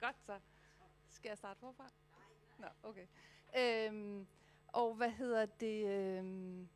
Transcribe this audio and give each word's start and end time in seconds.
Godt 0.00 0.16
så. 0.20 0.38
Skal 1.08 1.28
jeg 1.28 1.38
starte 1.38 1.60
forfra? 1.60 1.90
Nej. 2.58 2.68
Nå, 2.82 2.88
okay. 2.88 3.06
Øhm, 3.58 4.26
og 4.68 4.94
hvad 4.94 5.10
hedder 5.10 5.46
det? 5.46 5.86
Øhm, 5.86 6.68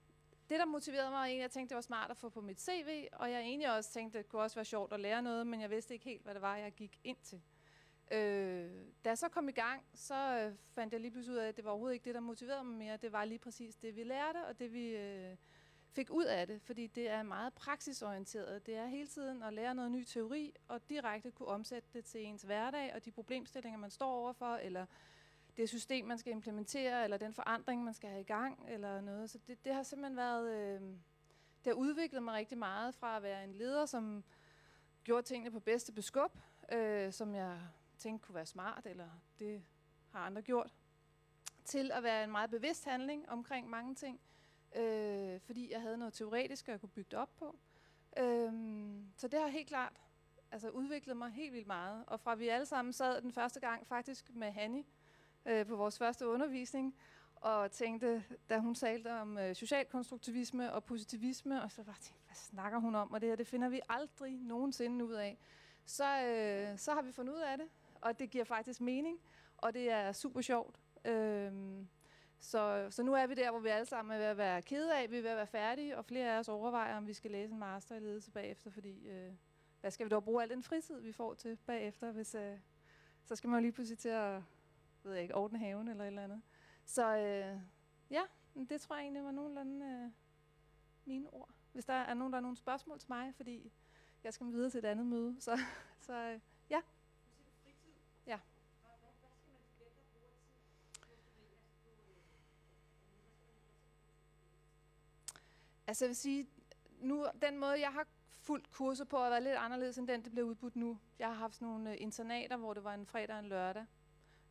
det, 0.50 0.58
der 0.58 0.64
motiverede 0.64 1.10
mig, 1.10 1.26
egentlig, 1.26 1.42
jeg 1.42 1.50
tænkte, 1.50 1.68
det 1.68 1.74
var 1.74 1.80
smart 1.80 2.10
at 2.10 2.16
få 2.16 2.28
på 2.28 2.40
mit 2.40 2.60
CV, 2.60 3.06
og 3.12 3.30
jeg 3.30 3.40
egentlig 3.40 3.76
også 3.76 3.92
tænkte, 3.92 4.18
det 4.18 4.28
kunne 4.28 4.42
også 4.42 4.56
være 4.56 4.64
sjovt 4.64 4.92
at 4.92 5.00
lære 5.00 5.22
noget, 5.22 5.46
men 5.46 5.60
jeg 5.60 5.70
vidste 5.70 5.94
ikke 5.94 6.04
helt, 6.04 6.22
hvad 6.22 6.34
det 6.34 6.42
var, 6.42 6.56
jeg 6.56 6.72
gik 6.72 7.00
ind 7.04 7.16
til. 7.22 7.42
Øh, 8.12 8.70
da 9.04 9.08
jeg 9.08 9.18
så 9.18 9.28
kom 9.28 9.48
i 9.48 9.52
gang, 9.52 9.84
så 9.94 10.14
øh, 10.14 10.56
fandt 10.74 10.92
jeg 10.92 11.00
lige 11.00 11.10
pludselig 11.10 11.34
ud 11.34 11.38
af, 11.38 11.48
at 11.48 11.56
det 11.56 11.64
var 11.64 11.70
overhovedet 11.70 11.94
ikke 11.94 12.04
det, 12.04 12.14
der 12.14 12.20
motiverede 12.20 12.64
mig 12.64 12.76
mere. 12.76 12.96
Det 12.96 13.12
var 13.12 13.24
lige 13.24 13.38
præcis 13.38 13.76
det, 13.76 13.96
vi 13.96 14.04
lærte, 14.04 14.46
og 14.46 14.58
det, 14.58 14.72
vi 14.72 14.96
øh, 14.96 15.36
fik 15.92 16.10
ud 16.10 16.24
af 16.24 16.46
det. 16.46 16.62
Fordi 16.62 16.86
det 16.86 17.08
er 17.08 17.22
meget 17.22 17.52
praksisorienteret. 17.52 18.66
Det 18.66 18.76
er 18.76 18.86
hele 18.86 19.06
tiden 19.08 19.42
at 19.42 19.52
lære 19.52 19.74
noget 19.74 19.90
ny 19.90 20.04
teori, 20.04 20.54
og 20.68 20.88
direkte 20.88 21.30
kunne 21.30 21.48
omsætte 21.48 21.88
det 21.92 22.04
til 22.04 22.24
ens 22.24 22.42
hverdag, 22.42 22.94
og 22.94 23.04
de 23.04 23.10
problemstillinger, 23.10 23.78
man 23.78 23.90
står 23.90 24.10
overfor, 24.12 24.56
eller 24.56 24.86
det 25.56 25.68
system, 25.68 26.06
man 26.06 26.18
skal 26.18 26.32
implementere, 26.32 27.04
eller 27.04 27.16
den 27.16 27.34
forandring, 27.34 27.84
man 27.84 27.94
skal 27.94 28.10
have 28.10 28.20
i 28.20 28.24
gang, 28.24 28.64
eller 28.68 29.00
noget. 29.00 29.30
Så 29.30 29.38
det, 29.46 29.64
det 29.64 29.74
har 29.74 29.82
simpelthen 29.82 30.16
været... 30.16 30.52
Øh, 30.54 30.80
det 31.64 31.70
har 31.70 31.74
udviklet 31.74 32.22
mig 32.22 32.34
rigtig 32.34 32.58
meget 32.58 32.94
fra 32.94 33.16
at 33.16 33.22
være 33.22 33.44
en 33.44 33.54
leder, 33.54 33.86
som 33.86 34.24
gjorde 35.04 35.26
tingene 35.26 35.50
på 35.50 35.60
bedste 35.60 35.92
beskub, 35.92 36.38
øh, 36.72 37.12
som 37.12 37.34
jeg 37.34 37.60
tænkte 37.98 38.26
kunne 38.26 38.34
være 38.34 38.46
smart, 38.46 38.86
eller 38.86 39.08
det 39.38 39.64
har 40.10 40.20
andre 40.20 40.42
gjort, 40.42 40.74
til 41.64 41.92
at 41.92 42.02
være 42.02 42.24
en 42.24 42.30
meget 42.30 42.50
bevidst 42.50 42.84
handling 42.84 43.28
omkring 43.28 43.70
mange 43.70 43.94
ting, 43.94 44.20
øh, 44.20 44.41
øh, 44.76 45.40
fordi 45.40 45.72
jeg 45.72 45.80
havde 45.80 45.98
noget 45.98 46.14
teoretisk, 46.14 46.68
jeg 46.68 46.80
kunne 46.80 46.88
bygge 46.88 47.08
det 47.10 47.18
op 47.18 47.36
på. 47.36 47.56
Øh, 48.18 48.52
så 49.16 49.28
det 49.28 49.40
har 49.40 49.48
helt 49.48 49.68
klart 49.68 50.00
altså, 50.52 50.68
udviklet 50.68 51.16
mig 51.16 51.30
helt 51.30 51.52
vildt 51.52 51.66
meget. 51.66 52.04
Og 52.06 52.20
fra 52.20 52.34
vi 52.34 52.48
alle 52.48 52.66
sammen 52.66 52.92
sad 52.92 53.20
den 53.20 53.32
første 53.32 53.60
gang 53.60 53.86
faktisk 53.86 54.34
med 54.34 54.50
Hanni 54.50 54.86
øh, 55.46 55.66
på 55.66 55.76
vores 55.76 55.98
første 55.98 56.28
undervisning, 56.28 56.94
og 57.42 57.70
tænkte, 57.70 58.24
da 58.50 58.58
hun 58.58 58.74
talte 58.74 59.12
om 59.12 59.38
øh, 59.38 59.54
socialkonstruktivisme 59.54 60.72
og 60.72 60.84
positivisme, 60.84 61.62
og 61.62 61.72
så 61.72 61.82
var 61.82 61.92
jeg 61.92 62.00
tænkt, 62.00 62.22
hvad 62.26 62.34
snakker 62.34 62.78
hun 62.78 62.94
om? 62.94 63.12
Og 63.12 63.20
det 63.20 63.28
her, 63.28 63.36
det 63.36 63.46
finder 63.46 63.68
vi 63.68 63.80
aldrig 63.88 64.38
nogensinde 64.38 65.04
ud 65.04 65.12
af. 65.12 65.38
Så, 65.84 66.24
øh, 66.24 66.78
så 66.78 66.94
har 66.94 67.02
vi 67.02 67.12
fundet 67.12 67.34
ud 67.34 67.40
af 67.40 67.58
det, 67.58 67.66
og 68.00 68.18
det 68.18 68.30
giver 68.30 68.44
faktisk 68.44 68.80
mening, 68.80 69.18
og 69.58 69.74
det 69.74 69.90
er 69.90 70.12
super 70.12 70.40
sjovt. 70.40 70.80
Øh, 71.04 71.52
så, 72.42 72.86
så 72.90 73.02
nu 73.02 73.14
er 73.14 73.26
vi 73.26 73.34
der, 73.34 73.50
hvor 73.50 73.60
vi 73.60 73.68
alle 73.68 73.86
sammen 73.86 74.14
er 74.14 74.18
ved 74.18 74.26
at 74.26 74.36
være 74.36 74.62
kede 74.62 74.96
af, 74.96 75.10
vi 75.10 75.18
er 75.18 75.22
ved 75.22 75.30
at 75.30 75.36
være 75.36 75.46
færdige, 75.46 75.98
og 75.98 76.04
flere 76.04 76.34
af 76.34 76.38
os 76.38 76.48
overvejer, 76.48 76.96
om 76.96 77.06
vi 77.06 77.12
skal 77.12 77.30
læse 77.30 77.52
en 77.52 77.58
master 77.58 77.96
i 77.96 78.00
ledelse 78.00 78.30
bagefter, 78.30 78.70
fordi 78.70 79.08
øh, 79.08 79.32
hvad 79.80 79.90
skal 79.90 80.04
vi 80.04 80.08
dog 80.08 80.24
bruge 80.24 80.42
al 80.42 80.50
den 80.50 80.62
fritid, 80.62 81.00
vi 81.00 81.12
får 81.12 81.34
til 81.34 81.58
bagefter, 81.66 82.12
hvis, 82.12 82.34
øh, 82.34 82.58
så 83.24 83.36
skal 83.36 83.50
man 83.50 83.58
jo 83.58 83.62
lige 83.62 83.72
pludselig 83.72 83.98
til 83.98 84.08
at 84.08 84.42
ved 85.02 85.12
jeg 85.12 85.22
ikke, 85.22 85.34
ordne 85.34 85.58
haven 85.58 85.88
eller 85.88 86.04
et 86.04 86.08
eller 86.08 86.24
andet. 86.24 86.42
Så 86.84 87.16
øh, 87.16 87.60
ja, 88.10 88.22
det 88.68 88.80
tror 88.80 88.96
jeg 88.96 89.02
egentlig 89.02 89.24
var 89.24 89.30
nogenlunde 89.30 89.86
øh, 89.86 90.10
mine 91.04 91.32
ord. 91.32 91.50
Hvis 91.72 91.84
der 91.84 91.94
er 91.94 92.14
nogen, 92.14 92.32
der 92.32 92.36
har 92.36 92.42
nogle 92.42 92.56
spørgsmål 92.56 92.98
til 92.98 93.10
mig, 93.10 93.34
fordi 93.34 93.72
jeg 94.24 94.34
skal 94.34 94.46
videre 94.46 94.70
til 94.70 94.78
et 94.78 94.84
andet 94.84 95.06
møde, 95.06 95.36
så, 95.40 95.58
så 96.06 96.12
øh, 96.14 96.40
ja. 96.70 96.80
Ja. 98.26 98.38
Altså 105.92 106.04
jeg 106.04 106.08
vil 106.08 106.16
sige, 106.16 106.46
nu, 107.00 107.26
den 107.42 107.58
måde, 107.58 107.80
jeg 107.80 107.92
har 107.92 108.06
fuldt 108.28 108.70
kurser 108.70 109.04
på, 109.04 109.18
har 109.18 109.28
været 109.28 109.42
lidt 109.42 109.56
anderledes 109.56 109.98
end 109.98 110.08
den, 110.08 110.24
det 110.24 110.32
bliver 110.32 110.46
udbudt 110.46 110.76
nu. 110.76 110.98
Jeg 111.18 111.28
har 111.28 111.34
haft 111.34 111.60
nogle 111.60 111.90
øh, 111.90 111.96
internater, 112.00 112.56
hvor 112.56 112.74
det 112.74 112.84
var 112.84 112.94
en 112.94 113.06
fredag 113.06 113.36
og 113.36 113.38
en 113.38 113.48
lørdag. 113.48 113.86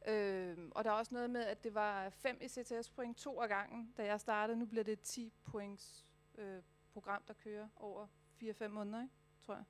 Øh, 0.07 0.57
og 0.71 0.83
der 0.83 0.89
er 0.89 0.93
også 0.93 1.13
noget 1.13 1.29
med, 1.29 1.41
at 1.41 1.63
det 1.63 1.73
var 1.73 2.09
5 2.09 2.37
ECTS-point 2.41 3.17
to 3.17 3.41
af 3.41 3.49
gangen, 3.49 3.93
da 3.97 4.05
jeg 4.05 4.19
startede. 4.19 4.59
Nu 4.59 4.65
bliver 4.65 4.83
det 4.83 4.91
et 4.91 5.01
10 5.01 5.33
points 5.43 6.05
øh, 6.37 6.61
program, 6.93 7.23
der 7.27 7.33
kører 7.33 7.67
over 7.75 8.07
4-5 8.43 8.67
måneder, 8.67 9.01
ikke? 9.01 9.13
tror 9.45 9.55
jeg. 9.55 9.65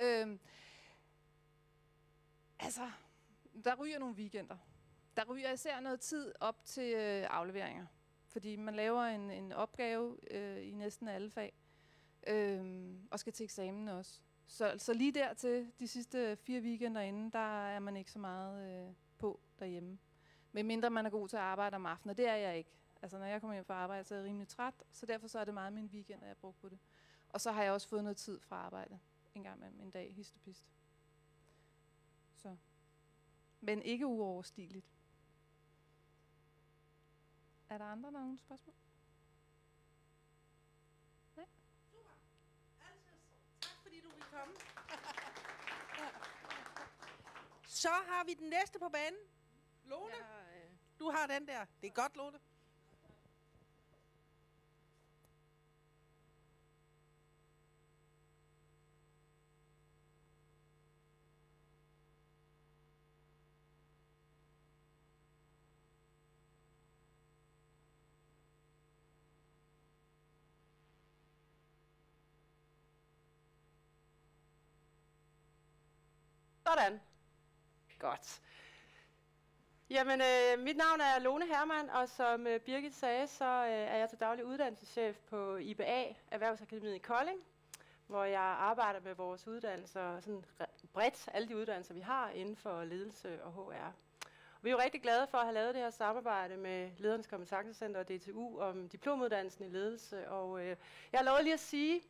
Øh, 0.00 0.38
altså, 2.58 2.90
der 3.64 3.74
ryger 3.74 3.98
nogle 3.98 4.14
weekender. 4.14 4.56
Der 5.16 5.24
ryger 5.24 5.52
især 5.52 5.80
noget 5.80 6.00
tid 6.00 6.32
op 6.40 6.64
til 6.64 6.94
øh, 6.94 7.26
afleveringer. 7.30 7.86
Fordi 8.32 8.56
man 8.56 8.74
laver 8.74 9.02
en, 9.02 9.30
en 9.30 9.52
opgave 9.52 10.16
øh, 10.30 10.68
i 10.68 10.72
næsten 10.72 11.08
alle 11.08 11.30
fag. 11.30 11.52
Øh, 12.26 12.94
og 13.10 13.20
skal 13.20 13.32
til 13.32 13.44
eksamen 13.44 13.88
også. 13.88 14.20
Så, 14.46 14.74
så 14.78 14.92
lige 14.92 15.12
der 15.12 15.34
til 15.34 15.72
de 15.80 15.88
sidste 15.88 16.36
fire 16.36 16.60
weekender 16.60 17.00
inden, 17.00 17.30
der 17.30 17.66
er 17.66 17.78
man 17.78 17.96
ikke 17.96 18.12
så 18.12 18.18
meget 18.18 18.86
øh, 18.88 18.94
på 19.18 19.40
derhjemme. 19.58 19.98
Men 20.52 20.66
mindre 20.66 20.90
man 20.90 21.06
er 21.06 21.10
god 21.10 21.28
til 21.28 21.36
at 21.36 21.42
arbejde 21.42 21.74
om 21.74 21.86
aftenen, 21.86 22.10
og 22.10 22.16
det 22.16 22.28
er 22.28 22.34
jeg 22.34 22.58
ikke. 22.58 22.70
Altså 23.02 23.18
når 23.18 23.26
jeg 23.26 23.40
kommer 23.40 23.54
hjem 23.54 23.64
fra 23.64 23.74
arbejde, 23.74 24.04
så 24.04 24.14
er 24.14 24.18
jeg 24.18 24.26
rimelig 24.26 24.48
træt, 24.48 24.74
så 24.92 25.06
derfor 25.06 25.28
så 25.28 25.38
er 25.38 25.44
det 25.44 25.54
meget 25.54 25.72
min 25.72 25.86
weekend, 25.86 26.22
at 26.22 26.28
jeg 26.28 26.36
bruger 26.36 26.54
på 26.60 26.68
det. 26.68 26.78
Og 27.28 27.40
så 27.40 27.52
har 27.52 27.62
jeg 27.62 27.72
også 27.72 27.88
fået 27.88 28.04
noget 28.04 28.16
tid 28.16 28.40
fra 28.40 28.56
arbejde 28.56 28.98
en 29.34 29.42
gang 29.42 29.56
imellem 29.56 29.80
en 29.80 29.90
dag, 29.90 30.14
histopist. 30.14 30.66
Så. 32.36 32.56
Men 33.60 33.82
ikke 33.82 34.06
uoverstigeligt. 34.06 34.91
Er 37.72 37.78
der 37.78 37.84
andre, 37.84 38.10
der 38.10 38.18
har 38.18 38.24
nogle 38.24 38.38
spørgsmål? 38.38 38.74
Nej? 41.36 41.46
Super. 41.90 42.10
Tak 43.60 43.76
fordi 43.82 44.00
du 44.00 44.08
vil 44.08 44.22
komme. 44.30 44.54
Så 47.66 47.88
har 47.88 48.24
vi 48.24 48.34
den 48.34 48.48
næste 48.48 48.78
på 48.78 48.88
banen. 48.88 49.20
Lone, 49.84 50.14
ja, 50.14 50.64
øh... 50.64 50.70
du 50.98 51.10
har 51.10 51.26
den 51.26 51.46
der. 51.46 51.64
Det 51.82 51.86
er 51.88 51.92
godt, 51.92 52.16
Lone. 52.16 52.38
Sådan. 76.76 77.00
Godt. 77.98 78.40
Jamen, 79.90 80.20
øh, 80.20 80.64
mit 80.64 80.76
navn 80.76 81.00
er 81.00 81.18
Lone 81.18 81.46
Hermann, 81.46 81.90
og 81.90 82.08
som 82.08 82.46
øh, 82.46 82.60
Birgit 82.60 82.94
sagde, 82.94 83.26
så 83.26 83.44
øh, 83.44 83.70
er 83.70 83.96
jeg 83.96 84.08
til 84.08 84.18
daglig 84.18 84.44
uddannelseschef 84.44 85.18
på 85.30 85.56
IBA, 85.56 86.04
Erhvervsakademiet 86.30 86.94
i 86.94 86.98
Kolding, 86.98 87.38
hvor 88.06 88.24
jeg 88.24 88.40
arbejder 88.40 89.00
med 89.00 89.14
vores 89.14 89.46
uddannelser, 89.46 90.20
sådan 90.20 90.44
bredt, 90.92 91.28
alle 91.32 91.48
de 91.48 91.56
uddannelser, 91.56 91.94
vi 91.94 92.00
har 92.00 92.30
inden 92.30 92.56
for 92.56 92.84
ledelse 92.84 93.44
og 93.44 93.52
HR. 93.52 93.92
Vi 94.62 94.68
er 94.68 94.72
jo 94.72 94.78
rigtig 94.78 95.02
glade 95.02 95.26
for 95.26 95.38
at 95.38 95.44
have 95.44 95.54
lavet 95.54 95.74
det 95.74 95.82
her 95.82 95.90
samarbejde 95.90 96.56
med 96.56 96.90
Ledernes 96.98 97.26
Kompetencecenter 97.26 98.00
og 98.00 98.08
DTU 98.08 98.60
om 98.60 98.88
diplomuddannelsen 98.88 99.64
i 99.64 99.68
ledelse. 99.68 100.30
Og 100.30 100.60
øh, 100.60 100.76
jeg 101.12 101.18
har 101.20 101.24
lovet 101.24 101.42
lige 101.44 101.54
at 101.54 101.60
sige, 101.60 102.02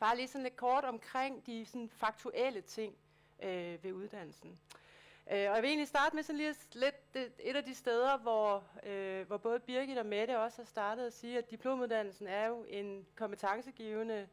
bare 0.00 0.16
lige 0.16 0.28
sådan 0.28 0.42
lidt 0.42 0.56
kort 0.56 0.84
omkring 0.84 1.46
de 1.46 1.66
sådan 1.66 1.88
faktuelle 1.88 2.60
ting 2.60 2.96
øh, 3.42 3.84
ved 3.84 3.92
uddannelsen. 3.92 4.58
Øh, 5.30 5.36
og 5.50 5.54
jeg 5.54 5.62
vil 5.62 5.68
egentlig 5.68 5.88
starte 5.88 6.16
med 6.16 6.22
sådan 6.22 6.36
lige 6.36 6.54
lidt 6.72 7.14
det, 7.14 7.32
et 7.38 7.56
af 7.56 7.64
de 7.64 7.74
steder, 7.74 8.18
hvor, 8.18 8.64
øh, 8.86 9.26
hvor 9.26 9.36
både 9.36 9.60
Birgit 9.60 9.98
og 9.98 10.06
Mette 10.06 10.38
også 10.38 10.58
har 10.58 10.66
startet 10.66 11.06
at 11.06 11.12
sige, 11.12 11.38
at 11.38 11.50
diplomuddannelsen 11.50 12.26
er 12.26 12.46
jo 12.46 12.64
en 12.68 13.06
kompetencegivende, 13.14 14.28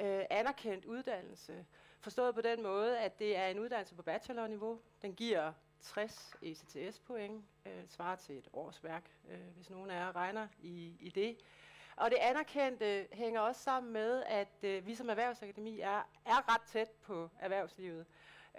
øh, 0.00 0.24
anerkendt 0.30 0.84
uddannelse. 0.84 1.66
Forstået 2.00 2.34
på 2.34 2.40
den 2.40 2.62
måde, 2.62 2.98
at 2.98 3.18
det 3.18 3.36
er 3.36 3.46
en 3.46 3.58
uddannelse 3.58 3.94
på 3.94 4.02
bachelorniveau. 4.02 4.80
Den 5.02 5.14
giver 5.14 5.52
60 5.80 6.34
ECTS-point, 6.42 7.44
øh, 7.66 7.72
svarer 7.88 8.16
til 8.16 8.38
et 8.38 8.48
årsværk, 8.52 9.04
øh, 9.30 9.38
hvis 9.56 9.70
nogen 9.70 9.90
af 9.90 9.94
jer 9.94 10.16
regner 10.16 10.48
i, 10.62 10.96
i 11.00 11.08
det. 11.08 11.36
Og 11.96 12.10
det 12.10 12.16
anerkendte 12.20 13.06
hænger 13.12 13.40
også 13.40 13.62
sammen 13.62 13.92
med, 13.92 14.22
at 14.26 14.48
øh, 14.62 14.86
vi 14.86 14.94
som 14.94 15.08
erhvervsakademi 15.08 15.80
er, 15.80 16.08
er 16.24 16.54
ret 16.54 16.62
tæt 16.62 16.90
på 16.90 17.30
erhvervslivet. 17.40 18.06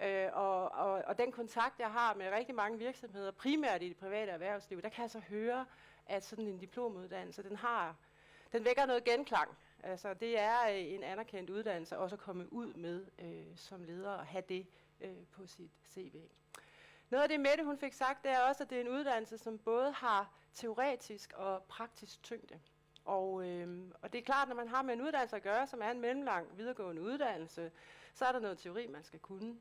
Øh, 0.02 0.28
og, 0.32 0.72
og, 0.72 1.02
og 1.06 1.18
den 1.18 1.32
kontakt, 1.32 1.78
jeg 1.78 1.90
har 1.90 2.14
med 2.14 2.32
rigtig 2.32 2.54
mange 2.54 2.78
virksomheder, 2.78 3.30
primært 3.30 3.82
i 3.82 3.88
det 3.88 3.96
private 3.96 4.32
erhvervsliv, 4.32 4.82
der 4.82 4.88
kan 4.88 5.02
jeg 5.02 5.10
så 5.10 5.18
høre, 5.18 5.66
at 6.06 6.24
sådan 6.24 6.46
en 6.46 6.58
diplomuddannelse, 6.58 7.42
den 7.42 7.56
har, 7.56 7.96
den 8.52 8.64
vækker 8.64 8.86
noget 8.86 9.04
genklang. 9.04 9.56
Altså 9.82 10.14
det 10.14 10.38
er 10.38 10.68
øh, 10.68 10.92
en 10.94 11.02
anerkendt 11.02 11.50
uddannelse 11.50 11.98
også 11.98 12.16
at 12.16 12.20
komme 12.20 12.52
ud 12.52 12.74
med 12.74 13.06
øh, 13.18 13.56
som 13.56 13.84
leder 13.84 14.10
og 14.10 14.26
have 14.26 14.44
det 14.48 14.66
øh, 15.00 15.26
på 15.32 15.46
sit 15.46 15.70
CV. 15.88 16.20
Noget 17.10 17.22
af 17.22 17.28
det 17.28 17.40
Mette 17.40 17.64
hun 17.64 17.78
fik 17.78 17.92
sagt, 17.92 18.24
det 18.24 18.30
er 18.30 18.40
også, 18.40 18.62
at 18.62 18.70
det 18.70 18.76
er 18.76 18.80
en 18.80 18.88
uddannelse, 18.88 19.38
som 19.38 19.58
både 19.58 19.92
har 19.92 20.30
teoretisk 20.54 21.32
og 21.32 21.62
praktisk 21.62 22.22
tyngde. 22.22 22.60
Og, 23.04 23.48
øh, 23.48 23.92
og 24.02 24.12
det 24.12 24.18
er 24.18 24.22
klart, 24.22 24.48
når 24.48 24.56
man 24.56 24.68
har 24.68 24.82
med 24.82 24.94
en 24.94 25.00
uddannelse 25.00 25.36
at 25.36 25.42
gøre, 25.42 25.66
som 25.66 25.82
er 25.82 25.90
en 25.90 26.00
mellemlang 26.00 26.58
videregående 26.58 27.02
uddannelse, 27.02 27.70
så 28.14 28.24
er 28.24 28.32
der 28.32 28.38
noget 28.38 28.58
teori, 28.58 28.86
man 28.86 29.04
skal 29.04 29.20
kunne 29.20 29.56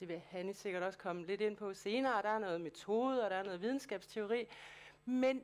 det 0.00 0.08
vil 0.08 0.18
Hanne 0.18 0.54
sikkert 0.54 0.82
også 0.82 0.98
komme 0.98 1.26
lidt 1.26 1.40
ind 1.40 1.56
på 1.56 1.74
senere. 1.74 2.22
Der 2.22 2.28
er 2.28 2.38
noget 2.38 2.60
metode, 2.60 3.24
og 3.24 3.30
der 3.30 3.36
er 3.36 3.42
noget 3.42 3.60
videnskabsteori. 3.60 4.46
Men 5.04 5.42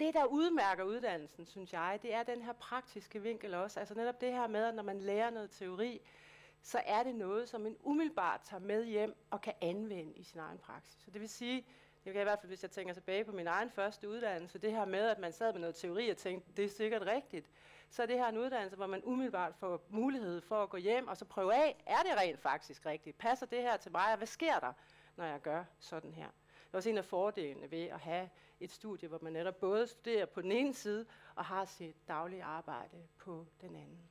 det, 0.00 0.14
der 0.14 0.24
udmærker 0.24 0.84
uddannelsen, 0.84 1.46
synes 1.46 1.72
jeg, 1.72 1.98
det 2.02 2.14
er 2.14 2.22
den 2.22 2.42
her 2.42 2.52
praktiske 2.52 3.22
vinkel 3.22 3.54
også. 3.54 3.80
Altså 3.80 3.94
netop 3.94 4.20
det 4.20 4.32
her 4.32 4.46
med, 4.46 4.64
at 4.64 4.74
når 4.74 4.82
man 4.82 5.00
lærer 5.00 5.30
noget 5.30 5.50
teori, 5.50 6.00
så 6.62 6.80
er 6.86 7.02
det 7.02 7.14
noget, 7.14 7.48
som 7.48 7.60
man 7.60 7.76
umiddelbart 7.80 8.40
tager 8.44 8.60
med 8.60 8.84
hjem 8.84 9.16
og 9.30 9.40
kan 9.40 9.52
anvende 9.60 10.12
i 10.12 10.22
sin 10.22 10.40
egen 10.40 10.58
praksis. 10.58 11.02
Så 11.04 11.10
det 11.10 11.20
vil 11.20 11.28
sige, 11.28 11.66
det 12.04 12.12
kan 12.12 12.22
i 12.22 12.24
hvert 12.24 12.38
fald, 12.40 12.50
hvis 12.50 12.62
jeg 12.62 12.70
tænker 12.70 12.94
tilbage 12.94 13.24
på 13.24 13.32
min 13.32 13.46
egen 13.46 13.70
første 13.70 14.08
uddannelse, 14.08 14.58
det 14.58 14.72
her 14.72 14.84
med, 14.84 15.08
at 15.08 15.18
man 15.18 15.32
sad 15.32 15.52
med 15.52 15.60
noget 15.60 15.74
teori 15.74 16.08
og 16.08 16.16
tænkte, 16.16 16.52
det 16.56 16.64
er 16.64 16.68
sikkert 16.68 17.02
rigtigt, 17.02 17.50
så 17.94 18.02
er 18.02 18.06
det 18.06 18.18
her 18.18 18.28
en 18.28 18.38
uddannelse, 18.38 18.76
hvor 18.76 18.86
man 18.86 19.04
umiddelbart 19.04 19.54
får 19.54 19.80
mulighed 19.88 20.40
for 20.40 20.62
at 20.62 20.70
gå 20.70 20.76
hjem 20.76 21.08
og 21.08 21.16
så 21.16 21.24
prøve 21.24 21.54
af, 21.54 21.82
er 21.86 22.02
det 22.02 22.16
rent 22.16 22.40
faktisk 22.40 22.86
rigtigt? 22.86 23.18
Passer 23.18 23.46
det 23.46 23.62
her 23.62 23.76
til 23.76 23.92
mig, 23.92 24.10
og 24.10 24.16
hvad 24.16 24.26
sker 24.26 24.58
der, 24.60 24.72
når 25.16 25.24
jeg 25.24 25.40
gør 25.40 25.64
sådan 25.78 26.12
her? 26.14 26.26
Det 26.26 26.72
er 26.72 26.76
også 26.76 26.90
en 26.90 26.98
af 26.98 27.04
fordelene 27.04 27.70
ved 27.70 27.82
at 27.82 28.00
have 28.00 28.30
et 28.60 28.70
studie, 28.70 29.08
hvor 29.08 29.18
man 29.22 29.32
netop 29.32 29.56
både 29.56 29.86
studerer 29.86 30.26
på 30.26 30.42
den 30.42 30.52
ene 30.52 30.74
side 30.74 31.06
og 31.34 31.44
har 31.44 31.64
sit 31.64 32.08
daglige 32.08 32.44
arbejde 32.44 33.08
på 33.16 33.46
den 33.60 33.76
anden. 33.76 34.08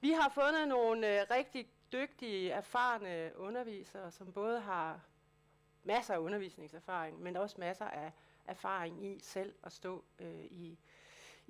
Vi 0.00 0.10
har 0.10 0.28
fundet 0.28 0.68
nogle 0.68 1.20
øh, 1.20 1.26
rigtig 1.30 1.68
dygtige, 1.92 2.50
erfarne 2.50 3.32
undervisere, 3.36 4.10
som 4.10 4.32
både 4.32 4.60
har 4.60 5.00
masser 5.84 6.14
af 6.14 6.18
undervisningserfaring, 6.18 7.22
men 7.22 7.36
også 7.36 7.56
masser 7.58 7.86
af 7.86 8.12
erfaring 8.46 9.04
i 9.04 9.20
selv 9.22 9.54
at 9.62 9.72
stå 9.72 10.04
øh, 10.18 10.44
i, 10.44 10.78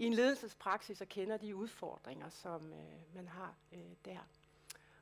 i 0.01 0.07
en 0.07 0.15
ledelsespraksis 0.15 1.01
og 1.01 1.09
kender 1.09 1.37
de 1.37 1.57
udfordringer, 1.57 2.29
som 2.29 2.73
øh, 2.73 3.15
man 3.15 3.29
har 3.29 3.55
øh, 3.73 3.79
der. 4.05 4.19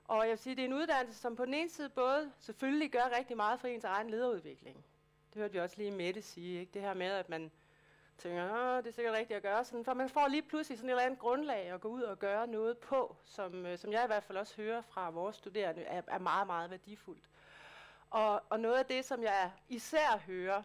Og 0.05 0.23
jeg 0.23 0.31
vil 0.31 0.39
sige, 0.39 0.57
det 0.57 0.63
er 0.63 0.67
en 0.67 0.73
uddannelse, 0.73 1.21
som 1.21 1.37
på 1.37 1.45
den 1.45 1.55
ene 1.55 1.71
side 1.71 1.89
både 1.89 2.33
selvfølgelig 2.39 2.91
gør 2.91 3.17
rigtig 3.17 3.37
meget 3.37 3.61
for 3.61 3.69
ens 3.69 3.85
egen 3.85 4.11
lederudvikling. 4.11 4.85
Det 5.33 5.41
hørte 5.41 5.53
vi 5.53 5.61
også 5.61 5.77
lige 5.79 5.91
Mette 5.91 6.23
sige, 6.23 6.61
ikke? 6.61 6.73
det 6.75 6.83
her 6.83 6.95
med, 6.95 7.07
at 7.07 7.29
man 7.29 7.51
tænker, 8.19 8.43
Åh, 8.43 8.83
det 8.83 8.87
er 8.87 8.93
sikkert 8.93 9.15
rigtigt 9.15 9.37
at 9.37 9.43
gøre 9.43 9.65
sådan, 9.65 9.85
for 9.85 9.95
man 9.95 10.09
får 10.09 10.29
lige 10.29 10.43
pludselig 10.43 10.79
sådan 10.79 10.89
et 10.89 10.93
eller 10.93 11.05
andet 11.05 11.19
grundlag 11.19 11.71
at 11.71 11.81
gå 11.81 11.89
ud 11.89 12.03
og 12.03 12.19
gøre 12.19 12.47
noget 12.47 12.79
på, 12.79 13.17
som, 13.25 13.67
øh, 13.67 13.79
som 13.79 13.93
jeg 13.93 14.05
i 14.05 14.07
hvert 14.07 14.25
fald 14.25 14.39
også 14.39 14.57
hører 14.57 14.83
fra 14.83 15.11
vores 15.11 15.37
studerende, 15.37 15.83
er, 15.83 16.03
er 16.09 16.19
meget, 16.19 16.47
meget 16.47 16.71
værdifuldt. 16.71 17.25
Og, 18.11 18.43
og 18.51 18.61
noget 18.61 18.79
af 18.79 18.87
det, 18.87 19.05
som 19.05 19.23
jeg 19.23 19.53
især 19.69 20.19
hører, 20.27 20.63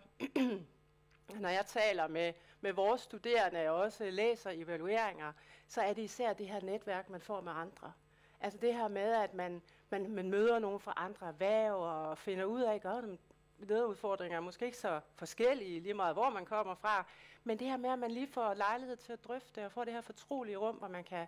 når 1.44 1.50
jeg 1.50 1.66
taler 1.66 2.08
med, 2.08 2.34
med 2.64 2.74
vores 2.74 3.02
studerende 3.02 3.70
og 3.70 3.76
også 3.76 4.10
læser 4.10 4.50
evalueringer, 4.50 5.34
så 5.68 5.82
er 5.82 5.94
det 5.94 6.02
især 6.02 6.34
det 6.34 6.48
her 6.48 6.62
netværk, 6.62 7.10
man 7.10 7.22
får 7.22 7.42
med 7.42 7.52
andre. 7.52 7.94
Altså 8.40 8.60
det 8.60 8.74
her 8.74 8.88
med, 8.88 9.12
at 9.14 9.34
man, 9.34 9.62
man, 9.90 10.12
man 10.12 10.30
møder 10.30 10.60
nogen 10.60 10.80
fra 10.80 10.94
andre 10.96 11.28
erhverv 11.28 11.76
og 11.76 12.18
finder 12.18 12.46
ud 12.46 12.62
af, 12.62 12.82
at 12.84 13.20
lederudfordringer 13.60 14.38
er 14.38 14.42
måske 14.42 14.66
ikke 14.66 14.78
så 14.78 15.02
forskellige, 15.16 15.80
lige 15.80 15.94
meget 15.94 16.16
hvor 16.16 16.30
man 16.30 16.46
kommer 16.46 16.76
fra, 16.76 17.06
men 17.44 17.60
det 17.60 17.68
her 17.68 17.78
med, 17.78 17.90
at 17.90 18.00
man 18.00 18.12
lige 18.12 18.28
får 18.28 18.54
lejlighed 18.54 18.96
til 18.98 19.14
at 19.14 19.24
drøfte 19.24 19.66
og 19.66 19.72
får 19.72 19.84
det 19.84 19.94
her 19.94 20.02
fortrolige 20.02 20.58
rum, 20.58 20.76
hvor 20.76 20.88
man 20.88 21.04
kan, 21.04 21.28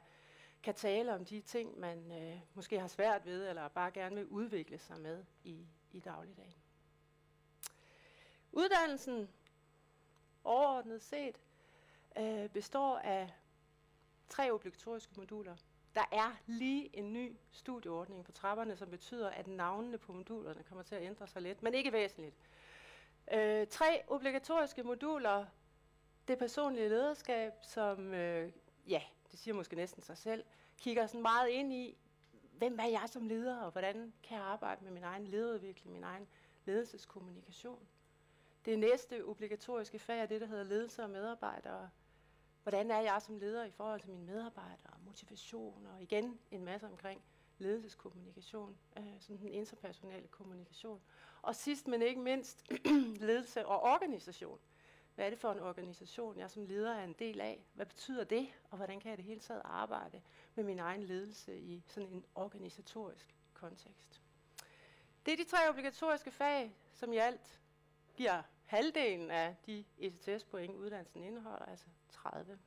kan 0.63 0.73
tale 0.73 1.13
om 1.13 1.25
de 1.25 1.41
ting, 1.41 1.79
man 1.79 2.11
øh, 2.11 2.39
måske 2.53 2.79
har 2.79 2.87
svært 2.87 3.25
ved, 3.25 3.49
eller 3.49 3.67
bare 3.67 3.91
gerne 3.91 4.15
vil 4.15 4.25
udvikle 4.25 4.77
sig 4.77 4.99
med 4.99 5.23
i, 5.43 5.67
i 5.91 5.99
dagligdagen. 5.99 6.55
Uddannelsen 8.51 9.29
overordnet 10.45 11.01
set 11.01 11.39
øh, 12.17 12.49
består 12.49 12.97
af 12.97 13.33
tre 14.29 14.51
obligatoriske 14.51 15.13
moduler. 15.17 15.55
Der 15.95 16.05
er 16.11 16.35
lige 16.45 16.97
en 16.97 17.13
ny 17.13 17.37
studieordning 17.51 18.25
på 18.25 18.31
trapperne, 18.31 18.75
som 18.75 18.89
betyder, 18.89 19.29
at 19.29 19.47
navnene 19.47 19.97
på 19.97 20.13
modulerne 20.13 20.63
kommer 20.63 20.83
til 20.83 20.95
at 20.95 21.03
ændre 21.03 21.27
sig 21.27 21.41
lidt, 21.41 21.63
men 21.63 21.73
ikke 21.73 21.91
væsentligt. 21.91 22.35
Øh, 23.33 23.67
tre 23.67 24.03
obligatoriske 24.07 24.83
moduler. 24.83 25.45
Det 26.27 26.37
personlige 26.37 26.89
lederskab, 26.89 27.53
som, 27.61 28.13
øh, 28.13 28.51
ja, 28.87 29.01
det 29.31 29.39
siger 29.39 29.55
måske 29.55 29.75
næsten 29.75 30.03
sig 30.03 30.17
selv, 30.17 30.43
kigger 30.77 31.07
sådan 31.07 31.21
meget 31.21 31.49
ind 31.49 31.73
i, 31.73 31.97
hvem 32.57 32.79
er 32.79 32.87
jeg 32.87 33.03
som 33.09 33.27
leder, 33.27 33.61
og 33.61 33.71
hvordan 33.71 34.13
kan 34.23 34.37
jeg 34.37 34.45
arbejde 34.45 34.83
med 34.83 34.91
min 34.91 35.03
egen 35.03 35.27
lederudvikling, 35.27 35.93
min 35.93 36.03
egen 36.03 36.27
ledelseskommunikation. 36.65 37.87
Det 38.65 38.79
næste 38.79 39.25
obligatoriske 39.25 39.99
fag 39.99 40.19
er 40.19 40.25
det, 40.25 40.41
der 40.41 40.47
hedder 40.47 40.63
ledelse 40.63 41.03
og 41.03 41.09
medarbejdere. 41.09 41.89
Hvordan 42.63 42.91
er 42.91 42.99
jeg 42.99 43.21
som 43.21 43.37
leder 43.37 43.63
i 43.63 43.71
forhold 43.71 44.01
til 44.01 44.09
mine 44.09 44.25
medarbejdere, 44.25 44.93
motivation 45.05 45.85
og 45.85 46.01
igen 46.01 46.39
en 46.51 46.65
masse 46.65 46.87
omkring 46.87 47.21
ledelseskommunikation, 47.57 48.77
øh, 48.97 49.03
sådan 49.19 49.37
den 49.37 49.47
interpersonale 49.47 50.27
kommunikation. 50.27 51.01
Og 51.41 51.55
sidst 51.55 51.87
men 51.87 52.01
ikke 52.01 52.21
mindst 52.21 52.71
ledelse 53.27 53.65
og 53.65 53.81
organisation. 53.81 54.59
Hvad 55.15 55.25
er 55.25 55.29
det 55.29 55.39
for 55.39 55.51
en 55.51 55.59
organisation, 55.59 56.37
jeg 56.37 56.51
som 56.51 56.65
leder 56.65 56.93
er 56.93 57.03
en 57.03 57.15
del 57.19 57.41
af? 57.41 57.65
Hvad 57.73 57.85
betyder 57.85 58.23
det, 58.23 58.47
og 58.69 58.77
hvordan 58.77 58.99
kan 58.99 59.09
jeg 59.09 59.17
det 59.17 59.25
hele 59.25 59.39
taget 59.39 59.61
arbejde 59.65 60.21
med 60.55 60.63
min 60.63 60.79
egen 60.79 61.03
ledelse 61.03 61.59
i 61.59 61.83
sådan 61.87 62.09
en 62.09 62.25
organisatorisk 62.35 63.35
kontekst? 63.53 64.21
Det 65.25 65.33
er 65.33 65.37
de 65.37 65.43
tre 65.43 65.69
obligatoriske 65.69 66.31
fag, 66.31 66.75
som 66.93 67.13
i 67.13 67.17
alt 67.17 67.61
giver 68.15 68.43
halvdelen 68.65 69.31
af 69.31 69.55
de 69.65 69.85
ECTS-point, 69.97 70.75
uddannelsen 70.75 71.23
indeholder, 71.23 71.65
altså 71.65 71.85
30. 72.09 72.59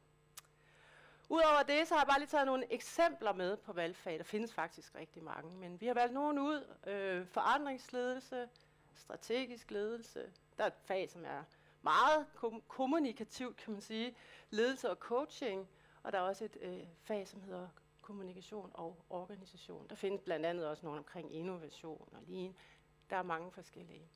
Udover 1.29 1.63
det, 1.63 1.89
så 1.89 1.95
har 1.95 2.01
jeg 2.03 2.09
bare 2.09 2.19
lige 2.19 2.29
taget 2.29 2.47
nogle 2.47 2.73
eksempler 2.73 3.33
med 3.33 3.57
på 3.57 3.73
valgfag. 3.73 4.19
Der 4.19 4.25
findes 4.25 4.55
faktisk 4.55 4.95
rigtig 4.95 5.23
mange, 5.23 5.57
men 5.57 5.81
vi 5.81 5.87
har 5.87 5.95
valgt 5.95 6.15
nogle 6.15 6.43
ud. 6.43 6.75
Øh, 6.87 7.27
forandringsledelse, 7.27 8.49
strategisk 8.95 9.71
ledelse. 9.71 10.33
Der 10.57 10.63
er 10.65 10.67
et 10.67 10.75
fag, 10.85 11.11
som 11.11 11.25
er 11.25 11.43
meget 11.83 12.27
kom- 12.35 12.63
kommunikativt, 12.69 13.57
kan 13.57 13.73
man 13.73 13.81
sige. 13.83 14.17
Ledelse 14.51 14.91
og 14.91 14.97
coaching. 14.97 15.69
Og 16.03 16.13
der 16.13 16.19
er 16.19 16.23
også 16.23 16.45
et 16.45 16.57
øh, 16.61 16.81
fag, 17.03 17.29
som 17.29 17.41
hedder 17.43 17.69
kommunikation 18.03 18.71
og 18.75 18.97
organisation. 19.11 19.87
Der 19.89 19.95
findes 19.95 20.21
blandt 20.23 20.47
andet 20.47 20.67
også 20.67 20.87
nogle 20.87 20.99
omkring 20.99 21.35
innovation 21.35 22.09
og 22.13 22.23
lignende. 22.23 22.59
Der 23.11 23.17
er 23.17 23.23
mange 23.23 23.53
forskellige. 23.53 24.09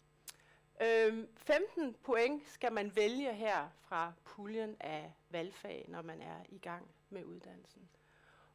Øhm, 0.81 1.29
15 1.37 1.95
point 1.95 2.49
skal 2.49 2.73
man 2.73 2.97
vælge 2.97 3.35
her 3.35 3.69
fra 3.81 4.13
puljen 4.25 4.77
af 4.81 5.13
valgfag, 5.31 5.85
når 5.89 6.03
man 6.03 6.23
er 6.23 6.45
i 6.49 6.59
gang 6.59 6.91
med 7.11 7.25
uddannelsen. 7.25 7.89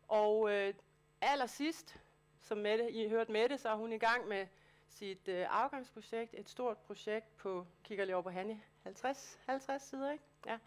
Og 0.07 0.51
øh, 0.51 0.73
allersidst, 1.21 1.99
som 2.41 2.57
Mette, 2.57 2.91
I 2.91 3.09
hørte 3.09 3.31
Mette, 3.31 3.57
så 3.57 3.69
er 3.69 3.75
hun 3.75 3.91
i 3.91 3.97
gang 3.97 4.27
med 4.27 4.47
sit 4.87 5.27
øh, 5.27 5.45
afgangsprojekt, 5.49 6.33
et 6.37 6.49
stort 6.49 6.77
projekt 6.77 7.37
på, 7.37 7.67
kigger 7.83 8.05
lige 8.05 8.15
over 8.15 8.23
på 8.23 8.29
Hanne, 8.29 8.61
50, 8.83 9.39
50 9.45 9.81
sider, 9.81 10.11
ikke? 10.11 10.23
Ja, 10.45 10.57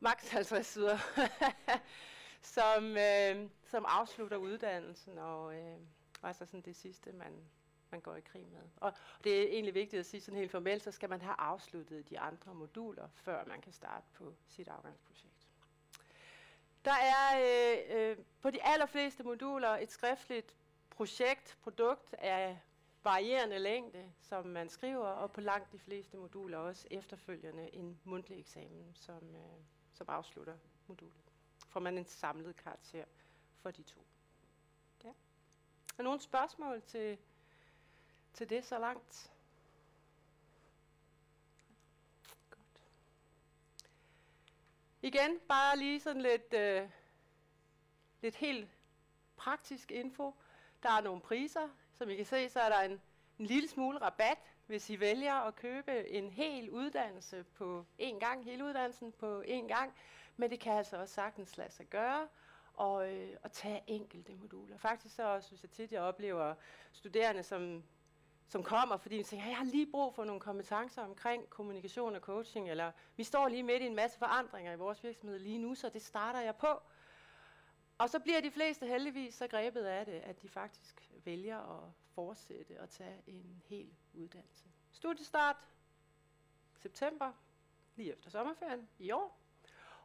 maks 0.00 0.28
50 0.28 0.66
sider, 0.66 0.98
som, 2.56 2.96
øh, 2.96 3.50
som 3.64 3.84
afslutter 3.88 4.36
uddannelsen, 4.36 5.18
og 5.18 5.54
øh, 5.54 5.78
altså 6.22 6.46
sådan 6.46 6.60
det 6.60 6.76
sidste, 6.76 7.12
man, 7.12 7.32
man 7.90 8.00
går 8.00 8.14
i 8.14 8.20
krig 8.20 8.46
med. 8.48 8.62
Og 8.76 8.92
det 9.24 9.42
er 9.42 9.46
egentlig 9.46 9.74
vigtigt 9.74 10.00
at 10.00 10.06
sige 10.06 10.20
sådan 10.20 10.38
helt 10.38 10.50
formelt, 10.50 10.82
så 10.82 10.90
skal 10.90 11.08
man 11.08 11.20
have 11.20 11.34
afsluttet 11.38 12.10
de 12.10 12.18
andre 12.18 12.54
moduler, 12.54 13.08
før 13.14 13.44
man 13.44 13.60
kan 13.60 13.72
starte 13.72 14.06
på 14.14 14.34
sit 14.46 14.68
afgangsprojekt. 14.68 15.48
Der 16.84 16.94
er 16.94 17.40
øh, 17.40 18.10
øh, 18.10 18.16
på 18.40 18.50
de 18.50 18.64
allerfleste 18.64 19.22
moduler 19.22 19.68
et 19.68 19.90
skriftligt 19.90 20.56
projekt, 20.90 21.58
produkt 21.62 22.14
af 22.14 22.60
varierende 23.04 23.58
længde, 23.58 24.12
som 24.20 24.46
man 24.46 24.68
skriver, 24.68 25.06
og 25.06 25.32
på 25.32 25.40
langt 25.40 25.72
de 25.72 25.78
fleste 25.78 26.16
moduler 26.16 26.58
også 26.58 26.88
efterfølgende 26.90 27.74
en 27.74 28.00
mundtlig 28.04 28.38
eksamen, 28.40 28.94
som, 28.94 29.34
øh, 29.34 29.60
som 29.92 30.06
afslutter 30.08 30.54
modulet. 30.86 31.32
Får 31.68 31.80
man 31.80 31.98
en 31.98 32.04
samlet 32.04 32.56
karakter 32.56 33.04
for 33.56 33.70
de 33.70 33.82
to. 33.82 34.06
Ja. 35.04 35.08
Er 35.98 36.02
nogle 36.02 36.20
spørgsmål 36.20 36.82
til, 36.82 37.18
til 38.38 38.50
det 38.50 38.64
så 38.64 38.78
langt? 38.78 39.32
Godt. 42.50 42.80
Igen, 45.02 45.38
bare 45.48 45.78
lige 45.78 46.00
sådan 46.00 46.22
lidt, 46.22 46.54
øh, 46.54 46.90
lidt 48.20 48.36
helt 48.36 48.68
praktisk 49.36 49.92
info. 49.92 50.34
Der 50.82 50.90
er 50.90 51.00
nogle 51.00 51.20
priser. 51.20 51.68
Som 51.94 52.10
I 52.10 52.16
kan 52.16 52.24
se, 52.24 52.48
så 52.48 52.60
er 52.60 52.68
der 52.68 52.80
en, 52.80 53.00
en 53.38 53.46
lille 53.46 53.68
smule 53.68 53.98
rabat, 53.98 54.38
hvis 54.66 54.90
I 54.90 55.00
vælger 55.00 55.34
at 55.34 55.56
købe 55.56 56.08
en 56.08 56.30
hel 56.30 56.70
uddannelse 56.70 57.44
på 57.44 57.86
én 58.00 58.18
gang, 58.18 58.44
hele 58.44 58.64
uddannelsen 58.64 59.12
på 59.12 59.42
én 59.42 59.66
gang. 59.68 59.94
Men 60.36 60.50
det 60.50 60.60
kan 60.60 60.72
altså 60.72 60.96
også 60.96 61.14
sagtens 61.14 61.56
lade 61.56 61.72
sig 61.72 61.86
gøre 61.86 62.28
og, 62.74 63.12
øh, 63.12 63.36
og 63.42 63.52
tage 63.52 63.84
enkelte 63.86 64.34
moduler. 64.34 64.78
Faktisk 64.78 65.14
så 65.14 65.40
synes 65.40 65.62
jeg 65.62 65.70
tit, 65.70 65.92
jeg 65.92 66.02
oplever 66.02 66.54
studerende, 66.92 67.42
som, 67.42 67.84
som 68.48 68.62
kommer, 68.62 68.96
fordi 68.96 69.18
de 69.18 69.22
tænker, 69.22 69.46
jeg 69.46 69.56
har 69.56 69.64
lige 69.64 69.86
brug 69.90 70.14
for 70.14 70.24
nogle 70.24 70.40
kompetencer 70.40 71.02
omkring 71.02 71.50
kommunikation 71.50 72.14
og 72.14 72.20
coaching, 72.20 72.70
eller 72.70 72.92
vi 73.16 73.24
står 73.24 73.48
lige 73.48 73.62
midt 73.62 73.82
i 73.82 73.86
en 73.86 73.94
masse 73.94 74.18
forandringer 74.18 74.72
i 74.72 74.76
vores 74.76 75.04
virksomhed 75.04 75.38
lige 75.38 75.58
nu, 75.58 75.74
så 75.74 75.88
det 75.88 76.02
starter 76.02 76.40
jeg 76.40 76.56
på. 76.56 76.82
Og 77.98 78.10
så 78.10 78.18
bliver 78.18 78.40
de 78.40 78.50
fleste 78.50 78.86
heldigvis 78.86 79.34
så 79.34 79.46
grebet 79.46 79.84
af 79.84 80.06
det, 80.06 80.12
at 80.12 80.42
de 80.42 80.48
faktisk 80.48 81.10
vælger 81.24 81.58
at 81.58 81.92
fortsætte 82.14 82.80
og 82.80 82.90
tage 82.90 83.22
en 83.26 83.62
hel 83.66 83.90
uddannelse. 84.14 84.64
Studiestart 84.92 85.56
september, 86.76 87.32
lige 87.96 88.12
efter 88.12 88.30
sommerferien 88.30 88.88
i 88.98 89.10
år. 89.10 89.38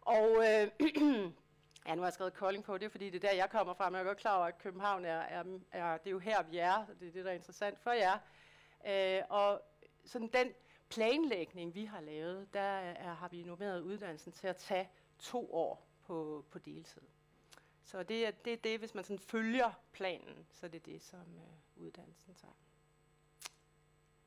Og 0.01 0.29
øh, 0.29 0.67
ja, 1.87 1.95
nu 1.95 2.01
har 2.01 2.07
jeg 2.07 2.13
skrevet 2.13 2.33
Kolding 2.33 2.63
på, 2.63 2.77
det 2.77 2.85
er 2.85 2.89
fordi, 2.89 3.09
det 3.09 3.23
er 3.23 3.29
der, 3.29 3.35
jeg 3.35 3.49
kommer 3.49 3.73
fra, 3.73 3.89
men 3.89 3.95
jeg 3.95 4.01
er 4.01 4.07
godt 4.07 4.17
klar 4.17 4.37
over, 4.37 4.45
at 4.45 4.57
København 4.57 5.05
er, 5.05 5.19
er, 5.19 5.43
er 5.71 5.97
det 5.97 6.07
er 6.07 6.11
jo 6.11 6.19
her, 6.19 6.43
vi 6.43 6.57
er, 6.57 6.73
og 6.73 6.99
det 6.99 7.07
er 7.07 7.11
det, 7.11 7.25
der 7.25 7.31
er 7.31 7.35
interessant 7.35 7.79
for 7.79 7.91
jer. 7.91 8.19
Øh, 8.85 9.21
og 9.29 9.61
sådan 10.05 10.27
den 10.27 10.53
planlægning, 10.89 11.75
vi 11.75 11.85
har 11.85 12.01
lavet, 12.01 12.53
der 12.53 12.59
er, 12.59 13.13
har 13.13 13.27
vi 13.27 13.43
normeret 13.43 13.81
uddannelsen 13.81 14.31
til 14.31 14.47
at 14.47 14.57
tage 14.57 14.89
to 15.19 15.53
år 15.53 15.87
på, 16.01 16.45
på 16.49 16.59
deltid. 16.59 17.01
Så 17.83 18.03
det 18.03 18.25
er, 18.27 18.31
det 18.31 18.53
er 18.53 18.57
det, 18.57 18.79
hvis 18.79 18.95
man 18.95 19.03
sådan 19.03 19.19
følger 19.19 19.71
planen, 19.91 20.47
så 20.51 20.67
det 20.67 20.75
er 20.75 20.83
det, 20.83 21.01
som 21.01 21.19
øh, 21.19 21.83
uddannelsen 21.83 22.35
tager. 22.35 22.53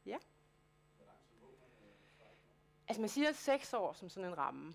Ja. 0.06 0.18
Altså 2.88 3.00
man 3.00 3.08
siger 3.08 3.32
seks 3.32 3.74
år 3.74 3.92
som 3.92 4.08
sådan 4.08 4.30
en 4.30 4.38
ramme. 4.38 4.74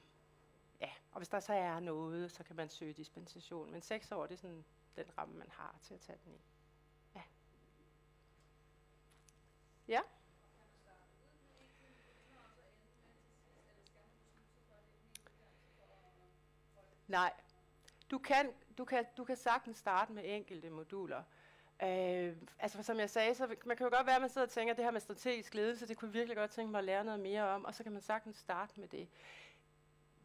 Ja, 0.81 0.89
og 1.11 1.17
hvis 1.19 1.29
der 1.29 1.39
så 1.39 1.53
er 1.53 1.79
noget, 1.79 2.31
så 2.31 2.43
kan 2.43 2.55
man 2.55 2.69
søge 2.69 2.93
dispensation. 2.93 3.71
Men 3.71 3.81
seks 3.81 4.11
år, 4.11 4.25
det 4.25 4.33
er 4.33 4.37
sådan 4.37 4.65
den 4.95 5.17
ramme, 5.17 5.37
man 5.37 5.49
har 5.51 5.75
til 5.81 5.93
at 5.93 5.99
tage 5.99 6.19
den 6.25 6.33
i. 6.33 6.41
Ja. 7.15 7.21
Ja. 9.87 10.01
Nej. 17.07 17.33
Du 18.11 18.17
kan, 18.17 18.53
du, 18.77 18.85
kan, 18.85 19.05
du 19.17 19.23
kan 19.23 19.37
sagtens 19.37 19.77
starte 19.77 20.13
med 20.13 20.23
enkelte 20.25 20.69
moduler. 20.69 21.23
Øh, 21.83 22.37
altså 22.59 22.83
som 22.83 22.99
jeg 22.99 23.09
sagde, 23.09 23.35
så 23.35 23.55
man 23.65 23.77
kan 23.77 23.85
jo 23.85 23.95
godt 23.95 24.05
være, 24.05 24.15
at 24.15 24.21
man 24.21 24.29
sidder 24.29 24.47
og 24.47 24.51
tænker, 24.51 24.73
at 24.73 24.77
det 24.77 24.85
her 24.85 24.91
med 24.91 25.01
strategisk 25.01 25.53
ledelse, 25.53 25.87
det 25.87 25.97
kunne 25.97 26.07
jeg 26.07 26.13
virkelig 26.13 26.37
godt 26.37 26.51
tænke 26.51 26.71
mig 26.71 26.79
at 26.79 26.83
lære 26.83 27.03
noget 27.03 27.19
mere 27.19 27.43
om, 27.43 27.65
og 27.65 27.75
så 27.75 27.83
kan 27.83 27.91
man 27.91 28.01
sagtens 28.01 28.37
starte 28.37 28.79
med 28.79 28.87
det. 28.87 29.07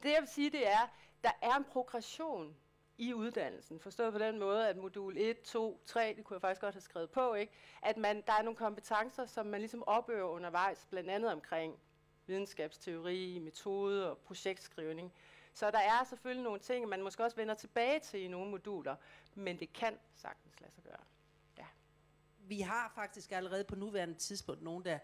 Det 0.02 0.12
jeg 0.12 0.20
vil 0.20 0.28
sige, 0.28 0.50
det 0.50 0.68
er, 0.68 0.88
der 1.22 1.30
er 1.42 1.56
en 1.56 1.64
progression 1.64 2.56
i 2.98 3.14
uddannelsen, 3.14 3.80
forstået 3.80 4.12
på 4.12 4.18
den 4.18 4.38
måde, 4.38 4.68
at 4.68 4.76
modul 4.76 5.16
1, 5.18 5.42
2, 5.42 5.82
3, 5.86 6.14
det 6.16 6.24
kunne 6.24 6.34
jeg 6.34 6.40
faktisk 6.40 6.60
godt 6.60 6.74
have 6.74 6.80
skrevet 6.80 7.10
på, 7.10 7.34
ikke? 7.34 7.52
at 7.82 7.96
man, 7.96 8.22
der 8.26 8.32
er 8.32 8.42
nogle 8.42 8.56
kompetencer, 8.56 9.26
som 9.26 9.46
man 9.46 9.60
ligesom 9.60 9.84
opøver 9.86 10.28
undervejs, 10.28 10.86
blandt 10.90 11.10
andet 11.10 11.32
omkring 11.32 11.78
videnskabsteori, 12.26 13.38
metode 13.38 14.10
og 14.10 14.18
projektskrivning. 14.18 15.12
Så 15.54 15.70
der 15.70 15.78
er 15.78 16.04
selvfølgelig 16.04 16.44
nogle 16.44 16.60
ting, 16.60 16.88
man 16.88 17.02
måske 17.02 17.24
også 17.24 17.36
vender 17.36 17.54
tilbage 17.54 18.00
til 18.00 18.20
i 18.20 18.28
nogle 18.28 18.50
moduler, 18.50 18.96
men 19.34 19.58
det 19.58 19.72
kan 19.72 19.98
sagtens 20.14 20.60
lade 20.60 20.72
sig 20.72 20.84
gøre. 20.84 21.00
Ja. 21.58 21.66
Vi 22.38 22.60
har 22.60 22.92
faktisk 22.94 23.32
allerede 23.32 23.64
på 23.64 23.74
nuværende 23.74 24.14
tidspunkt 24.14 24.62
nogen, 24.62 24.84
der 24.84 24.98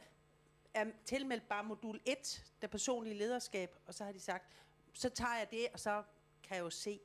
er 0.74 0.86
tilmeldt 1.04 1.48
bare 1.48 1.64
modul 1.64 2.00
1, 2.04 2.44
der 2.62 2.68
personlige 2.68 3.14
lederskab, 3.14 3.76
og 3.86 3.94
så 3.94 4.04
har 4.04 4.12
de 4.12 4.20
sagt, 4.20 4.44
så 4.92 5.08
tager 5.08 5.36
jeg 5.36 5.50
det, 5.50 5.68
og 5.72 5.80
så 5.80 6.02
kan 6.42 6.56
jeg 6.56 6.62
jo 6.62 6.70
se, 6.70 7.00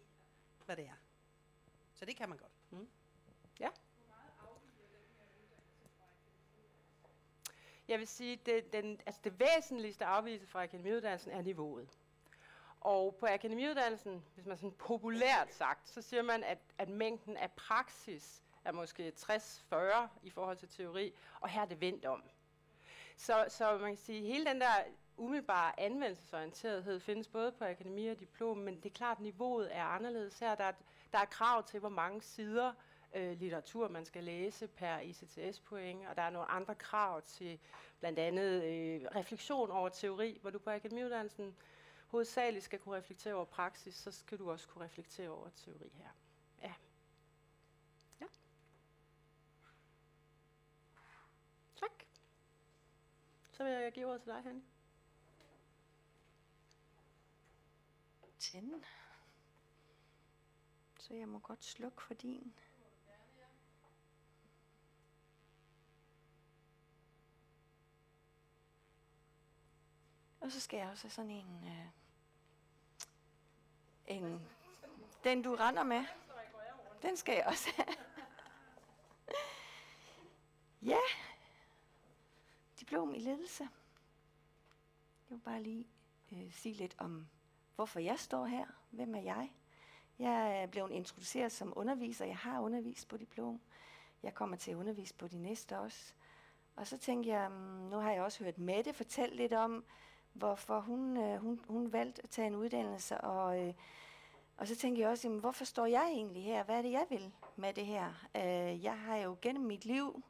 hvad 0.68 0.76
det 0.76 0.86
er. 0.86 0.98
Så 1.94 2.06
det 2.06 2.16
kan 2.16 2.30
man 2.30 2.38
godt. 2.38 2.52
Mm. 2.70 2.88
Ja. 3.60 3.70
Jeg 7.88 8.00
vil 8.00 8.08
sige, 8.08 8.36
det, 8.36 8.74
den, 8.74 9.00
altså 9.06 9.22
det 9.24 9.40
væsentligste 9.40 10.06
afvielse 10.06 10.48
fra 10.48 10.64
akademiuddannelsen 10.64 11.32
er 11.32 11.42
niveauet. 11.42 11.90
Og 12.82 13.16
på 13.20 13.26
akademiuddannelsen, 13.26 14.26
hvis 14.34 14.46
man 14.46 14.58
sådan 14.58 14.72
populært 14.72 15.54
sagt, 15.54 15.90
så 15.90 16.02
siger 16.02 16.22
man, 16.22 16.44
at, 16.44 16.58
at 16.78 16.90
mængden 16.90 17.38
af 17.38 17.52
praksis 17.52 18.44
er 18.64 18.72
måske 18.72 19.14
60-40 19.18 20.08
i 20.24 20.30
forhold 20.30 20.58
til 20.58 20.70
teori, 20.70 21.14
og 21.40 21.50
her 21.50 21.62
er 21.62 21.66
det 21.66 21.82
vendt 21.82 22.06
om. 22.06 22.24
Så, 23.18 23.46
så 23.50 23.78
man 23.78 23.90
kan 23.90 23.98
sige, 23.98 24.20
at 24.20 24.26
hele 24.26 24.46
den 24.46 24.62
der 24.62 24.84
umiddelbare 25.18 25.80
anvendelsesorienterethed 25.80 27.00
findes 27.00 27.28
både 27.28 27.52
på 27.52 27.64
akademi 27.64 28.08
og 28.08 28.20
diplom, 28.20 28.58
men 28.58 28.76
det 28.76 28.86
er 28.86 28.94
klart, 28.94 29.18
at 29.18 29.24
niveauet 29.24 29.76
er 29.76 29.84
anderledes 29.84 30.40
her. 30.40 30.56
Der 30.56 30.64
er, 30.64 30.72
der 31.12 31.20
er 31.20 31.26
krav 31.26 31.64
til, 31.64 31.80
hvor 31.80 31.90
mange 31.90 32.22
sider 32.22 32.74
øh, 33.16 33.40
litteratur 33.40 33.88
man 33.88 34.06
skal 34.06 34.24
læse 34.24 34.68
per 34.68 35.00
ICTS-point, 35.00 36.08
og 36.08 36.16
der 36.16 36.22
er 36.22 36.30
nogle 36.30 36.52
andre 36.52 36.76
krav 36.76 37.22
til 37.22 37.60
blandt 38.00 38.20
andet 38.20 38.64
øh, 38.64 39.02
refleksion 39.16 39.72
over 39.72 39.90
teori, 39.90 40.38
hvor 40.42 40.50
du 40.50 40.60
på 40.60 40.70
akademiuddannelsen 40.70 41.56
hovedsageligt 42.08 42.66
skal 42.66 42.80
kunne 42.80 42.98
reflektere 42.98 43.34
over 43.34 43.46
praksis, 43.46 43.96
så 43.96 44.12
skal 44.12 44.38
du 44.38 44.52
også 44.52 44.68
kunne 44.68 44.86
reflektere 44.86 45.30
over 45.30 45.50
teori 45.50 45.90
her. 45.94 46.10
Ja. 46.62 46.74
Ja. 48.22 48.26
Tak. 51.80 52.04
Så 53.52 53.64
vil 53.64 53.72
jeg 53.72 53.92
give 53.92 54.08
ordet 54.08 54.22
til 54.22 54.32
dig, 54.32 54.44
Hanne. 54.44 54.62
Tænde. 58.40 58.84
Så 61.00 61.14
jeg 61.14 61.28
må 61.28 61.40
godt 61.40 61.64
slukke 61.64 62.02
for 62.02 62.14
din. 62.14 62.54
Og 70.40 70.52
så 70.52 70.60
skal 70.60 70.78
jeg 70.78 70.90
også 70.90 71.04
have 71.04 71.12
sådan 71.12 71.32
en, 71.32 71.64
øh, 71.64 71.88
en, 74.08 74.48
den 75.24 75.42
du 75.42 75.56
render 75.56 75.84
med. 75.84 76.06
Den 77.02 77.18
skal 77.18 77.36
jeg 77.36 77.46
også 77.46 77.70
have. 77.76 77.96
ja, 80.92 81.00
diplom 82.80 83.14
i 83.16 83.20
ledelse. 83.20 83.64
Jeg 85.30 85.38
vil 85.38 85.40
bare 85.40 85.64
lige 85.64 85.88
øh, 86.32 86.54
sige 86.54 86.74
lidt 86.74 86.96
om, 86.98 87.28
hvorfor 87.78 88.00
jeg 88.00 88.20
står 88.20 88.46
her. 88.46 88.66
Hvem 88.92 89.16
er 89.16 89.22
jeg? 89.22 89.52
Jeg 90.20 90.62
er 90.62 90.68
blevet 90.68 90.92
introduceret 90.92 91.52
som 91.52 91.74
underviser. 91.76 92.26
Jeg 92.26 92.38
har 92.38 92.60
undervist 92.60 93.08
på 93.08 93.18
diplom. 93.18 93.62
Jeg 94.24 94.34
kommer 94.34 94.58
til 94.58 94.72
at 94.72 94.76
undervise 94.78 95.14
på 95.14 95.28
de 95.28 95.38
næste 95.38 95.80
også. 95.80 96.14
Og 96.76 96.88
så 96.88 96.98
tænker 96.98 97.40
jeg, 97.40 97.52
mm, 97.52 97.90
nu 97.90 97.98
har 97.98 98.12
jeg 98.12 98.22
også 98.22 98.44
hørt 98.44 98.58
Mette 98.58 98.94
fortælle 98.94 99.36
lidt 99.36 99.54
om, 99.54 99.86
hvorfor 100.34 100.80
hun, 100.80 101.18
øh, 101.18 101.38
hun, 101.38 101.62
hun 101.68 101.94
valgte 101.94 102.24
at 102.24 102.30
tage 102.30 102.48
en 102.48 102.56
uddannelse. 102.56 103.18
Og, 103.18 103.68
øh, 103.68 103.74
og 104.58 104.68
så 104.68 104.76
tænker 104.76 105.02
jeg 105.02 105.10
også, 105.10 105.28
jamen, 105.28 105.40
hvorfor 105.40 105.66
står 105.66 105.86
jeg 105.86 106.08
egentlig 106.12 106.44
her? 106.44 106.64
Hvad 106.64 106.78
er 106.78 106.82
det, 106.82 106.92
jeg 106.92 107.06
vil 107.10 107.32
med 107.56 107.74
det 107.74 107.86
her? 107.86 108.28
Øh, 108.36 108.84
jeg 108.84 109.00
har 109.00 109.18
jo 109.18 109.38
gennem 109.42 109.66
mit 109.66 109.86
liv, 109.86 110.24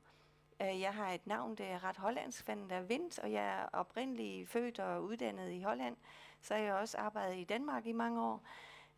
øh, 0.62 0.80
jeg 0.82 0.94
har 0.94 1.12
et 1.12 1.27
navn, 1.27 1.56
det 1.56 1.66
er 1.66 1.84
ret 1.84 1.98
hollandsk, 1.98 2.46
fanden 2.46 2.70
der 2.70 2.82
Vind, 2.82 3.20
og 3.20 3.32
jeg 3.32 3.60
er 3.60 3.66
oprindeligt 3.74 4.50
født 4.50 4.80
og 4.80 5.04
uddannet 5.04 5.51
i 5.51 5.62
Holland. 5.62 5.98
Så 6.41 6.53
har 6.53 6.62
jeg 6.62 6.74
også 6.74 6.98
arbejdet 6.98 7.38
i 7.38 7.44
Danmark 7.44 7.86
i 7.86 7.91
mange 7.91 8.22
år. 8.22 8.44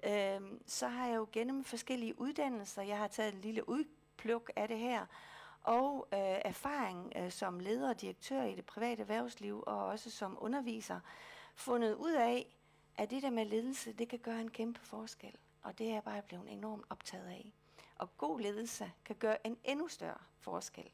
Øh, 0.03 0.41
så 0.65 0.87
har 0.87 1.07
jeg 1.07 1.15
jo 1.15 1.27
gennem 1.31 1.63
forskellige 1.63 2.19
uddannelser, 2.19 2.81
jeg 2.81 2.97
har 2.97 3.07
taget 3.07 3.33
en 3.33 3.41
lille 3.41 3.69
udpluk 3.69 4.51
af 4.55 4.67
det 4.67 4.79
her, 4.79 5.05
og 5.63 6.07
øh, 6.13 6.19
erfaring 6.19 7.13
øh, 7.15 7.31
som 7.31 7.59
leder 7.59 7.89
og 7.89 8.01
direktør 8.01 8.43
i 8.43 8.55
det 8.55 8.65
private 8.65 9.01
erhvervsliv 9.01 9.63
og 9.67 9.85
også 9.85 10.11
som 10.11 10.37
underviser, 10.41 10.99
fundet 11.55 11.95
ud 11.95 12.11
af, 12.13 12.55
at 12.97 13.11
det 13.11 13.23
der 13.23 13.29
med 13.29 13.45
ledelse, 13.45 13.93
det 13.93 14.09
kan 14.09 14.19
gøre 14.19 14.41
en 14.41 14.51
kæmpe 14.51 14.79
forskel. 14.79 15.35
Og 15.63 15.77
det 15.77 15.89
er 15.89 15.93
jeg 15.93 16.03
bare 16.03 16.21
blevet 16.21 16.51
enormt 16.51 16.85
optaget 16.89 17.27
af. 17.27 17.53
Og 17.95 18.17
god 18.17 18.39
ledelse 18.39 18.91
kan 19.05 19.15
gøre 19.15 19.47
en 19.47 19.57
endnu 19.63 19.87
større 19.87 20.17
forskel. 20.39 20.89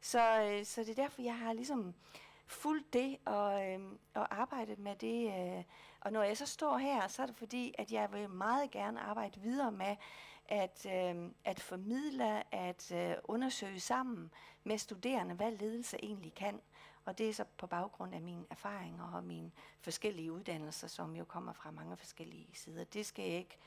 Så, 0.00 0.42
øh, 0.42 0.64
så 0.64 0.80
det 0.80 0.90
er 0.90 1.02
derfor, 1.02 1.22
jeg 1.22 1.38
har 1.38 1.52
ligesom 1.52 1.94
fulgt 2.52 2.92
det 2.92 3.18
og, 3.24 3.70
øh, 3.70 3.80
og 4.14 4.40
arbejdet 4.40 4.78
med 4.78 4.96
det. 4.96 5.26
Øh. 5.26 5.64
Og 6.00 6.12
når 6.12 6.22
jeg 6.22 6.36
så 6.36 6.46
står 6.46 6.78
her, 6.78 7.08
så 7.08 7.22
er 7.22 7.26
det 7.26 7.36
fordi, 7.36 7.74
at 7.78 7.92
jeg 7.92 8.12
vil 8.12 8.30
meget 8.30 8.70
gerne 8.70 9.00
arbejde 9.00 9.40
videre 9.40 9.72
med 9.72 9.96
at, 10.48 10.86
øh, 10.86 11.30
at 11.44 11.60
formidle, 11.60 12.54
at 12.54 12.92
øh, 12.92 13.14
undersøge 13.24 13.80
sammen 13.80 14.30
med 14.64 14.78
studerende, 14.78 15.34
hvad 15.34 15.52
ledelse 15.52 15.96
egentlig 16.02 16.34
kan. 16.34 16.60
Og 17.04 17.18
det 17.18 17.28
er 17.28 17.32
så 17.32 17.44
på 17.58 17.66
baggrund 17.66 18.14
af 18.14 18.20
mine 18.20 18.44
erfaringer 18.50 19.12
og 19.12 19.24
mine 19.24 19.50
forskellige 19.80 20.32
uddannelser, 20.32 20.88
som 20.88 21.16
jo 21.16 21.24
kommer 21.24 21.52
fra 21.52 21.70
mange 21.70 21.96
forskellige 21.96 22.48
sider. 22.52 22.84
Det 22.84 23.06
skal 23.06 23.24
jeg 23.24 23.38
ikke 23.38 23.58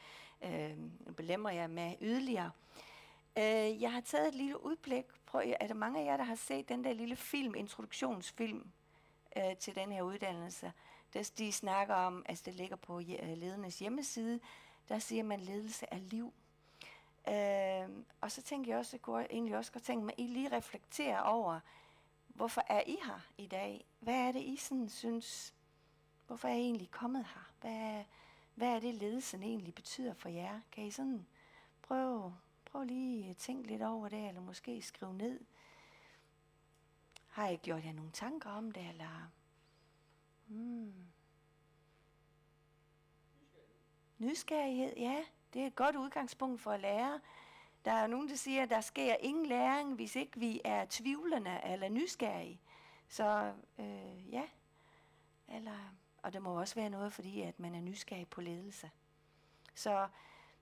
øh, 0.42 0.78
belemre 1.16 1.54
jer 1.54 1.68
med 1.68 1.96
yderligere. 2.02 2.52
Øh, 3.38 3.82
jeg 3.82 3.92
har 3.92 4.02
taget 4.02 4.28
et 4.28 4.36
lille 4.36 4.66
udblik. 4.66 5.06
Prøv, 5.26 5.42
er 5.60 5.68
der 5.68 5.74
mange 5.74 6.00
af 6.02 6.06
jer, 6.06 6.18
der 6.18 6.24
har 6.24 6.36
set 6.36 6.70
den 6.70 6.84
der 6.84 6.94
lille 6.94 7.16
film, 7.16 7.56
introduktionsfilm 7.56 8.72
øh, 9.38 9.58
til 9.58 9.76
den 9.76 9.92
her 9.92 10.02
uddannelse? 10.02 10.74
Der 11.14 11.32
de 11.38 11.52
snakker 11.52 11.96
om, 11.96 12.26
altså 12.30 12.44
det 12.46 12.54
ligger 12.54 12.76
på 12.76 13.00
ledernes 13.00 13.80
hjemmeside, 13.80 14.40
der 14.90 15.00
siger 15.00 15.24
man, 15.24 15.40
ledelse 15.40 15.86
er 15.92 15.98
liv. 15.98 16.34
Øh, 17.28 18.04
og 18.22 18.32
så 18.32 18.42
tænker 18.42 18.72
jeg 18.72 18.80
også, 18.80 18.90
at 18.90 18.94
jeg 18.94 19.02
kunne 19.02 19.32
egentlig 19.32 19.58
også 19.58 19.72
godt 19.72 19.84
tænke 19.84 20.06
mig, 20.06 20.14
at 20.18 20.24
I 20.24 20.28
lige 20.28 20.52
reflekterer 20.52 21.20
over, 21.20 21.60
hvorfor 22.28 22.64
er 22.68 22.84
I 22.88 22.98
her 23.06 23.20
i 23.38 23.48
dag? 23.48 23.86
Hvad 24.00 24.16
er 24.16 24.32
det, 24.32 24.42
I 24.42 24.56
sådan 24.56 24.90
synes, 24.90 25.54
hvorfor 26.28 26.48
er 26.48 26.54
I 26.54 26.60
egentlig 26.60 26.92
kommet 26.92 27.26
her? 27.26 27.52
Hvad, 27.62 28.04
hvad 28.56 28.68
er 28.68 28.80
det, 28.80 28.96
ledelsen 28.96 29.44
egentlig 29.44 29.76
betyder 29.76 30.14
for 30.14 30.30
jer? 30.30 30.60
Kan 30.72 30.84
I 30.84 30.92
sådan 30.92 31.28
prøve 31.82 32.36
prøv 32.76 32.84
lige 32.84 33.24
øh, 33.24 33.30
at 33.30 33.38
tænke 33.38 33.68
lidt 33.68 33.82
over 33.82 34.10
det, 34.10 34.28
eller 34.28 34.42
måske 34.42 34.82
skrive 34.82 35.14
ned. 35.14 35.40
Har 37.28 37.48
jeg 37.48 37.60
gjort 37.60 37.86
jer 37.86 37.92
nogle 37.92 38.12
tanker 38.12 38.50
om 38.50 38.72
det, 38.72 38.90
eller... 38.90 39.32
Hmm. 40.48 41.08
Nysgerrighed, 44.18 44.94
ja. 44.98 45.24
Det 45.54 45.62
er 45.62 45.68
et 45.68 45.76
godt 45.76 45.96
udgangspunkt 45.96 46.62
for 46.62 46.72
at 46.72 46.80
lære. 46.80 47.22
Der 47.86 47.92
er 47.92 48.08
nogen, 48.08 48.30
der 48.30 48.36
siger, 48.36 48.64
at 48.64 48.70
der 48.70 48.82
sker 48.82 49.16
ingen 49.16 49.46
læring, 49.46 49.96
hvis 49.96 50.16
ikke 50.16 50.40
vi 50.40 50.62
er 50.64 50.86
tvivlende 50.90 51.62
eller 51.64 51.90
nysgerrige. 51.90 52.62
Så 53.08 53.54
øh, 53.80 54.34
ja, 54.34 54.44
eller, 55.48 55.96
og 56.18 56.34
det 56.34 56.42
må 56.42 56.60
også 56.60 56.76
være 56.76 56.90
noget, 56.90 57.14
fordi 57.14 57.42
at 57.42 57.60
man 57.60 57.76
er 57.76 57.82
nysgerrig 57.82 58.28
på 58.28 58.42
ledelse. 58.42 58.92
Så, 59.76 60.08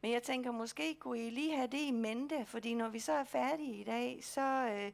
men 0.03 0.11
jeg 0.11 0.23
tænker, 0.23 0.51
måske 0.51 0.95
kunne 0.95 1.27
I 1.27 1.29
lige 1.29 1.55
have 1.55 1.67
det 1.67 1.81
i 1.81 1.91
mente, 1.91 2.45
fordi 2.45 2.73
når 2.73 2.89
vi 2.89 2.99
så 2.99 3.11
er 3.11 3.23
færdige 3.23 3.75
i 3.75 3.83
dag, 3.83 4.19
så 4.23 4.41
øh, 4.41 4.91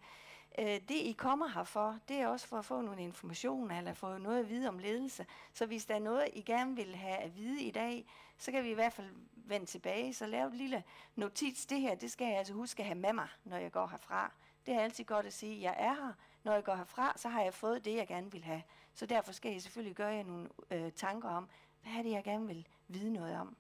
øh, 0.60 0.82
det 0.89 0.96
I 0.96 1.16
kommer 1.18 1.48
her 1.48 1.63
for, 1.63 2.00
det 2.08 2.18
er 2.18 2.28
også 2.28 2.48
for 2.48 2.58
at 2.58 2.66
få 2.66 2.82
nogle 2.82 3.04
informationer, 3.04 3.78
eller 3.78 3.94
få 3.94 4.18
noget 4.18 4.39
at 4.39 4.50
vide 4.50 4.70
om 4.70 4.80
ledelse. 4.80 5.25
Så 5.54 5.66
hvis 5.66 5.86
der 5.86 5.96
er 5.96 6.00
noget, 6.00 6.30
I 6.34 6.42
gerne 6.42 6.75
vil 6.75 6.96
have 6.96 7.18
at 7.18 7.38
vide 7.38 7.62
i 7.62 7.72
dag, 7.72 8.06
så 8.38 8.51
kan 8.51 8.63
vi 8.63 8.70
i 8.70 8.74
hvert 8.74 8.94
fald 8.94 9.08
vende 9.36 9.66
tilbage. 9.66 10.13
Så 10.13 10.28
lav 10.28 10.48
et 10.48 10.54
lille 10.54 10.84
notits. 11.16 11.66
Det 11.66 11.82
her, 11.82 11.96
det 11.96 12.12
skal 12.12 12.28
jeg 12.28 12.38
altså 12.38 12.54
huske 12.54 12.80
at 12.80 12.86
have 12.86 13.00
med 13.00 13.13
mig, 13.13 13.28
når 13.44 13.58
jeg 13.58 13.72
går 13.72 13.88
herfra. 13.88 14.32
Det 14.66 14.74
er 14.74 14.80
altid 14.80 15.06
godt 15.06 15.25
at 15.25 15.34
sige, 15.34 15.56
at 15.56 15.62
jeg 15.62 15.75
er 15.78 15.94
her. 15.94 16.13
Når 16.44 16.54
jeg 16.54 16.63
går 16.63 16.75
herfra, 16.75 17.13
så 17.16 17.30
har 17.30 17.42
jeg 17.42 17.54
fået 17.54 17.86
det, 17.86 17.96
jeg 17.96 18.08
gerne 18.08 18.32
vil 18.32 18.44
have. 18.44 18.63
Så 18.94 19.06
derfor 19.06 19.34
skal 19.34 19.51
jeg 19.51 19.62
selvfølgelig 19.62 19.96
gøre 19.96 20.13
jer 20.13 20.24
nogle 20.24 20.50
øh, 20.72 20.92
tanker 20.92 21.30
om, 21.30 21.50
hvad 21.82 21.94
er 21.94 22.04
det, 22.04 22.12
jeg 22.12 22.24
gerne 22.24 22.48
vil 22.48 22.68
vide 22.88 23.13
noget 23.13 23.38
om. 23.38 23.56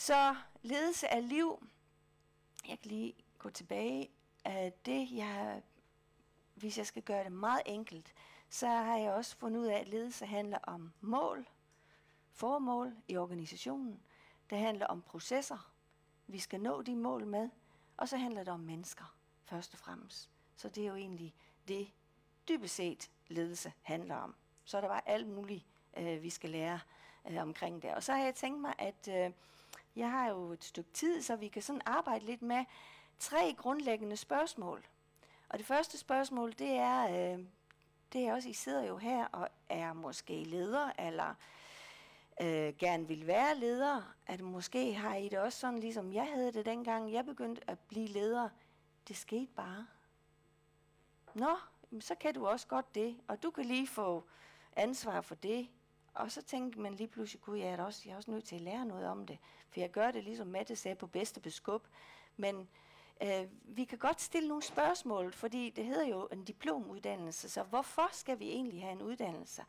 Så 0.00 0.36
ledelse 0.62 1.08
af 1.08 1.28
liv. 1.28 1.66
Jeg 2.68 2.78
kan 2.78 2.90
lige 2.90 3.14
gå 3.38 3.50
tilbage. 3.50 4.10
af 4.44 4.72
det, 4.84 5.08
jeg, 5.12 5.62
hvis 6.54 6.78
jeg 6.78 6.86
skal 6.86 7.02
gøre 7.02 7.24
det 7.24 7.32
meget 7.32 7.62
enkelt, 7.66 8.14
så 8.48 8.66
har 8.66 8.96
jeg 8.96 9.12
også 9.12 9.36
fundet 9.36 9.60
ud 9.60 9.66
af, 9.66 9.78
at 9.78 9.88
ledelse 9.88 10.26
handler 10.26 10.58
om 10.62 10.92
mål, 11.00 11.48
formål 12.32 12.96
i 13.08 13.16
organisationen. 13.16 14.02
Det 14.50 14.58
handler 14.58 14.86
om 14.86 15.02
processer, 15.02 15.72
vi 16.26 16.38
skal 16.38 16.60
nå 16.60 16.82
de 16.82 16.96
mål 16.96 17.26
med, 17.26 17.48
og 17.96 18.08
så 18.08 18.16
handler 18.16 18.44
det 18.44 18.52
om 18.52 18.60
mennesker, 18.60 19.16
først 19.44 19.74
og 19.74 19.78
fremmest. 19.78 20.30
Så 20.56 20.68
det 20.68 20.82
er 20.82 20.88
jo 20.88 20.96
egentlig 20.96 21.34
det, 21.68 21.92
dybest 22.48 22.74
set 22.74 23.10
ledelse 23.28 23.72
handler 23.82 24.16
om. 24.16 24.34
Så 24.64 24.76
er 24.76 24.80
der 24.80 24.88
bare 24.88 25.08
alt 25.08 25.28
muligt, 25.28 25.66
øh, 25.96 26.22
vi 26.22 26.30
skal 26.30 26.50
lære 26.50 26.80
øh, 27.30 27.42
omkring 27.42 27.82
det. 27.82 27.94
Og 27.94 28.02
så 28.02 28.12
har 28.12 28.24
jeg 28.24 28.34
tænkt 28.34 28.60
mig, 28.60 28.74
at 28.78 29.08
øh, 29.08 29.32
jeg 29.96 30.10
har 30.10 30.28
jo 30.28 30.52
et 30.52 30.64
stykke 30.64 30.90
tid, 30.92 31.22
så 31.22 31.36
vi 31.36 31.48
kan 31.48 31.62
sådan 31.62 31.82
arbejde 31.86 32.24
lidt 32.24 32.42
med 32.42 32.64
tre 33.18 33.54
grundlæggende 33.58 34.16
spørgsmål. 34.16 34.86
Og 35.48 35.58
det 35.58 35.66
første 35.66 35.98
spørgsmål, 35.98 36.52
det 36.58 36.70
er, 36.70 37.32
øh, 37.32 37.44
det 38.12 38.26
er 38.26 38.34
også, 38.34 38.48
I 38.48 38.52
sidder 38.52 38.84
jo 38.84 38.96
her 38.96 39.26
og 39.26 39.48
er 39.68 39.92
måske 39.92 40.44
leder, 40.44 40.92
eller 40.98 41.34
øh, 42.40 42.74
gerne 42.78 43.08
vil 43.08 43.26
være 43.26 43.56
leder, 43.56 44.14
at 44.26 44.40
måske 44.40 44.94
har 44.94 45.14
I 45.14 45.28
det 45.28 45.38
også 45.38 45.58
sådan, 45.58 45.78
ligesom 45.78 46.12
jeg 46.12 46.28
havde 46.34 46.52
det 46.52 46.66
dengang, 46.66 47.12
jeg 47.12 47.24
begyndte 47.24 47.70
at 47.70 47.78
blive 47.78 48.06
leder. 48.06 48.48
Det 49.08 49.16
skete 49.16 49.52
bare. 49.56 49.86
Nå, 51.34 51.56
så 52.00 52.14
kan 52.14 52.34
du 52.34 52.46
også 52.46 52.66
godt 52.66 52.94
det, 52.94 53.16
og 53.28 53.42
du 53.42 53.50
kan 53.50 53.64
lige 53.64 53.86
få 53.86 54.24
ansvar 54.76 55.20
for 55.20 55.34
det. 55.34 55.68
Og 56.14 56.30
så 56.30 56.42
tænkte 56.42 56.80
man 56.80 56.94
lige 56.94 57.08
pludselig, 57.08 57.42
gud, 57.42 57.58
jeg 57.58 57.68
er, 57.68 57.84
også, 57.84 58.02
jeg 58.04 58.12
er 58.12 58.16
også 58.16 58.30
nødt 58.30 58.44
til 58.44 58.54
at 58.54 58.60
lære 58.60 58.84
noget 58.84 59.06
om 59.06 59.26
det. 59.26 59.38
For 59.70 59.80
jeg 59.80 59.90
gør 59.90 60.10
det 60.10 60.24
ligesom 60.24 60.46
Mette 60.46 60.76
sagde 60.76 60.94
på 60.94 61.06
bedste 61.06 61.40
beskub. 61.40 61.86
Men 62.36 62.68
øh, 63.22 63.46
vi 63.64 63.84
kan 63.84 63.98
godt 63.98 64.20
stille 64.20 64.48
nogle 64.48 64.62
spørgsmål, 64.62 65.32
fordi 65.32 65.70
det 65.70 65.84
hedder 65.84 66.06
jo 66.06 66.28
en 66.32 66.44
diplomuddannelse, 66.44 67.48
så 67.48 67.62
hvorfor 67.62 68.08
skal 68.12 68.38
vi 68.38 68.48
egentlig 68.48 68.82
have 68.82 68.92
en 68.92 69.02
uddannelse? 69.02 69.64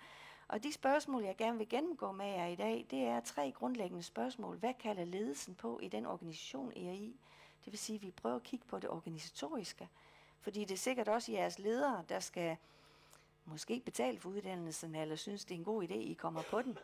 Og 0.48 0.64
de 0.64 0.74
spørgsmål, 0.74 1.24
jeg 1.24 1.38
gerne 1.38 1.58
vil 1.58 1.70
gennemgå 1.70 2.12
med 2.12 2.26
jer 2.26 2.48
i 2.48 2.56
dag, 2.56 2.86
det 2.92 3.00
er 3.00 3.20
tre 3.20 3.52
grundlæggende 3.52 4.04
spørgsmål. 4.04 4.58
Hvad 4.58 4.74
kalder 4.74 5.06
ledelsen 5.06 5.56
på 5.56 5.80
i 5.80 5.88
den 5.88 6.06
organisation, 6.06 6.74
I 6.76 6.88
er 6.88 6.92
i? 6.92 7.16
Det 7.66 7.74
vil 7.74 7.80
sige, 7.80 7.96
at 7.96 8.02
vi 8.02 8.12
prøver 8.12 8.36
at 8.36 8.44
kigge 8.44 8.66
på 8.66 8.80
det 8.80 8.90
organisatoriske. 8.90 9.90
Fordi 10.42 10.60
det 10.66 10.72
er 10.72 10.78
sikkert 10.78 11.08
også 11.08 11.32
jeres 11.32 11.60
ledere, 11.60 12.04
der 12.10 12.20
skal 12.20 12.58
måske 13.46 13.82
betale 13.86 14.20
for 14.20 14.30
uddannelsen, 14.30 14.96
eller 14.96 15.16
synes, 15.16 15.46
det 15.46 15.56
er 15.56 15.60
en 15.60 15.66
god 15.66 15.84
idé, 15.84 15.94
I 15.94 16.14
kommer 16.14 16.42
på 16.42 16.62
den. 16.62 16.78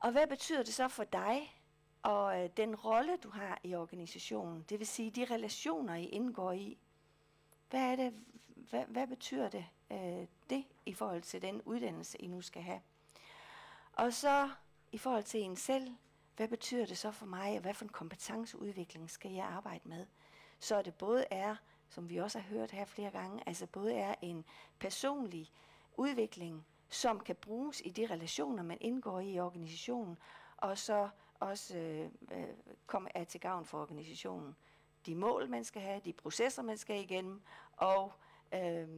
Og 0.00 0.12
hvad 0.12 0.26
betyder 0.26 0.62
det 0.62 0.74
så 0.74 0.88
for 0.88 1.04
dig, 1.04 1.57
og 2.08 2.42
øh, 2.42 2.50
den 2.56 2.76
rolle, 2.76 3.16
du 3.16 3.30
har 3.30 3.60
i 3.62 3.74
organisationen? 3.74 4.64
Det 4.68 4.78
vil 4.78 4.86
sige, 4.86 5.10
de 5.10 5.24
relationer, 5.24 5.94
I 5.94 6.04
indgår 6.04 6.52
i. 6.52 6.78
Hvad 7.70 7.80
er 7.80 7.96
det, 7.96 8.14
hvad, 8.46 8.84
hvad 8.88 9.06
betyder 9.06 9.48
det, 9.48 9.66
øh, 9.90 10.26
det 10.50 10.64
i 10.86 10.92
forhold 10.92 11.22
til 11.22 11.42
den 11.42 11.62
uddannelse, 11.62 12.18
I 12.18 12.26
nu 12.26 12.40
skal 12.40 12.62
have? 12.62 12.80
Og 13.92 14.12
så 14.12 14.50
i 14.92 14.98
forhold 14.98 15.22
til 15.22 15.40
en 15.40 15.56
selv, 15.56 15.94
hvad 16.36 16.48
betyder 16.48 16.86
det 16.86 16.98
så 16.98 17.10
for 17.10 17.26
mig, 17.26 17.54
og 17.54 17.60
hvad 17.60 17.74
for 17.74 17.84
en 17.84 17.92
kompetenceudvikling 17.92 19.10
skal 19.10 19.30
jeg 19.32 19.44
arbejde 19.44 19.88
med? 19.88 20.06
Så 20.60 20.82
det 20.82 20.94
både 20.94 21.24
er 21.30 21.56
som 21.88 22.10
vi 22.10 22.16
også 22.16 22.38
har 22.38 22.48
hørt 22.48 22.70
her 22.70 22.84
flere 22.84 23.10
gange, 23.10 23.42
altså 23.46 23.66
både 23.66 23.94
er 23.94 24.14
en 24.22 24.44
personlig 24.78 25.50
udvikling, 25.96 26.66
som 26.88 27.20
kan 27.20 27.36
bruges 27.36 27.82
i 27.84 27.90
de 27.90 28.06
relationer, 28.06 28.62
man 28.62 28.78
indgår 28.80 29.20
i 29.20 29.32
i 29.32 29.40
organisationen, 29.40 30.18
og 30.56 30.78
så 30.78 31.08
også 31.40 31.76
øh, 31.76 32.10
øh, 32.32 33.04
er 33.14 33.24
til 33.24 33.40
gavn 33.40 33.64
for 33.64 33.80
organisationen. 33.82 34.56
De 35.06 35.14
mål, 35.14 35.48
man 35.48 35.64
skal 35.64 35.82
have, 35.82 36.00
de 36.04 36.12
processer, 36.12 36.62
man 36.62 36.78
skal 36.78 37.00
igennem, 37.00 37.42
og 37.76 38.12
øh, 38.54 38.88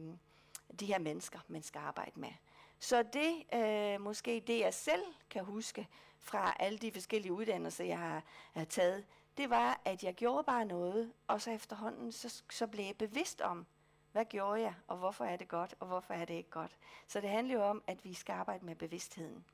de 0.79 0.85
her 0.85 0.99
mennesker, 0.99 1.39
man 1.47 1.63
skal 1.63 1.79
arbejde 1.79 2.19
med. 2.19 2.31
Så 2.79 3.03
det 3.03 3.53
øh, 3.53 4.01
måske 4.01 4.43
det, 4.47 4.59
jeg 4.59 4.73
selv 4.73 5.03
kan 5.29 5.43
huske 5.43 5.87
fra 6.19 6.55
alle 6.59 6.77
de 6.77 6.91
forskellige 6.91 7.33
uddannelser, 7.33 7.83
jeg 7.83 7.99
har, 7.99 8.23
har 8.53 8.65
taget, 8.65 9.05
det 9.37 9.49
var, 9.49 9.81
at 9.85 10.03
jeg 10.03 10.13
gjorde 10.13 10.43
bare 10.43 10.65
noget, 10.65 11.13
og 11.27 11.41
så 11.41 11.51
efterhånden, 11.51 12.11
så, 12.11 12.43
så 12.49 12.67
blev 12.67 12.85
jeg 12.85 12.97
bevidst 12.97 13.41
om, 13.41 13.65
hvad 14.11 14.25
gjorde 14.25 14.61
jeg, 14.61 14.73
og 14.87 14.97
hvorfor 14.97 15.25
er 15.25 15.35
det 15.35 15.47
godt, 15.47 15.75
og 15.79 15.87
hvorfor 15.87 16.13
er 16.13 16.25
det 16.25 16.33
ikke 16.33 16.49
godt. 16.49 16.77
Så 17.07 17.21
det 17.21 17.29
handler 17.29 17.53
jo 17.53 17.63
om, 17.63 17.83
at 17.87 18.05
vi 18.05 18.13
skal 18.13 18.33
arbejde 18.33 18.65
med 18.65 18.75
bevidstheden. 18.75 19.45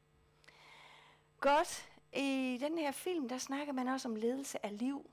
Godt. 1.39 1.89
I 2.13 2.57
den 2.61 2.77
her 2.77 2.91
film, 2.91 3.29
der 3.29 3.37
snakker 3.37 3.73
man 3.73 3.87
også 3.87 4.07
om 4.07 4.15
ledelse 4.15 4.65
af 4.65 4.77
liv. 4.77 5.09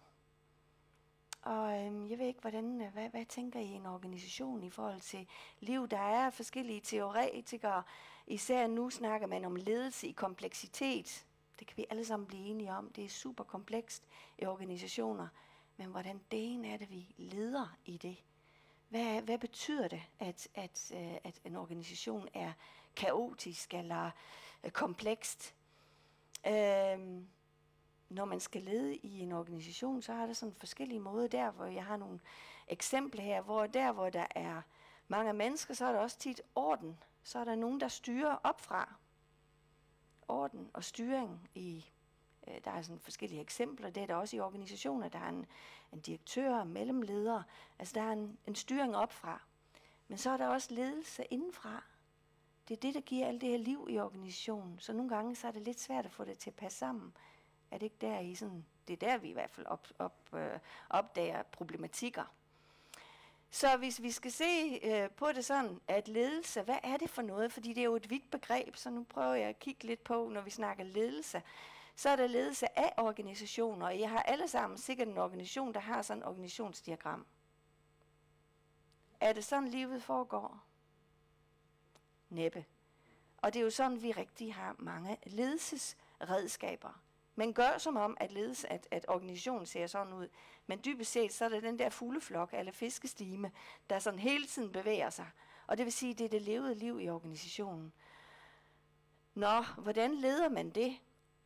Og 1.43 1.81
øhm, 1.81 2.11
jeg 2.11 2.19
ved 2.19 2.27
ikke, 2.27 2.41
hvordan, 2.41 2.81
øh, 2.81 2.93
hvad, 2.93 3.09
hvad 3.09 3.25
tænker 3.25 3.61
I 3.61 3.67
en 3.67 3.87
organisation 3.87 4.63
i 4.63 4.71
forhold 4.71 5.01
til 5.01 5.27
liv? 5.61 5.89
Der 5.89 5.99
er 5.99 6.31
forskellige 6.31 6.81
teoretikere. 6.81 7.83
Især 8.27 8.67
nu 8.67 8.91
snakker 8.91 9.27
man 9.27 9.45
om 9.45 9.57
ledelse 9.57 10.07
i 10.07 10.13
kompleksitet. 10.13 11.27
Det 11.59 11.67
kan 11.67 11.77
vi 11.77 11.87
alle 11.91 12.05
sammen 12.05 12.27
blive 12.27 12.47
enige 12.47 12.73
om. 12.73 12.91
Det 12.93 13.05
er 13.05 13.09
super 13.09 13.45
komplekst 13.45 14.03
i 14.39 14.47
organisationer. 14.47 15.29
Men 15.77 15.87
hvordan 15.87 16.21
den 16.31 16.65
er 16.65 16.77
det, 16.77 16.91
vi 16.91 17.15
leder 17.17 17.77
i 17.85 17.97
det? 17.97 18.17
Hvad, 18.89 19.23
hvad 19.23 19.39
betyder 19.39 19.89
det, 19.89 20.03
at, 20.19 20.49
at, 20.55 20.93
øh, 20.95 21.15
at 21.25 21.41
en 21.45 21.57
organisation 21.57 22.29
er 22.35 22.53
kaotisk 22.97 23.75
eller 23.75 24.11
øh, 24.65 24.71
komplekst? 24.71 25.55
Øh, 26.47 27.23
når 28.09 28.25
man 28.25 28.41
skal 28.41 28.63
lede 28.63 28.97
i 28.97 29.21
en 29.21 29.33
organisation, 29.33 30.03
så 30.03 30.13
er 30.13 30.27
der 30.27 30.33
sådan 30.33 30.55
forskellige 30.55 31.01
måder 31.01 31.29
der, 31.29 31.51
hvor 31.51 31.65
jeg 31.65 31.85
har 31.85 31.97
nogle 31.97 32.21
eksempler 32.69 33.23
her, 33.23 33.41
hvor 33.41 33.67
der, 33.67 33.93
hvor 33.93 34.11
der 34.11 34.27
er 34.31 34.63
mange 35.09 35.33
mennesker, 35.33 35.75
så 35.75 35.85
er 35.85 35.93
der 35.93 35.99
også 35.99 36.19
tit 36.19 36.43
orden. 36.55 36.99
Så 37.23 37.39
er 37.39 37.45
der 37.45 37.55
nogen, 37.55 37.81
der 37.81 37.89
styrer 37.89 38.37
opfra 38.43 38.95
orden 40.29 40.71
og 40.73 40.85
styring 40.85 41.49
i 41.55 41.85
øh, 42.49 42.55
der 42.65 42.71
er 42.71 42.83
sådan 42.83 43.01
forskellige 43.01 43.41
eksempler. 43.41 43.91
Det 43.91 44.03
er 44.03 44.07
der 44.07 44.15
også 44.15 44.37
i 44.37 44.41
organisationer. 44.41 45.09
Der 45.09 45.19
er 45.19 45.29
en, 45.29 45.47
en 45.93 46.01
direktør, 46.01 46.65
mellemleder. 46.65 47.43
Altså 47.79 47.95
der 47.95 48.03
er 48.03 48.13
en, 48.13 48.39
en 48.47 48.55
styring 48.55 48.97
opfra. 48.97 49.43
Men 50.09 50.19
så 50.19 50.31
er 50.31 50.37
der 50.37 50.47
også 50.47 50.75
ledelse 50.75 51.25
indenfra. 51.25 51.85
Det 52.69 52.77
er 52.77 52.81
det, 52.81 52.95
der 52.95 53.01
giver 53.01 53.27
alt 53.27 53.41
det 53.41 53.49
her 53.49 53.59
liv 53.59 53.87
i 53.91 53.99
organisationen. 53.99 54.79
Så 54.79 54.93
nogle 54.93 55.11
gange 55.11 55.37
så 55.37 55.47
er 55.47 55.53
det 55.53 55.63
lidt 55.63 55.81
svært 55.81 56.05
at 56.05 56.13
få 56.13 56.25
det 56.25 56.39
til 56.39 56.51
at 56.51 56.57
passe 56.57 56.79
sammen. 56.79 57.17
Er 57.71 57.79
det 57.79 57.87
ikke 57.87 57.97
der 58.01 58.19
i 58.19 58.35
sådan, 58.35 58.65
det 58.89 59.03
er 59.03 59.09
der 59.09 59.19
vi 59.19 59.29
i 59.29 59.33
hvert 59.33 59.51
fald 59.51 59.67
op, 59.67 59.89
op, 59.99 60.29
øh, 60.35 60.59
opdager 60.91 61.43
problematikker. 61.43 62.25
Så 63.51 63.77
hvis 63.77 64.03
vi 64.03 64.11
skal 64.11 64.33
se 64.33 64.81
øh, 64.83 65.11
på 65.11 65.33
det 65.33 65.45
sådan, 65.45 65.81
at 65.89 66.09
ledelse, 66.09 66.63
hvad 66.63 66.79
er 66.83 66.97
det 66.97 67.11
for 67.11 67.23
noget? 67.23 67.53
Fordi 67.53 67.69
det 67.69 67.81
er 67.81 67.85
jo 67.85 67.97
et 67.97 68.11
vidt 68.11 68.31
begreb, 68.31 68.77
så 68.77 68.91
nu 68.91 69.05
prøver 69.05 69.35
jeg 69.35 69.49
at 69.49 69.59
kigge 69.59 69.85
lidt 69.85 70.05
på, 70.05 70.29
når 70.29 70.41
vi 70.41 70.51
snakker 70.51 70.85
ledelse. 70.85 71.43
Så 71.97 72.09
er 72.09 72.17
der 72.17 72.27
ledelse 72.27 72.79
af 72.79 72.93
organisationer, 72.97 73.87
og 73.87 74.01
jeg 74.01 74.11
har 74.11 74.23
alle 74.23 74.49
sammen 74.49 74.79
sikkert 74.79 75.09
en 75.09 75.19
organisation, 75.19 75.75
der 75.75 75.81
har 75.81 76.03
sådan 76.03 76.23
et 76.23 76.29
organisationsdiagram. 76.29 77.27
Er 79.21 79.33
det 79.33 79.45
sådan, 79.45 79.69
livet 79.69 80.03
foregår? 80.03 80.65
Næppe. 82.35 82.65
Og 83.39 83.55
det 83.55 83.61
er 83.61 83.65
jo 83.65 83.71
sådan, 83.71 84.03
vi 84.03 84.13
rigtig 84.13 84.55
har 84.55 84.77
mange 84.79 85.19
ledelsesredskaber 85.27 87.01
Man 87.37 87.53
gør 87.53 87.79
som 87.79 87.97
om, 87.97 88.17
at, 88.21 88.33
ledes, 88.33 88.65
at, 88.65 88.89
at 88.91 89.05
organisationen 89.09 89.67
ser 89.67 89.87
sådan 89.87 90.13
ud. 90.13 90.29
Men 90.67 90.81
dybest 90.85 91.13
set, 91.13 91.33
så 91.33 91.45
er 91.45 91.49
det 91.49 91.63
den 91.63 91.79
der 91.79 91.89
fugleflok, 91.89 92.55
eller 92.55 92.73
fiskestime, 92.73 93.51
der 93.91 93.99
sådan 93.99 94.19
hele 94.19 94.47
tiden 94.47 94.73
bevæger 94.73 95.11
sig. 95.11 95.27
Og 95.67 95.79
det 95.79 95.85
vil 95.85 95.93
sige, 95.93 96.15
det 96.15 96.25
er 96.25 96.29
det 96.29 96.43
levede 96.43 96.75
liv 96.75 97.01
i 97.01 97.09
organisationen. 97.09 97.93
Nå, 99.35 99.63
hvordan 99.79 100.15
leder 100.15 100.49
man 100.49 100.71
det? 100.71 100.97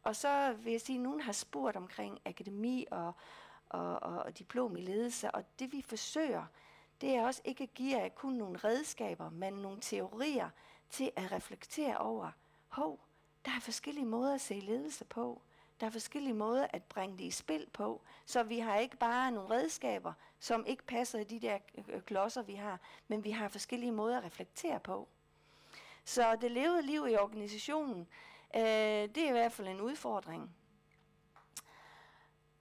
Og 0.03 0.17
så 0.17 0.53
vil 0.53 0.71
jeg 0.73 0.81
sige, 0.81 0.97
at 0.97 1.03
nogen 1.03 1.21
har 1.21 1.33
spurgt 1.33 1.77
omkring 1.77 2.19
akademi 2.25 2.87
og, 2.91 3.13
og, 3.69 4.03
og, 4.03 4.19
og 4.19 4.39
diplom 4.39 4.77
i 4.77 4.81
ledelse, 4.81 5.31
og 5.31 5.45
det 5.59 5.73
vi 5.73 5.83
forsøger, 5.83 6.45
det 7.01 7.11
er 7.11 7.27
også 7.27 7.43
ikke 7.45 7.63
at 7.63 7.75
give 7.75 7.99
jer 7.99 8.09
kun 8.09 8.33
nogle 8.33 8.59
redskaber, 8.59 9.31
men 9.31 9.53
nogle 9.53 9.81
teorier 9.81 10.51
til 10.91 11.11
at 11.17 11.33
reflektere 11.33 11.99
over, 11.99 12.31
hov, 12.69 13.01
der 13.45 13.51
er 13.51 13.61
forskellige 13.61 14.07
måder 14.07 14.35
at 14.35 14.41
se 14.41 14.55
ledelse 14.55 15.05
på. 15.05 15.43
Der 15.81 15.87
er 15.87 15.91
forskellige 15.91 16.35
måder 16.35 16.67
at 16.71 16.83
bringe 16.83 17.19
det 17.19 17.25
i 17.25 17.31
spil 17.31 17.67
på, 17.73 18.01
så 18.27 18.43
vi 18.43 18.59
har 18.59 18.77
ikke 18.77 18.97
bare 18.97 19.33
nogle 19.33 19.51
redskaber, 19.51 20.13
som 20.39 20.67
ikke 20.67 20.83
passer 20.83 21.19
i 21.19 21.25
de 21.25 21.41
der 21.41 21.59
øh, 21.79 21.85
øh, 21.89 22.03
klodser, 22.03 22.43
vi 22.43 22.55
har, 22.55 22.81
men 23.09 23.25
vi 23.25 23.31
har 23.31 23.49
forskellige 23.49 23.93
måder 23.93 24.19
at 24.19 24.25
reflektere 24.25 24.81
på. 24.81 25.09
Så 26.05 26.37
det 26.37 26.51
levede 26.51 26.83
liv 26.83 27.07
i 27.09 27.17
organisationen, 27.17 28.09
øh, 28.57 28.63
det 28.63 29.19
er 29.19 29.29
i 29.29 29.33
hvert 29.33 29.53
fald 29.53 29.69
en 29.69 29.81
udfordring. 29.81 30.51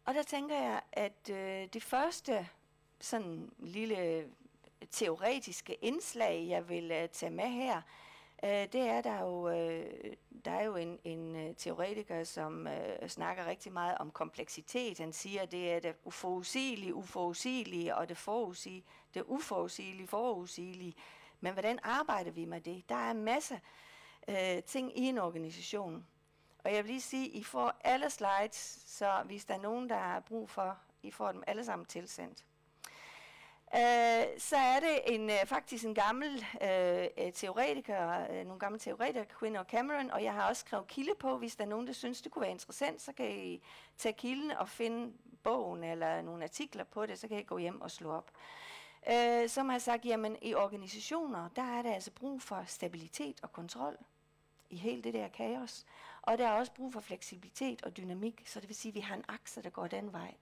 Og 0.05 0.13
der 0.13 0.23
tænker 0.23 0.55
jeg, 0.55 0.81
at 0.91 1.29
øh, 1.29 1.67
det 1.73 1.83
første 1.83 2.49
sådan 2.99 3.51
lille 3.59 4.29
teoretiske 4.91 5.73
indslag, 5.73 6.47
jeg 6.47 6.69
vil 6.69 6.91
øh, 6.91 7.09
tage 7.09 7.29
med 7.29 7.47
her, 7.47 7.81
øh, 8.43 8.50
det 8.50 8.76
er, 8.76 9.02
der 9.02 9.21
jo, 9.21 9.50
øh, 9.50 10.13
der 10.45 10.52
er 10.52 10.63
jo 10.63 10.76
en, 10.76 11.00
en 11.04 11.36
øh, 11.36 11.56
teoretiker, 11.56 12.23
som 12.23 12.67
øh, 12.67 13.10
snakker 13.10 13.45
rigtig 13.45 13.73
meget 13.73 13.97
om 13.97 14.12
kompleksitet. 14.12 15.00
Han 15.00 15.13
siger, 15.13 15.41
at 15.41 15.52
det 15.52 15.73
er 15.73 15.80
det 15.80 15.95
uforudsigelige, 16.04 16.93
uforudsigelige, 16.93 17.95
og 17.95 18.10
det, 18.10 18.17
forudsige, 18.17 18.84
det 19.13 19.23
uforudsigelige, 19.28 20.08
forudsigelige. 20.08 20.93
Men 21.39 21.54
hvordan 21.54 21.80
arbejder 21.84 22.32
vi 22.32 22.45
med 22.45 22.62
det? 22.62 22.89
Der 22.89 22.95
er 22.95 23.13
masser 23.13 23.56
masse 24.28 24.58
øh, 24.58 24.63
ting 24.63 25.00
i 25.00 25.02
en 25.02 25.17
organisation. 25.17 26.08
Og 26.63 26.73
jeg 26.73 26.84
vil 26.84 26.91
lige 26.91 27.02
sige, 27.02 27.28
I 27.28 27.43
får 27.43 27.73
alle 27.84 28.10
slides, 28.10 28.84
så 28.86 29.23
hvis 29.26 29.45
der 29.45 29.54
er 29.54 29.62
nogen, 29.62 29.89
der 29.89 29.97
har 29.97 30.19
brug 30.19 30.50
for, 30.50 30.78
I 31.04 31.12
får 31.12 31.32
dem 31.32 31.43
alle 31.47 31.65
sammen 31.65 31.86
tilsendt 31.86 32.46
øh, 33.75 34.39
så 34.39 34.56
er 34.56 34.80
det 34.80 35.15
en, 35.15 35.30
øh, 35.30 35.45
faktisk 35.45 35.86
en 35.86 35.95
gammel 35.95 36.45
øh, 36.62 37.08
øh, 37.17 37.34
teoretiker, 37.34 38.27
øh, 38.32 38.45
nogle 38.45 38.60
gamle 38.60 38.80
teoretikere, 38.80 39.25
Quinn 39.39 39.56
og 39.56 39.65
Cameron, 39.65 40.12
og 40.12 40.23
jeg 40.23 40.34
har 40.34 40.49
også 40.49 40.60
skrevet 40.60 40.88
kilde 40.88 41.15
på, 41.19 41.38
hvis 41.38 41.56
der 41.56 41.63
er 41.63 41.69
nogen, 41.69 41.88
der 41.88 41.93
synes, 41.93 42.21
det 42.21 42.32
kunne 42.32 42.41
være 42.41 42.51
interessant, 42.51 43.01
så 43.01 43.13
kan 43.13 43.32
I 43.32 43.62
tage 43.97 44.13
kilden 44.13 44.51
og 44.51 44.69
finde 44.69 45.13
bogen 45.43 45.84
eller 45.84 46.21
nogle 46.21 46.43
artikler 46.43 46.84
på 46.84 47.06
det, 47.06 47.19
så 47.19 47.27
kan 47.27 47.39
I 47.39 47.43
gå 47.43 47.58
hjem 47.58 47.82
og 47.82 47.91
slå 47.91 48.12
op. 48.12 48.32
Øh, 49.12 49.49
som 49.49 49.69
har 49.69 49.80
sagt, 49.80 50.06
jamen 50.06 50.38
i 50.41 50.53
organisationer, 50.53 51.49
der 51.56 51.77
er 51.77 51.82
der 51.82 51.93
altså 51.93 52.12
brug 52.12 52.41
for 52.41 52.63
stabilitet 52.67 53.39
og 53.43 53.51
kontrol 53.51 53.97
i 54.69 54.77
hele 54.77 55.01
det 55.01 55.13
der 55.13 55.27
kaos. 55.27 55.86
Og 56.21 56.38
der 56.38 56.47
er 56.47 56.51
også 56.51 56.73
brug 56.73 56.93
for 56.93 56.99
fleksibilitet 56.99 57.82
og 57.82 57.97
dynamik, 57.97 58.43
så 58.45 58.60
det 58.60 58.69
vil 58.69 58.75
sige, 58.75 58.89
at 58.89 58.95
vi 58.95 58.99
har 58.99 59.15
en 59.15 59.25
akse, 59.27 59.62
der 59.62 59.69
går 59.69 59.88
den 59.88 60.13
vej. 60.13 60.34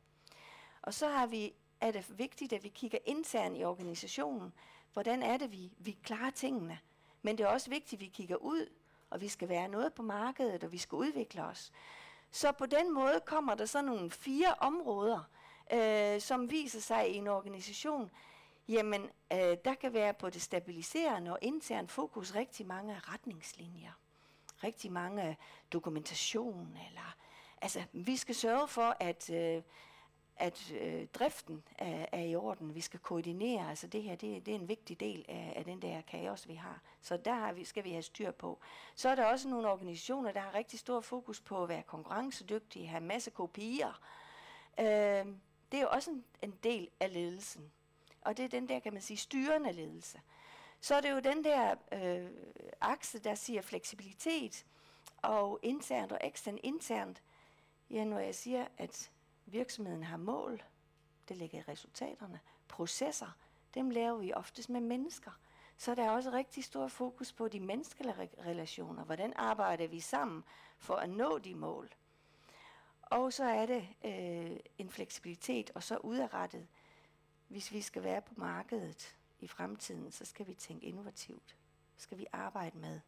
Og 0.81 0.93
så 0.93 1.07
har 1.07 1.27
vi 1.27 1.53
er 1.81 1.91
det 1.91 2.19
vigtigt, 2.19 2.53
at 2.53 2.63
vi 2.63 2.69
kigger 2.69 2.97
internt 3.05 3.57
i 3.57 3.63
organisationen. 3.63 4.53
Hvordan 4.93 5.23
er 5.23 5.37
det, 5.37 5.51
vi, 5.51 5.71
vi 5.77 5.97
klarer 6.03 6.29
tingene? 6.29 6.79
Men 7.21 7.37
det 7.37 7.43
er 7.43 7.47
også 7.47 7.69
vigtigt, 7.69 7.93
at 7.93 8.05
vi 8.05 8.11
kigger 8.13 8.35
ud, 8.35 8.69
og 9.09 9.21
vi 9.21 9.27
skal 9.27 9.49
være 9.49 9.67
noget 9.67 9.93
på 9.93 10.01
markedet, 10.01 10.63
og 10.63 10.71
vi 10.71 10.77
skal 10.77 10.95
udvikle 10.95 11.43
os. 11.43 11.71
Så 12.31 12.51
på 12.51 12.65
den 12.65 12.93
måde 12.93 13.21
kommer 13.25 13.55
der 13.55 13.65
så 13.65 13.81
nogle 13.81 14.11
fire 14.11 14.53
områder, 14.59 15.29
øh, 15.73 16.21
som 16.21 16.51
viser 16.51 16.79
sig 16.79 17.09
i 17.11 17.15
en 17.15 17.27
organisation. 17.27 18.11
Jamen, 18.67 19.01
øh, 19.33 19.57
der 19.65 19.75
kan 19.81 19.93
være 19.93 20.13
på 20.13 20.29
det 20.29 20.41
stabiliserende 20.41 21.31
og 21.31 21.39
intern 21.41 21.87
fokus 21.87 22.35
rigtig 22.35 22.65
mange 22.65 22.99
retningslinjer. 22.99 23.91
Rigtig 24.63 24.91
mange 24.91 25.37
dokumentation. 25.73 26.77
Eller, 26.87 27.15
altså, 27.61 27.83
vi 27.93 28.17
skal 28.17 28.35
sørge 28.35 28.67
for, 28.67 28.95
at... 28.99 29.29
Øh, 29.29 29.61
at 30.37 30.73
øh, 30.81 31.07
driften 31.07 31.63
er, 31.77 32.05
er 32.11 32.21
i 32.21 32.35
orden. 32.35 32.75
Vi 32.75 32.81
skal 32.81 32.99
koordinere, 32.99 33.69
altså 33.69 33.87
det 33.87 34.03
her, 34.03 34.15
det, 34.15 34.45
det 34.45 34.51
er 34.51 34.55
en 34.55 34.67
vigtig 34.67 34.99
del 34.99 35.25
af, 35.27 35.53
af 35.55 35.65
den 35.65 35.81
der 35.81 36.01
kaos, 36.01 36.47
vi 36.47 36.53
har. 36.53 36.81
Så 37.01 37.17
der 37.17 37.33
har 37.33 37.53
vi, 37.53 37.63
skal 37.63 37.83
vi 37.83 37.91
have 37.91 38.01
styr 38.01 38.31
på. 38.31 38.59
Så 38.95 39.09
er 39.09 39.15
der 39.15 39.25
også 39.25 39.49
nogle 39.49 39.69
organisationer, 39.69 40.31
der 40.31 40.39
har 40.39 40.55
rigtig 40.55 40.79
stor 40.79 41.01
fokus 41.01 41.41
på 41.41 41.63
at 41.63 41.69
være 41.69 41.83
konkurrencedygtige, 41.83 42.87
have 42.87 43.03
masse 43.03 43.31
kopier. 43.31 44.01
Øh, 44.79 44.85
det 45.71 45.77
er 45.77 45.81
jo 45.81 45.89
også 45.89 46.11
en, 46.11 46.23
en 46.41 46.53
del 46.63 46.89
af 46.99 47.13
ledelsen. 47.13 47.71
Og 48.21 48.37
det 48.37 48.45
er 48.45 48.49
den 48.49 48.69
der, 48.69 48.79
kan 48.79 48.93
man 48.93 49.01
sige, 49.01 49.17
styrende 49.17 49.71
ledelse. 49.71 50.21
Så 50.81 50.95
er 50.95 51.01
det 51.01 51.11
jo 51.11 51.19
den 51.19 51.43
der 51.43 51.75
øh, 51.91 52.29
akse, 52.81 53.19
der 53.19 53.35
siger 53.35 53.61
fleksibilitet 53.61 54.65
og 55.21 55.59
internt 55.63 56.11
og 56.11 56.19
eksternt. 56.21 56.59
Internt, 56.63 57.23
ja, 57.89 58.03
når 58.03 58.19
jeg 58.19 58.35
siger, 58.35 58.65
at 58.77 59.11
Virksomheden 59.45 60.03
har 60.03 60.17
mål, 60.17 60.63
det 61.29 61.37
ligger 61.37 61.59
i 61.59 61.61
resultaterne. 61.61 62.39
Processer, 62.67 63.37
dem 63.73 63.89
laver 63.89 64.17
vi 64.17 64.33
oftest 64.33 64.69
med 64.69 64.81
mennesker. 64.81 65.31
Så 65.77 65.95
der 65.95 66.03
er 66.03 66.09
også 66.09 66.31
rigtig 66.31 66.63
stor 66.63 66.87
fokus 66.87 67.33
på 67.33 67.47
de 67.47 67.59
menneskelige 67.59 68.29
relationer. 68.45 69.03
Hvordan 69.03 69.33
arbejder 69.35 69.87
vi 69.87 69.99
sammen 69.99 70.43
for 70.77 70.95
at 70.95 71.09
nå 71.09 71.37
de 71.37 71.55
mål? 71.55 71.89
Og 73.01 73.33
så 73.33 73.43
er 73.43 73.65
det 73.65 73.87
øh, 74.05 74.59
en 74.77 74.89
fleksibilitet, 74.89 75.71
og 75.75 75.83
så 75.83 75.97
udadrettet. 75.97 76.67
Hvis 77.47 77.71
vi 77.71 77.81
skal 77.81 78.03
være 78.03 78.21
på 78.21 78.33
markedet 78.37 79.17
i 79.39 79.47
fremtiden, 79.47 80.11
så 80.11 80.25
skal 80.25 80.47
vi 80.47 80.53
tænke 80.53 80.85
innovativt. 80.85 81.55
Så 81.97 82.03
skal 82.03 82.17
vi 82.17 82.25
arbejde 82.31 82.77
med, 82.77 82.99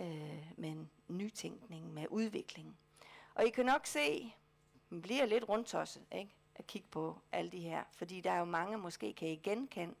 øh, 0.00 0.52
med 0.56 0.68
en 0.68 0.90
nytænkning, 1.08 1.94
med 1.94 2.06
udvikling. 2.10 2.78
Og 3.34 3.46
I 3.46 3.50
kan 3.50 3.66
nok 3.66 3.86
se, 3.86 4.34
man 4.90 5.02
bliver 5.02 5.26
lidt 5.26 5.48
rundtosset, 5.48 6.02
ikke? 6.12 6.34
At 6.54 6.66
kigge 6.66 6.88
på 6.90 7.18
alle 7.32 7.50
de 7.50 7.60
her. 7.60 7.84
Fordi 7.92 8.20
der 8.20 8.30
er 8.30 8.38
jo 8.38 8.44
mange, 8.44 8.78
måske 8.78 9.12
kan 9.12 9.28
I 9.28 9.36
genkende, 9.36 9.94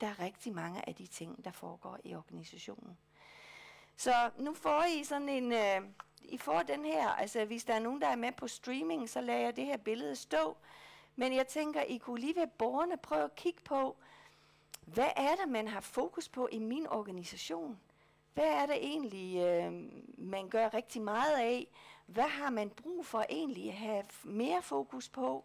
der 0.00 0.06
er 0.06 0.20
rigtig 0.20 0.54
mange 0.54 0.88
af 0.88 0.94
de 0.94 1.06
ting, 1.06 1.44
der 1.44 1.50
foregår 1.50 1.98
i 2.04 2.14
organisationen. 2.14 2.98
Så 3.96 4.30
nu 4.38 4.54
får 4.54 4.84
I 4.84 5.04
sådan 5.04 5.28
en, 5.28 5.52
øh, 5.52 5.80
I 6.24 6.38
får 6.38 6.62
den 6.62 6.84
her, 6.84 7.08
altså 7.08 7.44
hvis 7.44 7.64
der 7.64 7.74
er 7.74 7.78
nogen, 7.78 8.00
der 8.00 8.08
er 8.08 8.16
med 8.16 8.32
på 8.32 8.48
streaming, 8.48 9.08
så 9.08 9.20
lader 9.20 9.38
jeg 9.38 9.56
det 9.56 9.66
her 9.66 9.76
billede 9.76 10.16
stå. 10.16 10.56
Men 11.16 11.34
jeg 11.34 11.46
tænker, 11.46 11.82
I 11.82 11.98
kunne 11.98 12.20
lige 12.20 12.36
ved 12.36 12.46
borgerne 12.46 12.96
prøve 12.96 13.24
at 13.24 13.36
kigge 13.36 13.60
på, 13.64 13.96
hvad 14.80 15.10
er 15.16 15.34
det, 15.34 15.48
man 15.48 15.68
har 15.68 15.80
fokus 15.80 16.28
på 16.28 16.48
i 16.52 16.58
min 16.58 16.86
organisation? 16.86 17.80
Hvad 18.34 18.44
er 18.44 18.66
det 18.66 18.76
egentlig, 18.76 19.36
øh, 19.36 19.72
man 20.18 20.48
gør 20.48 20.74
rigtig 20.74 21.02
meget 21.02 21.36
af? 21.36 21.66
Hvad 22.06 22.28
har 22.28 22.50
man 22.50 22.70
brug 22.70 23.06
for 23.06 23.24
egentlig 23.28 23.68
at 23.68 23.76
have 23.76 24.04
mere 24.24 24.62
fokus 24.62 25.08
på? 25.08 25.44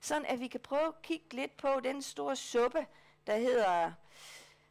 Sådan 0.00 0.26
at 0.26 0.40
vi 0.40 0.48
kan 0.48 0.60
prøve 0.60 0.86
at 0.86 1.02
kigge 1.02 1.34
lidt 1.34 1.56
på 1.56 1.80
den 1.84 2.02
store 2.02 2.36
suppe, 2.36 2.86
der 3.26 3.36
hedder 3.36 3.92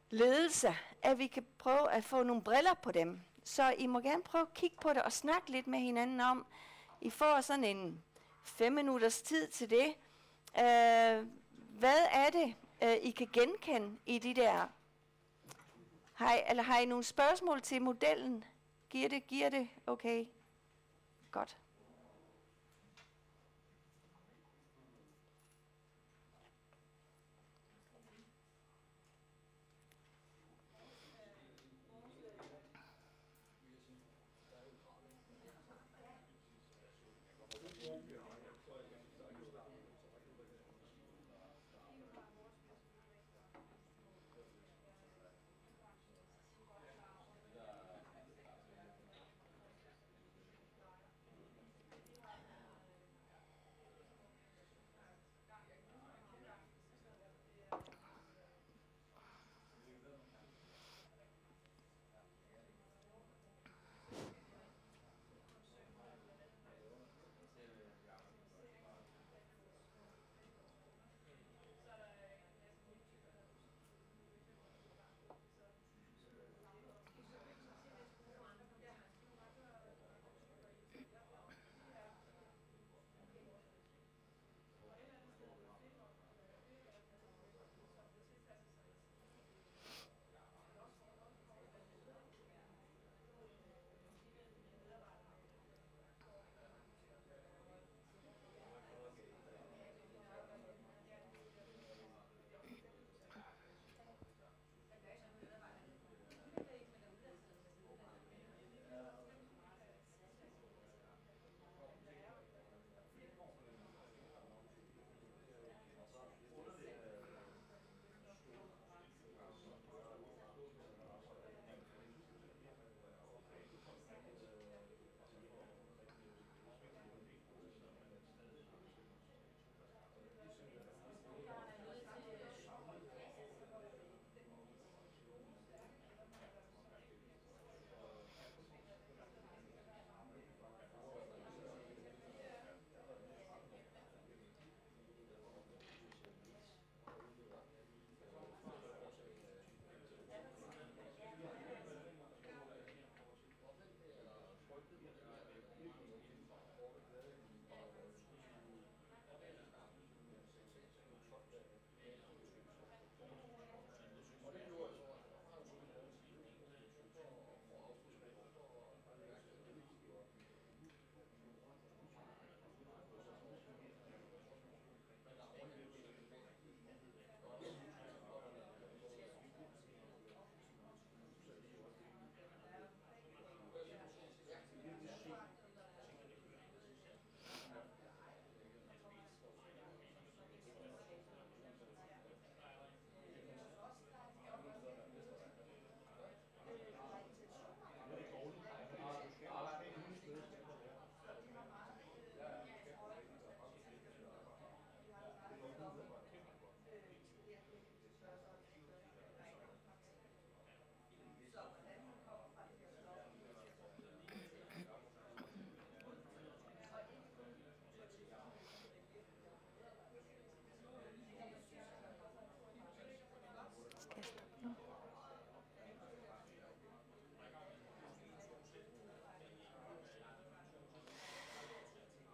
ledelse. 0.10 0.76
At 1.02 1.18
vi 1.18 1.28
kan 1.28 1.46
prøve 1.58 1.92
at 1.92 2.04
få 2.04 2.24
nogle 2.24 2.42
briller 2.42 2.74
på 2.74 2.92
dem. 2.92 3.22
Så 3.44 3.76
I 3.78 3.88
må 3.88 4.00
gerne 4.00 4.24
prøve 4.24 4.42
at 4.42 4.54
kigge 4.54 4.78
på 4.82 4.90
det 4.94 5.02
og 5.02 5.12
snakke 5.12 5.52
lidt 5.52 5.68
med 5.68 5.80
hinanden 5.80 6.20
om. 6.20 6.46
I 7.02 7.10
får 7.10 7.42
sådan 7.42 7.64
en 7.64 8.04
fem 8.44 8.74
minutters 8.74 9.22
tid 9.22 9.48
til 9.48 9.70
det. 9.70 9.88
Uh, 10.54 11.28
hvad 11.80 11.98
er 12.12 12.30
det, 12.30 12.56
uh, 12.82 13.08
I 13.08 13.12
kan 13.12 13.30
genkende 13.34 13.98
i 14.06 14.20
de 14.20 14.34
der 14.34 14.68
har 16.20 16.36
I, 16.36 16.40
eller 16.50 16.64
har 16.64 16.80
I 16.80 16.86
nogle 16.86 17.04
spørgsmål 17.04 17.62
til 17.62 17.82
modellen? 17.82 18.44
Giver 18.90 19.10
det, 19.10 19.28
giver 19.28 19.50
det? 19.50 19.70
Okay. 19.88 20.26
Godt. 21.32 21.59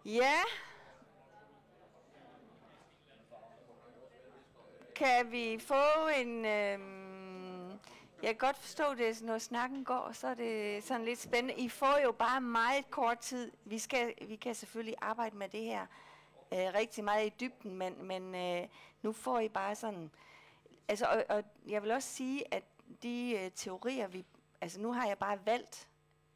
Ja. 0.06 0.42
Kan 4.94 5.32
vi 5.32 5.58
få 5.58 6.08
en... 6.16 6.44
Øhm, 6.44 7.70
jeg 8.22 8.28
kan 8.28 8.36
godt 8.36 8.58
forstå 8.58 8.94
det, 8.94 9.22
når 9.22 9.38
snakken 9.38 9.84
går, 9.84 10.12
så 10.12 10.28
er 10.28 10.34
det 10.34 10.84
sådan 10.84 11.04
lidt 11.04 11.18
spændende. 11.18 11.54
I 11.54 11.68
får 11.68 11.98
jo 12.04 12.12
bare 12.12 12.40
meget 12.40 12.90
kort 12.90 13.18
tid. 13.18 13.52
Vi, 13.64 13.78
skal, 13.78 14.14
vi 14.28 14.36
kan 14.36 14.54
selvfølgelig 14.54 14.94
arbejde 15.00 15.36
med 15.36 15.48
det 15.48 15.60
her 15.62 15.86
øh, 16.52 16.74
rigtig 16.74 17.04
meget 17.04 17.26
i 17.26 17.32
dybden, 17.40 17.74
men, 17.74 18.04
men 18.04 18.34
øh, 18.34 18.68
nu 19.02 19.12
får 19.12 19.40
I 19.40 19.48
bare 19.48 19.74
sådan... 19.74 20.10
Altså, 20.88 21.06
og, 21.06 21.36
og 21.36 21.44
jeg 21.66 21.82
vil 21.82 21.90
også 21.90 22.08
sige, 22.08 22.54
at 22.54 22.64
de 23.02 23.38
øh, 23.38 23.50
teorier, 23.50 24.06
vi... 24.06 24.24
Altså, 24.60 24.80
nu 24.80 24.92
har 24.92 25.06
jeg 25.06 25.18
bare 25.18 25.46
valgt 25.46 25.88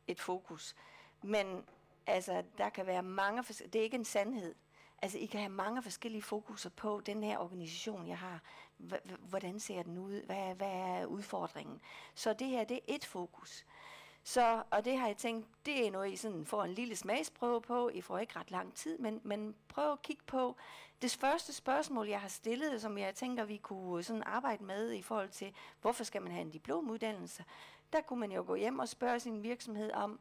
et 0.07 0.21
fokus, 0.21 0.77
men 1.23 1.65
altså, 2.07 2.43
der 2.59 2.69
kan 2.69 2.87
være 2.87 3.03
mange... 3.03 3.43
fors- 3.45 3.67
Det 3.73 3.75
er 3.79 3.83
ikke 3.83 3.95
en 3.97 4.05
sandhed. 4.05 4.55
Altså, 5.03 5.19
I 5.19 5.27
kan 5.27 5.41
have 5.41 5.53
mange 5.53 5.83
forskellige 5.83 6.23
fokuser 6.23 6.71
på 6.71 7.01
den 7.07 7.23
her 7.23 7.39
organisation, 7.39 8.09
jeg 8.09 8.19
har. 8.19 8.41
H- 8.79 8.95
h- 9.05 9.29
hvordan 9.29 9.61
ser 9.61 9.83
den 9.83 9.99
ud? 9.99 10.23
Hvad, 10.27 10.37
er- 10.37 10.55
hvad 10.55 10.69
er 10.73 11.07
udfordringen? 11.07 11.81
Så 12.15 12.33
det 12.33 12.47
her, 12.47 12.65
det 12.65 12.77
er 12.77 12.95
et 12.95 13.05
fokus. 13.05 13.65
Så, 14.25 14.63
og 14.71 14.85
det 14.85 14.99
har 14.99 15.07
jeg 15.07 15.17
tænkt, 15.17 15.47
det 15.67 15.87
er 15.87 15.91
noget, 15.91 16.13
I 16.13 16.17
sådan 16.17 16.47
får 16.47 16.65
en 16.65 16.75
lille 16.75 16.97
smagsprøve 16.97 17.61
på. 17.61 17.89
I 17.89 18.01
får 18.01 18.19
ikke 18.19 18.39
ret 18.39 18.51
lang 18.51 18.75
tid, 18.75 18.99
men, 18.99 19.21
men 19.25 19.55
prøv 19.69 19.93
at 19.93 20.03
kigge 20.03 20.23
på 20.27 20.57
det 21.03 21.17
første 21.21 21.53
spørgsmål, 21.53 22.09
jeg 22.09 22.21
har 22.21 22.29
stillet, 22.29 22.81
som 22.83 22.99
jeg 22.99 23.15
tænker, 23.15 23.45
vi 23.45 23.57
kunne 23.57 24.03
sådan 24.03 24.23
arbejde 24.27 24.65
med 24.65 24.93
i 24.93 25.03
forhold 25.03 25.29
til, 25.29 25.55
hvorfor 25.81 26.05
skal 26.05 26.23
man 26.23 26.33
have 26.33 26.43
en 26.43 26.51
diplomuddannelse? 26.51 27.45
Der 27.93 28.01
kunne 28.01 28.21
man 28.21 28.33
jo 28.33 28.45
gå 28.47 28.55
hjem 28.55 28.79
og 28.79 28.89
spørge 28.89 29.21
sin 29.21 29.43
virksomhed 29.43 29.93
om, 29.93 30.21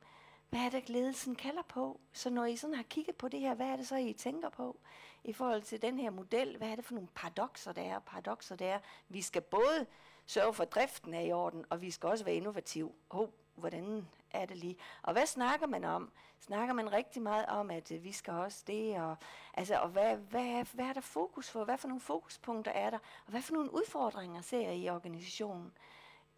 hvad 0.49 0.59
er 0.59 0.69
det, 0.69 0.89
ledelsen 0.89 1.35
kalder 1.35 1.61
på? 1.61 1.99
Så 2.13 2.29
når 2.29 2.45
I 2.45 2.55
sådan 2.55 2.75
har 2.75 2.83
kigget 2.83 3.15
på 3.15 3.27
det 3.27 3.39
her, 3.39 3.53
hvad 3.53 3.67
er 3.67 3.75
det 3.75 3.87
så, 3.87 3.95
I 3.95 4.13
tænker 4.13 4.49
på 4.49 4.77
i 5.23 5.33
forhold 5.33 5.61
til 5.61 5.81
den 5.81 5.99
her 5.99 6.09
model? 6.09 6.57
Hvad 6.57 6.67
er 6.67 6.75
det 6.75 6.85
for 6.85 6.93
nogle 6.93 7.09
paradoxer, 7.15 7.71
der 7.71 7.81
er? 7.81 7.99
Paradoxer, 7.99 8.55
der 8.55 8.65
er, 8.65 8.79
vi 9.09 9.21
skal 9.21 9.41
både 9.41 9.85
sørge 10.25 10.53
for, 10.53 10.63
at 10.63 10.71
driften 10.71 11.13
er 11.13 11.21
i 11.21 11.31
orden, 11.31 11.65
og 11.69 11.81
vi 11.81 11.91
skal 11.91 12.09
også 12.09 12.25
være 12.25 12.35
innovativ. 12.35 12.95
Hov, 13.11 13.33
hvordan 13.55 14.07
er 14.31 14.45
det 14.45 14.57
lige? 14.57 14.77
Og 15.01 15.13
hvad 15.13 15.25
snakker 15.25 15.67
man 15.67 15.83
om? 15.83 16.11
Snakker 16.39 16.73
man 16.73 16.91
rigtig 16.91 17.21
meget 17.21 17.45
om, 17.45 17.71
at 17.71 17.91
øh, 17.91 18.03
vi 18.03 18.11
skal 18.11 18.33
også 18.33 18.63
det, 18.67 18.97
og, 18.97 19.15
altså, 19.53 19.79
og 19.79 19.89
hvad, 19.89 20.17
hvad, 20.17 20.65
hvad 20.73 20.85
er 20.85 20.93
der 20.93 21.01
fokus 21.01 21.49
for? 21.49 21.63
Hvad 21.63 21.77
for 21.77 21.87
nogle 21.87 22.01
fokuspunkter 22.01 22.71
er 22.71 22.89
der? 22.89 22.97
Og 22.97 23.31
hvad 23.31 23.41
for 23.41 23.53
nogle 23.53 23.73
udfordringer 23.73 24.41
ser 24.41 24.69
I 24.69 24.81
i 24.81 24.89
organisationen? 24.89 25.71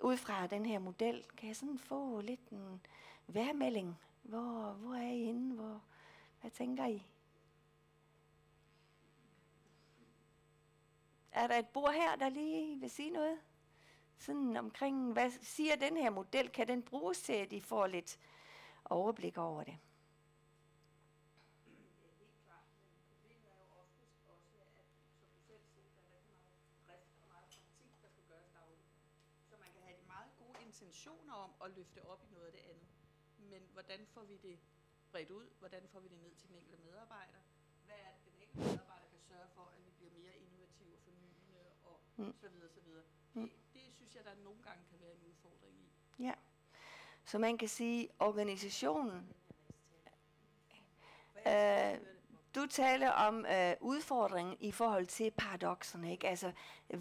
Ud 0.04 0.18
fra 0.18 0.48
den 0.48 0.66
her 0.66 0.80
model, 0.80 1.24
kan 1.38 1.48
jeg 1.48 1.56
sådan 1.56 1.80
få 1.80 2.22
lidt 2.22 2.50
en 2.50 2.82
værmelding? 3.34 3.98
Hvor, 4.22 4.74
hvor 4.74 4.94
er 4.96 5.12
I 5.12 5.26
henne? 5.26 5.56
Hvor, 5.56 5.82
hvad 6.42 6.52
tænker 6.52 6.86
I? 6.86 7.08
Er 11.32 11.48
der 11.48 11.56
et 11.56 11.68
bord 11.68 11.94
her, 11.94 12.16
der 12.16 12.30
lige 12.30 12.80
vil 12.80 12.90
sige 12.90 13.10
noget? 13.10 13.40
Sådan 14.18 14.58
omkring, 14.58 15.14
hvad 15.14 15.32
siger 15.32 15.76
den 15.76 15.98
her 15.98 16.10
model? 16.10 16.50
Kan 16.50 16.68
den 16.68 16.84
bruges 16.84 17.22
til, 17.22 17.34
at 17.34 17.54
I 17.54 17.60
får 17.60 17.88
lidt 17.88 18.20
overblik 18.86 19.38
over 19.38 19.64
det? 19.64 19.78
Så 29.50 29.56
man 29.60 29.72
kan 29.74 29.82
have 29.82 29.98
de 30.02 30.08
meget 30.08 30.32
gode 30.40 30.66
intentioner 30.66 31.34
om 31.34 31.52
at 31.66 31.72
løfte 31.72 32.06
op 32.06 32.24
i 32.24 32.34
noget 32.34 32.46
af 32.46 32.52
det 32.52 32.60
andet. 32.60 32.88
Men 33.50 33.62
hvordan 33.82 34.06
får 34.14 34.24
vi 34.24 34.38
det 34.38 34.60
bredt 35.12 35.32
ud? 35.32 35.48
Hvordan 35.60 35.88
får 35.88 36.00
vi 36.00 36.08
det 36.08 36.18
ned 36.20 36.32
til 36.36 36.48
den 36.50 36.56
enkelte 36.58 36.84
medarbejder? 36.84 37.40
Hvad 37.86 37.96
er 37.96 38.12
det, 38.16 38.22
den 38.26 38.42
enkelte 38.42 38.64
medarbejder 38.70 39.08
kan 39.12 39.20
sørge 39.30 39.48
for, 39.56 39.62
at 39.62 39.86
vi 39.86 39.92
bliver 39.98 40.12
mere 40.12 40.36
innovative 40.38 40.94
og 40.96 41.02
fornyende 41.04 41.60
og 41.84 42.00
Mm. 42.16 42.34
så 42.42 42.50
videre, 42.50 42.70
så 42.70 42.80
videre. 42.80 43.04
Mm. 43.34 43.42
Det, 43.42 43.52
det 43.74 43.94
synes 43.96 44.16
jeg, 44.16 44.24
der 44.26 44.36
nogle 44.36 44.62
gange 44.64 44.84
kan 44.90 45.00
være 45.02 45.12
en 45.12 45.22
udfordring 45.30 45.76
i. 45.80 45.90
Ja. 46.24 46.34
Så 47.26 47.38
man 47.40 47.58
kan 47.58 47.68
sige, 47.68 48.10
organisationen, 48.20 49.34
øh, 51.48 51.98
du 52.56 52.66
taler 52.68 53.10
om 53.12 53.46
øh, 53.46 53.74
udfordringen 53.80 54.58
i 54.60 54.72
forhold 54.72 55.06
til 55.06 55.32
paradoxerne, 55.32 56.12
ikke? 56.12 56.28
Altså, 56.28 56.52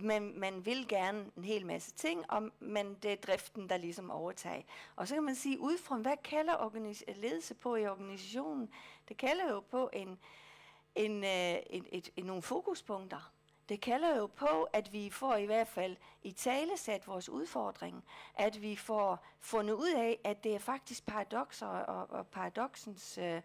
man, 0.00 0.32
man 0.36 0.66
vil 0.66 0.88
gerne 0.88 1.30
en 1.36 1.44
hel 1.44 1.66
masse 1.66 1.92
ting, 1.92 2.30
og, 2.30 2.50
men 2.60 2.94
det 2.94 3.12
er 3.12 3.16
driften, 3.16 3.68
der 3.68 3.76
ligesom 3.76 4.10
overtager. 4.10 4.62
Og 4.96 5.08
så 5.08 5.14
kan 5.14 5.22
man 5.22 5.34
sige, 5.34 5.60
udfordringen, 5.60 6.06
hvad 6.06 6.16
kalder 6.24 6.52
organis- 6.54 7.20
ledelse 7.20 7.54
på 7.54 7.76
i 7.76 7.86
organisationen? 7.86 8.70
Det 9.08 9.16
kalder 9.16 9.50
jo 9.50 9.60
på 9.60 9.90
en, 9.92 10.18
en, 10.94 11.24
øh, 11.24 11.30
et, 11.30 11.86
et, 11.92 12.10
et, 12.16 12.24
nogle 12.24 12.42
fokuspunkter. 12.42 13.32
Det 13.68 13.80
kalder 13.80 14.16
jo 14.16 14.26
på, 14.26 14.68
at 14.72 14.92
vi 14.92 15.10
får 15.10 15.36
i 15.36 15.46
hvert 15.46 15.68
fald 15.68 15.96
i 16.22 16.32
tale 16.32 16.76
sat 16.76 17.06
vores 17.06 17.28
udfordring. 17.28 18.04
At 18.34 18.62
vi 18.62 18.76
får 18.76 19.24
fundet 19.40 19.74
ud 19.74 19.92
af, 19.96 20.18
at 20.24 20.44
det 20.44 20.54
er 20.54 20.58
faktisk 20.58 21.06
paradoxer, 21.06 21.66
og, 21.66 22.10
og 22.18 22.26
paradoxens 22.26 23.18
øh, 23.18 23.42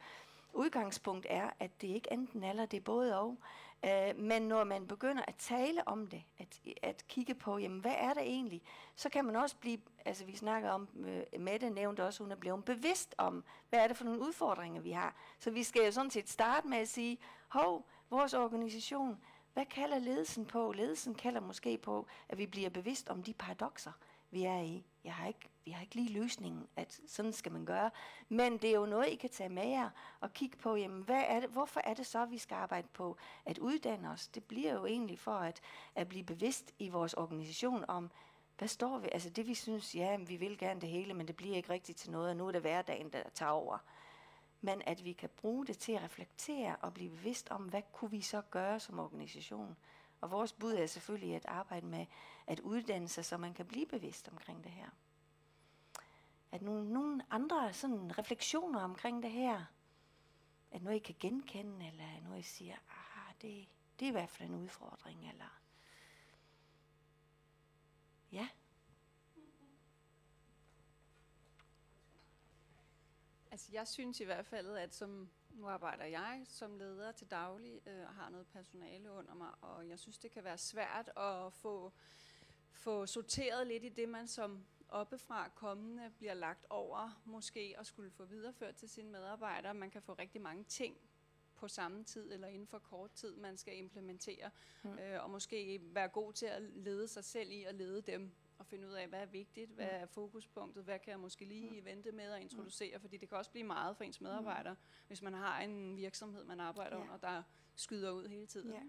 udgangspunkt 0.56 1.28
er, 1.30 1.50
at 1.60 1.82
det 1.82 1.88
ikke 1.88 2.14
enten 2.14 2.44
eller, 2.44 2.66
det 2.66 2.78
er 2.78 2.82
både 2.82 3.20
og. 3.20 3.38
Øh, 3.86 4.20
men 4.20 4.42
når 4.42 4.64
man 4.64 4.88
begynder 4.88 5.24
at 5.28 5.36
tale 5.36 5.88
om 5.88 6.08
det, 6.08 6.24
at, 6.40 6.60
at 6.82 7.04
kigge 7.08 7.36
på, 7.36 7.58
jamen 7.58 7.80
hvad 7.80 7.96
er 7.98 8.14
der 8.14 8.22
egentlig, 8.22 8.62
så 8.96 9.10
kan 9.10 9.26
man 9.26 9.36
også 9.36 9.56
blive, 9.56 9.78
altså 10.06 10.26
vi 10.26 10.36
snakker 10.36 10.70
om, 10.70 10.88
øh, 11.08 11.42
Mette 11.42 11.70
nævnte 11.70 12.06
også, 12.06 12.24
hun 12.24 12.32
er 12.32 12.36
blevet 12.36 12.66
bevidst 12.66 13.16
om, 13.18 13.44
hvad 13.70 13.80
er 13.80 13.88
det 13.88 13.98
for 13.98 14.06
nogle 14.06 14.22
udfordringer, 14.22 14.82
vi 14.82 14.92
har. 14.92 15.16
Så 15.40 15.52
vi 15.52 15.64
skal 15.64 15.86
jo 15.86 15.92
sådan 15.92 16.12
set 16.12 16.30
starte 16.30 16.68
med 16.68 16.78
at 16.78 16.88
sige, 16.88 17.18
hov, 17.48 17.88
vores 18.10 18.34
organisation, 18.34 19.18
hvad 19.54 19.66
kalder 19.66 20.00
ledelsen 20.00 20.46
på? 20.46 20.72
Ledelsen 20.72 21.16
kalder 21.16 21.42
måske 21.42 21.78
på, 21.78 22.08
at 22.30 22.38
vi 22.38 22.46
bliver 22.46 22.70
bevidst 22.70 23.10
om 23.10 23.24
de 23.24 23.34
paradoxer, 23.34 23.92
vi 24.32 24.44
er 24.44 24.60
i. 24.60 24.86
Jeg 25.06 25.14
har 25.14 25.28
ikke, 25.28 25.50
vi 25.66 25.72
har 25.72 25.82
ikke 25.82 25.96
lige 25.96 26.14
løsningen, 26.14 26.68
at 26.76 27.00
sådan 27.08 27.34
skal 27.34 27.52
man 27.52 27.66
gøre. 27.66 27.92
Men 28.30 28.58
det 28.58 28.70
er 28.70 28.76
jo 28.76 28.86
noget, 28.86 29.08
I 29.08 29.16
kan 29.16 29.30
tage 29.30 29.50
med 29.50 29.68
jer 29.68 29.90
og 30.20 30.34
kigge 30.34 30.58
på, 30.58 30.76
jamen, 30.76 31.04
hvad 31.04 31.24
er 31.28 31.40
det, 31.40 31.50
hvorfor 31.50 31.82
er 31.84 31.94
det 31.94 32.06
så, 32.06 32.22
at 32.22 32.32
vi 32.32 32.38
skal 32.38 32.56
arbejde 32.56 32.88
på 32.94 33.18
at 33.46 33.58
uddanne 33.58 34.10
os? 34.10 34.28
Det 34.28 34.44
bliver 34.44 34.74
jo 34.74 34.86
egentlig 34.86 35.20
for 35.20 35.36
at, 35.36 35.62
at 35.96 36.08
blive 36.08 36.24
bevidst 36.24 36.74
i 36.80 36.90
vores 36.90 37.14
organisation 37.14 37.86
om, 37.88 38.12
hvad 38.58 38.68
står 38.68 38.98
vi? 38.98 39.10
Altså 39.12 39.30
det 39.30 39.48
vi 39.48 39.54
synes, 39.54 39.96
ja, 39.96 40.18
vi 40.18 40.36
vil 40.36 40.58
gerne 40.58 40.82
det 40.82 40.90
hele, 40.90 41.14
men 41.14 41.28
det 41.28 41.36
bliver 41.36 41.56
ikke 41.56 41.70
rigtigt 41.70 41.98
til 41.98 42.12
noget, 42.12 42.30
og 42.30 42.36
nu 42.36 42.48
er 42.48 42.52
det 42.52 42.62
hverdagen, 42.62 43.10
der 43.10 43.24
tager 43.34 43.52
over. 43.52 43.78
Men 44.62 44.82
at 44.86 45.06
vi 45.06 45.14
kan 45.14 45.30
bruge 45.30 45.66
det 45.66 45.78
til 45.78 45.92
at 45.92 46.04
reflektere 46.04 46.76
og 46.76 46.94
blive 46.94 47.10
bevidst 47.10 47.50
om, 47.50 47.62
hvad 47.62 47.82
kunne 47.94 48.12
vi 48.12 48.22
så 48.22 48.42
gøre 48.42 48.80
som 48.80 49.00
organisation? 49.00 49.76
Og 50.22 50.32
vores 50.32 50.54
bud 50.54 50.74
er 50.74 50.86
selvfølgelig 50.86 51.36
at 51.36 51.46
arbejde 51.46 51.86
med 51.86 52.06
at 52.48 52.60
uddanne 52.60 53.08
sig, 53.08 53.26
så 53.26 53.38
man 53.38 53.54
kan 53.54 53.66
blive 53.66 53.86
bevidst 53.86 54.28
omkring 54.28 54.64
det 54.64 54.72
her. 54.72 54.90
At 56.52 56.62
nogle, 56.62 56.94
nogle 56.94 57.26
andre 57.30 57.74
sådan 57.74 58.18
refleksioner 58.18 58.80
omkring 58.80 59.24
det 59.24 59.32
her, 59.32 59.66
at 60.72 60.82
noget 60.82 60.96
I 60.96 61.00
kan 61.00 61.16
genkende, 61.20 61.88
eller 61.88 62.22
noget 62.24 62.40
I 62.40 62.42
siger, 62.42 62.76
ah, 62.76 63.34
det, 63.42 63.68
det 64.00 64.06
er 64.06 64.10
i 64.10 64.12
hvert 64.12 64.30
fald 64.30 64.50
en 64.50 64.56
udfordring, 64.56 65.30
eller 65.30 65.62
ja, 68.32 68.48
Altså, 73.56 73.70
jeg 73.72 73.88
synes 73.88 74.20
i 74.20 74.24
hvert 74.24 74.46
fald, 74.46 74.78
at 74.78 74.96
som 74.96 75.30
nu 75.50 75.68
arbejder 75.68 76.06
jeg 76.06 76.44
som 76.48 76.78
leder 76.78 77.12
til 77.12 77.32
daglig 77.32 77.82
øh, 77.88 78.08
og 78.08 78.14
har 78.14 78.30
noget 78.30 78.48
personale 78.48 79.12
under 79.12 79.34
mig, 79.34 79.52
og 79.62 79.90
jeg 79.90 80.00
synes, 80.00 80.18
det 80.18 80.32
kan 80.32 80.44
være 80.44 80.58
svært 80.58 81.12
at 81.18 81.54
få, 81.54 81.94
få 82.86 83.06
sorteret 83.06 83.68
lidt 83.68 83.84
i 83.84 83.90
det, 83.90 84.10
man 84.10 84.28
som 84.28 84.66
oppefra 84.90 85.50
kommende 85.50 86.12
bliver 86.18 86.34
lagt 86.34 86.66
over, 86.70 87.22
måske 87.26 87.76
at 87.80 87.86
skulle 87.88 88.12
få 88.12 88.26
videreført 88.26 88.76
til 88.76 88.90
sine 88.90 89.10
medarbejdere. 89.12 89.74
Man 89.74 89.90
kan 89.90 90.02
få 90.02 90.14
rigtig 90.14 90.42
mange 90.42 90.64
ting 90.64 90.98
på 91.56 91.68
samme 91.68 92.04
tid 92.04 92.34
eller 92.34 92.48
inden 92.48 92.68
for 92.68 92.80
kort 92.80 93.12
tid, 93.12 93.36
man 93.36 93.58
skal 93.58 93.78
implementere, 93.78 94.50
mm. 94.84 95.00
øh, 95.00 95.24
og 95.24 95.30
måske 95.30 95.82
være 95.84 96.08
god 96.08 96.34
til 96.34 96.46
at 96.46 96.62
lede 96.62 97.08
sig 97.08 97.24
selv 97.24 97.52
i 97.52 97.64
at 97.64 97.76
lede 97.76 98.02
dem 98.02 98.32
og 98.58 98.66
finde 98.66 98.88
ud 98.88 98.94
af, 98.94 99.08
hvad 99.08 99.22
er 99.22 99.26
vigtigt, 99.26 99.72
hvad 99.72 99.88
er 99.90 100.06
fokuspunktet, 100.06 100.84
hvad 100.84 101.00
kan 101.00 101.12
jeg 101.12 101.20
måske 101.20 101.46
lige 101.46 101.80
Mm. 101.80 101.86
vente 101.86 102.12
med 102.12 102.32
at 102.32 102.42
introducere, 102.42 103.00
fordi 103.00 103.18
det 103.18 103.30
kan 103.30 103.38
også 103.38 103.52
blive 103.52 103.64
meget 103.68 103.98
for 103.98 104.04
ens 104.04 104.22
medarbejdere, 104.22 104.76
hvis 105.08 105.22
man 105.22 105.34
har 105.34 105.62
en 105.62 105.98
virksomhed, 105.98 106.44
man 106.44 106.60
arbejder 106.60 106.96
Ja. 106.98 107.02
under, 107.04 107.18
der 107.18 107.44
skyder 107.76 108.12
ud 108.12 108.28
hele 108.28 108.46
tiden. 108.48 108.72
Ja. 108.72 108.82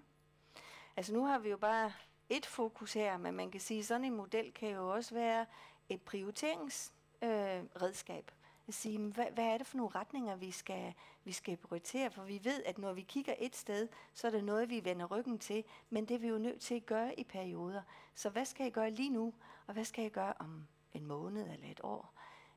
Altså 0.96 1.12
nu 1.12 1.24
har 1.24 1.38
vi 1.38 1.48
jo 1.50 1.56
bare 1.56 1.92
et 2.28 2.46
fokus 2.46 2.92
her, 2.92 3.16
men 3.16 3.34
man 3.34 3.50
kan 3.50 3.60
sige, 3.60 3.80
at 3.80 3.86
sådan 3.86 4.04
en 4.04 4.16
model 4.16 4.52
kan 4.52 4.70
jo 4.70 4.92
også 4.92 5.14
være 5.14 5.46
et 5.88 6.02
prioriteringsredskab. 6.02 6.92
Øh, 7.22 7.82
redskab. 7.82 8.30
at 8.68 8.74
sige, 8.74 8.98
hvad, 8.98 9.26
hvad 9.34 9.44
er 9.44 9.58
det 9.58 9.66
for 9.66 9.76
nogle 9.76 9.94
retninger, 9.94 10.36
vi 10.36 10.50
skal, 10.50 10.94
vi 11.24 11.32
skal 11.32 11.56
prioritere? 11.56 12.10
For 12.10 12.22
vi 12.22 12.40
ved, 12.44 12.62
at 12.64 12.78
når 12.78 12.92
vi 12.92 13.02
kigger 13.02 13.34
et 13.38 13.56
sted, 13.56 13.88
så 14.14 14.26
er 14.26 14.30
det 14.30 14.44
noget, 14.44 14.70
vi 14.70 14.84
vender 14.84 15.06
ryggen 15.06 15.38
til, 15.38 15.64
men 15.90 16.04
det 16.04 16.14
er 16.14 16.18
vi 16.18 16.28
jo 16.28 16.38
nødt 16.38 16.60
til 16.60 16.74
at 16.74 16.86
gøre 16.86 17.20
i 17.20 17.24
perioder. 17.24 17.82
Så 18.14 18.30
hvad 18.30 18.44
skal 18.44 18.64
jeg 18.64 18.72
gøre 18.72 18.90
lige 18.90 19.10
nu, 19.10 19.34
og 19.66 19.74
hvad 19.74 19.84
skal 19.84 20.02
jeg 20.02 20.10
gøre 20.10 20.34
om 20.38 20.66
en 20.94 21.06
måned 21.06 21.52
eller 21.52 21.70
et 21.70 21.80
år? 21.82 22.12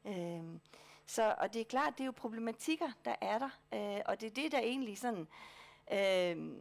Øhm, 0.06 0.60
Så, 1.06 1.36
og 1.38 1.54
det 1.54 1.60
er 1.62 1.66
klart, 1.66 1.94
det 1.98 2.02
er 2.02 2.06
jo 2.06 2.12
problematikker, 2.12 2.92
der 3.06 3.16
er 3.22 3.40
der, 3.40 3.50
øh, 3.74 4.02
og 4.06 4.22
det 4.22 4.28
er 4.28 4.32
det, 4.44 4.52
der 4.52 4.60
egentlig 4.60 4.98
sådan 4.98 5.28
øh, 5.92 6.52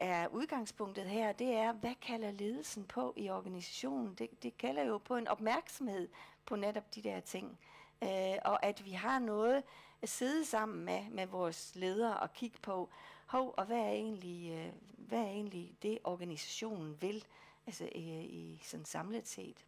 er 0.00 0.28
udgangspunktet 0.28 1.04
her, 1.04 1.32
det 1.32 1.54
er, 1.54 1.72
hvad 1.72 1.94
kalder 2.02 2.30
ledelsen 2.30 2.84
på 2.84 3.14
i 3.16 3.30
organisationen? 3.30 4.14
Det, 4.14 4.42
det 4.42 4.58
kalder 4.58 4.84
jo 4.84 4.98
på 4.98 5.16
en 5.16 5.28
opmærksomhed 5.28 6.08
på 6.46 6.56
netop 6.56 6.94
de 6.94 7.02
der 7.02 7.20
ting. 7.20 7.58
Øh, 8.02 8.34
og 8.44 8.64
at 8.64 8.84
vi 8.84 8.90
har 8.90 9.18
noget 9.18 9.62
at 10.02 10.08
sidde 10.08 10.44
sammen 10.44 10.84
med, 10.84 11.10
med 11.10 11.26
vores 11.26 11.72
ledere 11.74 12.16
og 12.20 12.32
kigge 12.32 12.58
på, 12.62 12.88
hov, 13.26 13.54
og 13.56 13.64
hvad 13.64 13.78
er 13.78 13.90
egentlig, 13.90 14.52
øh, 14.52 14.72
hvad 14.96 15.18
er 15.18 15.28
egentlig 15.28 15.74
det, 15.82 15.98
organisationen 16.04 17.02
vil, 17.02 17.24
altså 17.66 17.88
i, 17.94 18.24
i 18.24 18.60
sådan 18.62 18.84
samlet 18.84 19.28
set. 19.28 19.64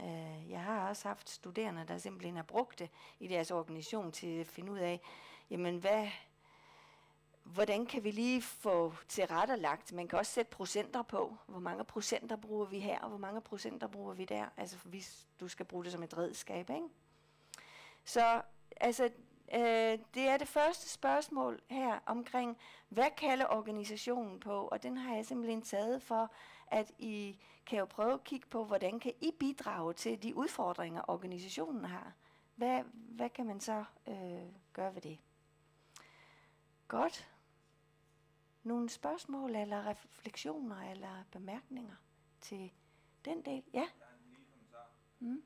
Øh, 0.00 0.50
jeg 0.50 0.60
har 0.60 0.88
også 0.88 1.08
haft 1.08 1.30
studerende, 1.30 1.84
der 1.88 1.98
simpelthen 1.98 2.36
har 2.36 2.42
brugt 2.42 2.78
det 2.78 2.90
i 3.20 3.26
deres 3.26 3.50
organisation 3.50 4.12
til 4.12 4.40
at 4.40 4.46
finde 4.46 4.72
ud 4.72 4.78
af, 4.78 5.00
jamen 5.50 5.78
hvad, 5.78 6.08
hvordan 7.44 7.86
kan 7.86 8.04
vi 8.04 8.10
lige 8.10 8.42
få 8.42 8.94
tilrettelagt, 9.08 9.92
man 9.92 10.08
kan 10.08 10.18
også 10.18 10.32
sætte 10.32 10.50
procenter 10.50 11.02
på, 11.02 11.36
hvor 11.46 11.58
mange 11.58 11.84
procenter 11.84 12.36
bruger 12.36 12.66
vi 12.66 12.78
her, 12.78 13.00
og 13.00 13.08
hvor 13.08 13.18
mange 13.18 13.40
procenter 13.40 13.86
bruger 13.86 14.14
vi 14.14 14.24
der, 14.24 14.46
altså 14.56 14.76
hvis 14.84 15.26
du 15.40 15.48
skal 15.48 15.66
bruge 15.66 15.84
det 15.84 15.92
som 15.92 16.02
et 16.02 16.18
redskab, 16.18 16.70
ikke? 16.70 16.88
Så 18.04 18.42
altså, 18.76 19.04
øh, 19.54 19.98
det 20.14 20.28
er 20.28 20.36
det 20.36 20.48
første 20.48 20.88
spørgsmål 20.88 21.60
her 21.70 21.98
omkring, 22.06 22.58
hvad 22.88 23.10
kalder 23.16 23.46
organisationen 23.46 24.40
på, 24.40 24.68
og 24.68 24.82
den 24.82 24.96
har 24.96 25.14
jeg 25.14 25.26
simpelthen 25.26 25.62
taget 25.62 26.02
for, 26.02 26.32
at 26.66 26.92
I 26.98 27.38
kan 27.66 27.78
jo 27.78 27.84
prøve 27.84 28.12
at 28.12 28.24
kigge 28.24 28.46
på, 28.46 28.64
hvordan 28.64 29.00
kan 29.00 29.12
I 29.20 29.30
bidrage 29.40 29.92
til 29.92 30.22
de 30.22 30.36
udfordringer, 30.36 31.02
organisationen 31.08 31.84
har. 31.84 32.12
Hvad, 32.54 32.82
hvad 32.92 33.30
kan 33.30 33.46
man 33.46 33.60
så 33.60 33.84
øh, 34.08 34.42
gøre 34.72 34.94
ved 34.94 35.02
det? 35.02 35.18
Godt. 36.88 37.33
Nogle 38.64 38.88
spørgsmål 38.88 39.54
eller 39.54 39.86
refleksioner 39.86 40.90
eller 40.90 41.24
bemærkninger 41.32 41.94
til 42.40 42.72
den 43.24 43.44
del? 43.44 43.62
Ja? 43.72 43.88
Mm. 45.20 45.42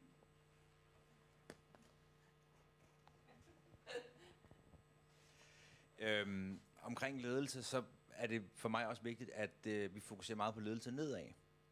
Øhm, 5.99 6.61
omkring 6.83 7.23
ledelse, 7.23 7.63
så 7.63 7.85
er 8.11 8.27
det 8.27 8.45
for 8.55 8.69
mig 8.69 8.87
også 8.87 9.03
vigtigt, 9.03 9.31
at 9.31 9.67
øh, 9.67 9.95
vi 9.95 10.01
fokuserer 10.01 10.37
meget 10.37 10.55
på 10.55 10.61
ledelse 10.61 10.91
nedad, 10.91 11.29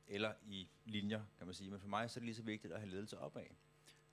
eller 0.09 0.33
i 0.47 0.69
linjer, 0.85 1.23
kan 1.39 1.47
man 1.47 1.55
sige. 1.55 1.71
Men 1.71 1.81
for 1.81 1.89
mig 1.89 2.11
så 2.11 2.19
er 2.19 2.21
det 2.21 2.27
lige 2.27 2.37
så 2.37 2.43
vigtigt 2.43 2.73
at 2.73 2.81
have 2.81 2.91
ledelse 2.91 3.19
opad. 3.19 3.47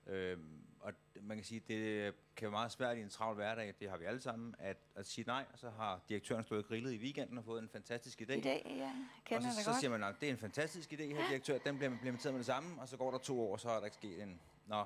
Øhm, 0.08 0.60
og 0.80 0.94
man 1.22 1.38
kan 1.38 1.44
sige, 1.44 1.62
det 1.68 2.13
kan 2.36 2.46
være 2.46 2.52
meget 2.52 2.72
svært 2.72 2.98
i 2.98 3.02
en 3.02 3.10
travl 3.10 3.36
hverdag, 3.36 3.74
det 3.80 3.89
har 3.89 3.97
vi 3.97 4.06
alle 4.06 4.22
sammen, 4.22 4.56
at, 4.60 4.78
at 4.95 5.06
sige 5.06 5.26
nej, 5.26 5.45
og 5.54 5.60
så 5.60 5.70
har 5.70 6.01
direktøren 6.10 6.43
stået 6.43 6.66
grillet 6.66 6.91
i 6.91 6.97
weekenden 6.97 7.38
og 7.38 7.45
fået 7.45 7.62
en 7.62 7.70
fantastisk 7.70 8.22
idé. 8.22 8.34
I 8.34 8.41
dag, 8.41 8.64
ja, 8.66 8.91
og 9.18 9.24
kender 9.26 9.41
så, 9.41 9.47
det 9.56 9.66
så 9.66 9.72
godt. 9.72 9.80
siger 9.80 9.91
man, 9.91 10.04
at 10.04 10.16
det 10.20 10.28
er 10.28 10.32
en 10.32 10.38
fantastisk 10.38 10.93
idé 10.93 11.04
her, 11.04 11.28
direktør, 11.30 11.58
den 11.58 11.78
bliver 11.78 11.91
implementeret 11.91 12.34
med 12.34 12.39
det 12.39 12.45
samme, 12.45 12.82
og 12.82 12.88
så 12.88 12.97
går 12.97 13.12
der 13.12 13.18
to 13.18 13.41
år, 13.41 13.58
så 13.58 13.70
er 13.70 13.78
der 13.78 13.86
ikke 13.86 13.97
sket 13.97 14.24
en... 14.24 14.39
Nå, 14.68 14.86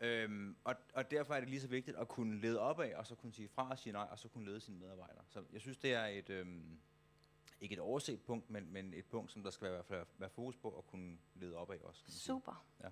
Øhm, 0.00 0.56
og, 0.64 0.74
og 0.94 1.10
derfor 1.10 1.34
er 1.34 1.40
det 1.40 1.48
lige 1.48 1.60
så 1.60 1.68
vigtigt 1.68 1.96
at 1.96 2.08
kunne 2.08 2.40
lede 2.40 2.60
opad, 2.60 2.94
og 2.94 3.06
så 3.06 3.14
kunne 3.14 3.32
sige 3.32 3.48
fra 3.48 3.70
og 3.70 3.78
sige 3.78 3.92
nej, 3.92 4.08
og 4.10 4.18
så 4.18 4.28
kunne 4.28 4.44
lede 4.44 4.60
sine 4.60 4.78
medarbejdere. 4.78 5.24
Så 5.28 5.44
jeg 5.52 5.60
synes, 5.60 5.78
det 5.78 5.94
er 5.94 6.04
et, 6.04 6.30
øhm, 6.30 6.78
ikke 7.60 7.72
et 7.72 7.78
overset 7.78 8.22
punkt, 8.22 8.50
men, 8.50 8.72
men 8.72 8.94
et 8.94 9.04
punkt, 9.04 9.32
som 9.32 9.42
der 9.42 9.50
skal 9.50 9.70
være, 9.70 10.04
være, 10.18 10.30
fokus 10.30 10.56
på 10.56 10.78
at 10.78 10.86
kunne 10.86 11.18
lede 11.34 11.56
også. 11.56 11.72
Kan 11.78 11.86
man 11.86 11.94
sige. 11.94 12.20
Super. 12.20 12.64
Ja. 12.82 12.88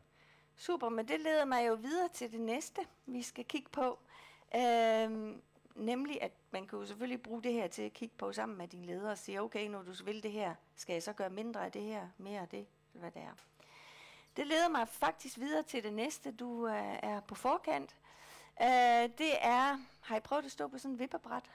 Super, 0.57 0.89
men 0.89 1.09
det 1.09 1.21
leder 1.21 1.45
mig 1.45 1.67
jo 1.69 1.75
videre 1.75 2.09
til 2.09 2.33
det 2.33 2.41
næste, 2.41 2.81
vi 3.07 3.23
skal 3.23 3.45
kigge 3.45 3.69
på. 3.69 3.99
Øhm, 4.57 5.43
nemlig, 5.75 6.23
at 6.23 6.33
man 6.51 6.67
kan 6.67 6.79
jo 6.79 6.87
selvfølgelig 6.87 7.23
bruge 7.23 7.43
det 7.43 7.53
her 7.53 7.69
til 7.69 7.83
at 7.83 7.93
kigge 7.93 8.15
på 8.19 8.33
sammen 8.33 8.59
med 8.59 8.69
din 8.69 8.85
leder 8.85 9.11
og 9.11 9.19
sige, 9.19 9.43
okay, 9.43 9.69
når 9.69 9.83
du 9.83 9.93
vil 10.05 10.23
det 10.23 10.33
her, 10.33 10.55
skal 10.77 10.93
jeg 10.93 11.03
så 11.03 11.13
gøre 11.13 11.31
mindre 11.31 11.65
af 11.65 11.73
det 11.73 11.83
her, 11.83 12.09
mere 12.19 12.41
af 12.41 12.49
det, 12.49 12.67
eller 12.95 13.01
hvad 13.01 13.11
det 13.11 13.23
er. 13.23 13.33
Det 14.37 14.47
leder 14.47 14.69
mig 14.69 14.89
faktisk 14.89 15.39
videre 15.39 15.63
til 15.63 15.83
det 15.83 15.93
næste, 15.93 16.33
du 16.33 16.69
øh, 16.69 16.99
er 17.03 17.21
på 17.21 17.35
forkant. 17.35 17.97
Øh, 18.63 19.11
det 19.19 19.33
er, 19.41 19.79
har 20.01 20.17
I 20.17 20.21
prøvet 20.21 20.45
at 20.45 20.53
stå 20.53 20.69
på 20.69 20.79
sådan 20.79 20.93
en 20.93 20.99
vipperbræt? 20.99 21.51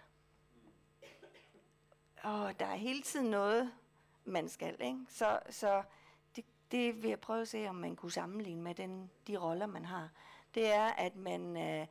Og 2.24 2.60
der 2.60 2.66
er 2.66 2.76
hele 2.76 3.02
tiden 3.02 3.32
noget, 3.32 3.72
man 4.26 4.50
skal, 4.50 4.82
ikke? 4.82 5.00
Så, 5.10 5.40
så 5.50 5.84
det, 6.72 7.04
vil 7.04 7.10
jeg 7.10 7.20
prøve 7.20 7.42
at 7.42 7.48
se, 7.48 7.68
om 7.70 7.76
man 7.76 7.96
kunne 7.96 8.12
sammenligne 8.12 8.62
med 8.62 8.76
den, 8.76 9.12
de 9.28 9.38
roller, 9.38 9.66
man 9.66 9.86
har. 9.86 10.10
Det 10.56 10.74
er, 10.74 10.86
at 10.86 11.16
man, 11.16 11.58
øh, 11.58 11.88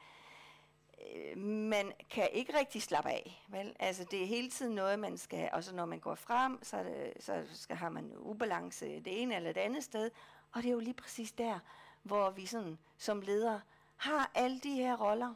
man 1.37 1.93
kan 2.11 2.29
ikke 2.33 2.59
rigtig 2.59 2.83
slappe 2.83 3.11
af. 3.11 3.45
Vel? 3.49 3.77
Altså, 3.79 4.05
det 4.05 4.23
er 4.23 4.27
hele 4.27 4.51
tiden 4.51 4.75
noget, 4.75 4.99
man 4.99 5.19
skal, 5.19 5.51
og 5.53 5.65
så 5.65 5.75
når 5.75 5.85
man 5.85 5.99
går 6.01 6.15
frem, 6.15 6.63
så, 6.63 6.83
det, 6.83 7.13
så 7.25 7.45
skal, 7.53 7.77
har 7.77 7.89
man 7.89 8.13
ubalance 8.17 8.87
det 8.87 9.23
ene 9.23 9.37
eller 9.37 9.53
det 9.53 9.61
andet 9.61 9.85
sted. 9.85 10.11
Og 10.53 10.63
det 10.63 10.69
er 10.69 10.73
jo 10.73 10.81
lige 10.81 10.95
præcis 10.95 11.33
der, 11.33 11.59
hvor 12.03 12.31
vi 12.31 12.47
sådan, 12.47 12.79
som 12.99 13.21
ledere 13.21 13.61
har 13.97 14.31
alle 14.35 14.61
de 14.61 14.75
her 14.75 14.97
roller. 14.97 15.35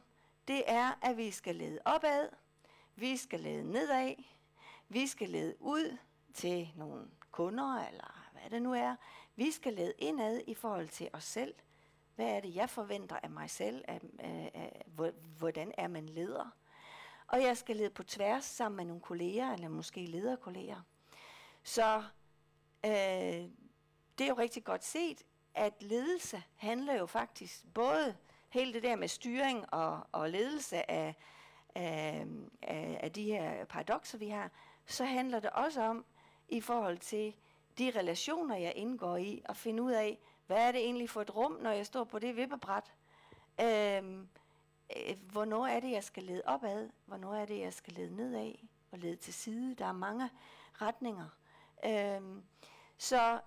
Det 0.48 0.62
er, 0.66 0.98
at 1.02 1.16
vi 1.16 1.30
skal 1.30 1.56
lede 1.56 1.78
opad, 1.84 2.28
vi 2.96 3.16
skal 3.16 3.40
lede 3.40 3.72
nedad, 3.72 4.14
vi 4.88 5.06
skal 5.06 5.28
lede 5.28 5.54
ud 5.60 5.96
til 6.34 6.68
nogle 6.76 7.06
kunder, 7.30 7.86
eller 7.86 8.28
hvad 8.32 8.50
det 8.50 8.62
nu 8.62 8.72
er. 8.74 8.96
Vi 9.36 9.50
skal 9.50 9.72
lede 9.72 9.92
indad 9.98 10.40
i 10.46 10.54
forhold 10.54 10.88
til 10.88 11.08
os 11.12 11.24
selv. 11.24 11.54
Hvad 12.14 12.26
er 12.26 12.40
det, 12.40 12.54
jeg 12.54 12.70
forventer 12.70 13.16
af 13.22 13.30
mig 13.30 13.50
selv? 13.50 13.84
Af, 13.88 14.00
af, 14.18 14.50
af, 14.54 15.12
hvordan 15.38 15.72
er 15.78 15.88
man 15.88 16.08
leder? 16.08 16.50
Og 17.26 17.42
jeg 17.42 17.56
skal 17.56 17.76
lede 17.76 17.90
på 17.90 18.02
tværs 18.02 18.44
sammen 18.44 18.76
med 18.76 18.84
nogle 18.84 19.00
kolleger, 19.00 19.52
eller 19.52 19.68
måske 19.68 20.06
lederkolleger. 20.06 20.82
Så 21.62 22.02
øh, 22.84 22.92
det 24.18 24.24
er 24.24 24.28
jo 24.28 24.34
rigtig 24.34 24.64
godt 24.64 24.84
set, 24.84 25.22
at 25.54 25.82
ledelse 25.82 26.42
handler 26.56 26.94
jo 26.94 27.06
faktisk 27.06 27.64
både 27.74 28.16
hele 28.48 28.72
det 28.72 28.82
der 28.82 28.96
med 28.96 29.08
styring 29.08 29.74
og, 29.74 30.06
og 30.12 30.30
ledelse 30.30 30.90
af, 30.90 31.14
af, 31.74 32.26
af, 32.62 33.00
af 33.02 33.12
de 33.12 33.24
her 33.24 33.64
paradoxer, 33.64 34.18
vi 34.18 34.28
har, 34.28 34.50
så 34.86 35.04
handler 35.04 35.40
det 35.40 35.50
også 35.50 35.82
om, 35.82 36.04
i 36.48 36.60
forhold 36.60 36.98
til 36.98 37.34
de 37.78 37.90
relationer, 37.90 38.56
jeg 38.56 38.72
indgår 38.76 39.16
i, 39.16 39.42
og 39.48 39.56
finde 39.56 39.82
ud 39.82 39.92
af, 39.92 40.18
hvad 40.46 40.68
er 40.68 40.72
det 40.72 40.80
egentlig 40.80 41.10
for 41.10 41.22
et 41.22 41.36
rum, 41.36 41.52
når 41.52 41.70
jeg 41.70 41.86
står 41.86 42.04
på 42.04 42.18
det 42.18 42.36
vippebræt? 42.36 42.94
Øhm, 43.60 44.28
øh, 44.96 45.16
hvornår 45.32 45.66
er 45.66 45.80
det, 45.80 45.90
jeg 45.90 46.04
skal 46.04 46.22
lede 46.22 46.42
opad? 46.44 46.90
Hvornår 47.06 47.34
er 47.34 47.44
det, 47.44 47.60
jeg 47.60 47.72
skal 47.72 47.92
lede 47.92 48.16
nedad 48.16 48.52
og 48.90 48.98
lede 48.98 49.16
til 49.16 49.34
side? 49.34 49.74
Der 49.74 49.86
er 49.86 49.92
mange 49.92 50.30
retninger. 50.72 51.28
Øhm, 51.84 52.42
så 52.98 53.40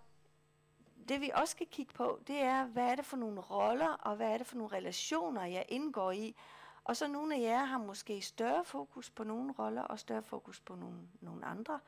det 1.09 1.21
vi 1.21 1.31
også 1.33 1.51
skal 1.51 1.67
kigge 1.67 1.93
på, 1.93 2.19
det 2.27 2.39
er, 2.39 2.65
hvad 2.65 2.83
er 2.83 2.95
det 2.95 3.05
for 3.05 3.17
nogle 3.17 3.41
roller, 3.41 3.87
og 3.89 4.15
hvad 4.15 4.27
er 4.27 4.37
det 4.37 4.47
for 4.47 4.55
nogle 4.55 4.75
relationer, 4.75 5.45
jeg 5.45 5.65
indgår 5.69 6.11
i. 6.11 6.35
Og 6.83 6.97
så 6.97 7.07
nogle 7.07 7.35
af 7.35 7.39
jer 7.39 7.63
har 7.63 7.77
måske 7.77 8.21
større 8.21 8.63
fokus 8.63 9.09
på 9.09 9.23
nogle 9.23 9.53
roller, 9.59 9.81
og 9.81 9.99
større 9.99 10.23
fokus 10.23 10.59
på 10.59 10.75
nogle, 10.75 10.99
nogle 11.21 11.45
andre. 11.45 11.79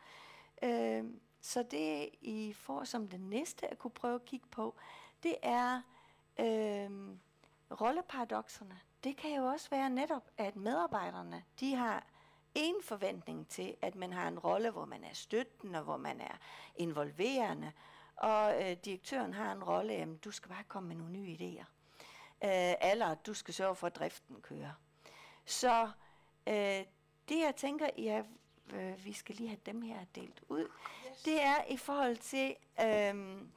Øhm, 0.63 1.21
så 1.41 1.63
det 1.63 2.09
I 2.21 2.53
får 2.53 2.83
som 2.83 3.07
det 3.07 3.19
næste 3.19 3.67
at 3.67 3.79
kunne 3.79 3.91
prøve 3.91 4.15
at 4.15 4.25
kigge 4.25 4.47
på, 4.51 4.75
det 5.23 5.35
er 5.41 5.81
øh, 6.39 6.89
rolleparadoxerne. 7.81 8.79
Det 9.03 9.17
kan 9.17 9.35
jo 9.35 9.45
også 9.45 9.69
være 9.69 9.89
netop, 9.89 10.29
at 10.37 10.55
medarbejderne, 10.55 11.43
de 11.59 11.75
har 11.75 12.03
en 12.55 12.75
forventning 12.83 13.47
til, 13.47 13.75
at 13.81 13.95
man 13.95 14.13
har 14.13 14.27
en 14.27 14.39
rolle, 14.39 14.69
hvor 14.69 14.85
man 14.85 15.03
er 15.03 15.13
støttende, 15.13 15.79
hvor 15.81 15.97
man 15.97 16.21
er 16.21 16.37
involverende, 16.75 17.71
og 18.15 18.63
øh, 18.63 18.77
direktøren 18.85 19.33
har 19.33 19.51
en 19.51 19.63
rolle, 19.63 19.93
at 19.93 20.23
du 20.23 20.31
skal 20.31 20.49
bare 20.49 20.63
komme 20.63 20.87
med 20.87 20.95
nogle 20.95 21.13
nye 21.13 21.37
idéer. 21.39 21.65
Øh, 22.43 22.91
eller 22.91 23.15
du 23.15 23.33
skal 23.33 23.53
sørge 23.53 23.75
for, 23.75 23.87
at 23.87 23.95
driften 23.95 24.41
kører. 24.41 24.71
Så 25.45 25.91
øh, 26.47 26.85
det 27.29 27.39
jeg 27.39 27.53
tænker, 27.57 27.89
ja, 27.97 28.23
øh, 28.73 29.05
vi 29.05 29.13
skal 29.13 29.35
lige 29.35 29.49
have 29.49 29.59
dem 29.65 29.81
her 29.81 30.05
delt 30.15 30.43
ud 30.49 30.67
det 31.25 31.41
er 31.41 31.63
i 31.69 31.77
forhold 31.77 32.17
til, 32.17 32.55
øhm, 32.81 33.51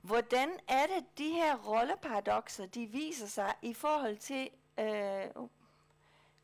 hvordan 0.00 0.58
er 0.68 0.86
det, 0.86 1.18
de 1.18 1.30
her 1.30 1.56
rolleparadoxer, 1.56 2.66
de 2.66 2.86
viser 2.86 3.26
sig 3.26 3.54
i 3.62 3.74
forhold 3.74 4.16
til 4.16 4.50
øh, 4.78 5.24
uh, 5.34 5.48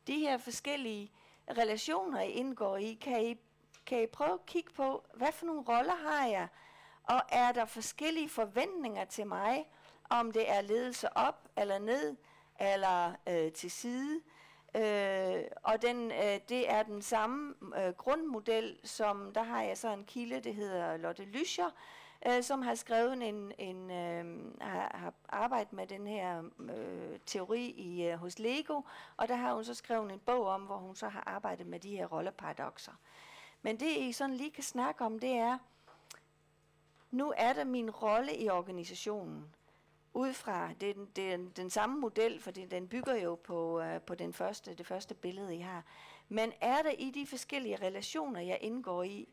de 0.07 0.19
her 0.19 0.37
forskellige 0.37 1.11
relationer, 1.57 2.21
I 2.21 2.31
indgår 2.31 2.77
i. 2.77 2.93
Kan 3.01 3.25
I, 3.25 3.35
kan 3.85 4.03
I 4.03 4.05
prøve 4.05 4.33
at 4.33 4.45
kigge 4.45 4.71
på, 4.71 5.05
hvad 5.13 5.31
for 5.31 5.45
nogle 5.45 5.61
roller 5.61 5.95
har 5.95 6.27
jeg? 6.27 6.47
Og 7.03 7.21
er 7.29 7.51
der 7.51 7.65
forskellige 7.65 8.29
forventninger 8.29 9.05
til 9.05 9.27
mig, 9.27 9.65
om 10.09 10.31
det 10.31 10.51
er 10.51 10.61
ledelse 10.61 11.17
op 11.17 11.49
eller 11.57 11.79
ned, 11.79 12.15
eller 12.59 13.13
øh, 13.29 13.51
til 13.51 13.71
side? 13.71 14.21
Øh, 14.75 15.43
og 15.63 15.81
den, 15.81 16.11
øh, 16.11 16.39
det 16.49 16.71
er 16.71 16.83
den 16.83 17.01
samme 17.01 17.53
øh, 17.77 17.93
grundmodel, 17.93 18.79
som 18.83 19.31
der 19.35 19.43
har 19.43 19.61
jeg 19.61 19.77
så 19.77 19.93
en 19.93 20.05
kilde, 20.05 20.39
det 20.39 20.55
hedder 20.55 20.97
Lotte 20.97 21.23
Lyscher, 21.23 21.69
øh, 22.27 22.43
som 22.43 22.61
har 22.61 22.75
skrevet 22.75 23.13
en, 23.13 23.51
en 23.57 23.91
øh, 23.91 24.51
har, 24.61 24.91
har 24.97 25.13
arbejdet 25.29 25.73
med 25.73 25.87
den 25.87 26.07
her 26.07 26.43
øh, 26.59 27.19
teori 27.25 27.65
i 27.65 28.03
øh, 28.07 28.17
hos 28.17 28.39
Lego, 28.39 28.81
og 29.17 29.27
der 29.27 29.35
har 29.35 29.53
hun 29.53 29.63
så 29.63 29.73
skrevet 29.73 30.11
en 30.11 30.19
bog 30.19 30.45
om, 30.45 30.61
hvor 30.61 30.77
hun 30.77 30.95
så 30.95 31.07
har 31.07 31.23
arbejdet 31.25 31.67
med 31.67 31.79
de 31.79 31.97
her 31.97 32.05
rolleparadoxer. 32.05 32.93
Men 33.61 33.79
det 33.79 33.97
I 33.97 34.11
sådan 34.11 34.35
lige 34.35 34.51
kan 34.51 34.63
snakke 34.63 35.05
om, 35.05 35.19
det 35.19 35.31
er, 35.31 35.57
nu 37.11 37.33
er 37.37 37.53
der 37.53 37.63
min 37.63 37.91
rolle 37.91 38.37
i 38.37 38.49
organisationen. 38.49 39.53
Ud 40.13 40.33
fra, 40.33 40.67
det 40.67 40.81
det, 40.81 40.95
den, 41.15 41.45
det 41.45 41.57
den 41.57 41.69
samme 41.69 41.99
model, 41.99 42.39
for 42.39 42.51
den 42.51 42.87
bygger 42.87 43.15
jo 43.15 43.35
på, 43.35 43.81
øh, 43.81 44.01
på 44.01 44.15
den 44.15 44.33
første, 44.33 44.73
det 44.73 44.85
første 44.85 45.15
billede, 45.15 45.55
I 45.55 45.59
har. 45.59 45.83
Men 46.29 46.51
er 46.61 46.81
der 46.81 46.91
i 46.91 47.11
de 47.11 47.27
forskellige 47.27 47.75
relationer, 47.75 48.39
jeg 48.41 48.57
indgår 48.61 49.03
i, 49.03 49.29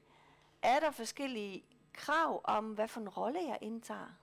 er 0.62 0.80
der 0.80 0.90
forskellige 0.90 1.64
krav 1.92 2.40
om, 2.44 2.72
hvad 2.72 2.88
for 2.88 3.00
en 3.00 3.08
rolle 3.08 3.40
jeg 3.40 3.58
indtager? 3.60 4.18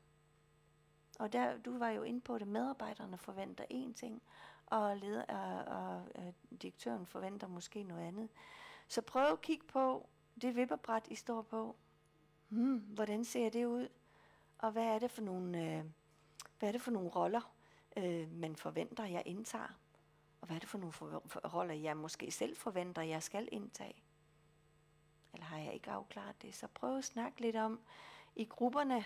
Og 1.20 1.34
der, 1.34 1.58
du 1.58 1.78
var 1.78 1.90
jo 1.90 2.04
inde 2.04 2.22
på 2.22 2.38
det, 2.38 2.48
medarbejderne 2.48 3.18
forventer 3.18 3.64
én 3.64 3.94
ting, 3.94 4.22
og, 4.66 4.98
leder, 4.98 5.24
og, 5.24 5.78
og, 5.78 6.04
og 6.16 6.34
direktøren 6.62 7.06
forventer 7.06 7.48
måske 7.48 7.84
noget 7.84 8.08
andet. 8.08 8.30
Så 8.88 9.02
prøv 9.02 9.32
at 9.32 9.42
kigge 9.42 9.66
på 9.68 10.10
det 10.42 10.56
vipperbræt, 10.56 11.08
I 11.08 11.16
står 11.16 11.42
på. 11.42 11.76
Hmm, 12.50 12.78
hvordan 12.78 13.26
ser 13.26 13.50
det 13.50 13.66
ud? 13.66 13.88
Og 14.58 14.72
hvad 14.72 14.84
er 14.84 15.00
det 15.00 15.12
for 15.12 15.22
nogle, 15.22 15.64
øh, 15.64 15.84
hvad 16.60 16.70
er 16.70 16.72
det 16.72 16.82
for 16.82 16.92
nogle 16.92 17.10
roller, 17.10 17.54
øh, 17.98 18.32
man 18.32 18.56
forventer, 18.56 19.06
jeg 19.06 19.24
indtager? 19.26 19.80
Og 20.42 20.48
hvad 20.48 20.56
er 20.56 20.60
det 20.60 20.70
for 20.70 20.78
nogle 20.78 20.94
for, 20.94 21.24
for, 21.26 21.54
roller, 21.54 21.74
jeg 21.74 21.98
måske 21.98 22.32
selv 22.32 22.56
forventer, 22.56 23.02
jeg 23.02 23.24
skal 23.24 23.50
indtage? 23.52 24.04
Eller 25.34 25.46
har 25.46 25.58
jeg 25.58 25.74
ikke 25.74 25.92
afklaret 25.92 26.42
det? 26.42 26.56
Så 26.56 26.68
prøv 26.68 26.98
at 26.98 27.04
snakke 27.04 27.42
lidt 27.42 27.56
om 27.56 27.80
i 28.36 28.46
grupperne, 28.46 28.98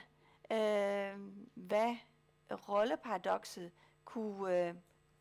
øh, 0.52 1.20
hvad 1.54 1.96
rolleparadoxet 2.52 3.72
kunne, 4.06 4.68
øh, 4.68 4.76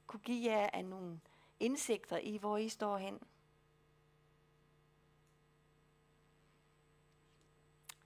kunne 0.06 0.20
give 0.20 0.52
jer 0.52 0.70
af 0.72 0.84
nogle 0.84 1.20
indsigter 1.60 2.18
i, 2.18 2.36
hvor 2.36 2.56
I 2.56 2.68
står 2.68 2.98
hen. 2.98 3.20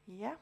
Ja. 0.07 0.33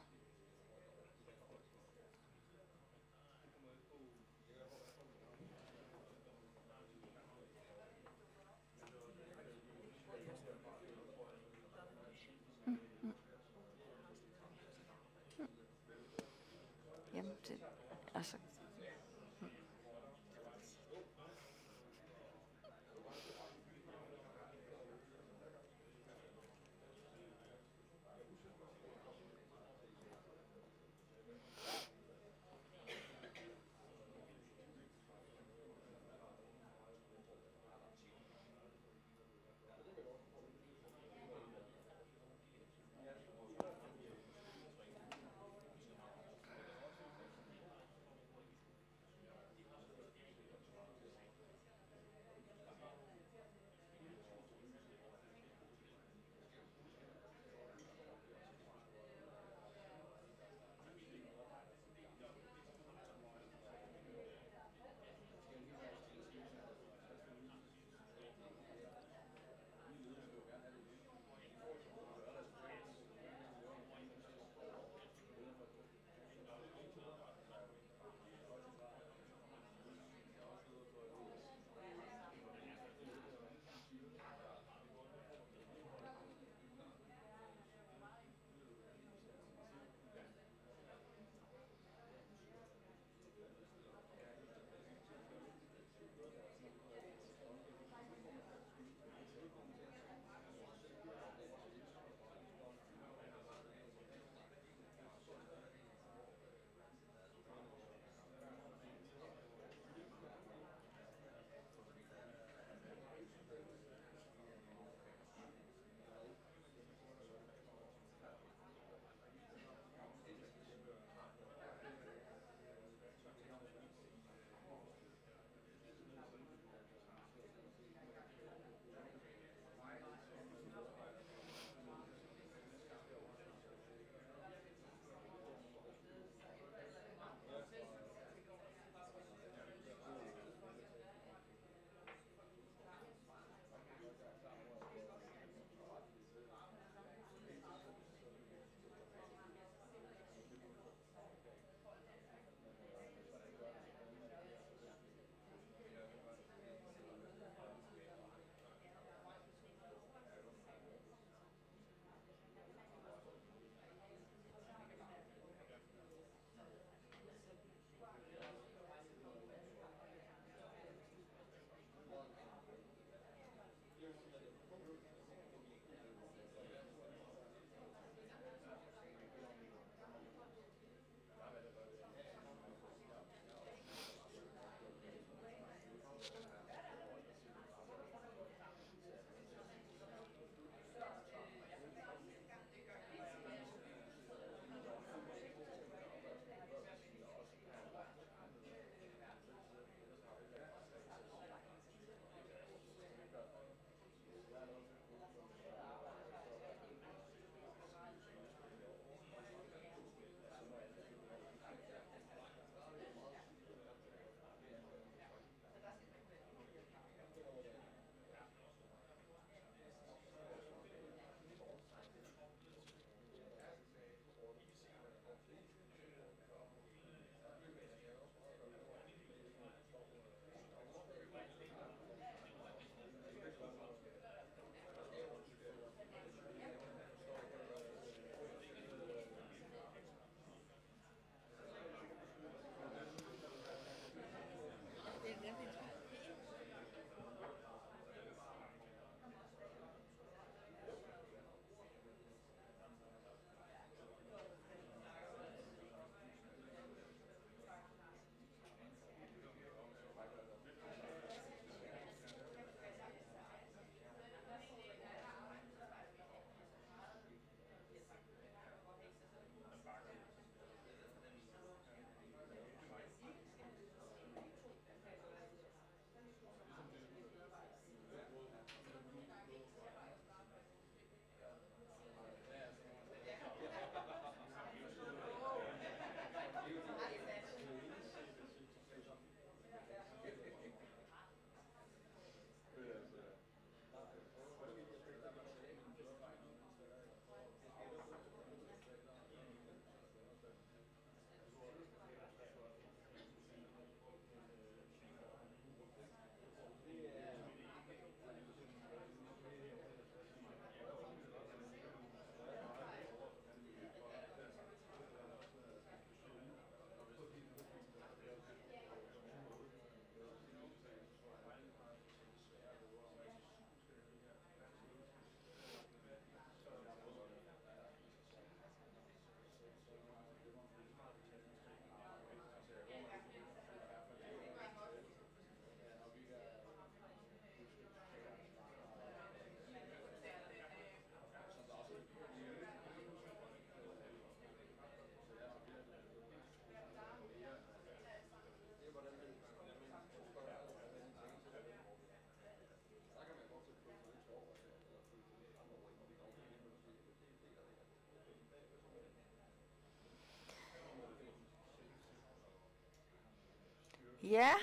Ja. 364.23 364.53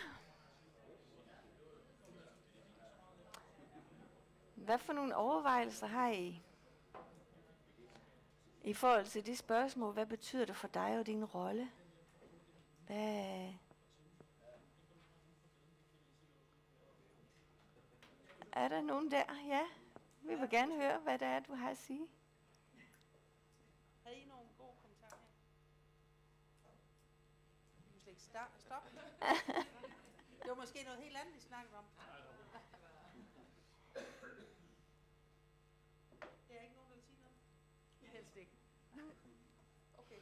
Hvad 4.54 4.78
for 4.78 4.92
nogle 4.92 5.16
overvejelser 5.16 5.86
har 5.86 6.11
I 6.11 6.42
i 8.64 8.74
forhold 8.74 9.06
til 9.06 9.26
det 9.26 9.38
spørgsmål? 9.38 9.92
Hvad 9.92 10.06
betyder 10.06 10.44
det 10.44 10.56
for 10.56 10.68
dig 10.68 10.98
og 10.98 11.06
din 11.06 11.24
rolle? 11.24 11.70
Hvad, 12.86 13.52
er 18.52 18.68
der 18.68 18.80
nogen 18.80 19.11
der? 19.11 19.24
Ja. 19.48 19.66
Vi 20.22 20.34
vil 20.34 20.50
gerne 20.50 20.74
høre, 20.74 20.98
hvad 20.98 21.18
det 21.18 21.28
er, 21.28 21.40
du 21.40 21.54
har 21.54 21.70
at 21.70 21.76
sige. 21.76 22.08
Havde 24.02 24.16
I 24.16 24.24
nogle 24.24 24.44
gode 24.58 24.72
kommentarer 24.82 25.20
her? 25.20 26.70
Vi 27.76 27.90
må 27.92 27.98
slet 27.98 28.11
ikke 28.11 28.22
stoppe 28.22 28.89
det 30.42 30.48
var 30.48 30.54
måske 30.54 30.82
noget 30.82 31.00
helt 31.00 31.16
andet, 31.16 31.34
vi 31.34 31.40
snakkede 31.40 31.76
om. 31.78 31.84
Det 36.48 36.56
er 36.56 36.62
ikke 36.62 36.74
nogen, 36.74 36.90
der 36.90 36.96
vil 36.96 37.04
sige 37.04 37.18
noget? 37.20 38.12
Helst 38.12 38.36
ikke. 38.36 38.52
Okay. 39.98 40.20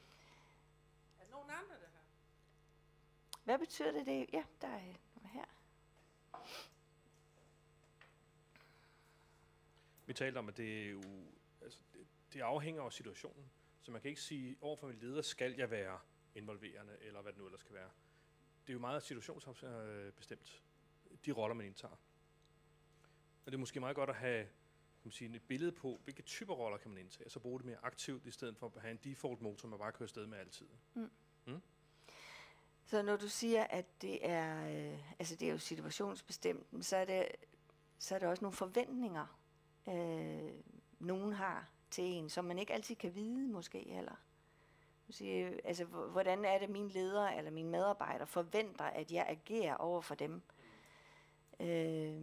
Er 1.18 1.24
der 1.24 1.30
nogen 1.30 1.50
andre, 1.50 1.74
der 1.74 1.88
har? 1.88 2.04
Hvad 3.44 3.58
betyder 3.58 3.92
det? 3.92 4.06
det? 4.06 4.26
Ja, 4.32 4.44
der 4.60 4.68
er 4.68 4.80
noget 5.14 5.30
her. 5.32 5.44
Vi 10.06 10.14
talte 10.14 10.38
om, 10.38 10.48
at 10.48 10.56
det, 10.56 10.86
er 10.86 10.90
jo, 10.90 11.02
altså, 11.62 11.80
det, 11.92 12.06
det 12.32 12.40
afhænger 12.40 12.82
af 12.82 12.92
situationen. 12.92 13.50
Så 13.80 13.90
man 13.90 14.00
kan 14.00 14.08
ikke 14.08 14.20
sige, 14.20 14.56
overfor 14.60 14.86
min 14.86 14.98
leder 14.98 15.22
skal 15.22 15.54
jeg 15.54 15.70
være 15.70 16.00
involverende, 16.34 16.96
eller 17.00 17.22
hvad 17.22 17.32
det 17.32 17.38
nu 17.38 17.46
ellers 17.46 17.60
skal 17.60 17.74
være. 17.74 17.90
Det 18.68 18.72
er 18.72 18.76
jo 18.76 18.80
meget 18.80 19.02
situationsbestemt, 19.02 20.62
de 21.26 21.32
roller, 21.32 21.54
man 21.54 21.66
indtager. 21.66 21.94
Og 23.46 23.46
det 23.46 23.54
er 23.54 23.58
måske 23.58 23.80
meget 23.80 23.96
godt 23.96 24.10
at 24.10 24.16
have 24.16 24.44
kan 24.44 25.04
man 25.04 25.12
sige, 25.12 25.36
et 25.36 25.42
billede 25.42 25.72
på, 25.72 26.00
hvilke 26.04 26.22
typer 26.22 26.54
roller 26.54 26.78
kan 26.78 26.90
man 26.90 26.98
indtage, 26.98 27.26
og 27.26 27.30
så 27.30 27.40
bruge 27.40 27.58
det 27.58 27.66
mere 27.66 27.76
aktivt, 27.82 28.26
i 28.26 28.30
stedet 28.30 28.56
for 28.56 28.72
at 28.76 28.82
have 28.82 28.90
en 28.90 29.00
default 29.04 29.40
motor, 29.40 29.68
man 29.68 29.78
bare 29.78 29.92
kører 29.92 30.06
afsted 30.06 30.26
med 30.26 30.38
altid. 30.38 30.66
Så 32.84 33.02
når 33.02 33.16
du 33.16 33.28
siger, 33.28 33.64
at 33.64 34.02
det 34.02 34.28
er, 34.28 34.68
øh, 34.92 34.98
altså 35.18 35.36
det 35.36 35.48
er 35.48 35.52
jo 35.52 35.58
situationsbestemt, 35.58 36.84
så 36.84 36.96
er 36.96 37.04
det, 37.04 37.26
så 37.98 38.14
er 38.14 38.18
der 38.18 38.28
også 38.28 38.44
nogle 38.44 38.56
forventninger, 38.56 39.40
øh, 39.88 40.52
nogen 40.98 41.32
har 41.32 41.70
til 41.90 42.04
en, 42.04 42.28
som 42.28 42.44
man 42.44 42.58
ikke 42.58 42.74
altid 42.74 42.94
kan 42.96 43.14
vide 43.14 43.48
måske 43.48 43.78
heller 43.78 44.14
sige, 45.14 45.66
altså, 45.66 45.84
hvordan 45.84 46.44
er 46.44 46.58
det, 46.58 46.68
min 46.68 46.88
leder 46.88 47.28
eller 47.28 47.50
mine 47.50 47.70
medarbejdere 47.70 48.26
forventer, 48.26 48.84
at 48.84 49.12
jeg 49.12 49.26
agerer 49.28 49.74
over 49.74 50.00
for 50.00 50.14
dem? 50.14 50.42
Øh, 51.60 52.14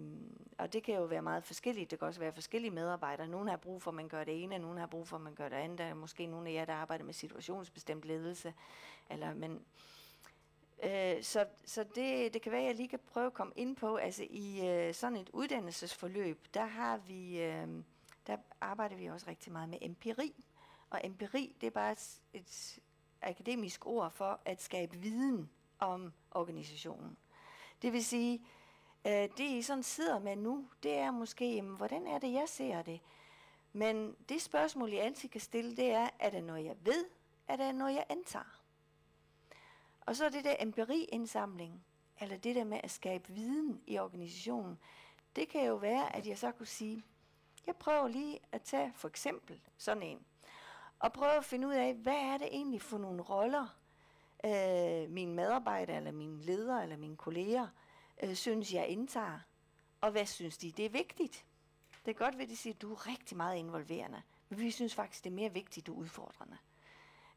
og 0.57 0.73
det 0.73 0.83
kan 0.83 0.95
jo 0.95 1.03
være 1.03 1.21
meget 1.21 1.43
forskelligt. 1.43 1.91
Det 1.91 1.99
kan 1.99 2.07
også 2.07 2.19
være 2.19 2.31
forskellige 2.31 2.71
medarbejdere. 2.71 3.27
Nogle 3.27 3.49
har 3.49 3.57
brug 3.57 3.81
for, 3.81 3.91
at 3.91 3.95
man 3.95 4.07
gør 4.07 4.23
det 4.23 4.43
ene, 4.43 4.59
nogle 4.59 4.79
har 4.79 4.87
brug 4.87 5.07
for, 5.07 5.15
at 5.15 5.21
man 5.21 5.35
gør 5.35 5.49
det 5.49 5.55
andet. 5.55 5.77
Der 5.77 5.83
er 5.83 5.93
måske 5.93 6.25
nogle 6.25 6.49
af 6.49 6.53
jer, 6.53 6.65
der 6.65 6.73
arbejder 6.73 7.05
med 7.05 7.13
situationsbestemt 7.13 8.05
ledelse. 8.05 8.53
Eller, 9.09 9.33
men, 9.33 9.65
øh, 10.83 11.23
så 11.23 11.45
så 11.65 11.85
det, 11.95 12.33
det 12.33 12.41
kan 12.41 12.51
være, 12.51 12.61
at 12.61 12.67
jeg 12.67 12.75
lige 12.75 12.87
kan 12.87 12.99
prøve 13.13 13.25
at 13.25 13.33
komme 13.33 13.53
ind 13.55 13.75
på, 13.75 13.95
altså 13.95 14.25
i 14.29 14.67
øh, 14.67 14.93
sådan 14.93 15.17
et 15.17 15.29
uddannelsesforløb, 15.33 16.45
der 16.53 16.65
har 16.65 16.97
vi, 16.97 17.41
øh, 17.41 17.67
der 18.27 18.37
arbejder 18.61 18.95
vi 18.95 19.05
også 19.05 19.29
rigtig 19.29 19.51
meget 19.51 19.69
med 19.69 19.77
empiri. 19.81 20.43
Og 20.89 21.01
empiri, 21.03 21.55
det 21.61 21.67
er 21.67 21.71
bare 21.71 21.91
et, 21.91 22.21
et 22.33 22.79
akademisk 23.21 23.85
ord 23.85 24.11
for 24.11 24.39
at 24.45 24.61
skabe 24.61 24.97
viden 24.97 25.49
om 25.79 26.13
organisationen. 26.31 27.17
Det 27.81 27.93
vil 27.93 28.05
sige, 28.05 28.41
øh, 29.07 29.11
det 29.11 29.39
I 29.39 29.61
sådan 29.61 29.83
sidder 29.83 30.19
med 30.19 30.35
nu, 30.35 30.69
det 30.83 30.93
er 30.93 31.11
måske, 31.11 31.55
jamen, 31.55 31.77
hvordan 31.77 32.07
er 32.07 32.19
det, 32.19 32.33
jeg 32.33 32.49
ser 32.49 32.81
det? 32.81 32.99
Men 33.73 34.15
det 34.29 34.41
spørgsmål, 34.41 34.93
I 34.93 34.97
altid 34.97 35.29
kan 35.29 35.41
stille, 35.41 35.77
det 35.77 35.91
er, 35.91 36.09
er 36.19 36.29
det 36.29 36.43
noget, 36.43 36.65
jeg 36.65 36.75
ved? 36.85 37.05
Er 37.47 37.55
det 37.55 37.75
noget, 37.75 37.93
jeg 37.93 38.05
antager? 38.09 38.61
Og 40.01 40.15
så 40.15 40.25
er 40.25 40.29
det 40.29 40.43
der 40.43 40.55
empiriindsamling, 40.59 41.85
eller 42.19 42.37
det 42.37 42.55
der 42.55 42.63
med 42.63 42.79
at 42.83 42.91
skabe 42.91 43.33
viden 43.33 43.81
i 43.87 43.97
organisationen, 43.99 44.79
det 45.35 45.49
kan 45.49 45.65
jo 45.65 45.75
være, 45.75 46.15
at 46.15 46.27
jeg 46.27 46.37
så 46.37 46.51
kunne 46.51 46.67
sige, 46.67 47.03
jeg 47.67 47.75
prøver 47.75 48.07
lige 48.07 48.39
at 48.51 48.61
tage 48.61 48.93
for 48.95 49.07
eksempel 49.07 49.61
sådan 49.77 50.03
en, 50.03 50.25
og 50.99 51.13
prøve 51.13 51.37
at 51.37 51.45
finde 51.45 51.67
ud 51.67 51.73
af, 51.73 51.93
hvad 51.93 52.15
er 52.15 52.37
det 52.37 52.47
egentlig 52.51 52.81
for 52.81 52.97
nogle 52.97 53.21
roller, 53.21 53.77
øh, 54.45 55.09
mine 55.09 55.33
medarbejdere, 55.33 55.97
eller 55.97 56.11
mine 56.11 56.41
ledere, 56.41 56.83
eller 56.83 56.97
mine 56.97 57.17
kolleger, 57.17 57.67
øh, 58.23 58.35
synes 58.35 58.73
jeg 58.73 58.87
indtager, 58.87 59.39
og 60.01 60.11
hvad 60.11 60.25
synes 60.25 60.57
de, 60.57 60.71
det 60.71 60.85
er 60.85 60.89
vigtigt. 60.89 61.45
Det 62.05 62.15
kan 62.15 62.25
godt 62.25 62.37
være, 62.37 62.43
at 62.43 62.49
de 62.49 62.57
siger, 62.57 62.73
at 62.73 62.81
du 62.81 62.93
er 62.93 63.07
rigtig 63.07 63.37
meget 63.37 63.57
involverende, 63.57 64.21
men 64.49 64.59
vi 64.59 64.71
synes 64.71 64.95
faktisk, 64.95 65.23
det 65.23 65.29
er 65.29 65.35
mere 65.35 65.53
vigtigt, 65.53 65.87
du 65.87 65.93
er 65.93 65.97
udfordrende. 65.97 66.57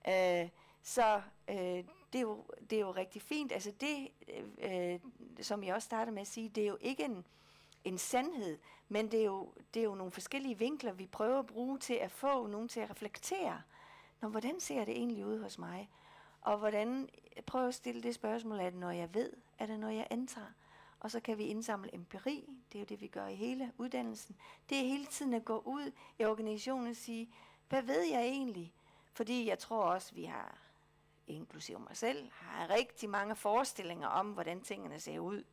Øh, 0.08 0.48
så 0.82 1.22
øh, 1.48 1.84
det, 2.12 2.14
er 2.14 2.20
jo, 2.20 2.44
det 2.70 2.76
er 2.76 2.80
jo 2.80 2.90
rigtig 2.90 3.22
fint. 3.22 3.52
Altså 3.52 3.72
det, 3.80 4.08
øh, 4.58 5.00
som 5.42 5.64
jeg 5.64 5.74
også 5.74 5.86
startede 5.86 6.14
med 6.14 6.22
at 6.22 6.28
sige, 6.28 6.48
det 6.48 6.62
er 6.62 6.68
jo 6.68 6.78
ikke 6.80 7.04
en, 7.04 7.26
en 7.84 7.98
sandhed, 7.98 8.58
men 8.88 9.10
det 9.10 9.20
er, 9.20 9.24
jo, 9.24 9.52
det 9.74 9.80
er 9.80 9.84
jo 9.84 9.94
nogle 9.94 10.12
forskellige 10.12 10.58
vinkler, 10.58 10.92
vi 10.92 11.06
prøver 11.06 11.38
at 11.38 11.46
bruge 11.46 11.78
til 11.78 11.94
at 11.94 12.10
få 12.10 12.46
nogen 12.46 12.68
til 12.68 12.80
at 12.80 12.90
reflektere. 12.90 13.62
Nå, 14.20 14.28
hvordan 14.28 14.60
ser 14.60 14.84
det 14.84 14.96
egentlig 14.96 15.26
ud 15.26 15.42
hos 15.42 15.58
mig? 15.58 15.90
Og 16.40 16.58
hvordan 16.58 17.08
prøver 17.46 17.68
at 17.68 17.74
stille 17.74 18.02
det 18.02 18.14
spørgsmål, 18.14 18.58
er 18.58 18.70
det 18.70 18.78
noget, 18.78 18.96
jeg 18.96 19.14
ved? 19.14 19.32
Er 19.58 19.66
det 19.66 19.80
noget, 19.80 19.96
jeg 19.96 20.06
antager? 20.10 20.52
Og 21.00 21.10
så 21.10 21.20
kan 21.20 21.38
vi 21.38 21.44
indsamle 21.44 21.94
empiri. 21.94 22.48
Det 22.72 22.78
er 22.78 22.80
jo 22.80 22.86
det, 22.88 23.00
vi 23.00 23.06
gør 23.06 23.26
i 23.26 23.34
hele 23.34 23.72
uddannelsen. 23.78 24.36
Det 24.68 24.78
er 24.78 24.82
hele 24.82 25.06
tiden 25.06 25.34
at 25.34 25.44
gå 25.44 25.62
ud 25.66 25.92
i 26.18 26.24
organisationen 26.24 26.86
og 26.86 26.96
sige, 26.96 27.30
hvad 27.68 27.82
ved 27.82 28.02
jeg 28.02 28.20
egentlig? 28.20 28.72
Fordi 29.12 29.48
jeg 29.48 29.58
tror 29.58 29.82
også, 29.82 30.14
vi 30.14 30.24
har, 30.24 30.58
inklusive 31.26 31.78
mig 31.78 31.96
selv, 31.96 32.30
har 32.32 32.70
rigtig 32.70 33.10
mange 33.10 33.36
forestillinger 33.36 34.08
om, 34.08 34.32
hvordan 34.32 34.60
tingene 34.60 35.00
ser 35.00 35.18
ud. 35.18 35.44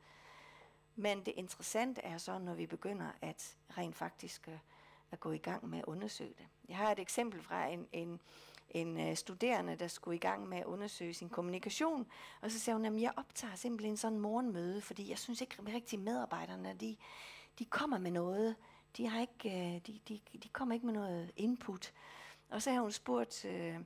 Men 0.96 1.26
det 1.26 1.34
interessante 1.38 2.02
er 2.02 2.18
så, 2.18 2.40
når 2.40 2.54
vi 2.54 2.66
begynder 2.66 3.12
at 3.22 3.58
rent 3.78 3.96
faktisk 3.96 4.48
øh, 4.48 4.58
at 5.12 5.20
gå 5.20 5.32
i 5.32 5.38
gang 5.38 5.70
med 5.70 5.80
at 5.80 5.86
undersøge 5.86 6.34
det. 6.38 6.48
Jeg 6.70 6.78
har 6.78 6.92
et 6.92 7.00
eksempel 7.00 7.42
fra 7.42 7.68
en, 7.68 7.88
en, 7.92 8.22
en 8.70 9.00
øh, 9.00 9.16
studerende, 9.16 9.76
der 9.76 9.88
skulle 9.88 10.16
i 10.16 10.20
gang 10.20 10.50
med 10.50 10.58
at 10.58 10.66
undersøge 10.66 11.14
sin 11.14 11.30
kommunikation, 11.30 12.08
og 12.42 12.52
så 12.52 12.60
sagde 12.60 12.78
hun, 12.78 12.86
at 12.86 13.02
jeg 13.02 13.12
optager 13.18 13.56
simpelthen 13.56 13.98
sådan 13.98 14.14
en 14.14 14.22
morgenmøde, 14.22 14.82
fordi 14.82 15.10
jeg 15.10 15.20
synes 15.20 15.42
ikke 15.42 15.56
rigtig 15.74 16.00
medarbejderne, 16.00 16.76
de, 16.80 16.96
de 17.60 17.66
kommer 17.66 17.98
med 17.98 18.12
noget. 18.12 18.56
De, 18.98 19.08
har 19.08 19.22
ikke, 19.22 19.50
øh, 19.50 19.82
de, 19.88 20.00
de, 20.08 20.20
de 20.44 20.50
kommer 20.50 20.76
ikke 20.76 20.86
med 20.86 20.94
noget 20.94 21.32
input. 21.36 21.94
Og 22.50 22.62
så 22.62 22.72
har 22.72 22.82
hun 22.82 22.92
spurgt 22.92 23.46
øh, 23.46 23.78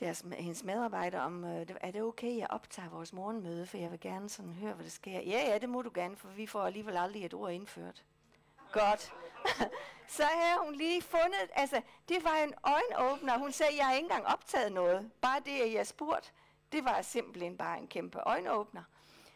deres, 0.00 0.24
hendes 0.38 0.64
medarbejder 0.64 1.20
om, 1.20 1.44
øh, 1.44 1.66
er 1.80 1.90
det 1.90 2.02
okay, 2.02 2.36
jeg 2.36 2.46
optager 2.50 2.88
vores 2.88 3.12
morgenmøde, 3.12 3.66
for 3.66 3.78
jeg 3.78 3.90
vil 3.90 4.00
gerne 4.00 4.28
sådan 4.28 4.52
høre, 4.52 4.74
hvad 4.74 4.84
der 4.84 4.90
sker. 4.90 5.20
Ja, 5.20 5.50
ja, 5.50 5.58
det 5.58 5.68
må 5.68 5.82
du 5.82 5.90
gerne, 5.94 6.16
for 6.16 6.28
vi 6.28 6.46
får 6.46 6.62
alligevel 6.62 6.96
aldrig 6.96 7.24
et 7.24 7.34
ord 7.34 7.52
indført. 7.52 8.04
Godt. 8.72 9.12
så 10.16 10.22
havde 10.22 10.58
hun 10.64 10.74
lige 10.74 11.02
fundet, 11.02 11.50
altså 11.52 11.82
det 12.08 12.24
var 12.24 12.36
en 12.36 12.54
øjenåbner. 12.62 13.38
Hun 13.38 13.52
sagde, 13.52 13.76
jeg 13.76 13.86
har 13.86 13.94
ikke 13.94 14.04
engang 14.04 14.26
optaget 14.26 14.72
noget. 14.72 15.10
Bare 15.20 15.40
det, 15.44 15.60
at 15.60 15.72
jeg 15.72 15.86
spurgte, 15.86 16.30
det 16.72 16.84
var 16.84 17.02
simpelthen 17.02 17.56
bare 17.56 17.78
en 17.78 17.88
kæmpe 17.88 18.18
øjenåbner. 18.18 18.82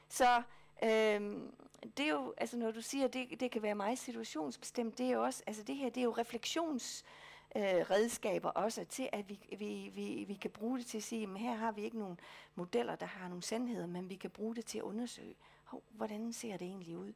Så 0.08 0.42
øhm, 0.84 1.54
det 1.96 2.06
er 2.06 2.10
jo, 2.10 2.34
altså 2.36 2.56
når 2.56 2.70
du 2.70 2.80
siger, 2.80 3.08
det, 3.08 3.40
det 3.40 3.50
kan 3.50 3.62
være 3.62 3.74
meget 3.74 3.98
situationsbestemt, 3.98 4.98
det 4.98 5.06
er 5.06 5.10
jo 5.10 5.22
også, 5.22 5.42
altså 5.46 5.62
det 5.62 5.76
her, 5.76 5.88
det 5.88 6.00
er 6.00 6.04
jo 6.04 6.14
refleksions 6.18 7.04
øh, 7.04 7.21
Øh, 7.56 7.90
redskaber 7.90 8.48
også 8.48 8.84
til, 8.84 9.08
at 9.12 9.28
vi, 9.28 9.40
vi, 9.58 9.90
vi, 9.94 10.24
vi 10.28 10.34
kan 10.34 10.50
bruge 10.50 10.78
det 10.78 10.86
til 10.86 10.98
at 10.98 11.04
sige, 11.04 11.22
at 11.22 11.38
her 11.38 11.54
har 11.54 11.72
vi 11.72 11.82
ikke 11.82 11.98
nogen 11.98 12.20
modeller, 12.54 12.96
der 12.96 13.06
har 13.06 13.28
nogle 13.28 13.42
sandheder, 13.42 13.86
men 13.86 14.10
vi 14.10 14.14
kan 14.14 14.30
bruge 14.30 14.54
det 14.54 14.66
til 14.66 14.78
at 14.78 14.82
undersøge, 14.82 15.34
hov, 15.64 15.82
hvordan 15.90 16.32
ser 16.32 16.56
det 16.56 16.66
egentlig 16.66 16.96
ud. 16.96 17.12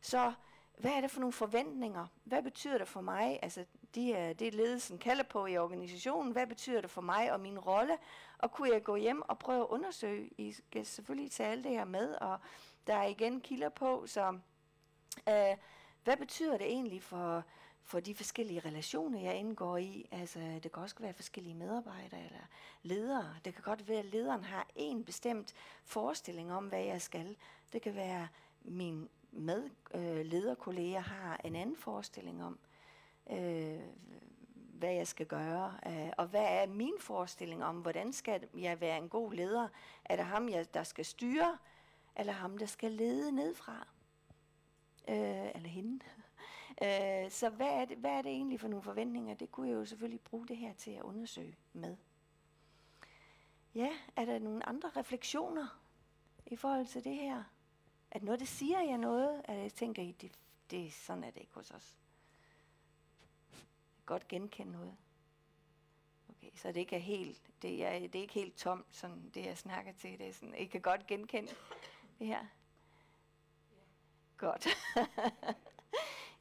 Så 0.00 0.32
hvad 0.78 0.90
er 0.90 1.00
det 1.00 1.10
for 1.10 1.20
nogle 1.20 1.32
forventninger? 1.32 2.06
Hvad 2.24 2.42
betyder 2.42 2.78
det 2.78 2.88
for 2.88 3.00
mig? 3.00 3.38
Altså, 3.42 3.64
de 3.94 4.12
er, 4.12 4.32
det 4.32 4.54
ledelsen 4.54 4.98
kalder 4.98 5.24
på 5.24 5.46
i 5.46 5.58
organisationen. 5.58 6.32
Hvad 6.32 6.46
betyder 6.46 6.80
det 6.80 6.90
for 6.90 7.00
mig 7.00 7.32
og 7.32 7.40
min 7.40 7.58
rolle? 7.58 7.96
Og 8.38 8.52
kunne 8.52 8.72
jeg 8.72 8.84
gå 8.84 8.96
hjem 8.96 9.22
og 9.22 9.38
prøve 9.38 9.60
at 9.60 9.66
undersøge? 9.68 10.30
I 10.38 10.52
skal 10.52 10.86
selvfølgelig 10.86 11.30
tage 11.30 11.50
alt 11.50 11.64
det 11.64 11.72
her 11.72 11.84
med, 11.84 12.14
og 12.14 12.38
der 12.86 12.94
er 12.94 13.06
igen 13.06 13.40
kilder 13.40 13.68
på, 13.68 14.06
så 14.06 14.38
øh, 15.28 15.56
hvad 16.04 16.16
betyder 16.16 16.58
det 16.58 16.66
egentlig 16.66 17.02
for, 17.02 17.44
for 17.88 18.00
de 18.00 18.14
forskellige 18.14 18.60
relationer, 18.60 19.20
jeg 19.20 19.36
indgår 19.36 19.76
i? 19.76 20.08
Altså, 20.10 20.38
det 20.62 20.72
kan 20.72 20.82
også 20.82 20.96
være 20.98 21.14
forskellige 21.14 21.54
medarbejdere 21.54 22.24
eller 22.24 22.40
ledere. 22.82 23.34
Det 23.44 23.54
kan 23.54 23.62
godt 23.62 23.88
være, 23.88 23.98
at 23.98 24.04
lederen 24.04 24.44
har 24.44 24.66
en 24.76 25.04
bestemt 25.04 25.54
forestilling 25.84 26.52
om, 26.52 26.66
hvad 26.66 26.84
jeg 26.84 27.02
skal. 27.02 27.36
Det 27.72 27.82
kan 27.82 27.94
være 27.94 28.28
min 28.62 29.08
med 29.32 29.70
øh, 29.94 30.26
lederkolleger 30.26 31.00
har 31.00 31.40
en 31.44 31.56
anden 31.56 31.76
forestilling 31.76 32.44
om, 32.44 32.58
øh, 33.30 33.80
hvad 34.54 34.92
jeg 34.92 35.06
skal 35.06 35.26
gøre, 35.26 35.74
øh, 35.86 36.10
og 36.18 36.26
hvad 36.26 36.46
er 36.48 36.66
min 36.66 36.94
forestilling 37.00 37.64
om, 37.64 37.76
hvordan 37.76 38.12
skal 38.12 38.48
jeg 38.56 38.80
være 38.80 38.98
en 38.98 39.08
god 39.08 39.32
leder? 39.32 39.68
Er 40.04 40.16
det 40.16 40.24
ham, 40.24 40.48
jeg, 40.48 40.74
der 40.74 40.82
skal 40.82 41.04
styre 41.04 41.58
eller 42.16 42.32
ham, 42.32 42.58
der 42.58 42.66
skal 42.66 42.92
lede 42.92 43.32
nedfra. 43.32 43.86
Øh, 45.08 45.50
eller 45.54 45.68
hende 45.68 46.00
øh, 46.82 47.30
så 47.30 47.50
hvad 47.50 47.68
er, 47.68 47.84
det, 47.84 47.96
hvad 47.96 48.10
er 48.10 48.22
det 48.22 48.32
egentlig 48.32 48.60
for 48.60 48.68
nogle 48.68 48.82
forventninger? 48.82 49.34
Det 49.34 49.52
kunne 49.52 49.68
jeg 49.68 49.74
jo 49.74 49.84
selvfølgelig 49.84 50.20
bruge 50.20 50.46
det 50.48 50.56
her 50.56 50.72
til 50.72 50.90
at 50.90 51.02
undersøge 51.02 51.56
med. 51.72 51.96
Ja, 53.74 53.90
er 54.16 54.24
der 54.24 54.38
nogle 54.38 54.68
andre 54.68 54.90
refleksioner 54.96 55.80
i 56.46 56.56
forhold 56.56 56.86
til 56.86 57.04
det 57.04 57.14
her? 57.14 57.44
At 58.10 58.22
noget, 58.22 58.40
det 58.40 58.48
siger 58.48 58.80
jeg 58.80 58.98
noget, 58.98 59.42
at 59.44 59.58
jeg 59.58 59.72
tænker, 59.72 60.02
I, 60.02 60.12
det, 60.12 60.32
det, 60.70 60.92
sådan 60.92 61.24
er 61.24 61.30
det 61.30 61.40
ikke 61.40 61.54
hos 61.54 61.70
os. 61.70 61.98
Jeg 63.52 63.60
godt 64.06 64.28
genkende 64.28 64.72
noget. 64.72 64.96
Okay, 66.28 66.50
så 66.54 66.68
det 66.68 66.76
ikke 66.76 66.96
er 66.96 67.00
helt, 67.00 67.42
det 67.62 67.84
er, 67.84 67.98
det 67.98 68.14
er 68.14 68.22
ikke 68.22 68.34
helt 68.34 68.56
tomt, 68.56 68.86
sådan 68.90 69.30
det 69.34 69.44
jeg 69.44 69.58
snakker 69.58 69.92
til. 69.92 70.18
Det 70.18 70.28
er 70.28 70.32
sådan, 70.32 70.54
I 70.54 70.64
kan 70.64 70.80
godt 70.80 71.06
genkende 71.06 71.52
det 72.18 72.26
her. 72.26 72.46
Godt. 74.36 74.68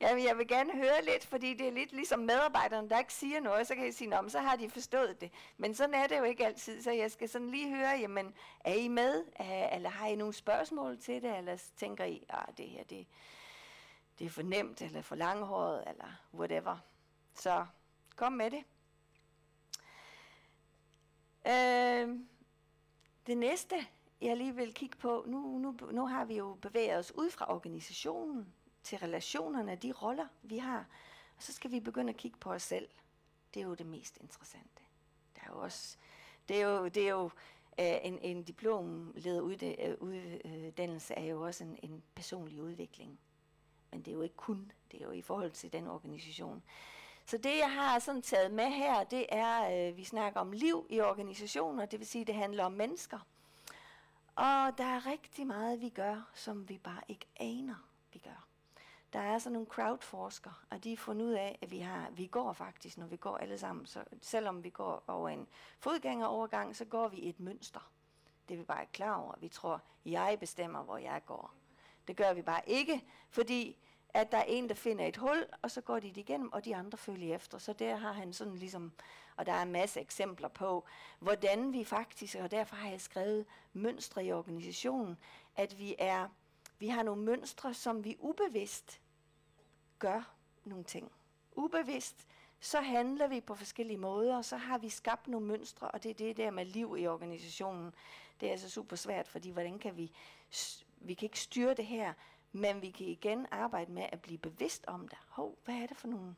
Jamen, 0.02 0.24
jeg 0.24 0.38
vil 0.38 0.48
gerne 0.48 0.74
høre 0.74 1.06
lidt, 1.06 1.26
fordi 1.26 1.54
det 1.54 1.68
er 1.68 1.72
lidt 1.72 1.92
ligesom 1.92 2.20
medarbejderne, 2.20 2.90
der 2.90 3.00
ikke 3.00 3.14
siger 3.14 3.40
noget, 3.40 3.68
så 3.68 3.76
kan 3.76 3.86
jeg 3.86 3.94
sige, 3.94 4.20
om 4.20 4.30
så 4.30 4.40
har 4.40 4.56
de 4.56 4.70
forstået 4.70 5.22
det. 5.22 5.32
Men 5.58 5.76
sådan 5.76 5.96
er 5.96 6.08
det 6.08 6.18
jo 6.18 6.24
ikke 6.24 6.46
altid, 6.46 6.82
så 6.82 6.92
jeg 6.92 7.12
skal 7.12 7.30
sådan 7.30 7.50
lige 7.50 7.76
høre, 7.76 7.90
jamen, 7.90 8.34
er 8.60 8.74
I 8.74 8.88
med, 8.88 9.26
eller 9.74 9.90
har 9.90 10.08
I 10.08 10.16
nogle 10.16 10.34
spørgsmål 10.34 11.00
til 11.00 11.22
det, 11.22 11.38
eller 11.38 11.58
tænker 11.78 12.06
I, 12.06 12.26
at 12.30 12.58
det 12.58 12.70
her, 12.70 12.84
det, 12.84 13.08
det 14.20 14.26
er 14.26 14.30
for 14.30 14.42
nemt, 14.42 14.82
eller 14.82 15.02
for 15.02 15.16
langhåret, 15.16 15.84
eller 15.88 16.22
whatever. 16.34 16.78
Så 17.34 17.66
kom 18.16 18.34
med 18.34 18.52
det. 18.52 18.64
Øh, 21.48 22.20
det 23.28 23.38
næste, 23.38 23.76
jeg 24.22 24.38
lige 24.38 24.56
vil 24.56 24.74
kigge 24.74 24.98
på, 24.98 25.24
nu, 25.28 25.58
nu, 25.58 25.92
nu 25.92 26.08
har 26.08 26.26
vi 26.26 26.38
jo 26.38 26.58
bevæget 26.62 26.98
os 26.98 27.12
ud 27.16 27.30
fra 27.30 27.54
organisationen 27.54 28.54
til 28.88 28.98
relationerne, 28.98 29.76
de 29.76 29.92
roller, 29.92 30.28
vi 30.44 30.58
har. 30.58 30.86
Og 31.38 31.44
så 31.44 31.54
skal 31.54 31.72
vi 31.72 31.80
begynde 31.80 32.10
at 32.10 32.18
kigge 32.18 32.38
på 32.38 32.54
os 32.54 32.64
selv. 32.64 32.88
Det 33.54 33.62
er 33.62 33.66
jo 33.66 33.74
det 33.74 33.86
mest 33.86 34.18
interessante. 34.22 34.82
Der 35.36 35.42
er 35.42 35.52
jo 35.52 35.60
også, 35.60 35.98
det 36.48 36.62
er 36.62 36.68
jo, 36.68 36.88
det 36.88 37.04
er 37.04 37.10
jo 37.10 37.26
øh, 37.80 37.98
en, 38.02 38.20
en 38.20 38.44
diplomleder 38.44 39.38
øh, 39.62 39.96
uddannelse 40.00 41.14
er 41.14 41.26
jo 41.26 41.42
også 41.46 41.64
en, 41.64 41.80
en 41.84 42.04
personlig 42.16 42.62
udvikling. 42.62 43.20
Men 43.92 44.02
det 44.02 44.12
er 44.12 44.16
jo 44.16 44.22
ikke 44.22 44.36
kun, 44.36 44.72
det 44.92 45.02
er 45.02 45.06
jo 45.06 45.12
i 45.12 45.22
forhold 45.22 45.52
til 45.52 45.74
den 45.74 45.88
organisation. 45.88 46.64
Så 47.26 47.38
det, 47.38 47.58
jeg 47.58 47.72
har 47.72 48.00
sådan 48.00 48.22
taget 48.22 48.52
med 48.52 48.72
her, 48.72 49.04
det 49.04 49.26
er, 49.30 49.90
øh, 49.90 49.98
vi 49.98 50.04
snakker 50.04 50.40
om 50.40 50.52
liv 50.52 50.88
i 50.90 51.02
organisationer, 51.02 51.86
det 51.86 52.00
vil 52.00 52.08
sige, 52.08 52.26
det 52.26 52.36
handler 52.36 52.64
om 52.64 52.72
mennesker. 52.72 53.20
Og 54.36 54.78
der 54.78 54.86
er 54.86 55.06
rigtig 55.06 55.48
meget, 55.48 55.82
vi 55.82 55.90
gør, 55.90 56.30
som 56.34 56.70
vi 56.70 56.78
bare 56.78 57.02
ikke 57.08 57.26
aner, 57.40 57.88
vi 58.14 58.20
gør. 58.20 58.47
Der 59.18 59.24
er 59.24 59.38
sådan 59.38 59.54
nogle 59.54 59.68
crowdforsker, 59.68 60.64
og 60.70 60.84
de 60.84 60.90
har 60.90 60.98
fundet 60.98 61.26
ud 61.26 61.32
af, 61.32 61.60
at 61.62 61.72
vi, 61.72 61.80
har, 61.80 62.10
vi 62.12 62.28
går 62.28 62.54
faktisk, 62.54 62.98
når 62.98 63.08
vi 63.08 63.18
går 63.18 63.38
alle 63.38 63.58
sammen, 63.58 63.86
så 63.86 64.04
selvom 64.22 64.64
vi 64.64 64.70
går 64.70 65.04
over 65.08 65.30
en 65.30 65.48
fodgængerovergang, 65.80 66.76
så 66.76 66.86
går 66.86 67.08
vi 67.08 67.30
et 67.30 67.40
mønster. 67.40 67.92
Det 68.48 68.54
er 68.54 68.58
vi 68.58 68.64
bare 68.64 68.82
ikke 68.82 68.94
klar 68.94 69.16
over. 69.16 69.34
Vi 69.40 69.48
tror, 69.48 69.82
jeg 70.06 70.38
bestemmer, 70.40 70.84
hvor 70.84 70.98
jeg 70.98 71.22
går. 71.26 71.54
Det 72.08 72.18
gør 72.18 72.34
vi 72.34 72.42
bare 72.42 72.62
ikke, 72.70 73.06
fordi 73.30 73.78
at 74.14 74.32
der 74.32 74.38
er 74.38 74.44
en, 74.44 74.70
der 74.70 74.76
finder 74.76 75.06
et 75.06 75.18
hul, 75.18 75.46
og 75.62 75.72
så 75.72 75.82
går 75.82 76.00
de 76.00 76.08
det 76.08 76.18
igennem, 76.18 76.54
og 76.54 76.66
de 76.66 76.76
andre 76.76 76.98
følger 76.98 77.36
efter. 77.36 77.58
Så 77.58 77.74
der 77.74 77.96
har 77.96 78.12
han 78.12 78.34
sådan 78.34 78.56
ligesom, 78.56 78.92
og 79.38 79.46
der 79.46 79.54
er 79.54 79.62
en 79.62 79.72
masse 79.72 80.00
eksempler 80.00 80.48
på, 80.48 80.86
hvordan 81.20 81.74
vi 81.74 81.84
faktisk, 81.84 82.36
og 82.36 82.52
derfor 82.52 82.76
har 82.76 82.90
jeg 82.90 83.02
skrevet 83.02 83.46
mønstre 83.74 84.26
i 84.26 84.32
organisationen, 84.32 85.18
at 85.56 85.80
vi 85.80 85.96
er, 86.00 86.28
vi 86.80 86.88
har 86.88 87.04
nogle 87.04 87.22
mønstre, 87.22 87.74
som 87.74 88.04
vi 88.04 88.18
ubevidst 88.20 89.02
gør 90.00 90.34
nogle 90.66 90.84
ting. 90.84 91.12
Ubevidst, 91.56 92.28
så 92.60 92.82
handler 92.82 93.28
vi 93.28 93.42
på 93.42 93.56
forskellige 93.56 93.98
måder, 93.98 94.38
og 94.38 94.46
så 94.46 94.58
har 94.58 94.78
vi 94.78 94.90
skabt 94.90 95.28
nogle 95.28 95.48
mønstre, 95.48 95.92
og 95.92 96.04
det 96.04 96.12
er 96.12 96.16
det 96.16 96.38
der 96.38 96.52
med 96.52 96.66
liv 96.66 96.96
i 97.00 97.08
organisationen. 97.08 97.94
Det 98.40 98.48
er 98.48 98.52
altså 98.52 98.70
super 98.70 98.96
svært, 98.96 99.28
fordi 99.28 99.50
hvordan 99.50 99.80
kan 99.80 99.98
vi, 99.98 100.12
vi 100.98 101.14
kan 101.14 101.26
ikke 101.26 101.40
styre 101.40 101.74
det 101.74 101.86
her, 101.86 102.14
men 102.52 102.82
vi 102.82 102.90
kan 102.90 103.08
igen 103.08 103.46
arbejde 103.52 103.92
med 103.92 104.06
at 104.12 104.22
blive 104.22 104.38
bevidst 104.38 104.86
om 104.88 105.08
det. 105.08 105.18
Hov, 105.28 105.58
hvad 105.66 105.76
er 105.76 105.88
det 105.88 105.98
for 105.98 106.08
nogle, 106.08 106.36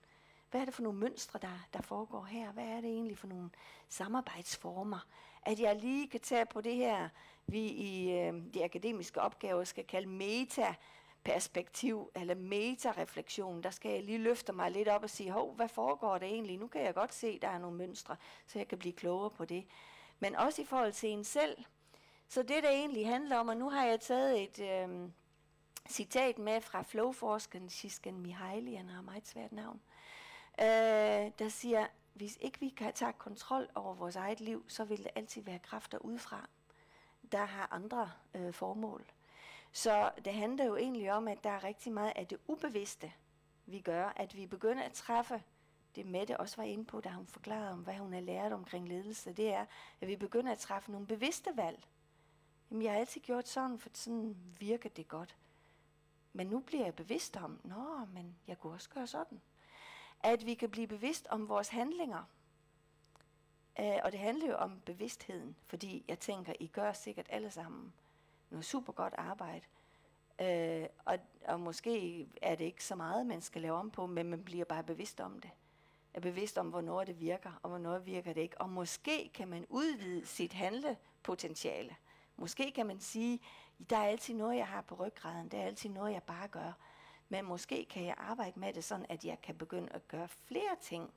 hvad 0.52 0.62
er 0.62 0.66
det 0.66 0.74
for 0.74 0.84
nogle 0.84 1.00
mønstre, 1.00 1.40
der, 1.42 1.68
der 1.74 1.82
foregår 1.82 2.24
her? 2.24 2.52
Hvad 2.52 2.66
er 2.66 2.82
det 2.82 2.90
egentlig 2.90 3.18
for 3.18 3.28
nogle 3.28 3.50
samarbejdsformer? 3.90 5.08
At 5.42 5.60
jeg 5.60 5.76
lige 5.76 6.08
kan 6.08 6.20
tage 6.20 6.46
på 6.46 6.62
det 6.62 6.76
her, 6.76 7.10
vi 7.48 7.68
i 7.68 8.12
øh, 8.12 8.34
de 8.54 8.64
akademiske 8.64 9.22
opgaver 9.22 9.64
skal 9.64 9.84
kalde 9.84 10.08
meta, 10.08 10.76
perspektiv 11.24 12.12
eller 12.16 12.36
metareflektion, 12.36 13.64
der 13.64 13.70
skal 13.70 13.92
jeg 13.92 14.04
lige 14.04 14.18
løfte 14.18 14.54
mig 14.54 14.72
lidt 14.72 14.88
op 14.88 15.04
og 15.04 15.10
sige, 15.10 15.32
hov, 15.32 15.56
hvad 15.56 15.70
foregår 15.70 16.18
der 16.18 16.26
egentlig? 16.26 16.58
Nu 16.58 16.68
kan 16.68 16.82
jeg 16.82 16.94
godt 16.94 17.14
se, 17.14 17.28
at 17.28 17.42
der 17.42 17.48
er 17.48 17.60
nogle 17.60 17.78
mønstre, 17.78 18.16
så 18.48 18.60
jeg 18.60 18.68
kan 18.68 18.78
blive 18.78 18.94
klogere 18.94 19.30
på 19.30 19.46
det. 19.46 19.66
Men 20.20 20.36
også 20.36 20.62
i 20.62 20.66
forhold 20.66 20.94
til 20.94 21.10
en 21.10 21.24
selv. 21.24 21.58
Så 22.28 22.44
det, 22.44 22.64
der 22.64 22.70
egentlig 22.70 23.08
handler 23.08 23.38
om, 23.38 23.48
og 23.48 23.58
nu 23.58 23.70
har 23.70 23.86
jeg 23.86 24.00
taget 24.00 24.44
et, 24.44 24.60
øh, 24.60 25.10
citat 25.90 26.38
med 26.38 26.62
fra 26.62 26.82
flowforskeren 26.82 27.70
Shiskan 27.70 28.20
Mihaly, 28.20 28.76
han 28.76 28.90
har 28.90 29.02
meget 29.02 29.28
svært 29.28 29.52
navn, 29.52 29.82
øh, 30.60 31.32
der 31.40 31.50
siger, 31.50 31.88
hvis 32.14 32.38
ikke 32.42 32.60
vi 32.60 32.70
kan 32.70 32.94
tage 32.94 33.14
kontrol 33.14 33.70
over 33.76 33.94
vores 33.94 34.16
eget 34.16 34.42
liv, 34.42 34.66
så 34.68 34.84
vil 34.84 34.98
det 34.98 35.12
altid 35.16 35.42
være 35.42 35.60
kræfter 35.60 35.98
udefra, 35.98 36.50
der 37.32 37.46
har 37.46 37.68
andre 37.72 38.12
øh, 38.34 38.54
formål. 38.54 39.06
Så 39.72 40.12
det 40.26 40.34
handler 40.34 40.66
jo 40.66 40.76
egentlig 40.76 41.12
om, 41.12 41.28
at 41.28 41.44
der 41.44 41.50
er 41.50 41.64
rigtig 41.64 41.92
meget 41.92 42.14
af 42.16 42.28
det 42.28 42.40
ubevidste, 42.48 43.14
vi 43.66 43.80
gør, 43.80 44.14
at 44.16 44.36
vi 44.36 44.46
begynder 44.46 44.84
at 44.84 44.94
træffe 44.94 45.44
det 45.96 46.06
Mette 46.06 46.40
også 46.40 46.56
var 46.56 46.64
inde 46.64 46.86
på, 46.86 47.02
da 47.02 47.10
hun 47.10 47.28
forklarede 47.28 47.72
om, 47.72 47.80
hvad 47.80 47.94
hun 47.94 48.14
har 48.14 48.22
lært 48.22 48.52
omkring 48.52 48.88
ledelse, 48.88 49.34
det 49.34 49.54
er, 49.54 49.66
at 50.02 50.08
vi 50.08 50.16
begynder 50.16 50.52
at 50.52 50.58
træffe 50.58 50.92
nogle 50.92 51.08
bevidste 51.08 51.58
valg. 51.58 51.88
Jamen, 52.72 52.84
jeg 52.84 52.92
har 52.92 53.00
altid 53.00 53.22
gjort 53.22 53.48
sådan, 53.48 53.80
for 53.80 53.90
sådan 53.94 54.38
virker 54.60 54.90
det 54.90 55.08
godt. 55.08 55.36
Men 56.34 56.48
nu 56.48 56.60
bliver 56.60 56.84
jeg 56.84 56.96
bevidst 56.96 57.38
om, 57.38 57.60
nå, 57.64 58.06
men 58.14 58.36
jeg 58.48 58.60
kunne 58.60 58.74
også 58.74 58.90
gøre 58.90 59.08
sådan. 59.08 59.42
At 60.20 60.46
vi 60.46 60.54
kan 60.54 60.70
blive 60.70 60.88
bevidst 60.88 61.28
om 61.28 61.50
vores 61.50 61.70
handlinger. 61.70 62.24
Uh, 63.80 63.96
og 64.04 64.12
det 64.12 64.20
handler 64.20 64.48
jo 64.48 64.56
om 64.56 64.80
bevidstheden, 64.86 65.56
fordi 65.66 66.06
jeg 66.08 66.20
tænker, 66.20 66.54
I 66.60 66.68
gør 66.68 66.94
sikkert 66.94 67.26
alle 67.30 67.52
sammen 67.52 67.94
noget 68.50 68.66
super 68.66 68.94
godt 68.94 69.14
arbejde. 69.18 69.66
Øh, 70.42 70.88
og, 71.06 71.18
og 71.46 71.60
måske 71.60 72.28
er 72.42 72.56
det 72.56 72.66
ikke 72.66 72.84
så 72.84 72.96
meget, 72.96 73.26
man 73.26 73.42
skal 73.42 73.62
lave 73.62 73.76
om 73.76 73.92
på, 73.92 74.06
men 74.06 74.30
man 74.30 74.44
bliver 74.44 74.66
bare 74.66 74.84
bevidst 74.84 75.20
om 75.20 75.40
det. 75.40 75.52
Er 76.14 76.20
bevidst 76.20 76.58
om, 76.58 76.70
hvornår 76.70 77.04
det 77.04 77.20
virker, 77.20 77.60
og 77.64 77.70
hvornår 77.70 77.98
virker 78.00 78.34
det 78.34 78.42
ikke. 78.42 78.62
Og 78.62 78.70
måske 78.70 79.30
kan 79.34 79.48
man 79.48 79.66
udvide 79.70 80.26
sit 80.26 80.54
handlepotentiale. 80.54 81.96
Måske 82.36 82.72
kan 82.72 82.86
man 82.86 83.00
sige, 83.00 83.40
der 83.90 83.98
er 83.98 84.08
altid 84.08 84.34
noget, 84.34 84.58
jeg 84.58 84.68
har 84.68 84.82
på 84.82 84.96
ryggraden. 84.96 85.50
Der 85.50 85.58
er 85.58 85.66
altid 85.66 85.90
noget, 85.90 86.14
jeg 86.14 86.24
bare 86.24 86.48
gør. 86.48 86.72
Men 87.30 87.46
måske 87.46 87.86
kan 87.90 88.06
jeg 88.06 88.16
arbejde 88.18 88.60
med 88.60 88.74
det 88.74 88.84
sådan, 88.84 89.06
at 89.10 89.26
jeg 89.26 89.42
kan 89.42 89.56
begynde 89.56 89.90
at 89.92 90.08
gøre 90.08 90.28
flere 90.28 90.76
ting. 90.82 91.14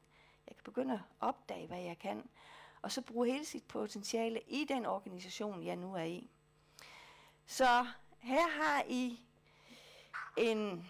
Jeg 0.49 0.57
kan 0.57 0.65
begynde 0.65 0.95
at 0.95 1.01
opdage, 1.21 1.67
hvad 1.67 1.81
jeg 1.81 1.99
kan. 1.99 2.29
Og 2.83 2.93
så 2.93 3.03
bruge 3.03 3.27
hele 3.27 3.45
sit 3.45 3.65
potentiale 3.65 4.41
i 4.41 4.65
den 4.69 4.87
organisation, 4.87 5.63
jeg 5.65 5.77
nu 5.77 5.95
er 5.95 6.03
i. 6.03 6.31
Så 7.47 7.87
her 8.19 8.49
har 8.49 8.85
I 8.89 9.21
en... 10.37 10.87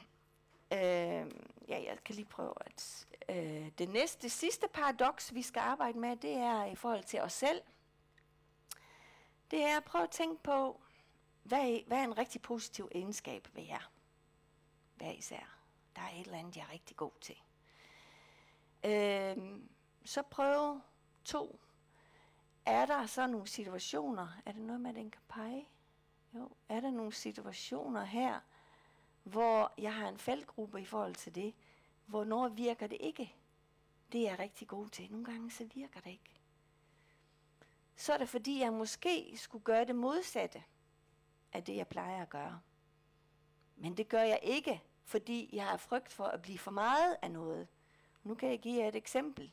Øh, 0.73 1.31
ja, 1.69 1.83
jeg 1.83 1.99
kan 2.05 2.15
lige 2.15 2.25
prøve 2.25 2.55
at... 2.61 3.07
Øh, 3.29 3.71
det 3.79 3.89
næste, 3.89 4.23
det 4.23 4.33
sidste 4.33 4.69
paradoks, 4.69 5.35
vi 5.35 5.43
skal 5.43 5.61
arbejde 5.61 5.99
med, 5.99 6.17
det 6.17 6.35
er 6.35 6.65
i 6.65 6.75
forhold 6.75 7.05
til 7.05 7.21
os 7.21 7.33
selv. 7.33 7.63
Det 9.51 9.63
er 9.63 9.77
at 9.77 9.85
prøve 9.85 10.05
at 10.05 10.11
tænke 10.11 10.43
på, 10.43 10.81
hvad 11.43 11.87
hvad 11.87 11.99
er 11.99 12.05
en 12.05 12.19
rigtig 12.19 12.43
positiv 12.43 12.89
egenskab 12.93 13.49
ved 13.53 13.63
jer? 13.63 13.91
Hver 14.97 15.11
især. 15.11 15.59
Der 15.97 16.03
er 16.03 16.11
et 16.11 16.21
eller 16.21 16.39
andet, 16.39 16.57
jeg 16.57 16.63
er 16.63 16.73
rigtig 16.73 16.97
god 16.97 17.13
til. 17.21 17.37
Øh, 18.85 19.37
så 20.05 20.23
prøv 20.23 20.81
to. 21.25 21.61
Er 22.67 22.87
der 22.87 23.07
så 23.07 23.27
nogle 23.27 23.47
situationer, 23.47 24.29
er 24.47 24.53
det 24.53 24.63
noget 24.63 24.81
med, 24.81 24.91
at 24.91 24.97
den 24.97 25.11
kan 25.11 25.23
pege? 25.29 25.69
Jo, 26.35 26.51
er 26.69 26.81
der 26.81 26.91
nogle 26.91 27.13
situationer 27.13 28.05
her, 28.05 28.41
hvor 29.23 29.73
jeg 29.79 29.95
har 29.95 30.09
en 30.09 30.19
faldgruppe 30.19 30.81
i 30.81 30.85
forhold 30.85 31.15
til 31.15 31.35
det, 31.35 31.55
hvornår 32.07 32.49
virker 32.49 32.87
det 32.87 32.99
ikke? 33.01 33.35
Det 34.13 34.21
er 34.21 34.31
jeg 34.31 34.39
rigtig 34.39 34.69
god 34.69 34.89
til. 34.89 35.11
Nogle 35.11 35.25
gange 35.25 35.51
så 35.51 35.65
virker 35.75 36.01
det 36.01 36.11
ikke. 36.11 36.31
Så 37.97 38.13
er 38.13 38.19
det 38.19 38.29
fordi, 38.29 38.61
jeg 38.61 38.73
måske 38.73 39.37
skulle 39.37 39.65
gøre 39.65 39.85
det 39.85 39.97
modsatte 39.97 40.65
af 41.53 41.65
det, 41.65 41.77
jeg 41.77 41.89
plejer 41.89 42.23
at 42.23 42.31
gøre. 42.31 42.61
Men 43.77 43.97
det 43.97 44.09
gør 44.09 44.23
jeg 44.23 44.41
ikke, 44.43 44.83
fordi 45.05 45.51
jeg 45.53 45.67
har 45.67 45.77
frygt 45.77 46.13
for 46.13 46.25
at 46.25 46.43
blive 46.43 46.59
for 46.59 46.71
meget 46.71 47.17
af 47.23 47.31
noget. 47.31 47.69
Nu 48.23 48.35
kan 48.35 48.49
jeg 48.51 48.61
give 48.61 48.83
jer 48.83 48.89
et 48.89 48.97
eksempel. 48.97 49.53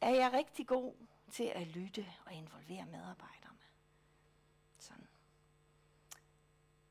Er 0.00 0.10
jeg 0.10 0.32
rigtig 0.32 0.66
god 0.66 0.94
til 1.30 1.44
at 1.44 1.66
lytte 1.66 2.06
og 2.26 2.32
involvere 2.32 2.86
medarbejdere? 2.86 3.46
Sådan. 4.78 5.06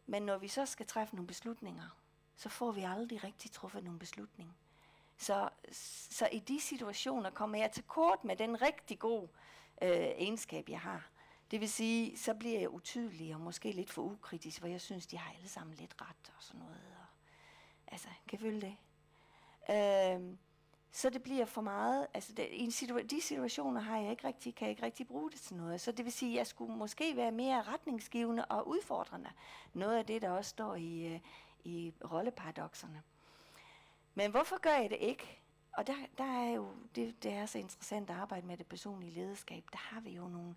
Men 0.06 0.24
når 0.24 0.38
vi 0.38 0.48
så 0.48 0.66
skal 0.66 0.86
træffe 0.86 1.16
nogle 1.16 1.28
beslutninger, 1.28 2.00
så 2.36 2.50
får 2.50 2.72
vi 2.72 2.82
aldrig 2.82 3.24
rigtig 3.24 3.52
truffet 3.52 3.84
nogle 3.84 4.00
beslutninger. 4.00 4.54
Så, 5.18 5.50
så 6.10 6.30
i 6.32 6.40
de 6.40 6.62
situationer 6.62 7.30
kommer 7.30 7.58
jeg 7.58 7.72
til 7.72 7.84
kort 7.84 8.24
med 8.24 8.36
den 8.36 8.62
rigtig 8.62 9.00
gode 9.00 9.28
øh, 9.82 9.90
egenskab, 9.90 10.70
jeg 10.70 10.80
har. 10.80 11.10
Det 11.52 11.62
vil 11.62 11.70
sige, 11.70 12.18
så 12.18 12.34
bliver 12.34 12.60
jeg 12.60 12.70
utydelig 12.70 13.36
og 13.36 13.42
måske 13.42 13.72
lidt 13.72 13.92
for 13.92 14.02
ukritisk, 14.02 14.60
hvor 14.60 14.68
jeg 14.68 14.82
synes, 14.82 15.08
de 15.08 15.18
har 15.18 15.34
alle 15.34 15.50
sammen 15.50 15.76
lidt 15.76 16.02
ret 16.02 16.34
og 16.38 16.44
sådan 16.44 16.62
noget. 16.62 16.82
Og, 17.00 17.06
altså, 17.88 18.08
kan 18.28 18.40
I 18.40 18.42
følge 18.42 18.62
det? 18.62 18.78
Øh, 19.70 20.38
så 20.96 21.10
det 21.10 21.24
bliver 21.24 21.46
for 21.46 21.62
meget, 21.62 22.08
altså 22.14 22.34
det, 22.34 22.48
i 22.52 22.64
en 22.64 22.70
situa- 22.70 23.06
de 23.06 23.22
situationer 23.22 23.82
har 23.82 23.98
jeg 23.98 24.12
ikke 24.12 24.28
rigtig, 24.28 24.56
kan 24.56 24.66
jeg 24.66 24.70
ikke 24.70 24.84
rigtig 24.84 25.08
bruge 25.08 25.32
det 25.32 25.40
til 25.40 25.56
noget. 25.56 25.82
Så 25.82 25.92
det 25.92 26.06
vil 26.06 26.14
sige, 26.14 26.32
at 26.32 26.38
jeg 26.38 26.48
skulle 26.48 26.76
måske 26.76 27.16
være 27.16 27.32
mere 27.32 27.62
retningsgivende 27.62 28.46
og 28.46 28.68
udfordrende. 28.68 29.30
Noget 29.74 29.98
af 29.98 30.06
det, 30.06 30.22
der 30.22 30.30
også 30.30 30.50
står 30.50 30.76
i, 30.76 31.14
øh, 31.14 31.20
i 31.64 31.94
rolleparadoxerne. 32.12 33.02
Men 34.14 34.32
hvorfor 34.32 34.58
gør 34.62 34.74
jeg 34.74 34.90
det 34.90 34.98
ikke? 35.02 35.40
Og 35.74 35.88
der, 35.88 35.96
der 36.18 36.24
er 36.24 36.52
jo, 36.52 36.68
det, 36.96 37.24
det 37.24 37.34
er 37.34 37.46
så 37.46 37.58
interessant 37.58 38.10
at 38.10 38.16
arbejde 38.16 38.48
med 38.48 38.58
det 38.58 38.68
personlige 38.68 39.12
lederskab. 39.12 39.64
Der 39.72 39.78
har 39.78 40.02
vi 40.02 40.12
jo 40.12 40.28
nogle 40.28 40.56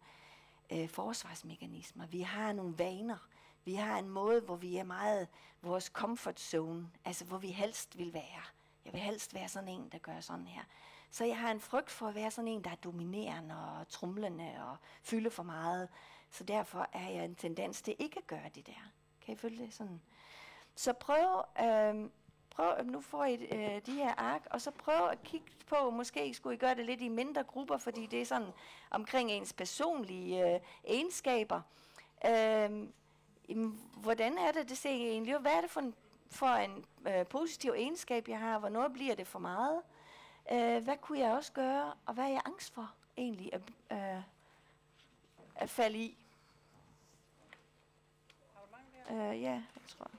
øh, 0.73 0.89
forsvarsmekanismer. 0.89 2.07
Vi 2.07 2.21
har 2.21 2.53
nogle 2.53 2.79
vaner. 2.79 3.29
Vi 3.65 3.75
har 3.75 3.99
en 3.99 4.09
måde, 4.09 4.41
hvor 4.41 4.57
vi 4.57 4.77
er 4.77 4.85
meget 4.85 5.29
vores 5.63 5.85
comfort 5.85 6.41
zone, 6.41 6.91
altså 7.05 7.25
hvor 7.25 7.39
vi 7.39 7.49
helst 7.49 7.99
vil 7.99 8.13
være. 8.13 8.58
Jeg 8.89 8.95
vil 8.95 9.03
helst 9.03 9.35
være 9.35 9.49
sådan 9.49 9.69
en, 9.69 9.89
der 9.93 9.99
gør 9.99 10.21
sådan 10.21 10.47
her. 10.47 10.63
Så 11.11 11.25
jeg 11.25 11.39
har 11.39 11.51
en 11.51 11.61
frygt 11.61 11.91
for 11.91 12.07
at 12.07 12.15
være 12.15 12.31
sådan 12.31 12.49
en, 12.49 12.65
der 12.65 12.71
er 12.71 12.75
dominerende 12.75 13.55
og 13.55 13.89
trumlende 13.89 14.53
og 14.71 14.77
fylde 15.03 15.31
for 15.31 15.43
meget. 15.43 15.89
Så 16.31 16.45
derfor 16.45 16.89
er 16.93 17.09
jeg 17.09 17.25
en 17.25 17.35
tendens 17.35 17.83
til 17.83 17.95
ikke 17.99 18.19
at 18.19 18.27
gøre 18.27 18.51
det 18.55 18.67
der. 18.67 18.91
Kan 19.21 19.35
I 19.35 19.37
følge 19.37 19.65
det 19.65 19.75
sådan? 19.75 20.01
Så 20.75 20.93
prøv, 20.93 21.45
øh, 21.61 22.11
prøv 22.51 22.75
øhm, 22.79 22.89
nu 22.89 23.01
får 23.01 23.25
I 23.25 23.35
øh, 23.35 23.81
de 23.87 23.93
her 23.93 24.15
ark, 24.15 24.47
og 24.51 24.61
så 24.61 24.71
prøv 24.71 25.09
at 25.09 25.23
kigge 25.23 25.47
på, 25.67 25.91
måske 25.91 26.35
skulle 26.35 26.55
I 26.55 26.59
gøre 26.59 26.75
det 26.75 26.87
lidt 26.87 27.01
i 27.01 27.09
mindre 27.09 27.45
grupper, 27.45 27.77
fordi 27.77 28.07
det 28.07 28.21
er 28.21 28.27
sådan 28.27 28.53
omkring 28.91 29.31
ens 29.31 29.53
personlige 29.53 30.55
øh, 30.55 30.61
egenskaber. 30.85 31.61
Øh, 32.27 32.89
hvordan 33.97 34.39
er 34.39 34.53
det, 34.53 34.69
det 34.69 34.79
ser 34.79 34.91
I 34.91 35.09
egentlig? 35.09 35.39
Hvad 35.39 35.53
er 35.53 35.61
det 35.61 35.71
for 35.71 35.81
en, 35.81 35.95
for 36.31 36.47
en 36.47 36.85
øh, 37.09 37.27
positiv 37.27 37.71
egenskab, 37.71 38.29
jeg 38.29 38.39
har? 38.39 38.59
Hvornår 38.59 38.89
bliver 38.89 39.15
det 39.15 39.27
for 39.27 39.39
meget? 39.39 39.83
Øh, 40.53 40.85
hvad 40.85 40.97
kunne 40.97 41.19
jeg 41.19 41.33
også 41.33 41.53
gøre? 41.53 41.95
Og 42.07 42.15
hvad 42.15 42.25
er 42.25 42.29
jeg 42.29 42.43
angst 42.45 42.75
for 42.75 42.93
egentlig 43.17 43.51
at, 43.53 43.61
øh, 43.93 44.23
at 45.55 45.71
falde 45.71 45.99
i? 45.99 46.17
Øh, 49.11 49.43
ja, 49.43 49.53
jeg 49.53 49.63
tror. 49.89 50.11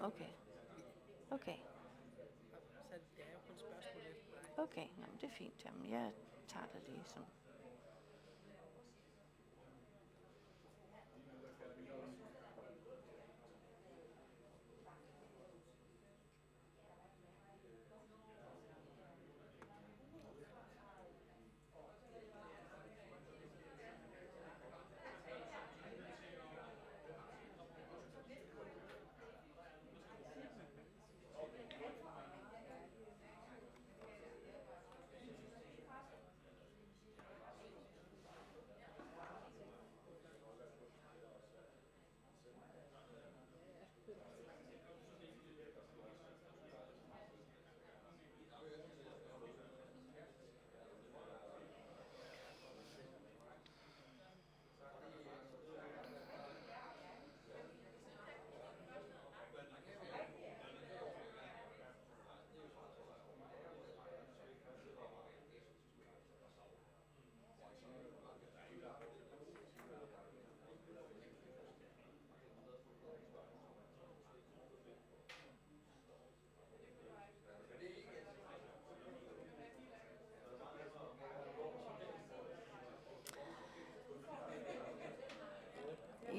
Okay. 0.00 0.32
Okay. 1.30 1.56
Så 2.88 2.94
det 3.16 3.24
er 3.24 3.32
jo 3.32 3.38
kun 3.48 3.58
spørgsmål. 3.58 4.02
Okay, 4.58 4.86
Nå, 4.98 5.06
men 5.06 5.16
det 5.20 5.26
er 5.26 5.34
fint. 5.38 5.64
Jamen, 5.64 5.90
jeg 5.90 6.12
tager 6.48 6.66
det 6.66 6.82
lige 6.88 7.04
sådan. 7.04 7.28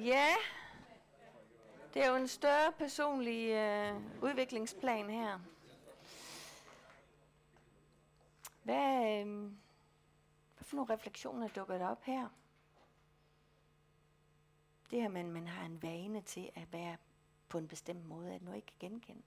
Ja, 0.06 0.36
det 2.02 2.08
er 2.08 2.12
jo 2.12 2.18
en 2.18 2.28
større 2.28 2.72
personlig 2.72 3.50
øh, 3.50 4.02
udviklingsplan 4.22 5.10
her. 5.10 5.40
Hvad, 8.64 9.20
øh, 9.20 9.42
hvad 10.56 10.64
for 10.64 10.76
nogle 10.76 10.94
refleksioner 10.94 11.48
dukker 11.48 11.78
der 11.78 11.88
op 11.88 12.04
her? 12.04 12.28
Det 14.92 15.02
her, 15.02 15.10
man, 15.10 15.32
man 15.32 15.48
har 15.48 15.66
en 15.66 15.82
vane 15.82 16.22
til 16.22 16.50
at 16.56 16.74
være 16.74 16.98
på 17.50 17.58
en 17.58 17.68
bestemt 17.68 18.06
måde, 18.06 18.34
at 18.34 18.42
nu 18.42 18.54
ikke 18.54 18.68
kan 18.68 18.90
genkende. 18.90 19.22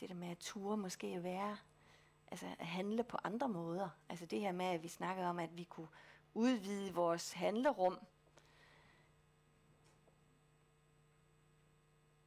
Det 0.00 0.08
der 0.08 0.14
med 0.14 0.28
at 0.28 0.38
ture 0.38 0.76
måske 0.76 1.06
at 1.06 1.22
være, 1.22 1.56
altså 2.30 2.46
at 2.58 2.66
handle 2.66 3.04
på 3.04 3.18
andre 3.24 3.48
måder. 3.48 3.88
Altså 4.08 4.26
det 4.26 4.40
her 4.40 4.52
med, 4.52 4.66
at 4.66 4.82
vi 4.82 4.88
snakkede 4.88 5.26
om, 5.26 5.38
at 5.38 5.56
vi 5.56 5.64
kunne 5.64 5.88
udvide 6.34 6.94
vores 6.94 7.32
handlerum. 7.32 7.98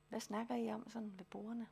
Hvad 0.10 0.20
snakker 0.20 0.56
I 0.56 0.72
om 0.72 0.90
sådan 0.90 1.20
ved 1.20 1.26
bordene? 1.26 1.68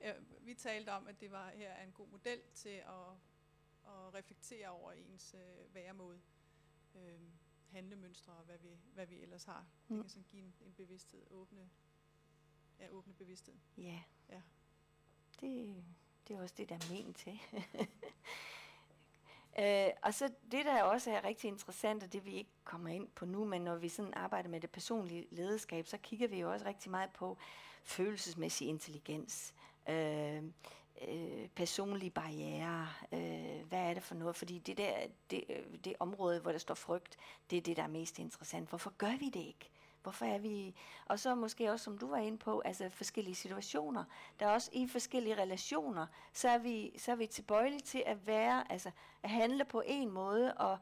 Ja, 0.00 0.14
vi 0.40 0.54
talte 0.54 0.92
om, 0.92 1.06
at 1.06 1.20
det 1.20 1.30
var 1.30 1.50
her 1.50 1.70
er 1.70 1.84
en 1.84 1.92
god 1.92 2.08
model 2.08 2.40
til 2.54 2.68
at, 2.68 3.10
at 3.84 4.14
reflektere 4.14 4.68
over 4.68 4.92
ens 4.92 5.34
øh, 5.34 5.74
væremåde, 5.74 6.20
øh, 6.94 7.20
handlemønstre 7.70 8.32
og 8.32 8.44
hvad 8.44 8.58
vi, 8.58 8.78
hvad 8.94 9.06
vi 9.06 9.22
ellers 9.22 9.44
har. 9.44 9.66
Mm. 9.88 9.96
Det 9.96 10.04
kan 10.04 10.10
sådan 10.10 10.24
give 10.28 10.42
en, 10.42 10.54
en 10.60 10.72
bevidsthed, 10.72 11.26
åbne, 11.30 11.70
ja, 12.78 12.88
åbne 12.88 13.14
bevidsthed. 13.14 13.54
Ja. 13.76 14.02
Ja. 14.28 14.42
Det, 15.40 15.84
det 16.30 16.38
er 16.38 16.42
også 16.42 16.54
det, 16.58 16.68
der 16.68 16.74
er 16.74 16.92
ment 16.92 17.16
til. 17.16 17.40
øh, 19.60 19.90
og 20.02 20.14
så 20.14 20.28
det, 20.52 20.64
der 20.64 20.82
også 20.82 21.10
er 21.10 21.24
rigtig 21.24 21.48
interessant, 21.48 22.02
og 22.02 22.12
det 22.12 22.24
vi 22.24 22.32
ikke 22.32 22.50
kommer 22.64 22.90
ind 22.90 23.08
på 23.08 23.24
nu, 23.24 23.44
men 23.44 23.62
når 23.62 23.76
vi 23.76 23.88
sådan 23.88 24.14
arbejder 24.14 24.48
med 24.48 24.60
det 24.60 24.70
personlige 24.70 25.26
lederskab, 25.30 25.86
så 25.86 25.98
kigger 25.98 26.28
vi 26.28 26.40
jo 26.40 26.52
også 26.52 26.66
rigtig 26.66 26.90
meget 26.90 27.10
på 27.10 27.38
følelsesmæssig 27.84 28.68
intelligens. 28.68 29.54
Øh, 29.88 30.42
øh, 31.08 31.48
personlige 31.48 32.10
barriere, 32.10 32.88
øh, 33.12 33.68
hvad 33.68 33.80
er 33.80 33.94
det 33.94 34.02
for 34.02 34.14
noget? 34.14 34.36
Fordi 34.36 34.58
det 34.58 34.78
der, 34.78 34.94
det, 35.30 35.44
øh, 35.48 35.78
det 35.84 35.94
område, 35.98 36.40
hvor 36.40 36.52
der 36.52 36.58
står 36.58 36.74
frygt, 36.74 37.16
det 37.50 37.56
er 37.56 37.60
det, 37.60 37.76
der 37.76 37.82
er 37.82 37.88
mest 37.88 38.18
interessant. 38.18 38.68
Hvorfor 38.68 38.92
gør 38.98 39.18
vi 39.18 39.28
det 39.28 39.40
ikke? 39.46 39.70
Hvorfor 40.02 40.24
er 40.24 40.38
vi... 40.38 40.74
Og 41.06 41.18
så 41.18 41.34
måske 41.34 41.72
også, 41.72 41.84
som 41.84 41.98
du 41.98 42.08
var 42.08 42.16
inde 42.16 42.38
på, 42.38 42.62
altså 42.64 42.88
forskellige 42.90 43.34
situationer. 43.34 44.04
Der 44.40 44.46
er 44.46 44.50
også 44.50 44.70
i 44.72 44.86
forskellige 44.86 45.38
relationer, 45.38 46.06
så 46.32 46.48
er 46.48 46.58
vi, 46.58 46.92
så 46.98 47.12
er 47.12 47.16
vi 47.16 47.26
tilbøjelige 47.26 47.80
til 47.80 48.02
at 48.06 48.26
være, 48.26 48.72
altså 48.72 48.90
at 49.22 49.30
handle 49.30 49.64
på 49.64 49.82
en 49.86 50.10
måde, 50.10 50.54
og 50.54 50.78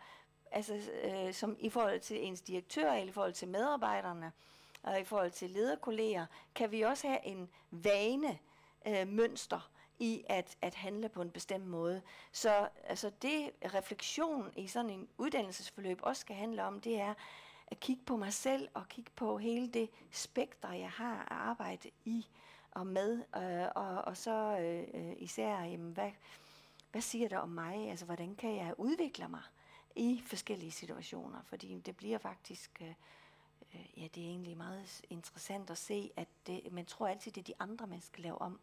altså 0.51 0.81
øh, 1.05 1.35
som 1.35 1.57
i 1.61 1.71
forhold 1.71 2.01
til 2.01 2.27
ens 2.27 2.41
direktør, 2.41 2.93
eller 2.93 3.09
i 3.09 3.13
forhold 3.13 3.33
til 3.33 3.49
medarbejderne, 3.49 4.33
og 4.83 5.01
i 5.01 5.05
forhold 5.05 5.31
til 5.31 5.51
lederkolleger, 5.51 6.27
kan 6.55 6.71
vi 6.71 6.83
også 6.83 7.09
have 7.09 7.27
en 7.27 7.49
vane, 7.71 8.39
øh, 8.87 9.09
mønster 9.09 9.71
i 9.99 10.25
at, 10.29 10.57
at 10.63 10.75
handle 10.75 11.09
på 11.09 11.23
en 11.23 11.31
bestemt 11.31 11.67
måde. 11.67 12.03
Så 12.33 12.69
altså 12.85 13.11
det 13.23 13.51
refleksion 13.75 14.53
i 14.57 14.67
sådan 14.67 14.91
en 14.91 15.09
uddannelsesforløb 15.19 16.01
også 16.03 16.21
skal 16.21 16.37
handle 16.37 16.65
om, 16.65 16.81
det 16.81 17.01
er 17.01 17.15
at 17.71 17.81
kigge 17.81 18.03
på 18.05 18.17
mig 18.17 18.33
selv 18.33 18.69
og 18.75 18.89
kigge 18.89 19.11
på 19.17 19.39
hele 19.39 19.69
det 19.69 19.91
spekter, 20.11 20.73
jeg 20.73 20.91
har 20.91 21.21
at 21.21 21.29
arbejde 21.31 21.91
i 22.05 22.27
og 22.71 22.87
med, 22.87 23.23
øh, 23.37 23.69
og, 23.75 24.05
og 24.05 24.17
så 24.17 24.59
øh, 24.95 25.13
især, 25.17 25.63
jamen, 25.63 25.93
hvad, 25.93 26.11
hvad 26.91 27.01
siger 27.01 27.29
det 27.29 27.39
om 27.39 27.49
mig? 27.49 27.91
Altså, 27.91 28.05
hvordan 28.05 28.35
kan 28.35 28.57
jeg 28.57 28.75
udvikle 28.79 29.29
mig 29.29 29.43
i 29.97 30.23
forskellige 30.27 30.71
situationer? 30.71 31.43
Fordi 31.43 31.79
det 31.79 31.97
bliver 31.97 32.19
faktisk, 32.19 32.83
øh, 32.83 32.95
øh, 33.75 33.87
ja, 33.97 34.09
det 34.15 34.23
er 34.23 34.29
egentlig 34.29 34.57
meget 34.57 35.03
interessant 35.11 35.71
at 35.71 35.79
se, 35.79 36.11
at 36.17 36.29
det, 36.47 36.73
man 36.73 36.87
tror 36.87 37.09
altid, 37.09 37.33
det 37.33 37.41
er 37.41 37.45
de 37.45 37.55
andre, 37.59 37.87
man 37.87 38.01
skal 38.01 38.23
lave 38.23 38.41
om. 38.41 38.61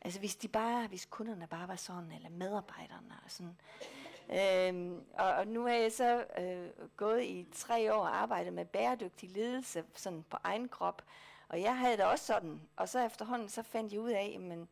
Altså 0.00 0.18
hvis 0.18 0.36
de 0.36 0.48
bare, 0.48 0.86
hvis 0.86 1.06
kunderne 1.10 1.46
bare 1.46 1.68
var 1.68 1.76
sådan, 1.76 2.12
eller 2.12 2.28
medarbejderne 2.28 3.14
og 3.24 3.30
sådan. 3.30 3.56
Øhm, 4.30 5.04
og, 5.14 5.30
og 5.30 5.46
nu 5.46 5.62
har 5.62 5.74
jeg 5.74 5.92
så 5.92 6.24
øh, 6.38 6.86
gået 6.96 7.22
i 7.22 7.46
tre 7.52 7.94
år 7.94 8.00
og 8.00 8.16
arbejdet 8.16 8.52
med 8.52 8.64
bæredygtig 8.64 9.30
ledelse 9.30 9.84
sådan 9.94 10.24
på 10.30 10.36
egen 10.44 10.68
krop. 10.68 11.02
Og 11.48 11.60
jeg 11.60 11.78
havde 11.78 11.96
det 11.96 12.04
også 12.04 12.26
sådan. 12.26 12.60
Og 12.76 12.88
så 12.88 13.06
efterhånden 13.06 13.48
så 13.48 13.62
fandt 13.62 13.92
jeg 13.92 14.00
ud 14.00 14.10
af, 14.10 14.36
men 14.40 14.68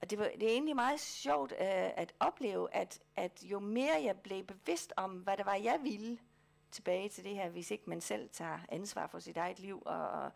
og 0.00 0.10
det, 0.10 0.18
var, 0.18 0.30
det 0.40 0.42
er 0.42 0.52
egentlig 0.52 0.76
meget 0.76 1.00
sjovt 1.00 1.52
øh, 1.52 1.66
at 1.96 2.14
opleve, 2.20 2.74
at, 2.74 3.00
at 3.16 3.42
jo 3.42 3.58
mere 3.58 4.02
jeg 4.04 4.16
blev 4.16 4.44
bevidst 4.44 4.92
om, 4.96 5.10
hvad 5.10 5.36
det 5.36 5.46
var, 5.46 5.54
jeg 5.54 5.78
ville 5.82 6.18
tilbage 6.70 7.08
til 7.08 7.24
det 7.24 7.34
her, 7.34 7.48
hvis 7.48 7.70
ikke 7.70 7.90
man 7.90 8.00
selv 8.00 8.28
tager 8.32 8.58
ansvar 8.68 9.06
for 9.06 9.18
sit 9.18 9.36
eget 9.36 9.58
liv, 9.58 9.82
og, 9.86 10.08
og 10.08 10.32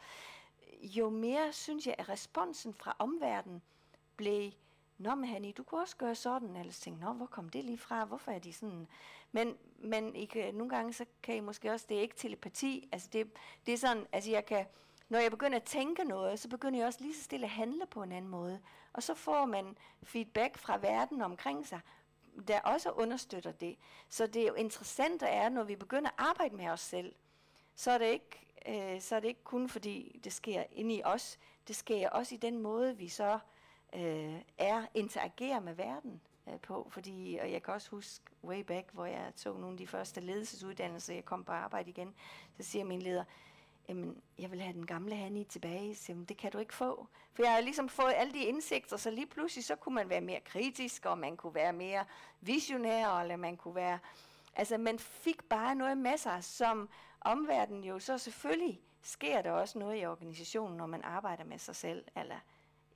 jo 0.83 1.11
mere 1.11 1.53
synes 1.53 1.87
jeg, 1.87 1.95
at 1.99 2.09
responsen 2.09 2.75
fra 2.75 2.97
omverdenen 2.99 3.63
blev, 4.17 4.53
Nå, 4.99 5.15
men 5.15 5.25
Hanni, 5.25 5.53
du 5.53 5.63
kunne 5.63 5.81
også 5.81 5.97
gøre 5.97 6.15
sådan, 6.15 6.57
eller 6.57 6.73
så 6.73 6.81
tænkte, 6.81 7.05
Nå, 7.05 7.13
hvor 7.13 7.27
kom 7.27 7.49
det 7.49 7.65
lige 7.65 7.79
fra, 7.79 8.05
hvorfor 8.05 8.31
er 8.33 8.39
de 8.39 8.53
sådan? 8.53 8.89
Men, 9.33 9.57
men 9.79 10.17
I 10.17 10.25
kan, 10.25 10.55
nogle 10.55 10.77
gange, 10.77 10.93
så 10.93 11.05
kan 11.23 11.37
I 11.37 11.41
måske 11.41 11.73
også, 11.73 11.87
det 11.89 11.97
er 11.97 12.01
ikke 12.01 12.17
telepati, 12.17 12.89
altså 12.93 13.09
det, 13.13 13.31
det 13.67 13.75
er 13.75 13.79
sådan, 13.79 14.07
altså 14.13 14.31
jeg 14.31 14.47
kan, 14.47 14.67
når 15.09 15.19
jeg 15.19 15.31
begynder 15.31 15.57
at 15.57 15.65
tænke 15.65 16.05
noget, 16.05 16.39
så 16.39 16.49
begynder 16.49 16.79
jeg 16.79 16.87
også 16.87 17.01
lige 17.01 17.15
så 17.15 17.23
stille 17.23 17.47
at 17.47 17.51
handle 17.51 17.87
på 17.87 18.03
en 18.03 18.13
anden 18.13 18.31
måde. 18.31 18.61
Og 18.93 19.03
så 19.03 19.15
får 19.15 19.47
man 19.47 19.77
feedback 20.03 20.59
fra 20.59 20.77
verden 20.77 21.23
omkring 21.23 21.67
sig, 21.67 21.81
der 22.49 22.61
også 22.61 22.91
understøtter 22.91 23.53
det. 23.53 23.77
Så 24.09 24.27
det 24.27 24.43
er 24.43 24.47
jo 24.47 24.55
interessant 24.55 25.23
er, 25.27 25.49
når 25.49 25.65
vi 25.65 25.77
begynder 25.77 26.11
at 26.11 26.15
arbejde 26.19 26.57
med 26.57 26.69
os 26.69 26.81
selv, 26.81 27.15
så 27.75 27.91
er 27.91 27.99
det 27.99 28.07
ikke, 28.07 28.47
øh, 28.69 29.01
så 29.01 29.17
er 29.17 29.21
det 29.21 29.29
ikke 29.29 29.45
kun 29.45 29.69
fordi 29.69 30.21
det 30.25 30.33
sker 30.33 30.65
inde 30.71 30.95
i 30.95 31.03
os, 31.05 31.39
det 31.69 31.77
sker 31.77 32.11
også 32.11 32.35
i 32.35 32.39
den 32.39 32.59
måde, 32.59 32.97
vi 32.97 33.09
så 33.09 33.39
øh, 33.95 34.41
er, 34.59 34.87
interagerer 34.95 35.61
med 35.61 35.75
verden 35.75 36.21
øh, 36.49 36.61
på. 36.61 36.89
Fordi, 36.91 37.39
og 37.43 37.53
jeg 37.53 37.63
kan 37.63 37.75
også 37.75 37.91
huske 37.91 38.25
way 38.45 38.61
back, 38.61 38.89
hvor 38.93 39.07
jeg 39.07 39.33
tog 39.37 39.61
nogle 39.61 39.75
af 39.75 39.79
de 39.79 39.87
første 39.87 40.21
ledelsesuddannelser, 40.21 41.15
jeg 41.15 41.25
kom 41.25 41.45
på 41.45 41.53
arbejde 41.53 41.91
igen, 41.91 42.15
så 42.57 42.63
siger 42.63 42.85
min 42.85 43.03
leder, 43.03 43.25
jamen, 43.89 44.23
jeg 44.39 44.51
vil 44.51 44.61
have 44.61 44.73
den 44.73 44.87
gamle 44.87 45.17
Hanni 45.17 45.45
tilbage. 45.45 45.95
Så, 45.95 46.05
jamen, 46.09 46.25
det 46.25 46.37
kan 46.37 46.53
du 46.53 46.59
ikke 46.59 46.75
få. 46.75 47.07
For 47.33 47.43
jeg 47.43 47.53
har 47.53 47.61
ligesom 47.61 47.89
fået 47.89 48.13
alle 48.17 48.33
de 48.33 48.45
indsigter, 48.45 48.97
så 48.97 49.11
lige 49.11 49.27
pludselig 49.27 49.65
så 49.65 49.77
kunne 49.77 49.95
man 49.95 50.09
være 50.09 50.21
mere 50.21 50.41
kritisk, 50.41 51.07
og 51.07 51.19
man 51.19 51.37
kunne 51.37 51.55
være 51.55 51.73
mere 51.73 52.05
visionær, 52.41 53.09
eller 53.09 53.37
man 53.37 53.57
kunne 53.57 53.75
være... 53.75 53.99
Altså, 54.55 54.79
man 54.79 54.99
fik 54.99 55.45
bare 55.45 55.75
noget 55.75 55.99
med 55.99 56.17
sig, 56.17 56.45
som 56.45 56.89
omverdenen 57.21 57.85
jo 57.85 57.99
så 57.99 58.19
selvfølgelig 58.19 58.81
sker 59.03 59.43
der 59.43 59.51
også 59.51 59.79
noget 59.79 60.03
i 60.03 60.07
organisationen, 60.07 60.77
når 60.77 60.87
man 60.87 61.03
arbejder 61.03 61.45
med 61.45 61.59
sig 61.59 61.77
selv, 61.77 62.05
eller 62.17 62.37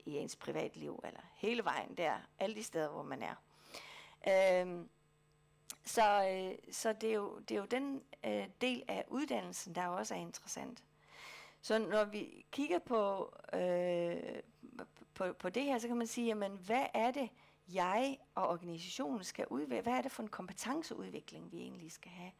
i 0.07 0.17
ens 0.17 0.35
privatliv, 0.35 1.01
eller 1.03 1.19
hele 1.35 1.63
vejen 1.63 1.95
der, 1.97 2.17
alle 2.39 2.55
de 2.55 2.63
steder, 2.63 2.89
hvor 2.89 3.03
man 3.03 3.23
er. 3.23 3.35
Øhm, 4.27 4.89
så, 5.85 6.29
øh, 6.29 6.73
så 6.73 6.93
det, 6.93 7.09
er 7.09 7.13
jo, 7.13 7.39
det 7.39 7.55
er 7.55 7.59
jo 7.59 7.65
den 7.65 8.03
øh, 8.25 8.47
del 8.61 8.83
af 8.87 9.05
uddannelsen, 9.07 9.75
der 9.75 9.87
også 9.87 10.15
er 10.15 10.19
interessant. 10.19 10.83
Så 11.61 11.77
når 11.77 12.05
vi 12.05 12.45
kigger 12.51 12.79
på, 12.79 13.33
øh, 13.53 14.41
på, 15.13 15.33
på 15.33 15.49
det 15.49 15.63
her, 15.63 15.79
så 15.79 15.87
kan 15.87 15.97
man 15.97 16.07
sige, 16.07 16.27
jamen, 16.27 16.51
hvad 16.51 16.85
er 16.93 17.11
det, 17.11 17.29
jeg 17.73 18.17
og 18.35 18.47
organisationen 18.49 19.23
skal 19.23 19.45
udvikle? 19.49 19.81
Hvad 19.81 19.93
er 19.93 20.01
det 20.01 20.11
for 20.11 20.23
en 20.23 20.29
kompetenceudvikling, 20.29 21.51
vi 21.51 21.57
egentlig 21.57 21.91
skal 21.91 22.11
have? 22.11 22.31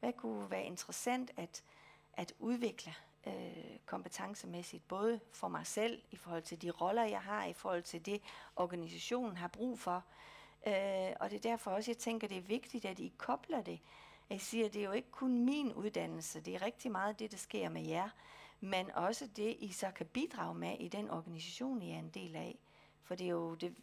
Hvad 0.00 0.12
kunne 0.12 0.50
være 0.50 0.64
interessant 0.64 1.30
at, 1.36 1.62
at 2.12 2.32
udvikle 2.38 2.94
øh, 3.26 3.78
kompetencemæssigt, 3.86 4.88
både 4.88 5.20
for 5.32 5.48
mig 5.48 5.66
selv, 5.66 6.02
i 6.10 6.16
forhold 6.16 6.42
til 6.42 6.62
de 6.62 6.70
roller, 6.70 7.04
jeg 7.04 7.20
har, 7.20 7.44
i 7.44 7.52
forhold 7.52 7.82
til 7.82 8.06
det, 8.06 8.22
organisationen 8.56 9.36
har 9.36 9.48
brug 9.48 9.78
for, 9.78 10.04
Øh, 10.66 11.12
og 11.20 11.30
det 11.30 11.36
er 11.36 11.50
derfor 11.50 11.70
også, 11.70 11.90
jeg 11.90 11.98
tænker, 11.98 12.28
det 12.28 12.36
er 12.36 12.42
vigtigt, 12.42 12.84
at 12.84 12.98
I 12.98 13.12
kobler 13.18 13.62
det. 13.62 13.80
Jeg 14.30 14.40
siger, 14.40 14.68
det 14.68 14.80
er 14.80 14.84
jo 14.84 14.92
ikke 14.92 15.10
kun 15.10 15.44
min 15.44 15.72
uddannelse, 15.72 16.40
det 16.40 16.54
er 16.54 16.62
rigtig 16.62 16.92
meget 16.92 17.18
det, 17.18 17.30
der 17.30 17.36
sker 17.36 17.68
med 17.68 17.86
jer, 17.86 18.08
men 18.60 18.90
også 18.90 19.26
det, 19.36 19.56
I 19.58 19.72
så 19.72 19.90
kan 19.90 20.06
bidrage 20.06 20.54
med 20.54 20.76
i 20.80 20.88
den 20.88 21.10
organisation, 21.10 21.82
I 21.82 21.92
er 21.92 21.98
en 21.98 22.08
del 22.08 22.36
af. 22.36 22.58
For 23.02 23.14
det 23.14 23.26
er 23.26 23.30
jo, 23.30 23.54
det, 23.54 23.74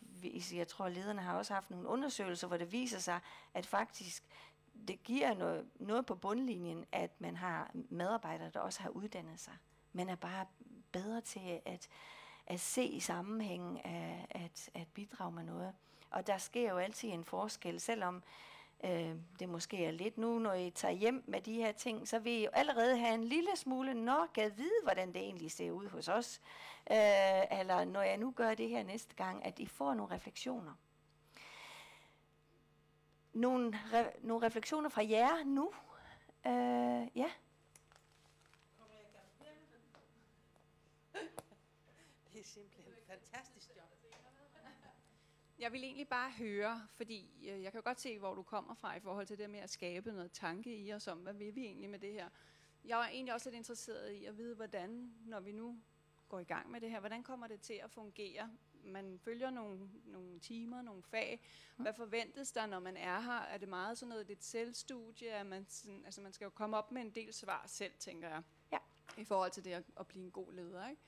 jeg 0.54 0.68
tror, 0.68 0.90
lederne 0.90 1.22
har 1.22 1.38
også 1.38 1.54
haft 1.54 1.70
nogle 1.70 1.88
undersøgelser, 1.88 2.48
hvor 2.48 2.58
det 2.58 2.72
viser 2.72 3.00
sig, 3.00 3.20
at 3.54 3.66
faktisk 3.66 4.24
det 4.88 5.04
giver 5.04 5.34
noget, 5.34 5.66
noget 5.76 6.06
på 6.06 6.16
bundlinjen, 6.16 6.86
at 6.92 7.22
man 7.22 7.36
har 7.36 7.72
medarbejdere, 7.74 8.50
der 8.54 8.60
også 8.60 8.82
har 8.82 8.90
uddannet 8.90 9.40
sig. 9.40 9.54
Man 9.94 10.10
er 10.10 10.16
bare 10.16 10.46
bedre 10.92 11.22
til 11.22 11.62
at, 11.66 11.88
at 12.48 12.60
se 12.60 13.02
sammenhængen 13.02 13.78
af 13.78 14.28
at, 14.30 14.70
at 14.74 14.88
bidrage 14.94 15.32
med 15.32 15.44
noget. 15.44 15.74
Og 16.12 16.28
der 16.28 16.38
sker 16.38 16.70
jo 16.70 16.78
altid 16.78 17.10
en 17.10 17.24
forskel, 17.24 17.80
selvom 17.80 18.24
øh, 18.84 19.16
det 19.40 19.50
måske 19.50 19.86
er 19.86 19.92
lidt 19.92 20.18
nu, 20.18 20.40
når 20.40 20.54
I 20.54 20.70
tager 20.70 20.92
hjem 20.92 21.24
med 21.28 21.42
de 21.42 21.54
her 21.54 21.72
ting, 21.72 22.08
så 22.08 22.20
vil 22.20 22.34
I 22.34 22.44
jo 22.44 22.50
allerede 22.54 22.98
have 22.98 23.14
en 23.14 23.24
lille 23.24 23.56
smule, 23.56 23.94
når 23.94 24.28
kan 24.34 24.52
vide, 24.58 24.84
hvordan 24.84 25.08
det 25.08 25.22
egentlig 25.22 25.52
ser 25.52 25.72
ud 25.72 25.88
hos 25.90 26.08
os. 26.08 26.42
Øh, 26.92 27.60
eller 27.60 27.86
når 27.86 28.02
jeg 28.02 28.18
nu 28.18 28.32
gør 28.32 28.54
det 28.54 28.70
her 28.70 28.84
næste 28.84 29.16
gang, 29.16 29.46
at 29.46 29.60
I 29.60 29.66
får 29.66 29.94
nogle 29.94 30.16
refleksioner. 30.16 30.74
Nogle, 33.34 33.74
re- 33.76 34.20
nogle 34.22 34.46
refleksioner 34.46 34.90
fra 34.90 35.04
jer 35.10 35.44
nu. 35.44 35.72
Øh, 36.46 37.18
ja. 37.18 37.32
Det 42.34 42.40
er 42.40 42.44
simpelthen 42.44 42.94
fantastisk 43.08 43.70
job. 43.78 43.94
Jeg 45.60 45.72
vil 45.72 45.84
egentlig 45.84 46.08
bare 46.08 46.32
høre, 46.32 46.88
fordi 46.96 47.50
øh, 47.50 47.64
jeg 47.64 47.72
kan 47.72 47.80
jo 47.80 47.84
godt 47.84 48.00
se, 48.00 48.20
hvor 48.20 48.34
du 48.36 48.44
kommer 48.44 48.74
fra 48.74 48.96
i 48.96 49.00
forhold 49.00 49.28
til 49.28 49.38
det 49.38 49.50
med 49.50 49.60
at 49.60 49.70
skabe 49.70 50.12
noget 50.12 50.32
tanke 50.32 50.76
i 50.76 50.94
os 50.94 51.08
om, 51.08 51.18
hvad 51.18 51.34
vil 51.34 51.56
vi 51.56 51.66
egentlig 51.66 51.90
med 51.90 52.00
det 52.00 52.14
her. 52.14 52.30
Jeg 52.86 53.02
er 53.02 53.08
egentlig 53.08 53.34
også 53.34 53.50
lidt 53.50 53.58
interesseret 53.58 54.12
i 54.12 54.26
at 54.26 54.38
vide, 54.38 54.56
hvordan, 54.56 55.14
når 55.26 55.40
vi 55.40 55.52
nu 55.52 55.80
går 56.30 56.40
i 56.40 56.44
gang 56.44 56.72
med 56.72 56.82
det 56.82 56.90
her, 56.90 57.00
hvordan 57.00 57.24
kommer 57.24 57.48
det 57.48 57.62
til 57.62 57.74
at 57.84 57.92
fungere? 57.92 58.50
Man 58.84 59.20
følger 59.20 59.50
nogle, 59.50 59.90
nogle 60.06 60.40
timer, 60.40 60.82
nogle 60.82 61.04
fag. 61.04 61.42
Hvad 61.78 61.94
forventes 61.94 62.52
der, 62.52 62.66
når 62.66 62.80
man 62.80 62.98
er 62.98 63.20
her? 63.20 63.40
Er 63.40 63.58
det 63.58 63.70
meget 63.70 63.98
sådan 63.98 64.10
noget, 64.10 64.28
det 64.28 64.34
er 64.34 64.38
et 64.38 64.44
selvstudie? 64.44 65.30
Er 65.30 65.44
man, 65.44 65.66
sådan, 65.70 66.02
altså 66.06 66.22
man 66.22 66.34
skal 66.34 66.46
jo 66.46 66.50
komme 66.50 66.78
op 66.78 66.92
med 66.92 67.02
en 67.02 67.10
del 67.10 67.34
svar 67.34 67.64
selv, 67.68 67.94
tænker 68.00 68.30
jeg. 68.30 68.42
Ja. 68.72 68.78
I 69.18 69.24
forhold 69.24 69.52
til 69.52 69.64
det 69.64 69.72
at, 69.72 69.84
at 70.00 70.08
blive 70.08 70.24
en 70.26 70.32
god 70.32 70.54
leder, 70.54 70.90
ikke? 70.90 71.02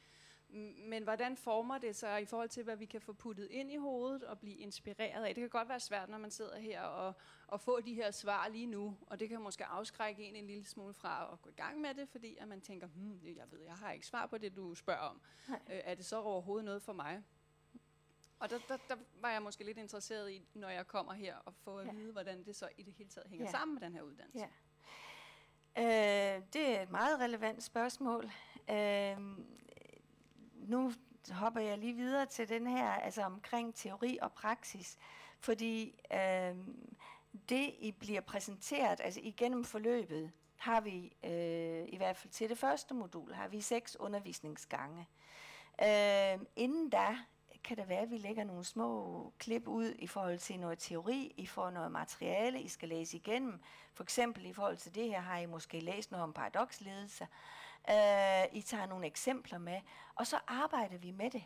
Men 0.87 1.03
hvordan 1.03 1.37
former 1.37 1.77
det 1.77 1.95
sig 1.95 2.21
i 2.21 2.25
forhold 2.25 2.49
til, 2.49 2.63
hvad 2.63 2.75
vi 2.75 2.85
kan 2.85 3.01
få 3.01 3.13
puttet 3.13 3.47
ind 3.51 3.71
i 3.71 3.75
hovedet 3.75 4.23
og 4.23 4.39
blive 4.39 4.55
inspireret 4.55 5.23
af? 5.23 5.35
Det 5.35 5.41
kan 5.41 5.49
godt 5.49 5.69
være 5.69 5.79
svært, 5.79 6.09
når 6.09 6.17
man 6.17 6.31
sidder 6.31 6.59
her 6.59 6.81
og, 6.81 7.13
og 7.47 7.61
får 7.61 7.79
de 7.79 7.93
her 7.93 8.11
svar 8.11 8.47
lige 8.47 8.65
nu, 8.65 8.97
og 9.07 9.19
det 9.19 9.29
kan 9.29 9.41
måske 9.41 9.65
afskrække 9.65 10.23
en 10.23 10.35
en 10.35 10.47
lille 10.47 10.65
smule 10.65 10.93
fra 10.93 11.33
at 11.33 11.41
gå 11.41 11.49
i 11.49 11.53
gang 11.53 11.81
med 11.81 11.93
det, 11.93 12.09
fordi 12.09 12.37
at 12.39 12.47
man 12.47 12.61
tænker, 12.61 12.87
hmm, 12.87 13.19
jeg 13.23 13.51
ved, 13.51 13.59
jeg 13.59 13.73
har 13.73 13.91
ikke 13.91 14.07
svar 14.07 14.25
på 14.25 14.37
det, 14.37 14.55
du 14.55 14.75
spørger 14.75 14.99
om. 14.99 15.21
Øh, 15.49 15.55
er 15.67 15.95
det 15.95 16.05
så 16.05 16.21
overhovedet 16.21 16.65
noget 16.65 16.81
for 16.81 16.93
mig? 16.93 17.23
Og 18.45 18.51
der, 18.51 18.59
der, 18.67 18.77
der 18.89 18.95
var 19.21 19.29
jeg 19.31 19.41
måske 19.41 19.63
lidt 19.63 19.77
interesseret 19.77 20.31
i, 20.31 20.41
når 20.53 20.69
jeg 20.69 20.87
kommer 20.87 21.13
her, 21.13 21.35
og 21.45 21.53
få 21.63 21.77
at 21.77 21.85
Ja. 21.87 21.91
vide, 21.91 22.11
hvordan 22.11 22.43
det 22.45 22.55
så 22.55 22.69
i 22.77 22.83
det 22.83 22.93
hele 22.93 23.09
taget 23.09 23.29
hænger 23.29 23.45
Ja. 23.45 23.51
sammen 23.51 23.75
med 23.75 23.81
den 23.81 23.93
her 23.93 24.01
uddannelse. 24.01 24.47
Ja. 25.77 26.35
Øh, 26.37 26.41
det 26.53 26.77
er 26.77 26.81
et 26.81 26.91
meget 26.91 27.19
relevant 27.19 27.63
spørgsmål. 27.63 28.31
Øh, 28.69 29.17
nu 30.53 30.93
hopper 31.31 31.61
jeg 31.61 31.77
lige 31.77 31.93
videre 31.93 32.25
til 32.25 32.49
den 32.49 32.67
her, 32.67 32.89
altså 32.89 33.21
omkring 33.21 33.75
teori 33.75 34.17
og 34.21 34.31
praksis. 34.33 34.97
Fordi 35.39 35.99
øh, 36.13 36.55
det, 37.49 37.73
I 37.79 37.91
bliver 37.99 38.21
præsenteret, 38.21 39.01
altså 39.03 39.19
igennem 39.23 39.63
forløbet, 39.63 40.31
har 40.57 40.81
vi, 40.81 41.13
øh, 41.23 41.85
i 41.87 41.97
hvert 41.97 42.17
fald 42.17 42.31
til 42.33 42.49
det 42.49 42.57
første 42.57 42.93
modul, 42.93 43.33
har 43.33 43.47
vi 43.47 43.61
seks 43.61 43.95
undervisningsgange. 43.99 45.07
Øh, 45.83 46.39
inden 46.55 46.89
da 46.89 47.17
kan 47.65 47.77
det 47.77 47.89
være, 47.89 47.99
at 47.99 48.11
vi 48.11 48.17
lægger 48.17 48.43
nogle 48.43 48.63
små 48.63 49.33
klip 49.37 49.67
ud 49.67 49.93
i 49.99 50.07
forhold 50.07 50.39
til 50.39 50.59
noget 50.59 50.79
teori. 50.79 51.33
I 51.37 51.45
får 51.45 51.69
noget 51.69 51.91
materiale, 51.91 52.61
I 52.61 52.67
skal 52.67 52.89
læse 52.89 53.17
igennem. 53.17 53.59
For 53.93 54.03
eksempel 54.03 54.45
i 54.45 54.53
forhold 54.53 54.77
til 54.77 54.95
det 54.95 55.07
her 55.07 55.21
har 55.21 55.37
I 55.37 55.45
måske 55.45 55.79
læst 55.79 56.11
noget 56.11 56.23
om 56.23 56.33
paradoksledelse. 56.33 57.27
Øh, 57.89 58.45
I 58.51 58.61
tager 58.61 58.85
nogle 58.85 59.05
eksempler 59.05 59.57
med, 59.57 59.81
og 60.15 60.27
så 60.27 60.39
arbejder 60.47 60.97
vi 60.97 61.11
med 61.11 61.31
det. 61.31 61.43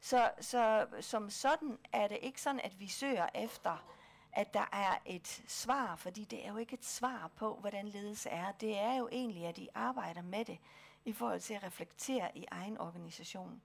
Så, 0.00 0.30
så 0.40 0.86
som 1.00 1.30
sådan 1.30 1.78
er 1.92 2.08
det 2.08 2.18
ikke 2.22 2.40
sådan, 2.40 2.60
at 2.60 2.80
vi 2.80 2.86
søger 2.86 3.28
efter, 3.34 3.86
at 4.32 4.54
der 4.54 4.68
er 4.72 4.98
et 5.06 5.42
svar, 5.46 5.96
fordi 5.96 6.24
det 6.24 6.46
er 6.46 6.48
jo 6.48 6.56
ikke 6.56 6.74
et 6.74 6.84
svar 6.84 7.30
på, 7.36 7.56
hvordan 7.60 7.88
ledelse 7.88 8.28
er. 8.28 8.52
Det 8.52 8.78
er 8.78 8.94
jo 8.94 9.08
egentlig, 9.12 9.46
at 9.46 9.58
I 9.58 9.68
arbejder 9.74 10.22
med 10.22 10.44
det 10.44 10.58
i 11.04 11.12
forhold 11.12 11.40
til 11.40 11.54
at 11.54 11.62
reflektere 11.62 12.38
i 12.38 12.44
egen 12.50 12.78
organisation. 12.78 13.62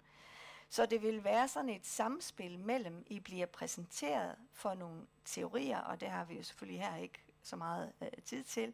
Så 0.69 0.85
det 0.85 1.01
vil 1.01 1.23
være 1.23 1.47
sådan 1.47 1.69
et 1.69 1.85
samspil 1.85 2.59
mellem, 2.59 3.05
I 3.07 3.19
bliver 3.19 3.45
præsenteret 3.45 4.35
for 4.53 4.73
nogle 4.73 5.01
teorier, 5.25 5.79
og 5.79 6.01
det 6.01 6.09
har 6.09 6.25
vi 6.25 6.37
jo 6.37 6.43
selvfølgelig 6.43 6.81
her 6.81 6.95
ikke 6.95 7.19
så 7.43 7.55
meget 7.55 7.93
øh, 8.01 8.09
tid 8.25 8.43
til, 8.43 8.73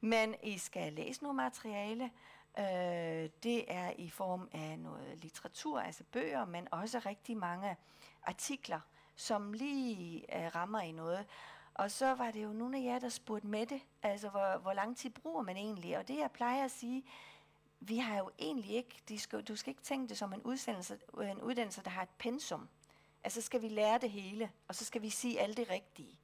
men 0.00 0.34
I 0.42 0.58
skal 0.58 0.92
læse 0.92 1.22
noget 1.22 1.36
materiale. 1.36 2.10
Øh, 2.58 3.30
det 3.42 3.74
er 3.74 3.92
i 3.98 4.10
form 4.10 4.48
af 4.52 4.78
noget 4.78 5.18
litteratur, 5.22 5.80
altså 5.80 6.04
bøger, 6.12 6.44
men 6.44 6.68
også 6.70 6.98
rigtig 6.98 7.36
mange 7.36 7.76
artikler, 8.22 8.80
som 9.16 9.52
lige 9.52 10.36
øh, 10.36 10.54
rammer 10.54 10.80
i 10.80 10.92
noget. 10.92 11.26
Og 11.74 11.90
så 11.90 12.14
var 12.14 12.30
det 12.30 12.42
jo 12.44 12.52
nogle 12.52 12.78
af 12.78 12.82
jer, 12.82 12.98
der 12.98 13.08
spurgte 13.08 13.46
med 13.46 13.66
det, 13.66 13.80
altså 14.02 14.28
hvor, 14.28 14.58
hvor 14.58 14.72
lang 14.72 14.96
tid 14.96 15.10
bruger 15.10 15.42
man 15.42 15.56
egentlig? 15.56 15.98
Og 15.98 16.08
det 16.08 16.18
jeg 16.18 16.30
plejer 16.30 16.64
at 16.64 16.70
sige, 16.70 17.04
vi 17.80 17.98
har 17.98 18.18
jo 18.18 18.30
egentlig 18.38 18.70
ikke, 18.70 19.02
de 19.08 19.18
skal, 19.18 19.42
du 19.42 19.56
skal 19.56 19.70
ikke 19.70 19.82
tænke 19.82 20.08
det 20.08 20.18
som 20.18 20.32
en 20.32 20.42
udsendelse, 20.42 20.98
en 21.22 21.42
uddannelse, 21.42 21.82
der 21.82 21.90
har 21.90 22.02
et 22.02 22.08
pensum. 22.18 22.68
Altså 23.24 23.42
skal 23.42 23.62
vi 23.62 23.68
lære 23.68 23.98
det 23.98 24.10
hele, 24.10 24.50
og 24.68 24.74
så 24.74 24.84
skal 24.84 25.02
vi 25.02 25.10
sige 25.10 25.40
alt 25.40 25.56
det 25.56 25.70
rigtige. 25.70 26.18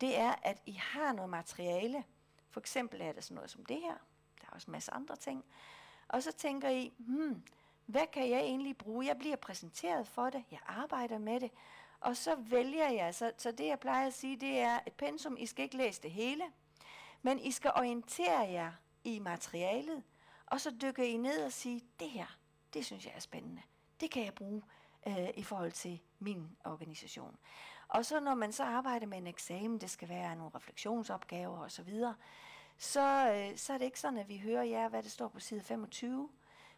Det 0.00 0.18
er, 0.18 0.34
at 0.42 0.62
I 0.66 0.72
har 0.72 1.12
noget 1.12 1.30
materiale. 1.30 2.04
For 2.50 2.60
eksempel 2.60 3.00
er 3.00 3.12
det 3.12 3.24
sådan 3.24 3.34
noget 3.34 3.50
som 3.50 3.64
det 3.64 3.80
her. 3.80 3.94
Der 4.40 4.46
er 4.46 4.54
også 4.54 4.66
en 4.66 4.72
masse 4.72 4.92
andre 4.92 5.16
ting. 5.16 5.44
Og 6.08 6.22
så 6.22 6.32
tænker 6.32 6.68
I, 6.68 6.92
hmm, 6.98 7.42
hvad 7.86 8.06
kan 8.12 8.30
jeg 8.30 8.40
egentlig 8.40 8.76
bruge? 8.76 9.06
Jeg 9.06 9.18
bliver 9.18 9.36
præsenteret 9.36 10.06
for 10.06 10.30
det, 10.30 10.44
jeg 10.50 10.60
arbejder 10.66 11.18
med 11.18 11.40
det, 11.40 11.50
og 12.00 12.16
så 12.16 12.34
vælger 12.34 12.88
jeg. 12.88 13.14
Så, 13.14 13.32
så 13.38 13.52
det 13.52 13.66
jeg 13.66 13.80
plejer 13.80 14.06
at 14.06 14.14
sige, 14.14 14.36
det 14.36 14.58
er 14.58 14.80
et 14.86 14.92
pensum. 14.92 15.36
I 15.38 15.46
skal 15.46 15.62
ikke 15.62 15.76
læse 15.76 16.02
det 16.02 16.10
hele, 16.10 16.44
men 17.22 17.40
I 17.40 17.50
skal 17.50 17.72
orientere 17.76 18.40
jer 18.40 18.72
i 19.04 19.18
materialet, 19.18 20.02
og 20.54 20.60
så 20.60 20.70
dykker 20.82 21.02
I 21.02 21.16
ned 21.16 21.44
og 21.44 21.52
siger, 21.52 21.80
det 22.00 22.10
her, 22.10 22.38
det 22.74 22.86
synes 22.86 23.06
jeg 23.06 23.12
er 23.16 23.20
spændende. 23.20 23.62
Det 24.00 24.10
kan 24.10 24.24
jeg 24.24 24.34
bruge 24.34 24.62
øh, 25.06 25.28
i 25.36 25.42
forhold 25.42 25.72
til 25.72 26.00
min 26.18 26.56
organisation. 26.64 27.36
Og 27.88 28.04
så 28.04 28.20
når 28.20 28.34
man 28.34 28.52
så 28.52 28.64
arbejder 28.64 29.06
med 29.06 29.18
en 29.18 29.26
eksamen, 29.26 29.80
det 29.80 29.90
skal 29.90 30.08
være 30.08 30.36
nogle 30.36 30.52
refleksionsopgaver 30.54 31.58
osv., 31.58 31.88
så, 32.78 33.32
øh, 33.32 33.58
så 33.58 33.72
er 33.72 33.78
det 33.78 33.84
ikke 33.84 34.00
sådan, 34.00 34.18
at 34.18 34.28
vi 34.28 34.38
hører 34.38 34.62
jer, 34.62 34.88
hvad 34.88 35.02
det 35.02 35.10
står 35.10 35.28
på 35.28 35.40
side 35.40 35.60
25, 35.60 36.28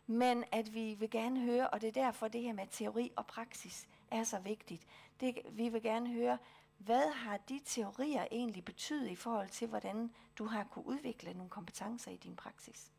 men 0.06 0.44
at 0.52 0.74
vi 0.74 0.94
vil 0.94 1.10
gerne 1.10 1.40
høre, 1.40 1.68
og 1.70 1.80
det 1.80 1.88
er 1.88 1.92
derfor 1.92 2.28
det 2.28 2.42
her 2.42 2.52
med 2.52 2.66
teori 2.70 3.12
og 3.16 3.26
praksis 3.26 3.88
er 4.10 4.24
så 4.24 4.38
vigtigt. 4.38 4.86
Det, 5.20 5.38
vi 5.50 5.68
vil 5.68 5.82
gerne 5.82 6.12
høre, 6.12 6.38
hvad 6.78 7.12
har 7.12 7.36
de 7.36 7.60
teorier 7.64 8.26
egentlig 8.30 8.64
betydet 8.64 9.08
i 9.08 9.16
forhold 9.16 9.48
til, 9.48 9.68
hvordan 9.68 10.10
du 10.38 10.46
har 10.46 10.64
kunne 10.64 10.86
udvikle 10.86 11.34
nogle 11.34 11.50
kompetencer 11.50 12.10
i 12.10 12.16
din 12.16 12.36
praksis? 12.36 12.92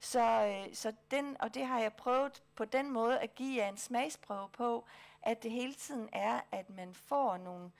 Så, 0.00 0.20
øh, 0.20 0.74
så 0.74 0.92
den, 1.10 1.36
og 1.40 1.54
det 1.54 1.66
har 1.66 1.80
jeg 1.80 1.92
prøvet 1.92 2.42
på 2.54 2.64
den 2.64 2.90
måde 2.90 3.18
at 3.18 3.34
give 3.34 3.62
jer 3.62 3.68
en 3.68 3.76
smagsprøve 3.76 4.48
på, 4.48 4.84
at 5.22 5.42
det 5.42 5.50
hele 5.50 5.74
tiden 5.74 6.08
er, 6.12 6.40
at 6.52 6.70
man 6.70 6.94
får 6.94 7.36
nogle... 7.36 7.70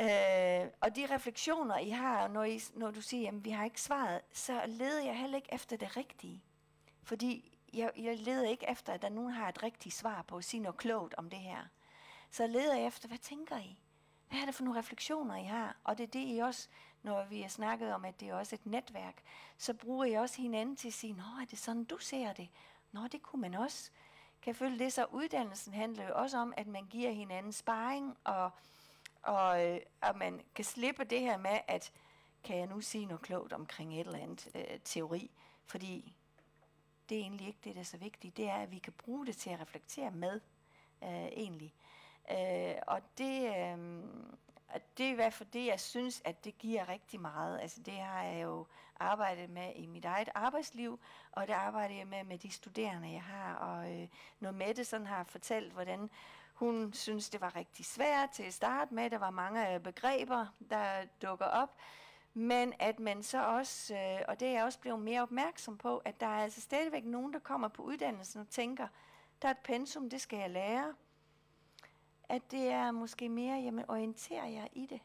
Øh, 0.00 0.70
og 0.80 0.96
de 0.96 1.14
refleksioner, 1.14 1.78
I 1.78 1.90
har, 1.90 2.28
når, 2.28 2.44
I, 2.44 2.60
når 2.74 2.90
du 2.90 3.00
siger, 3.02 3.28
at 3.28 3.44
vi 3.44 3.50
har 3.50 3.64
ikke 3.64 3.80
svaret, 3.80 4.20
så 4.32 4.60
leder 4.66 5.04
jeg 5.04 5.18
heller 5.18 5.36
ikke 5.36 5.54
efter 5.54 5.76
det 5.76 5.96
rigtige. 5.96 6.42
Fordi 7.02 7.58
jeg, 7.72 7.90
jeg 7.96 8.18
leder 8.18 8.48
ikke 8.48 8.70
efter, 8.70 8.92
at 8.92 9.02
der 9.02 9.08
nogen 9.08 9.32
har 9.32 9.48
et 9.48 9.62
rigtigt 9.62 9.94
svar 9.94 10.22
på 10.22 10.36
at 10.36 10.44
sige 10.44 10.60
noget 10.60 10.76
klogt 10.76 11.14
om 11.14 11.30
det 11.30 11.38
her. 11.38 11.68
Så 12.30 12.46
leder 12.46 12.76
jeg 12.76 12.86
efter, 12.86 13.08
hvad 13.08 13.18
tænker 13.18 13.58
I? 13.58 13.78
Hvad 14.32 14.40
er 14.40 14.44
det 14.46 14.54
for 14.54 14.64
nogle 14.64 14.78
refleksioner, 14.78 15.36
I 15.36 15.44
har? 15.44 15.76
Og 15.84 15.98
det 15.98 16.04
er 16.04 16.08
det, 16.08 16.36
I 16.36 16.38
også, 16.38 16.68
når 17.02 17.24
vi 17.24 17.40
har 17.40 17.48
snakket 17.48 17.94
om, 17.94 18.04
at 18.04 18.20
det 18.20 18.28
er 18.28 18.34
også 18.34 18.54
et 18.54 18.66
netværk, 18.66 19.22
så 19.58 19.74
bruger 19.74 20.04
I 20.04 20.12
også 20.12 20.42
hinanden 20.42 20.76
til 20.76 20.88
at 20.88 20.94
sige, 20.94 21.12
Nå, 21.12 21.22
er 21.22 21.44
det 21.50 21.58
sådan, 21.58 21.84
du 21.84 21.98
ser 21.98 22.32
det? 22.32 22.48
Nå, 22.92 23.06
det 23.06 23.22
kunne 23.22 23.42
man 23.42 23.54
også. 23.54 23.90
Kan 24.42 24.50
jeg 24.50 24.56
følge 24.56 24.78
det? 24.78 24.92
Så 24.92 25.04
uddannelsen 25.04 25.74
handler 25.74 26.08
jo 26.08 26.14
også 26.14 26.38
om, 26.38 26.54
at 26.56 26.66
man 26.66 26.86
giver 26.86 27.10
hinanden 27.10 27.52
sparring, 27.52 28.16
og, 28.24 28.50
og, 29.22 29.66
øh, 29.66 29.80
og 30.00 30.18
man 30.18 30.40
kan 30.54 30.64
slippe 30.64 31.04
det 31.04 31.20
her 31.20 31.36
med, 31.36 31.58
at 31.68 31.92
kan 32.44 32.58
jeg 32.58 32.66
nu 32.66 32.80
sige 32.80 33.06
noget 33.06 33.22
klogt 33.22 33.52
omkring 33.52 34.00
et 34.00 34.06
eller 34.06 34.18
andet 34.18 34.48
øh, 34.54 34.80
teori? 34.84 35.30
Fordi 35.66 36.14
det 37.08 37.16
er 37.16 37.20
egentlig 37.20 37.46
ikke 37.46 37.60
det, 37.64 37.74
der 37.74 37.80
er 37.80 37.84
så 37.84 37.96
vigtigt. 37.96 38.36
Det 38.36 38.48
er, 38.48 38.56
at 38.56 38.70
vi 38.70 38.78
kan 38.78 38.92
bruge 38.92 39.26
det 39.26 39.36
til 39.36 39.50
at 39.50 39.60
reflektere 39.60 40.10
med, 40.10 40.40
øh, 41.02 41.26
egentlig. 41.26 41.74
Øh, 42.30 42.74
og 42.86 43.00
det, 43.18 43.46
øh, 43.46 43.78
det 44.98 45.06
er 45.06 45.10
i 45.10 45.14
hvert 45.14 45.32
fald 45.32 45.48
det, 45.52 45.66
jeg 45.66 45.80
synes, 45.80 46.22
at 46.24 46.44
det 46.44 46.58
giver 46.58 46.88
rigtig 46.88 47.20
meget. 47.20 47.60
Altså 47.60 47.80
det 47.80 47.94
har 47.94 48.22
jeg 48.22 48.42
jo 48.42 48.66
arbejdet 49.00 49.50
med 49.50 49.72
i 49.74 49.86
mit 49.86 50.04
eget 50.04 50.28
arbejdsliv, 50.34 51.00
og 51.32 51.46
det 51.46 51.52
arbejder 51.52 51.94
jeg 51.94 52.06
med 52.06 52.24
med 52.24 52.38
de 52.38 52.50
studerende, 52.50 53.12
jeg 53.12 53.22
har. 53.22 53.54
Og 53.54 53.92
øh, 53.92 54.08
når 54.40 54.50
Mette 54.50 54.84
sådan 54.84 55.06
har 55.06 55.24
fortalt, 55.24 55.72
hvordan 55.72 56.10
hun 56.54 56.92
synes, 56.92 57.30
det 57.30 57.40
var 57.40 57.56
rigtig 57.56 57.84
svært 57.86 58.30
til 58.30 58.42
at 58.42 58.54
starte 58.54 58.94
med. 58.94 59.10
Der 59.10 59.18
var 59.18 59.30
mange 59.30 59.80
begreber, 59.80 60.46
der 60.70 61.04
dukker 61.22 61.46
op. 61.46 61.76
Men 62.34 62.72
at 62.78 63.00
man 63.00 63.22
så 63.22 63.44
også, 63.44 63.94
øh, 63.94 64.20
og 64.28 64.40
det 64.40 64.48
er 64.48 64.52
jeg 64.52 64.64
også 64.64 64.78
blevet 64.78 65.00
mere 65.00 65.22
opmærksom 65.22 65.78
på, 65.78 65.98
at 65.98 66.20
der 66.20 66.26
er 66.26 66.42
altså 66.42 66.60
stadigvæk 66.60 67.04
nogen, 67.04 67.32
der 67.32 67.38
kommer 67.38 67.68
på 67.68 67.82
uddannelsen 67.82 68.40
og 68.40 68.48
tænker, 68.48 68.88
der 69.42 69.48
er 69.48 69.52
et 69.52 69.58
pensum, 69.58 70.10
det 70.10 70.20
skal 70.20 70.38
jeg 70.38 70.50
lære. 70.50 70.94
At 72.28 72.50
det 72.50 72.68
er 72.68 72.90
måske 72.90 73.28
mere, 73.28 73.56
jamen 73.56 73.84
orienterer 73.88 74.46
jeg 74.46 74.68
i 74.72 74.86
det. 74.86 75.00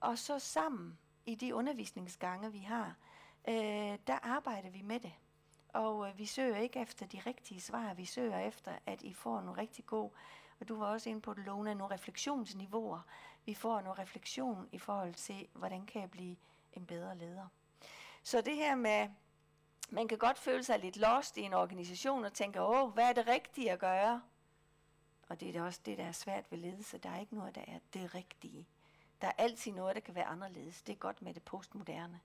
Og 0.00 0.18
så 0.18 0.38
sammen 0.38 0.98
i 1.26 1.34
de 1.34 1.54
undervisningsgange, 1.54 2.52
vi 2.52 2.58
har, 2.58 2.96
øh, 3.48 3.98
der 4.06 4.18
arbejder 4.22 4.70
vi 4.70 4.82
med 4.82 5.00
det. 5.00 5.12
Og 5.72 6.08
øh, 6.08 6.18
vi 6.18 6.26
søger 6.26 6.56
ikke 6.56 6.80
efter 6.80 7.06
de 7.06 7.20
rigtige 7.26 7.60
svar, 7.60 7.94
vi 7.94 8.04
søger 8.04 8.38
efter, 8.38 8.72
at 8.86 9.02
I 9.02 9.12
får 9.12 9.40
nogle 9.40 9.60
rigtig 9.60 9.86
gode, 9.86 10.10
og 10.60 10.68
du 10.68 10.76
var 10.76 10.86
også 10.86 11.10
inde 11.10 11.20
på 11.20 11.34
det, 11.34 11.44
Lona, 11.44 11.74
nogle 11.74 11.94
refleksionsniveauer. 11.94 13.00
Vi 13.44 13.54
får 13.54 13.80
noget 13.80 13.98
refleksion 13.98 14.68
i 14.72 14.78
forhold 14.78 15.14
til, 15.14 15.48
hvordan 15.52 15.86
kan 15.86 16.00
jeg 16.00 16.10
blive 16.10 16.36
en 16.72 16.86
bedre 16.86 17.18
leder. 17.18 17.46
Så 18.22 18.40
det 18.40 18.56
her 18.56 18.74
med, 18.74 19.08
man 19.90 20.08
kan 20.08 20.18
godt 20.18 20.38
føle 20.38 20.62
sig 20.62 20.78
lidt 20.78 20.96
lost 20.96 21.36
i 21.36 21.40
en 21.40 21.54
organisation 21.54 22.24
og 22.24 22.32
tænke, 22.32 22.62
åh, 22.62 22.90
hvad 22.90 23.08
er 23.08 23.12
det 23.12 23.26
rigtige 23.26 23.72
at 23.72 23.78
gøre? 23.78 24.22
Og 25.32 25.40
det 25.40 25.48
er 25.48 25.52
da 25.52 25.62
også 25.62 25.80
det, 25.86 25.98
der 25.98 26.04
er 26.04 26.12
svært 26.12 26.44
ved 26.50 26.58
ledelse. 26.58 26.98
Der 26.98 27.10
er 27.10 27.20
ikke 27.20 27.34
noget, 27.34 27.54
der 27.54 27.64
er 27.68 27.78
det 27.94 28.14
rigtige. 28.14 28.66
Der 29.20 29.26
er 29.26 29.32
altid 29.38 29.72
noget, 29.72 29.94
der 29.94 30.00
kan 30.00 30.14
være 30.14 30.24
anderledes. 30.24 30.82
Det 30.82 30.92
er 30.92 30.96
godt 30.96 31.22
med 31.22 31.34
det 31.34 31.42
postmoderne. 31.42 32.20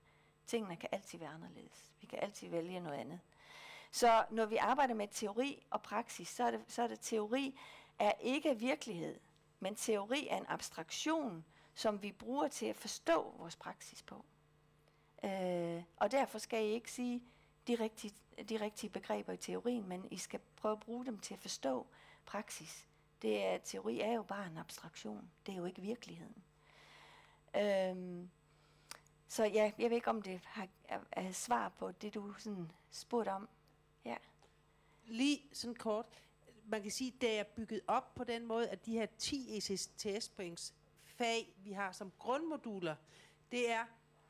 Tingene 0.46 0.76
kan 0.76 0.88
altid 0.92 1.18
være 1.18 1.28
anderledes. 1.28 1.92
Vi 2.00 2.06
kan 2.06 2.18
altid 2.22 2.48
vælge 2.48 2.80
noget 2.80 2.96
andet. 2.96 3.20
Så 3.90 4.24
når 4.30 4.46
vi 4.46 4.56
arbejder 4.56 4.94
med 4.94 5.08
teori 5.10 5.62
og 5.70 5.82
praksis, 5.82 6.28
så 6.28 6.44
er 6.44 6.50
det, 6.50 6.60
så 6.68 6.82
er 6.82 6.86
det 6.86 7.00
teori 7.00 7.58
er 7.98 8.12
ikke 8.20 8.58
virkelighed, 8.58 9.20
men 9.60 9.74
teori 9.74 10.26
er 10.30 10.36
en 10.36 10.46
abstraktion, 10.48 11.44
som 11.74 12.02
vi 12.02 12.12
bruger 12.12 12.48
til 12.48 12.66
at 12.66 12.76
forstå 12.76 13.34
vores 13.38 13.56
praksis 13.56 14.02
på. 14.02 14.24
Øh, 15.24 15.82
og 15.96 16.10
derfor 16.10 16.38
skal 16.38 16.64
I 16.64 16.68
ikke 16.68 16.92
sige 16.92 17.22
de 17.66 17.74
rigtige, 17.74 18.14
de 18.48 18.60
rigtige 18.60 18.90
begreber 18.90 19.32
i 19.32 19.36
teorien, 19.36 19.88
men 19.88 20.08
I 20.10 20.16
skal 20.16 20.40
prøve 20.56 20.72
at 20.72 20.80
bruge 20.80 21.06
dem 21.06 21.18
til 21.18 21.34
at 21.34 21.40
forstå 21.40 21.86
praksis. 22.26 22.87
Det 23.22 23.44
er, 23.44 23.58
teori 23.58 24.00
er 24.00 24.12
jo 24.12 24.22
bare 24.22 24.46
en 24.46 24.56
abstraktion. 24.56 25.30
Det 25.46 25.52
er 25.52 25.56
jo 25.56 25.64
ikke 25.64 25.82
virkeligheden. 25.82 26.42
Øhm, 27.56 28.30
så 29.28 29.44
ja, 29.44 29.72
jeg 29.78 29.90
ved 29.90 29.96
ikke, 29.96 30.10
om 30.10 30.22
det 30.22 30.40
har, 30.44 30.68
er, 30.84 31.00
er 31.12 31.32
svar 31.32 31.68
på 31.68 31.92
det, 31.92 32.14
du 32.14 32.34
sådan 32.38 32.70
spurgte 32.90 33.28
om. 33.28 33.48
Ja. 34.04 34.16
Lige 35.06 35.48
sådan 35.52 35.74
kort. 35.74 36.06
Man 36.64 36.82
kan 36.82 36.90
sige, 36.90 37.14
det 37.20 37.38
er 37.38 37.44
bygget 37.44 37.80
op 37.86 38.14
på 38.14 38.24
den 38.24 38.46
måde, 38.46 38.68
at 38.68 38.86
de 38.86 38.92
her 38.92 39.06
10 39.18 39.58
ECTS-points 39.58 40.74
fag, 41.04 41.54
vi 41.56 41.72
har 41.72 41.92
som 41.92 42.12
grundmoduler, 42.18 42.96
det 43.50 43.70
er 43.70 43.84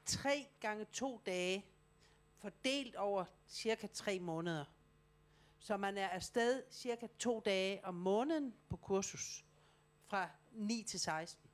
3 0.05 0.47
gange 0.61 0.85
2 0.85 1.21
dage, 1.27 1.65
fordelt 2.39 2.97
over 2.97 3.25
cirka 3.49 3.87
3 3.87 4.21
måneder. 4.21 4.65
Så 5.59 5.77
man 5.77 5.99
er 5.99 6.09
afsted 6.09 6.63
cirka 6.71 7.07
to 7.19 7.43
dage 7.45 7.85
om 7.85 7.95
måneden 7.95 8.55
på 8.69 8.77
kursus 8.77 9.45
fra 10.07 10.29
9 10.53 10.83
til 10.83 11.01
16. 11.01 11.51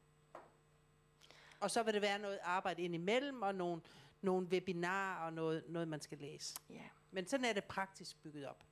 Og 1.60 1.70
så 1.70 1.82
vil 1.82 1.94
det 1.94 2.02
være 2.02 2.18
noget 2.18 2.38
arbejde 2.42 2.82
indimellem, 2.82 3.42
og 3.42 3.54
nogle, 3.54 3.82
nogle 4.22 4.46
webinarer 4.46 5.26
og 5.26 5.32
noget, 5.32 5.64
noget, 5.68 5.88
man 5.88 6.00
skal 6.00 6.18
læse. 6.18 6.54
ja. 6.70 6.82
Men 7.10 7.26
sådan 7.26 7.44
er 7.44 7.52
det 7.52 7.64
praktisk 7.64 8.22
bygget 8.22 8.46
op. 8.46 8.64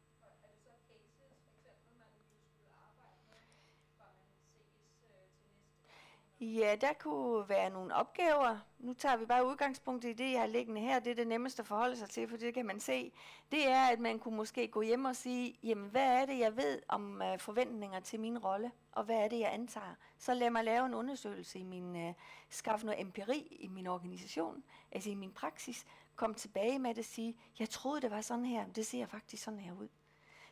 Ja, 6.44 6.76
der 6.80 6.92
kunne 6.92 7.48
være 7.48 7.70
nogle 7.70 7.94
opgaver. 7.94 8.58
Nu 8.78 8.94
tager 8.94 9.16
vi 9.16 9.26
bare 9.26 9.46
udgangspunkt 9.46 10.04
i 10.04 10.12
det, 10.12 10.32
jeg 10.32 10.40
har 10.40 10.46
liggende 10.46 10.80
her. 10.80 11.00
Det 11.00 11.10
er 11.10 11.14
det 11.14 11.26
nemmeste 11.26 11.60
at 11.60 11.66
forholde 11.66 11.96
sig 11.96 12.10
til, 12.10 12.28
for 12.28 12.36
det 12.36 12.54
kan 12.54 12.66
man 12.66 12.80
se. 12.80 13.12
Det 13.52 13.68
er, 13.68 13.82
at 13.82 14.00
man 14.00 14.18
kunne 14.18 14.36
måske 14.36 14.68
gå 14.68 14.82
hjem 14.82 15.04
og 15.04 15.16
sige, 15.16 15.58
jamen 15.62 15.90
hvad 15.90 16.20
er 16.20 16.26
det, 16.26 16.38
jeg 16.38 16.56
ved 16.56 16.82
om 16.88 17.22
uh, 17.32 17.38
forventninger 17.38 18.00
til 18.00 18.20
min 18.20 18.38
rolle, 18.38 18.72
og 18.92 19.04
hvad 19.04 19.16
er 19.16 19.28
det, 19.28 19.38
jeg 19.38 19.54
antager? 19.54 19.94
Så 20.18 20.34
lad 20.34 20.50
mig 20.50 20.64
lave 20.64 20.86
en 20.86 20.94
undersøgelse 20.94 21.58
i 21.58 21.62
min, 21.62 21.96
øh, 21.96 22.08
uh, 22.08 22.14
skaffe 22.50 22.86
noget 22.86 23.00
empiri 23.00 23.38
i 23.60 23.68
min 23.68 23.86
organisation, 23.86 24.64
altså 24.92 25.10
i 25.10 25.14
min 25.14 25.32
praksis. 25.32 25.86
Kom 26.16 26.34
tilbage 26.34 26.78
med 26.78 26.90
det 26.90 26.98
og 26.98 27.04
sige, 27.04 27.36
jeg 27.58 27.70
troede, 27.70 28.00
det 28.00 28.10
var 28.10 28.20
sådan 28.20 28.44
her, 28.44 28.66
men 28.66 28.74
det 28.74 28.86
ser 28.86 29.06
faktisk 29.06 29.42
sådan 29.44 29.60
her 29.60 29.72
ud. 29.72 29.88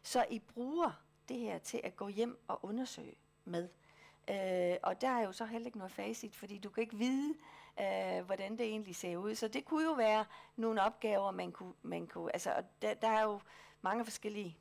Så 0.03 0.27
I 0.31 0.39
bruger 0.39 1.03
det 1.29 1.39
her 1.39 1.59
til 1.59 1.81
at 1.85 1.97
gå 1.97 2.09
hjem 2.09 2.39
og 2.49 2.65
undersøge 2.65 3.15
med. 3.45 3.69
Øh, 4.29 4.77
og 4.83 5.01
der 5.01 5.09
er 5.09 5.25
jo 5.25 5.33
så 5.33 5.45
heller 5.45 5.67
ikke 5.67 5.79
noget 5.79 5.93
facit, 5.93 6.35
fordi 6.35 6.59
du 6.59 6.71
kan 6.71 6.81
ikke 6.81 6.97
vide, 6.97 7.35
øh, 7.81 8.25
hvordan 8.27 8.59
det 8.59 8.67
egentlig 8.67 8.97
ser 8.97 9.17
ud. 9.17 9.35
Så 9.35 9.49
det 9.49 9.65
kunne 9.65 9.85
jo 9.85 9.93
være 9.93 10.25
nogle 10.57 10.83
opgaver, 10.83 11.31
man 11.31 11.53
kunne... 11.53 11.75
Man 11.83 12.07
kunne 12.07 12.33
altså, 12.33 12.53
og 12.53 12.65
der, 12.83 12.95
der 12.95 13.09
er 13.09 13.23
jo 13.23 13.41
mange 13.83 14.05
forskellige 14.05 14.59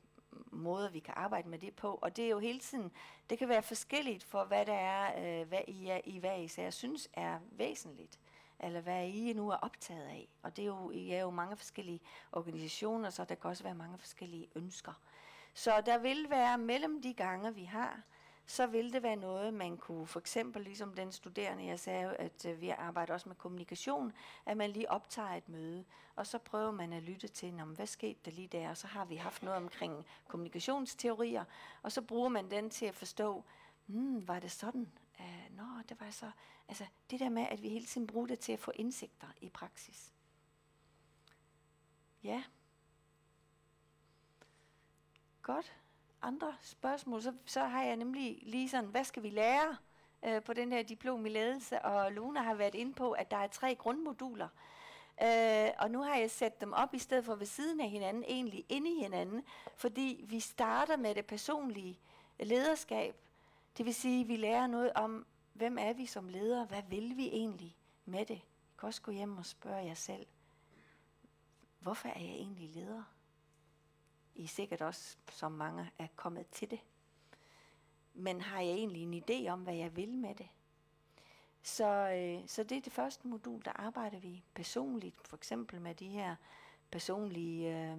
måder, 0.52 0.90
vi 0.90 0.98
kan 0.98 1.14
arbejde 1.16 1.48
med 1.48 1.58
det 1.58 1.74
på, 1.74 1.98
og 2.02 2.16
det 2.16 2.24
er 2.24 2.28
jo 2.28 2.38
hele 2.38 2.58
tiden, 2.58 2.92
det 3.30 3.38
kan 3.38 3.48
være 3.48 3.62
forskelligt 3.62 4.24
for, 4.24 4.44
hvad 4.44 4.66
der 4.66 4.74
er, 4.74 5.40
øh, 5.40 5.48
hvad 5.48 5.60
I, 5.68 5.88
er, 5.88 6.00
I 6.04 6.18
hvad 6.18 6.38
I 6.38 6.44
især 6.44 6.70
synes 6.70 7.10
er 7.12 7.38
væsentligt, 7.50 8.18
eller 8.60 8.80
hvad 8.80 9.08
I 9.08 9.32
nu 9.32 9.50
er 9.50 9.56
optaget 9.56 10.06
af. 10.06 10.28
Og 10.42 10.56
det 10.56 10.62
er 10.62 10.66
jo, 10.66 10.90
I 10.90 11.10
er 11.10 11.20
jo 11.20 11.30
mange 11.30 11.56
forskellige 11.56 12.00
organisationer, 12.32 13.10
så 13.10 13.24
der 13.24 13.34
kan 13.34 13.50
også 13.50 13.62
være 13.62 13.74
mange 13.74 13.98
forskellige 13.98 14.48
ønsker. 14.54 14.92
Så 15.54 15.80
der 15.86 15.98
vil 15.98 16.30
være 16.30 16.58
mellem 16.58 17.02
de 17.02 17.14
gange, 17.14 17.54
vi 17.54 17.64
har, 17.64 18.02
så 18.50 18.66
vil 18.66 18.92
det 18.92 19.02
være 19.02 19.16
noget, 19.16 19.54
man 19.54 19.76
kunne, 19.76 20.06
for 20.06 20.20
eksempel 20.20 20.62
ligesom 20.62 20.94
den 20.94 21.12
studerende, 21.12 21.64
jeg 21.64 21.80
sagde, 21.80 22.16
at 22.16 22.46
øh, 22.46 22.60
vi 22.60 22.68
arbejder 22.68 23.14
også 23.14 23.28
med 23.28 23.36
kommunikation, 23.36 24.12
at 24.46 24.56
man 24.56 24.70
lige 24.70 24.90
optager 24.90 25.28
et 25.28 25.48
møde, 25.48 25.84
og 26.16 26.26
så 26.26 26.38
prøver 26.38 26.70
man 26.70 26.92
at 26.92 27.02
lytte 27.02 27.28
til, 27.28 27.54
Nå, 27.54 27.64
hvad 27.64 27.86
skete 27.86 28.20
der 28.24 28.30
lige 28.30 28.48
der, 28.48 28.70
og 28.70 28.76
så 28.76 28.86
har 28.86 29.04
vi 29.04 29.16
haft 29.16 29.42
noget 29.42 29.56
omkring 29.56 30.06
kommunikationsteorier, 30.28 31.44
og 31.82 31.92
så 31.92 32.02
bruger 32.02 32.28
man 32.28 32.50
den 32.50 32.70
til 32.70 32.86
at 32.86 32.94
forstå, 32.94 33.44
hmm, 33.86 34.28
var 34.28 34.40
det 34.40 34.50
sådan? 34.50 34.88
Uh, 35.18 35.56
nå, 35.56 35.64
det 35.88 36.00
var 36.00 36.10
så, 36.10 36.30
altså 36.68 36.86
det 37.10 37.20
der 37.20 37.28
med, 37.28 37.46
at 37.50 37.62
vi 37.62 37.68
hele 37.68 37.86
tiden 37.86 38.06
bruger 38.06 38.26
det 38.26 38.38
til 38.38 38.52
at 38.52 38.60
få 38.60 38.72
indsigter 38.74 39.28
i 39.40 39.48
praksis. 39.48 40.12
Ja. 42.22 42.44
Godt 45.42 45.79
andre 46.22 46.54
spørgsmål, 46.60 47.22
så, 47.22 47.32
så 47.46 47.64
har 47.64 47.82
jeg 47.82 47.96
nemlig 47.96 48.42
lige 48.42 48.68
sådan, 48.68 48.90
hvad 48.90 49.04
skal 49.04 49.22
vi 49.22 49.30
lære 49.30 49.76
øh, 50.24 50.42
på 50.42 50.52
den 50.52 50.72
her 50.72 50.82
diplom 50.82 51.26
i 51.26 51.28
ledelse? 51.28 51.82
Og 51.82 52.12
Luna 52.12 52.40
har 52.40 52.54
været 52.54 52.74
inde 52.74 52.92
på, 52.92 53.12
at 53.12 53.30
der 53.30 53.36
er 53.36 53.46
tre 53.46 53.74
grundmoduler. 53.74 54.48
Øh, 55.22 55.70
og 55.78 55.90
nu 55.90 56.02
har 56.02 56.16
jeg 56.16 56.30
sat 56.30 56.60
dem 56.60 56.72
op 56.72 56.94
i 56.94 56.98
stedet 56.98 57.24
for 57.24 57.34
ved 57.34 57.46
siden 57.46 57.80
af 57.80 57.88
hinanden, 57.90 58.24
egentlig 58.24 58.64
inde 58.68 58.90
i 58.90 59.02
hinanden, 59.02 59.44
fordi 59.76 60.24
vi 60.28 60.40
starter 60.40 60.96
med 60.96 61.14
det 61.14 61.26
personlige 61.26 61.98
lederskab. 62.40 63.14
Det 63.78 63.86
vil 63.86 63.94
sige, 63.94 64.20
at 64.20 64.28
vi 64.28 64.36
lærer 64.36 64.66
noget 64.66 64.92
om, 64.92 65.26
hvem 65.52 65.78
er 65.78 65.92
vi 65.92 66.06
som 66.06 66.28
ledere? 66.28 66.64
Hvad 66.64 66.82
vil 66.88 67.16
vi 67.16 67.28
egentlig 67.28 67.76
med 68.04 68.26
det? 68.26 68.36
I 68.36 68.72
kan 68.78 68.86
også 68.86 69.02
gå 69.02 69.10
hjem 69.10 69.38
og 69.38 69.46
spørge 69.46 69.84
jer 69.84 69.94
selv, 69.94 70.26
hvorfor 71.78 72.08
er 72.08 72.20
jeg 72.20 72.30
egentlig 72.30 72.70
leder? 72.70 73.02
I 74.34 74.44
er 74.44 74.48
sikkert 74.48 74.80
også, 74.80 75.16
som 75.32 75.52
mange, 75.52 75.90
er 75.98 76.06
kommet 76.16 76.46
til 76.46 76.70
det. 76.70 76.80
Men 78.14 78.40
har 78.40 78.60
jeg 78.60 78.72
egentlig 78.72 79.02
en 79.02 79.22
idé 79.24 79.50
om, 79.50 79.60
hvad 79.60 79.74
jeg 79.74 79.96
vil 79.96 80.14
med 80.14 80.34
det? 80.34 80.48
Så, 81.62 81.84
øh, 81.86 82.48
så 82.48 82.62
det 82.62 82.76
er 82.76 82.80
det 82.80 82.92
første 82.92 83.28
modul, 83.28 83.64
der 83.64 83.72
arbejder 83.72 84.18
vi 84.18 84.42
personligt, 84.54 85.28
for 85.28 85.36
eksempel 85.36 85.80
med 85.80 85.94
de 85.94 86.08
her 86.08 86.36
personlige 86.90 87.78
øh, 87.78 87.98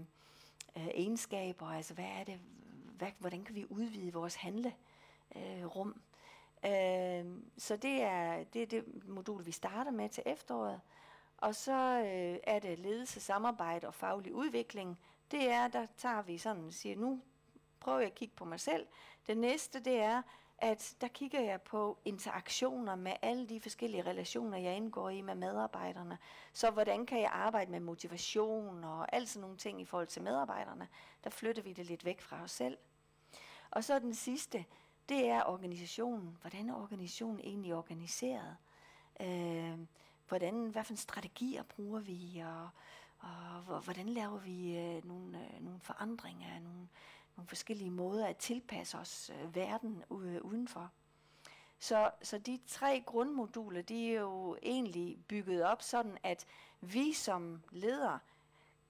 øh, 0.75 0.87
egenskaber, 0.87 1.65
altså 1.65 1.93
hvad 1.93 2.09
er 2.19 2.23
det, 2.23 2.39
hvad, 2.97 3.11
hvordan 3.19 3.43
kan 3.43 3.55
vi 3.55 3.65
udvide 3.69 4.13
vores 4.13 4.35
handlerum? 4.35 4.75
Øh, 5.35 5.65
rum? 5.65 6.01
øh, 6.65 7.25
så 7.57 7.75
det 7.75 8.01
er, 8.01 8.43
det 8.43 8.61
er 8.61 8.65
det 8.65 9.07
modul, 9.07 9.45
vi 9.45 9.51
starter 9.51 9.91
med 9.91 10.09
til 10.09 10.23
efteråret. 10.25 10.81
Og 11.37 11.55
så 11.55 11.99
øh, 11.99 12.39
er 12.43 12.59
det 12.59 12.79
ledelse, 12.79 13.19
samarbejde 13.19 13.87
og 13.87 13.93
faglig 13.93 14.33
udvikling. 14.33 14.99
Det 15.31 15.49
er, 15.49 15.67
der 15.67 15.87
tager 15.97 16.21
vi 16.21 16.37
sådan 16.37 16.65
og 16.65 16.73
siger, 16.73 16.95
nu 16.95 17.21
prøver 17.79 17.99
jeg 17.99 18.07
at 18.07 18.15
kigge 18.15 18.35
på 18.35 18.45
mig 18.45 18.59
selv. 18.59 18.87
Det 19.27 19.37
næste, 19.37 19.79
det 19.79 19.99
er, 19.99 20.21
at 20.57 20.95
der 21.01 21.07
kigger 21.07 21.41
jeg 21.41 21.61
på 21.61 21.97
interaktioner 22.05 22.95
med 22.95 23.13
alle 23.21 23.49
de 23.49 23.61
forskellige 23.61 24.03
relationer, 24.03 24.57
jeg 24.57 24.75
indgår 24.75 25.09
i 25.09 25.21
med 25.21 25.35
medarbejderne. 25.35 26.17
Så 26.53 26.71
hvordan 26.71 27.05
kan 27.05 27.21
jeg 27.21 27.29
arbejde 27.33 27.71
med 27.71 27.79
motivation 27.79 28.83
og 28.83 29.15
alt 29.15 29.29
sådan 29.29 29.41
nogle 29.41 29.57
ting 29.57 29.81
i 29.81 29.85
forhold 29.85 30.07
til 30.07 30.21
medarbejderne? 30.21 30.87
Der 31.23 31.29
flytter 31.29 31.61
vi 31.61 31.73
det 31.73 31.85
lidt 31.85 32.05
væk 32.05 32.21
fra 32.21 32.43
os 32.43 32.51
selv. 32.51 32.77
Og 33.71 33.83
så 33.83 33.99
den 33.99 34.13
sidste, 34.13 34.65
det 35.09 35.29
er 35.29 35.43
organisationen. 35.43 36.37
Hvordan 36.41 36.69
er 36.69 36.75
organisationen 36.75 37.39
egentlig 37.39 37.75
organiseret? 37.75 38.57
Øh, 39.21 39.79
hvordan, 40.27 40.65
hvad 40.65 40.83
for 40.83 40.95
strategier 40.95 41.63
bruger 41.63 41.99
vi, 41.99 42.43
og, 42.45 42.69
og 43.22 43.81
hvordan 43.81 44.10
laver 44.10 44.38
vi 44.38 44.77
øh, 44.77 45.06
nogle, 45.06 45.38
øh, 45.38 45.64
nogle 45.64 45.80
forandringer, 45.80 46.60
nogle, 46.60 46.88
nogle 47.38 47.48
forskellige 47.48 47.91
måder 47.91 48.27
at 48.27 48.38
tilpasse 48.38 48.98
os 48.98 49.31
øh, 49.34 49.56
verden 49.56 50.03
øh, 50.11 50.41
udenfor. 50.41 50.91
Så, 51.80 52.11
så 52.22 52.38
de 52.38 52.60
tre 52.68 53.03
grundmoduler, 53.06 53.81
de 53.81 54.15
er 54.15 54.19
jo 54.19 54.57
egentlig 54.64 55.18
bygget 55.27 55.64
op 55.64 55.81
sådan, 55.81 56.18
at 56.23 56.45
vi 56.81 57.14
som 57.14 57.61
ledere 57.72 58.19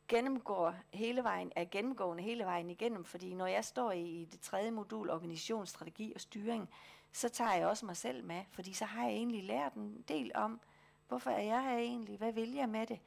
gennemgår 0.08 0.76
hele 0.94 1.24
vejen, 1.24 1.52
er 1.56 1.66
gennemgående 1.66 2.24
hele 2.24 2.46
vejen 2.46 2.70
igennem, 2.70 3.06
fordi 3.06 3.34
når 3.34 3.48
jeg 3.48 3.66
står 3.66 3.92
i, 3.92 4.02
i 4.02 4.26
det 4.26 4.40
tredje 4.40 4.72
modul, 4.72 5.10
organisationsstrategi 5.10 6.12
og 6.16 6.22
styring, 6.22 6.70
så 7.12 7.30
tager 7.30 7.54
jeg 7.54 7.68
også 7.68 7.86
mig 7.86 7.98
selv 7.98 8.24
med, 8.24 8.44
fordi 8.52 8.74
så 8.74 8.86
har 8.86 9.04
jeg 9.04 9.14
egentlig 9.14 9.44
lært 9.44 9.74
en 9.74 10.04
del 10.08 10.32
om, 10.36 10.60
hvorfor 11.08 11.32
er 11.32 11.42
jeg 11.42 11.64
her 11.64 11.78
egentlig, 11.78 12.18
hvad 12.18 12.32
vil 12.32 12.54
jeg 12.54 12.70
med 12.70 12.88
det, 12.88 13.00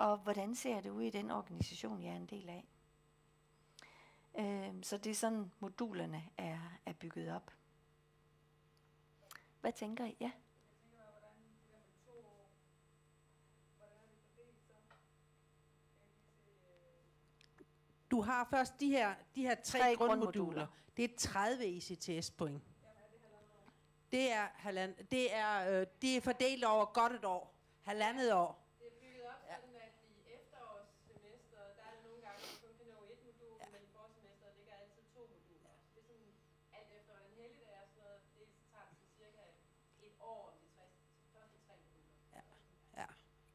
og 0.00 0.16
hvordan 0.16 0.54
ser 0.54 0.80
det 0.80 0.90
ud 0.90 1.02
i 1.02 1.10
den 1.10 1.30
organisation, 1.30 2.02
jeg 2.02 2.12
er 2.12 2.16
en 2.16 2.26
del 2.26 2.48
af. 2.48 2.64
Øh, 4.38 4.82
så 4.82 4.98
det 4.98 5.10
er 5.10 5.14
sådan, 5.14 5.52
modulerne 5.58 6.24
er, 6.38 6.58
er 6.86 6.92
bygget 6.92 7.34
op. 7.34 7.50
Hvad 9.60 9.72
tænker 9.72 10.04
I? 10.04 10.16
Ja? 10.20 10.30
Du 18.10 18.20
har 18.20 18.46
først 18.50 18.80
de 18.80 18.88
her, 18.88 19.14
de 19.34 19.42
her 19.42 19.54
tre, 19.54 19.78
Tre 19.78 19.96
grundmoduler. 19.96 20.32
grundmoduler. 20.32 20.66
Det 20.96 21.04
er 21.04 21.16
30 21.18 21.76
ECTS-point. 21.76 22.62
Det 24.12 24.32
er, 24.32 24.48
halvand, 24.54 24.94
det, 25.10 25.34
er, 25.34 25.80
øh, 25.80 25.86
det 26.02 26.16
er 26.16 26.20
fordelt 26.20 26.64
over 26.64 26.84
godt 26.84 27.12
et 27.12 27.24
år. 27.24 27.54
Halvandet 27.82 28.32
år. 28.32 28.66
Det 28.78 28.86
er 28.86 28.96
bygget 29.00 29.24
op 29.32 29.40
sådan, 29.48 29.74
at 29.86 29.92
i 30.10 30.20
efterårssemesteret, 30.36 31.70
der 31.78 31.84
er 31.88 31.92
det 31.96 32.02
nogle 32.08 32.20
gange, 32.26 32.40
at 32.44 32.48
man 32.50 32.58
kun 32.64 32.72
kan 32.78 32.86
nå 32.94 32.98
et 33.12 33.20
modul, 33.28 33.54
ja. 33.62 33.66
men 33.74 33.80
i 33.88 33.90
forsemesteret 33.98 34.52
ligger 34.58 34.74
altid 34.82 35.02
to 35.14 35.20
moduler. 35.34 35.72
Det 35.92 35.98
er 36.02 36.06
sådan, 36.10 36.30
alt 36.78 36.90
efter 36.98 37.12
hvordan 37.16 37.32
heldigt 37.40 37.64
det 37.66 37.74
er, 37.78 37.84
sådan 37.90 38.02
noget, 38.04 38.20
det 38.36 38.44
så 38.54 38.60
tager 38.72 38.86
det 38.88 38.94
sådan 38.98 39.12
cirka 39.20 39.42
et 40.06 40.14
år 40.32 40.40
om 40.50 40.54
de 40.62 40.68
tre, 40.76 40.84
første 41.34 41.56
tre 41.66 41.74
moduler. 41.84 42.16
Ja, 43.00 43.06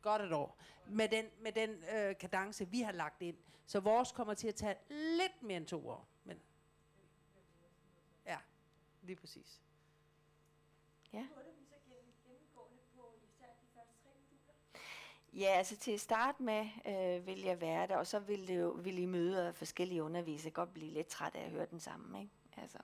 godt 0.06 0.22
et 0.22 0.34
år. 0.34 0.58
Med 0.88 1.10
den, 1.10 1.26
med 1.42 1.52
den 1.52 1.84
øh, 1.96 2.18
kadence, 2.18 2.68
vi 2.68 2.82
har 2.82 2.92
lagt 2.92 3.22
ind. 3.22 3.38
Så 3.66 3.80
vores 3.80 4.12
kommer 4.12 4.34
til 4.34 4.48
at 4.48 4.56
tage 4.56 4.76
lidt 4.90 5.44
mere 5.44 5.58
end 5.58 5.66
to 5.66 5.90
år. 5.90 6.08
Men, 6.24 6.40
ja, 8.26 8.38
lige 9.04 9.16
præcis. 9.16 9.62
Ja. 11.14 11.28
Ja, 15.34 15.48
altså 15.48 15.78
til 15.78 15.92
at 15.92 16.00
starte 16.00 16.44
med 16.44 16.66
øh, 16.86 17.28
vil 17.28 17.42
jeg 17.42 17.62
være 17.62 17.88
der, 17.88 17.98
og 17.98 18.08
så 18.08 18.20
vil, 18.20 18.48
det 18.48 18.60
jo, 18.60 18.70
vil 18.70 18.98
I 18.98 19.06
møde 19.06 19.54
forskellige 19.54 20.04
undervisere 20.04 20.52
godt 20.52 20.74
blive 20.74 20.92
lidt 20.92 21.08
træt 21.08 21.36
af 21.36 21.46
at 21.46 21.52
høre 21.52 21.66
den 21.66 21.80
samme, 21.80 22.22
ikke? 22.22 22.32
Altså, 22.58 22.78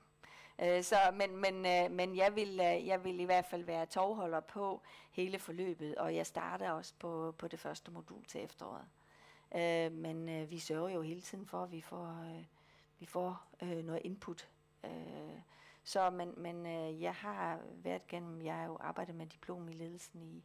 øh, 0.62 0.84
så, 0.84 0.96
men 1.14 1.36
men, 1.36 1.66
øh, 1.66 1.92
men 1.92 2.16
jeg, 2.16 2.36
vil, 2.36 2.60
øh, 2.60 2.88
jeg 2.88 3.04
vil 3.04 3.20
i 3.20 3.24
hvert 3.24 3.46
fald 3.46 3.64
være 3.64 3.86
tovholder 3.86 4.40
på 4.40 4.82
hele 5.12 5.40
forløbet, 5.40 5.96
og 5.96 6.16
jeg 6.16 6.26
starter 6.26 6.72
også 6.72 6.94
på, 7.00 7.36
på 7.38 7.48
det 7.48 7.60
første 7.60 7.92
modul 7.92 8.26
til 8.26 8.44
efteråret. 8.44 8.86
Øh, 9.56 9.92
men 9.92 10.30
øh, 10.30 10.50
vi 10.50 10.60
sørger 10.60 10.90
jo 10.90 11.02
hele 11.02 11.22
tiden 11.22 11.46
for, 11.46 11.64
at 11.64 11.72
vi 11.72 11.82
får, 11.82 12.08
øh, 12.08 12.46
vi 13.00 13.06
får 13.06 13.48
øh, 13.62 13.86
noget 13.86 14.02
input. 14.04 14.50
Øh, 14.84 15.42
så, 15.84 16.10
men, 16.10 16.34
men 16.38 16.66
øh, 16.66 17.02
jeg 17.02 17.16
har 17.16 17.60
været 17.76 18.08
gennem, 18.08 18.42
jeg 18.42 18.56
har 18.56 18.66
jo 18.66 18.78
arbejdet 18.80 19.16
med 19.16 19.26
diplom 19.26 19.70
i 19.70 19.74
ledelsen 19.74 20.22
i, 20.22 20.44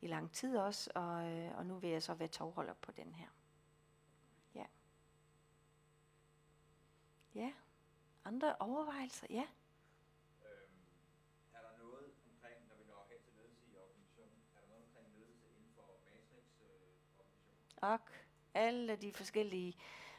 i 0.00 0.06
lang 0.06 0.32
tid 0.32 0.56
også, 0.56 0.90
og, 0.94 1.30
øh, 1.30 1.58
og 1.58 1.66
nu 1.66 1.78
vil 1.78 1.90
jeg 1.90 2.02
så 2.02 2.14
være 2.14 2.28
tovholder 2.28 2.74
på 2.74 2.92
den 2.92 3.14
her. 3.14 3.28
Ja. 4.54 4.64
Ja. 7.34 7.52
Andre 8.24 8.56
overvejelser? 8.60 9.26
Ja. 9.30 9.46
Øhm, 10.42 10.74
er 11.54 11.60
der 11.62 11.78
noget 11.84 12.04
omkring, 12.30 12.56
når 12.68 12.76
vi 12.76 12.84
når 12.88 13.06
hen 13.10 13.18
til 13.24 13.32
ledelse 13.36 13.66
i 13.72 13.76
organisationen, 13.76 14.38
er 14.56 14.60
der 14.60 14.68
noget 14.68 14.84
omkring 14.84 15.08
ledelse 15.18 15.46
inden 15.48 15.70
for 15.74 15.82
Matrix-organisationen? 16.04 17.78
Og 17.82 18.00
alle 18.54 18.96
de 18.96 19.12
forskellige 19.12 19.76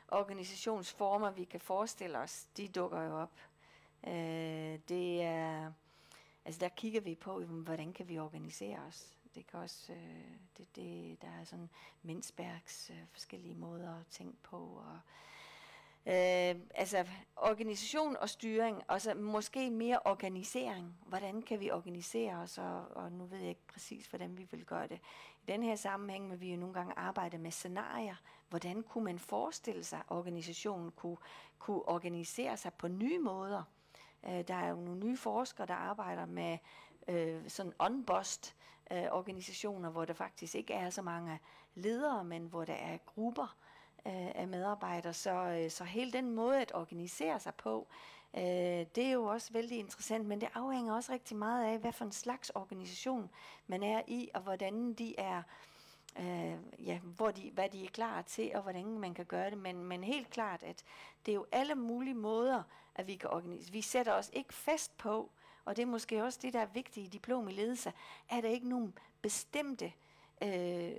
organisationsformer, 0.07 1.31
vi 1.31 1.43
kan 1.43 1.59
forestille 1.59 2.17
os, 2.17 2.47
de 2.57 2.67
dukker 2.67 3.01
jo 3.01 3.21
op. 3.21 3.39
Øh, 4.07 4.79
det 4.89 5.21
er, 5.21 5.71
altså 6.45 6.59
der 6.59 6.69
kigger 6.69 7.01
vi 7.01 7.15
på, 7.15 7.39
hvordan 7.45 7.93
kan 7.93 8.07
vi 8.07 8.19
organisere 8.19 8.79
os. 8.79 9.15
Det 9.35 9.47
kan 9.47 9.59
også, 9.59 9.93
øh, 9.93 10.31
det, 10.57 10.75
det, 10.75 11.21
der 11.21 11.27
er 11.27 11.43
sådan 11.43 11.69
Mindsbergs 12.03 12.89
øh, 12.89 13.07
forskellige 13.11 13.55
måder 13.55 13.99
at 13.99 14.07
tænke 14.07 14.37
på. 14.43 14.57
Og, 14.57 14.99
øh, 16.05 16.55
altså 16.75 17.05
organisation 17.35 18.17
og 18.17 18.29
styring, 18.29 18.83
og 18.87 19.01
så 19.01 19.13
måske 19.13 19.69
mere 19.69 19.99
organisering. 20.05 20.97
Hvordan 21.05 21.41
kan 21.41 21.59
vi 21.59 21.71
organisere 21.71 22.35
os, 22.35 22.57
og, 22.57 22.87
og 22.95 23.11
nu 23.11 23.25
ved 23.25 23.37
jeg 23.37 23.49
ikke 23.49 23.67
præcis, 23.73 24.07
hvordan 24.07 24.37
vi 24.37 24.47
vil 24.51 24.65
gøre 24.65 24.87
det. 24.87 24.99
I 25.41 25.51
den 25.51 25.63
her 25.63 25.75
sammenhæng 25.75 26.31
vil 26.31 26.41
vi 26.41 26.51
jo 26.51 26.57
nogle 26.57 26.73
gange 26.73 26.93
arbejde 26.97 27.37
med 27.37 27.51
scenarier. 27.51 28.15
Hvordan 28.49 28.83
kunne 28.83 29.03
man 29.03 29.19
forestille 29.19 29.83
sig, 29.83 29.99
at 29.99 30.05
organisationen 30.09 30.91
kunne, 30.91 31.17
kunne 31.59 31.89
organisere 31.89 32.57
sig 32.57 32.73
på 32.73 32.87
nye 32.87 33.19
måder? 33.19 33.63
Øh, 34.25 34.47
der 34.47 34.55
er 34.55 34.69
jo 34.69 34.75
nogle 34.75 34.99
nye 34.99 35.17
forskere, 35.17 35.67
der 35.67 35.73
arbejder 35.73 36.25
med 36.25 36.57
øh, 37.07 37.49
sådan 37.49 37.73
unbossed 37.79 38.53
øh, 38.91 39.05
organisationer, 39.11 39.89
hvor 39.89 40.05
der 40.05 40.13
faktisk 40.13 40.55
ikke 40.55 40.73
er 40.73 40.89
så 40.89 41.01
mange 41.01 41.39
ledere, 41.75 42.23
men 42.23 42.45
hvor 42.45 42.65
der 42.65 42.73
er 42.73 42.97
grupper 42.97 43.55
øh, 44.05 44.31
af 44.35 44.47
medarbejdere. 44.47 45.13
Så, 45.13 45.31
øh, 45.31 45.71
så 45.71 45.83
hele 45.83 46.11
den 46.11 46.31
måde 46.31 46.61
at 46.61 46.71
organisere 46.75 47.39
sig 47.39 47.55
på, 47.55 47.87
øh, 48.33 48.41
det 48.95 48.97
er 48.97 49.11
jo 49.11 49.25
også 49.25 49.53
vældig 49.53 49.79
interessant, 49.79 50.25
men 50.25 50.41
det 50.41 50.49
afhænger 50.53 50.93
også 50.93 51.11
rigtig 51.11 51.37
meget 51.37 51.73
af, 51.73 51.79
hvad 51.79 51.91
for 51.91 52.05
en 52.05 52.11
slags 52.11 52.49
organisation 52.49 53.29
man 53.67 53.83
er 53.83 54.01
i, 54.07 54.29
og 54.33 54.41
hvordan 54.41 54.93
de 54.93 55.19
er 55.19 55.43
øh, 56.19 56.87
ja, 56.87 56.99
hvor 56.99 57.31
de, 57.31 57.51
hvad 57.53 57.69
de 57.69 57.83
er 57.83 57.89
klar 57.89 58.21
til, 58.21 58.51
og 58.55 58.61
hvordan 58.61 58.99
man 58.99 59.13
kan 59.13 59.25
gøre 59.25 59.49
det. 59.49 59.57
Men, 59.57 59.83
men 59.83 60.03
helt 60.03 60.29
klart, 60.29 60.63
at 60.63 60.83
det 61.25 61.31
er 61.31 61.35
jo 61.35 61.45
alle 61.51 61.75
mulige 61.75 62.13
måder, 62.13 62.63
at 62.95 63.07
vi 63.07 63.15
kan 63.15 63.29
organisere. 63.29 63.71
Vi 63.71 63.81
sætter 63.81 64.13
os 64.13 64.29
ikke 64.33 64.53
fast 64.53 64.97
på, 64.97 65.29
og 65.65 65.75
det 65.75 65.81
er 65.81 65.85
måske 65.85 66.23
også 66.23 66.39
det, 66.41 66.53
der 66.53 66.59
er 66.59 66.65
vigtigt 66.73 67.05
i 67.05 67.09
diplom 67.09 67.49
i 67.49 67.51
ledelse, 67.51 67.93
er 68.29 68.41
der 68.41 68.49
ikke 68.49 68.69
nogen 68.69 68.97
bestemte 69.21 69.93
øh, 70.43 70.91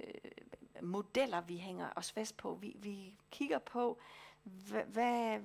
modeller, 0.83 1.41
vi 1.41 1.57
hænger 1.57 1.91
os 1.97 2.13
fast 2.13 2.37
på. 2.37 2.55
Vi, 2.55 2.77
vi 2.79 3.15
kigger 3.31 3.59
på, 3.59 3.99
hvad, 4.87 5.39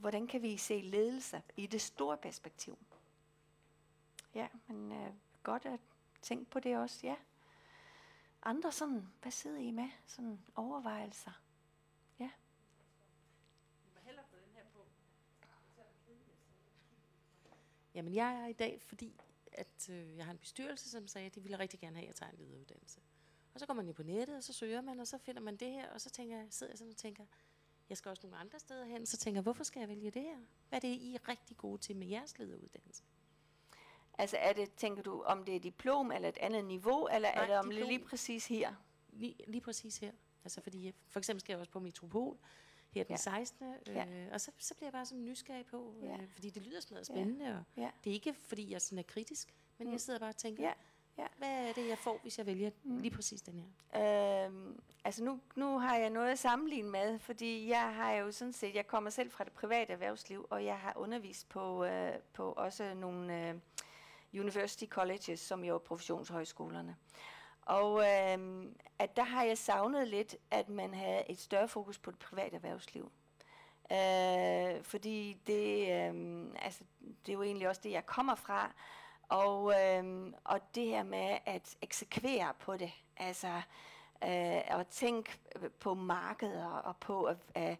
hvordan 0.00 0.26
kan 0.26 0.42
vi 0.42 0.56
se 0.56 0.80
ledelse 0.80 1.42
i 1.56 1.66
det 1.66 1.80
store 1.80 2.16
perspektiv. 2.16 2.78
Ja, 4.34 4.48
men 4.66 4.92
øh, 4.92 5.12
godt 5.42 5.66
at 5.66 5.80
tænke 6.22 6.50
på 6.50 6.60
det 6.60 6.76
også, 6.76 7.00
ja. 7.02 7.16
Andre 8.42 8.72
sådan, 8.72 9.08
hvad 9.22 9.32
sidder 9.32 9.58
I 9.58 9.70
med? 9.70 9.88
Sådan 10.06 10.40
overvejelser. 10.54 11.42
Ja. 12.18 12.30
Jamen, 17.94 18.14
jeg 18.14 18.34
er 18.34 18.46
i 18.46 18.52
dag, 18.52 18.82
fordi 18.82 19.20
at, 19.52 19.90
øh, 19.90 20.16
jeg 20.16 20.24
har 20.24 20.32
en 20.32 20.38
bestyrelse, 20.38 20.90
som 20.90 21.08
sagde, 21.08 21.26
at 21.26 21.34
de 21.34 21.40
ville 21.40 21.58
rigtig 21.58 21.80
gerne 21.80 21.96
have, 21.96 22.02
at 22.02 22.08
jeg 22.08 22.14
tager 22.14 22.32
en 22.32 22.38
lederuddannelse. 22.38 23.00
Og 23.54 23.60
så 23.60 23.66
går 23.66 23.74
man 23.74 23.86
ind 23.88 23.94
på 23.94 24.02
nettet, 24.02 24.36
og 24.36 24.42
så 24.42 24.52
søger 24.52 24.80
man, 24.80 25.00
og 25.00 25.06
så 25.06 25.18
finder 25.18 25.40
man 25.40 25.56
det 25.56 25.70
her, 25.72 25.90
og 25.90 26.00
så 26.00 26.10
tænker 26.10 26.36
jeg, 26.36 26.46
sidder 26.50 26.70
jeg 26.72 26.78
sådan 26.78 26.90
og 26.90 26.96
tænker, 26.96 27.24
jeg 27.88 27.96
skal 27.96 28.08
også 28.08 28.22
nogle 28.22 28.36
andre 28.36 28.58
steder 28.58 28.84
hen, 28.84 29.06
så 29.06 29.16
tænker 29.16 29.36
jeg, 29.36 29.42
hvorfor 29.42 29.64
skal 29.64 29.80
jeg 29.80 29.88
vælge 29.88 30.10
det 30.10 30.22
her? 30.22 30.36
Hvad 30.68 30.76
er 30.78 30.80
det, 30.80 30.88
I 30.88 31.14
er 31.14 31.28
rigtig 31.28 31.56
gode 31.56 31.78
til 31.78 31.96
med 31.96 32.06
jeres 32.06 32.38
lederuddannelse? 32.38 33.02
Altså 34.18 34.36
er 34.36 34.52
det, 34.52 34.74
tænker 34.74 35.02
du, 35.02 35.22
om 35.22 35.44
det 35.44 35.56
er 35.56 35.60
diplom 35.60 36.12
eller 36.12 36.28
et 36.28 36.38
andet 36.38 36.64
niveau, 36.64 37.06
eller 37.06 37.34
Nej, 37.34 37.42
er 37.42 37.46
det 37.46 37.56
om 37.58 37.70
diplom. 37.70 37.88
lige 37.88 37.98
præcis 38.04 38.46
her? 38.46 38.74
Lige, 39.12 39.34
lige 39.46 39.60
præcis 39.60 39.98
her. 39.98 40.12
Altså 40.44 40.60
fordi, 40.60 40.92
for 41.08 41.18
eksempel 41.20 41.40
skal 41.40 41.52
jeg 41.52 41.60
også 41.60 41.72
på 41.72 41.80
Metropol, 41.80 42.38
her 42.90 43.04
den 43.04 43.12
Ja. 43.12 43.16
16. 43.16 43.66
Øh, 43.88 43.94
Ja. 43.94 44.26
Og 44.32 44.40
så, 44.40 44.50
så 44.58 44.74
bliver 44.74 44.86
jeg 44.86 44.92
bare 44.92 45.06
sådan 45.06 45.24
nysgerrig 45.24 45.66
på, 45.66 45.94
øh, 45.98 46.04
Ja. 46.04 46.16
fordi 46.34 46.50
det 46.50 46.62
lyder 46.62 46.80
smadret 46.80 47.06
spændende, 47.06 47.58
og 47.58 47.64
Ja. 47.82 47.90
det 48.04 48.10
er 48.10 48.14
ikke 48.14 48.34
fordi, 48.34 48.70
jeg 48.70 48.82
sådan 48.82 48.98
er 48.98 49.02
kritisk, 49.02 49.54
men 49.78 49.86
Mm. 49.86 49.92
jeg 49.92 50.00
sidder 50.00 50.18
bare 50.18 50.28
og 50.28 50.36
tænker, 50.36 50.62
Ja. 50.64 50.72
Ja. 51.18 51.26
hvad 51.38 51.68
er 51.68 51.72
det, 51.72 51.88
jeg 51.88 51.98
får, 51.98 52.18
hvis 52.22 52.38
jeg 52.38 52.46
vælger 52.46 52.70
Mm. 52.82 52.98
lige 52.98 53.10
præcis 53.14 53.42
den 53.42 53.64
her? 53.92 54.44
Øhm, 54.46 54.80
altså 55.04 55.24
nu, 55.24 55.40
nu 55.56 55.78
har 55.78 55.96
jeg 55.96 56.10
noget 56.10 56.30
at 56.30 56.38
sammenligne 56.38 56.90
med, 56.90 57.18
fordi 57.18 57.68
jeg 57.68 57.94
har 57.94 58.12
jo 58.12 58.32
sådan 58.32 58.52
set, 58.52 58.74
jeg 58.74 58.86
kommer 58.86 59.10
selv 59.10 59.30
fra 59.30 59.44
det 59.44 59.52
private 59.52 59.92
erhvervsliv, 59.92 60.46
og 60.50 60.64
jeg 60.64 60.78
har 60.78 60.92
undervist 60.96 61.48
på, 61.48 61.84
øh, 61.84 62.12
på 62.32 62.52
også 62.52 62.94
nogle 62.94 63.48
øh, 63.48 63.54
university 64.34 64.84
colleges, 64.86 65.40
som 65.40 65.64
jo 65.64 65.74
er 65.74 65.78
professionshøjskolerne. 65.78 66.96
Og 67.66 67.98
øh, 68.00 68.66
at 68.98 69.16
der 69.16 69.22
har 69.24 69.42
jeg 69.44 69.58
savnet 69.58 70.08
lidt, 70.08 70.36
at 70.50 70.68
man 70.68 70.94
havde 70.94 71.22
et 71.30 71.38
større 71.40 71.68
fokus 71.68 71.98
på 71.98 72.10
det 72.10 72.18
private 72.18 72.56
erhvervsliv. 72.56 73.12
Øh, 73.92 74.82
fordi 74.84 75.36
det, 75.46 75.80
øh, 75.82 76.46
altså, 76.62 76.84
det 77.26 77.32
er 77.32 77.36
jo 77.36 77.42
egentlig 77.42 77.68
også 77.68 77.80
det, 77.84 77.90
jeg 77.90 78.06
kommer 78.06 78.34
fra. 78.34 78.72
Og, 79.32 79.72
øh, 79.80 80.32
og 80.44 80.60
det 80.74 80.86
her 80.86 81.02
med 81.02 81.38
at 81.46 81.76
eksekvere 81.82 82.54
på 82.60 82.76
det, 82.76 82.92
altså 83.16 83.52
øh, 84.24 84.80
at 84.80 84.86
tænke 84.90 85.38
på 85.80 85.94
markeder 85.94 86.66
og 86.66 86.96
på, 86.96 87.24
at, 87.24 87.36
øh, 87.56 87.76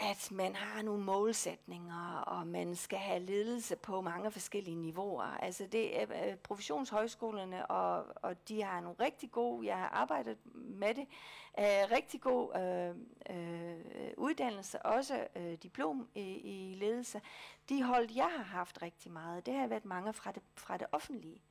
at 0.00 0.30
man 0.30 0.54
har 0.54 0.82
nogle 0.82 1.04
målsætninger, 1.04 2.18
og 2.20 2.46
man 2.46 2.76
skal 2.76 2.98
have 2.98 3.20
ledelse 3.20 3.76
på 3.76 4.00
mange 4.00 4.30
forskellige 4.30 4.76
niveauer. 4.76 5.22
Altså 5.22 5.66
det 5.66 6.02
er 6.02 6.06
øh, 6.30 6.36
professionshøjskolerne, 6.36 7.66
og, 7.66 8.06
og 8.22 8.48
de 8.48 8.62
har 8.62 8.80
nogle 8.80 8.96
rigtig 9.00 9.30
gode, 9.30 9.66
jeg 9.66 9.76
har 9.76 9.88
arbejdet 9.88 10.38
med 10.54 10.94
det, 10.94 11.06
øh, 11.58 11.90
rigtig 11.90 12.20
god 12.20 12.56
øh, 12.56 12.96
øh, 13.36 13.80
uddannelse, 14.16 14.82
også 14.82 15.26
øh, 15.36 15.52
diplom 15.62 16.08
i, 16.14 16.20
i 16.20 16.74
ledelse. 16.74 17.20
De 17.68 17.82
hold, 17.82 18.08
jeg 18.14 18.30
har 18.36 18.44
haft 18.44 18.82
rigtig 18.82 19.12
meget, 19.12 19.46
det 19.46 19.54
har 19.54 19.66
været 19.66 19.84
mange 19.84 20.12
fra 20.12 20.32
det, 20.32 20.42
fra 20.54 20.76
det 20.76 20.86
offentlige. 20.92 21.42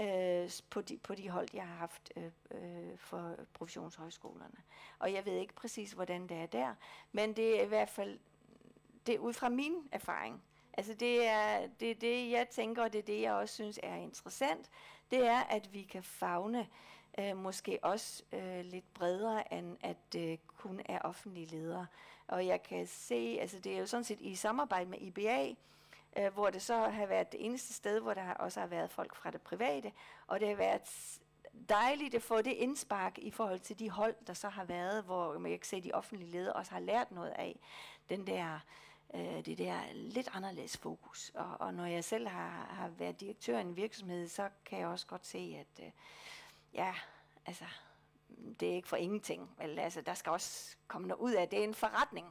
Øh, 0.00 0.50
på, 0.70 0.80
de, 0.80 0.98
på 0.98 1.14
de 1.14 1.28
hold, 1.28 1.48
jeg 1.54 1.66
har 1.66 1.74
haft 1.74 2.12
øh, 2.16 2.30
øh, 2.50 2.98
for 2.98 3.36
professionshøjskolerne. 3.52 4.58
Og 4.98 5.12
jeg 5.12 5.26
ved 5.26 5.32
ikke 5.32 5.54
præcis, 5.54 5.92
hvordan 5.92 6.26
det 6.26 6.36
er 6.36 6.46
der, 6.46 6.74
men 7.12 7.32
det 7.32 7.60
er 7.60 7.64
i 7.64 7.68
hvert 7.68 7.90
fald 7.90 8.18
det 9.06 9.14
er 9.14 9.18
ud 9.18 9.32
fra 9.32 9.48
min 9.48 9.88
erfaring. 9.92 10.42
Altså 10.72 10.94
det 10.94 11.26
er 11.26 11.66
det, 11.80 11.90
er 11.90 11.94
det, 11.94 12.30
jeg 12.30 12.48
tænker, 12.48 12.82
og 12.82 12.92
det 12.92 12.98
er 12.98 13.02
det, 13.02 13.20
jeg 13.20 13.32
også 13.32 13.54
synes 13.54 13.80
er 13.82 13.94
interessant, 13.94 14.70
det 15.10 15.26
er, 15.26 15.40
at 15.40 15.74
vi 15.74 15.82
kan 15.82 16.02
fagne 16.02 16.68
øh, 17.18 17.36
måske 17.36 17.78
også 17.82 18.22
øh, 18.32 18.64
lidt 18.64 18.94
bredere, 18.94 19.54
end 19.54 19.76
at 19.80 19.96
det 20.12 20.46
kun 20.46 20.80
er 20.84 20.98
offentlige 20.98 21.46
ledere. 21.46 21.86
Og 22.28 22.46
jeg 22.46 22.62
kan 22.62 22.86
se, 22.86 23.38
altså 23.40 23.58
det 23.58 23.74
er 23.74 23.78
jo 23.78 23.86
sådan 23.86 24.04
set 24.04 24.20
i 24.20 24.34
samarbejde 24.34 24.90
med 24.90 24.98
IBA, 25.00 25.54
øh, 26.18 26.32
hvor 26.32 26.50
det 26.50 26.62
så 26.62 26.76
har 26.76 27.06
været 27.06 27.32
det 27.32 27.44
eneste 27.44 27.72
sted, 27.72 28.00
hvor 28.00 28.14
der 28.14 28.34
også 28.34 28.60
har 28.60 28.66
været 28.66 28.90
folk 28.90 29.14
fra 29.14 29.30
det 29.30 29.42
private, 29.42 29.92
og 30.26 30.40
det 30.40 30.48
har 30.48 30.54
været 30.56 31.18
dejligt 31.68 32.14
at 32.14 32.22
få 32.22 32.42
det 32.42 32.52
indspark 32.52 33.18
i 33.18 33.30
forhold 33.30 33.60
til 33.60 33.78
de 33.78 33.90
hold, 33.90 34.14
der 34.26 34.34
så 34.34 34.48
har 34.48 34.64
været, 34.64 35.04
hvor 35.04 35.38
man 35.38 35.50
kan 35.50 35.60
se, 35.62 35.76
at 35.76 35.84
de 35.84 35.92
offentlige 35.92 36.30
ledere 36.30 36.52
også 36.52 36.72
har 36.72 36.80
lært 36.80 37.10
noget 37.10 37.30
af 37.30 37.60
den 38.08 38.26
der, 38.26 38.58
øh, 39.14 39.44
det 39.44 39.58
der 39.58 39.80
lidt 39.92 40.28
anderledes 40.32 40.76
fokus. 40.76 41.32
Og, 41.34 41.56
og 41.60 41.74
når 41.74 41.86
jeg 41.86 42.04
selv 42.04 42.28
har, 42.28 42.66
har 42.70 42.88
været 42.88 43.20
direktør 43.20 43.58
i 43.58 43.60
en 43.60 43.76
virksomhed, 43.76 44.28
så 44.28 44.48
kan 44.64 44.78
jeg 44.78 44.88
også 44.88 45.06
godt 45.06 45.26
se, 45.26 45.56
at 45.60 45.84
øh, 45.84 45.90
ja, 46.74 46.94
altså, 47.46 47.64
det 48.60 48.70
er 48.70 48.74
ikke 48.74 48.88
for 48.88 48.96
ingenting. 48.96 49.50
Vel, 49.58 49.78
altså, 49.78 50.00
der 50.00 50.14
skal 50.14 50.32
også 50.32 50.76
komme 50.88 51.08
noget 51.08 51.20
ud 51.20 51.32
af 51.32 51.42
det. 51.42 51.50
Det 51.50 51.60
er 51.60 51.64
en 51.64 51.74
forretning. 51.74 52.26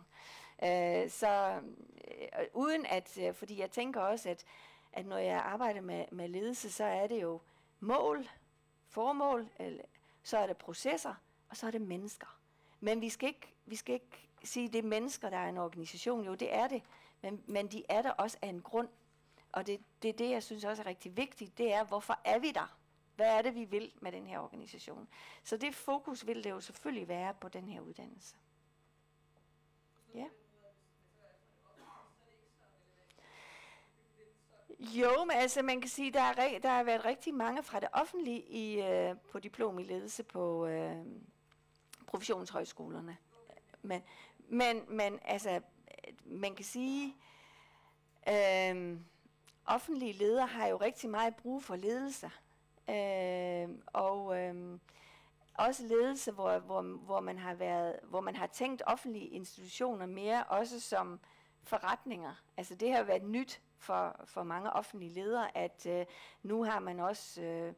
Øh, 0.64 1.10
så 1.10 1.62
øh, 2.08 2.46
uden 2.54 2.86
at, 2.86 3.18
øh, 3.18 3.34
fordi 3.34 3.60
jeg 3.60 3.72
tænker 3.72 4.02
også, 4.02 4.30
at, 4.30 4.46
at 4.94 5.06
når 5.06 5.18
jeg 5.18 5.38
arbejder 5.38 5.82
med, 5.82 6.06
med 6.12 6.28
ledelse, 6.28 6.72
så 6.72 6.84
er 6.84 7.08
det 7.08 7.22
jo 7.22 7.42
mål, 7.80 8.30
formål, 8.88 9.50
eller, 9.60 9.84
så 10.24 10.38
er 10.38 10.48
det 10.48 10.58
processer, 10.58 11.16
og 11.50 11.58
så 11.58 11.68
er 11.68 11.72
det 11.72 11.82
mennesker. 11.82 12.40
Men 12.80 13.02
vi 13.02 13.10
skal 13.10 13.28
ikke, 13.28 13.54
vi 13.66 13.76
skal 13.76 13.94
ikke 13.94 14.30
sige, 14.44 14.66
at 14.66 14.74
det 14.74 14.80
er 14.80 14.88
mennesker, 14.88 15.30
der 15.30 15.38
er 15.38 15.50
en 15.50 15.58
organisation. 15.58 16.26
Jo, 16.26 16.36
det 16.36 16.54
er 16.54 16.68
det. 16.68 16.84
Men, 17.22 17.44
men 17.48 17.68
de 17.68 17.84
er 17.90 18.02
der 18.02 18.12
også 18.12 18.38
af 18.42 18.48
en 18.48 18.62
grund. 18.62 18.88
Og 19.52 19.68
det, 19.68 19.80
det 20.02 20.10
er 20.10 20.14
det, 20.14 20.30
jeg 20.30 20.44
synes 20.44 20.64
også 20.64 20.82
er 20.82 20.86
rigtig 20.86 21.18
vigtigt. 21.18 21.58
Det 21.58 21.74
er, 21.74 21.84
hvorfor 21.84 22.20
er 22.26 22.40
vi 22.40 22.52
der? 22.52 22.78
Hvad 23.16 23.38
er 23.38 23.42
det, 23.42 23.56
vi 23.56 23.66
vil 23.66 23.92
med 24.02 24.12
den 24.12 24.28
her 24.28 24.40
organisation? 24.40 25.08
Så 25.44 25.58
det 25.58 25.76
fokus 25.76 26.28
vil 26.28 26.44
det 26.44 26.50
jo 26.50 26.60
selvfølgelig 26.60 27.08
være 27.08 27.34
på 27.34 27.50
den 27.50 27.70
her 27.70 27.82
uddannelse. 27.82 28.36
Ja. 30.14 30.26
Jo, 34.94 35.26
men 35.26 35.38
altså 35.38 35.62
man 35.62 35.82
kan 35.82 35.90
sige, 35.90 36.12
der 36.12 36.22
er 36.22 36.60
der 36.60 36.70
har 36.70 36.84
været 36.84 37.06
rigtig 37.06 37.34
mange 37.34 37.64
fra 37.64 37.80
det 37.80 37.90
offentlige 37.94 38.42
i, 38.42 38.82
øh, 38.82 39.16
på 39.32 39.40
diplom 39.40 39.80
i 39.80 39.84
ledelse 39.84 40.24
på 40.24 40.68
øh, 40.68 41.06
professionshøjskolerne. 42.08 43.18
Men, 43.82 44.02
men, 44.50 44.82
men 44.88 45.20
altså, 45.26 45.62
man 46.26 46.56
kan 46.56 46.66
sige, 46.66 47.16
øh, 48.30 48.98
offentlige 49.66 50.14
ledere 50.14 50.48
har 50.48 50.68
jo 50.68 50.78
rigtig 50.78 51.10
meget 51.10 51.36
brug 51.36 51.64
for 51.64 51.76
ledelse. 51.76 52.32
Øh, 52.90 53.70
og 53.88 54.40
øh, 54.40 54.80
også 55.54 55.84
ledelse, 55.84 56.32
hvor, 56.32 56.60
hvor, 56.60 56.82
hvor, 56.82 57.20
man 57.20 57.38
har 57.38 57.54
været, 57.54 58.00
hvor 58.04 58.22
man 58.22 58.36
har 58.36 58.48
tænkt 58.48 58.82
offentlige 58.86 59.28
institutioner 59.28 60.06
mere 60.06 60.44
også 60.44 60.80
som 60.80 61.20
forretninger. 61.64 62.34
Altså 62.58 62.76
det 62.76 62.94
har 62.94 63.04
været 63.04 63.24
nyt 63.24 63.62
for, 63.86 64.16
for 64.26 64.44
mange 64.44 64.74
offentlige 64.74 65.14
ledere, 65.14 65.58
at 65.58 65.86
øh, 65.86 66.06
nu 66.44 66.64
har 66.64 66.80
man 66.80 67.00
også 67.00 67.42
øh, 67.42 67.74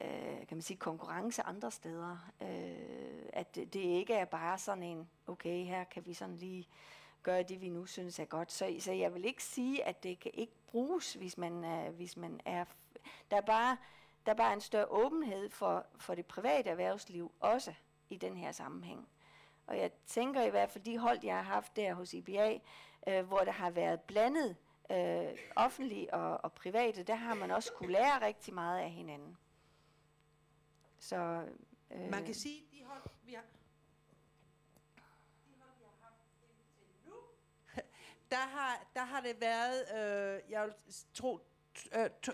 øh, 0.00 0.46
kan 0.48 0.56
man 0.56 0.62
sige, 0.62 0.76
konkurrence 0.76 1.42
andre 1.42 1.70
steder. 1.70 2.16
Øh, 2.42 3.28
at 3.32 3.54
det, 3.54 3.74
det 3.74 3.80
ikke 3.80 4.14
er 4.14 4.24
bare 4.24 4.58
sådan 4.58 4.82
en, 4.82 5.08
okay, 5.26 5.64
her 5.64 5.84
kan 5.84 6.06
vi 6.06 6.14
sådan 6.14 6.36
lige 6.36 6.68
gøre 7.22 7.42
det, 7.42 7.60
vi 7.60 7.68
nu 7.68 7.86
synes 7.86 8.18
er 8.18 8.24
godt. 8.24 8.52
Så, 8.52 8.76
så 8.78 8.92
jeg 8.92 9.14
vil 9.14 9.24
ikke 9.24 9.44
sige, 9.44 9.84
at 9.84 10.02
det 10.02 10.20
kan 10.20 10.30
ikke 10.34 10.52
bruges, 10.66 11.14
hvis 11.14 11.38
man, 11.38 11.64
øh, 11.64 11.94
hvis 11.94 12.16
man 12.16 12.40
er... 12.44 12.64
Der 13.30 13.36
er 13.36 13.40
bare 13.40 13.76
der 14.26 14.32
er 14.32 14.36
bare 14.36 14.52
en 14.52 14.60
større 14.60 14.86
åbenhed 14.86 15.50
for, 15.50 15.86
for 15.96 16.14
det 16.14 16.26
private 16.26 16.70
erhvervsliv, 16.70 17.32
også 17.40 17.74
i 18.10 18.16
den 18.16 18.36
her 18.36 18.52
sammenhæng. 18.52 19.08
Og 19.66 19.78
jeg 19.78 19.90
tænker 20.06 20.42
i 20.42 20.50
hvert 20.50 20.70
fald, 20.70 20.84
de 20.84 20.98
hold, 20.98 21.18
jeg 21.22 21.34
har 21.34 21.42
haft 21.42 21.76
der 21.76 21.94
hos 21.94 22.14
IBA, 22.14 22.58
øh, 23.06 23.26
hvor 23.26 23.38
der 23.38 23.52
har 23.52 23.70
været 23.70 24.00
blandet 24.00 24.50
øh, 24.50 24.71
offentlige 25.56 26.14
og, 26.14 26.44
og 26.44 26.52
private, 26.52 27.02
der 27.02 27.14
har 27.14 27.34
man 27.34 27.50
også 27.50 27.72
kunne 27.72 27.92
lære 27.92 28.26
rigtig 28.26 28.54
meget 28.54 28.80
af 28.80 28.90
hinanden. 28.90 29.36
Så, 30.98 31.46
øh, 31.90 32.10
Man 32.10 32.24
kan 32.24 32.34
sige, 32.34 32.64
de 32.72 32.84
hold, 32.84 33.02
vi 33.24 33.32
har, 33.32 33.42
de 35.46 35.52
hold, 35.60 35.70
vi 35.78 35.84
har 35.84 35.96
haft 36.02 36.16
indtil 36.42 37.10
nu, 37.10 37.14
der 38.30 38.36
har, 38.36 38.86
der 38.94 39.04
har 39.04 39.20
det 39.20 39.40
været, 39.40 39.80
øh, 40.44 40.50
jeg 40.50 40.64
vil 40.64 40.74
tro, 41.14 41.40
t- 41.78 41.98
øh, 42.00 42.10
to, 42.22 42.32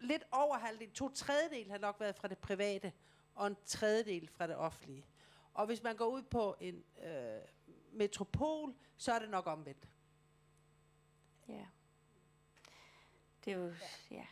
lidt 0.00 0.22
over 0.32 0.56
halvdelen, 0.58 0.92
to 0.94 1.08
tredjedel 1.08 1.70
har 1.70 1.78
nok 1.78 2.00
været 2.00 2.16
fra 2.16 2.28
det 2.28 2.38
private, 2.38 2.92
og 3.34 3.46
en 3.46 3.56
tredjedel 3.64 4.28
fra 4.28 4.46
det 4.46 4.56
offentlige. 4.56 5.06
Og 5.54 5.66
hvis 5.66 5.82
man 5.82 5.96
går 5.96 6.06
ud 6.06 6.22
på 6.22 6.56
en 6.60 6.84
øh, 7.04 7.40
metropol, 7.92 8.74
så 8.96 9.12
er 9.12 9.18
det 9.18 9.30
nok 9.30 9.46
omvendt. 9.46 9.88
ja. 11.48 11.66
Det 13.46 13.52
er 13.52 13.58
jo, 13.58 13.72
ja. 14.10 14.26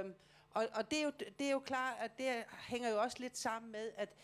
Øhm, 0.00 0.14
og 0.50 0.68
og 0.74 0.90
det, 0.90 0.98
er 0.98 1.04
jo, 1.04 1.12
det 1.38 1.46
er 1.46 1.50
jo 1.50 1.58
klart, 1.58 1.96
at 2.00 2.18
det 2.18 2.44
hænger 2.68 2.90
jo 2.90 3.00
også 3.00 3.16
lidt 3.20 3.38
sammen 3.38 3.72
med, 3.72 3.92
at 3.96 4.14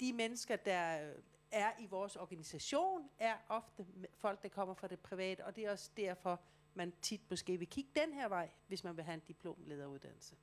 de 0.00 0.12
mennesker, 0.12 0.56
der 0.56 1.10
er 1.50 1.72
i 1.78 1.86
vores 1.86 2.16
organisation, 2.16 3.10
er 3.18 3.36
ofte 3.48 3.86
folk, 4.14 4.42
der 4.42 4.48
kommer 4.48 4.74
fra 4.74 4.88
det 4.88 5.00
private, 5.00 5.44
og 5.44 5.56
det 5.56 5.64
er 5.64 5.70
også 5.70 5.90
derfor, 5.96 6.40
man 6.74 6.92
tit 7.02 7.30
måske 7.30 7.58
vil 7.58 7.68
kigge 7.68 7.90
den 7.96 8.12
her 8.12 8.28
vej, 8.28 8.50
hvis 8.66 8.84
man 8.84 8.96
vil 8.96 9.04
have 9.04 9.14
en 9.14 9.20
diplomlederuddannelse. 9.20 10.36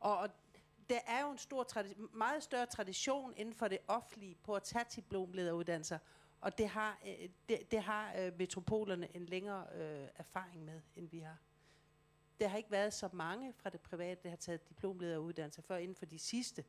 Og, 0.00 0.18
og 0.18 0.30
der 0.90 1.00
er 1.06 1.22
jo 1.22 1.30
en 1.30 1.38
stor 1.38 1.66
meget 2.16 2.42
større 2.42 2.66
tradition 2.66 3.34
inden 3.36 3.54
for 3.54 3.68
det 3.68 3.78
offentlige 3.88 4.34
på 4.34 4.54
at 4.54 4.62
tage 4.62 4.84
diplomlederuddannelser, 4.96 5.98
og 6.40 6.58
det 6.58 6.68
har, 6.68 6.98
øh, 7.06 7.28
det, 7.48 7.70
det 7.70 7.82
har 7.82 8.14
øh, 8.18 8.38
metropolerne 8.38 9.16
en 9.16 9.26
længere 9.26 9.66
øh, 9.74 10.08
erfaring 10.14 10.64
med, 10.64 10.80
end 10.96 11.08
vi 11.08 11.18
har. 11.18 11.36
Der 12.40 12.48
har 12.48 12.56
ikke 12.58 12.70
været 12.70 12.92
så 12.92 13.08
mange 13.12 13.52
fra 13.52 13.70
det 13.70 13.80
private, 13.80 14.20
der 14.22 14.28
har 14.28 14.36
taget 14.36 14.68
diplomlederuddannelse, 14.68 15.62
før 15.62 15.76
inden 15.76 15.96
for 15.96 16.06
de 16.06 16.18
sidste 16.18 16.64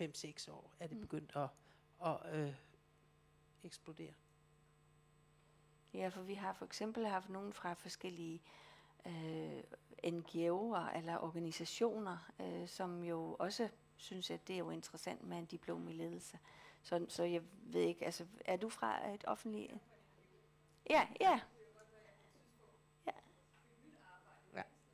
5-6 0.00 0.50
år 0.50 0.72
er 0.80 0.86
det 0.86 0.96
Mm. 0.96 1.00
begyndt 1.00 1.36
at, 1.36 1.48
at 2.06 2.34
øh, 2.34 2.54
eksplodere. 3.62 4.12
Ja, 5.94 6.08
for 6.08 6.22
vi 6.22 6.34
har 6.34 6.52
for 6.52 6.64
eksempel 6.64 7.06
haft 7.06 7.28
nogen 7.28 7.52
fra 7.52 7.74
forskellige 7.74 8.42
øh, 9.06 9.62
NGO'er 10.06 10.96
eller 10.96 11.18
organisationer, 11.18 12.30
øh, 12.40 12.68
som 12.68 13.04
jo 13.04 13.36
også 13.38 13.68
synes, 13.96 14.30
at 14.30 14.48
det 14.48 14.54
er 14.54 14.58
jo 14.58 14.70
interessant 14.70 15.24
med 15.24 15.38
en 15.38 15.46
diplom 15.46 15.88
i 15.88 15.92
ledelse. 15.92 16.38
Så, 16.82 17.06
så 17.08 17.22
jeg 17.22 17.42
ved 17.62 17.80
ikke, 17.80 18.04
altså, 18.04 18.26
er 18.44 18.56
du 18.56 18.68
fra 18.68 19.08
et 19.14 19.24
offentligt... 19.26 19.72
Ja, 20.90 21.08
ja. 21.20 21.30
Ja. 21.30 21.40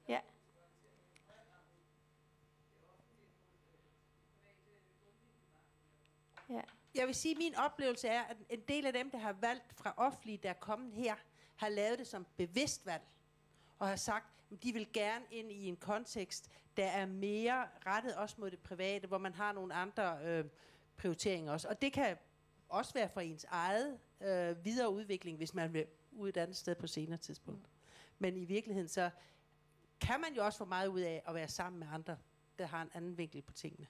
Ja. 0.09 0.20
Ja. 6.51 6.60
Jeg 6.94 7.06
vil 7.06 7.14
sige, 7.14 7.32
at 7.32 7.39
min 7.39 7.55
oplevelse 7.55 8.09
er, 8.09 8.22
at 8.22 8.36
en 8.51 8.60
del 8.60 8.86
af 8.86 8.93
dem, 8.93 9.10
der 9.10 9.18
har 9.18 9.32
valgt 9.32 9.74
fra 9.74 9.94
offentlige, 9.97 10.39
der 10.43 10.51
er 10.51 10.55
kommet 10.55 10.93
her, 10.93 11.14
har 11.56 11.68
lavet 11.68 11.98
det 11.98 12.06
som 12.06 12.26
bevidst 12.36 12.86
valg. 12.86 13.02
Og 13.78 13.89
har 13.89 13.97
sagt, 13.97 14.26
at 14.52 14.62
de 14.62 14.72
vil 14.72 14.93
gerne 14.93 15.24
ind 15.30 15.52
i 15.52 15.66
en 15.66 15.76
kontekst, 15.76 16.51
der 16.76 16.86
er 16.86 17.06
mere 17.06 17.68
rettet 17.86 18.16
også 18.16 18.36
mod 18.39 18.51
det 18.51 18.59
private, 18.59 19.06
hvor 19.06 19.18
man 19.18 19.35
har 19.35 19.52
nogle 19.52 19.74
andre 19.74 20.18
øh, 20.22 20.44
prioriteringer 20.97 21.52
også. 21.52 21.68
Og 21.68 21.82
det 21.82 21.93
kan 21.93 22.16
også 22.68 22.94
være 22.94 23.09
for 23.09 23.20
ens 23.20 23.44
eget 23.44 23.98
øh, 24.20 24.64
videre 24.64 24.90
udvikling, 24.90 25.36
hvis 25.36 25.55
man 25.55 25.72
vil 25.72 25.86
ud 26.12 26.28
et 26.28 26.36
andet 26.36 26.56
sted 26.56 26.74
på 26.74 26.86
senere 26.86 27.18
tidspunkt. 27.18 27.68
Men 28.18 28.36
i 28.36 28.44
virkeligheden 28.44 28.89
så 28.89 29.10
kan 30.01 30.20
man 30.20 30.35
jo 30.35 30.45
også 30.45 30.59
få 30.59 30.65
meget 30.65 30.89
ud 30.89 31.01
af 31.01 31.23
at 31.27 31.35
være 31.35 31.49
sammen 31.49 31.79
med 31.81 31.87
andre, 31.93 32.16
der 32.59 32.66
har 32.66 32.83
en 32.83 32.91
anden 32.95 33.19
vinkel 33.19 33.43
på 33.43 33.53
tingene. 33.53 33.87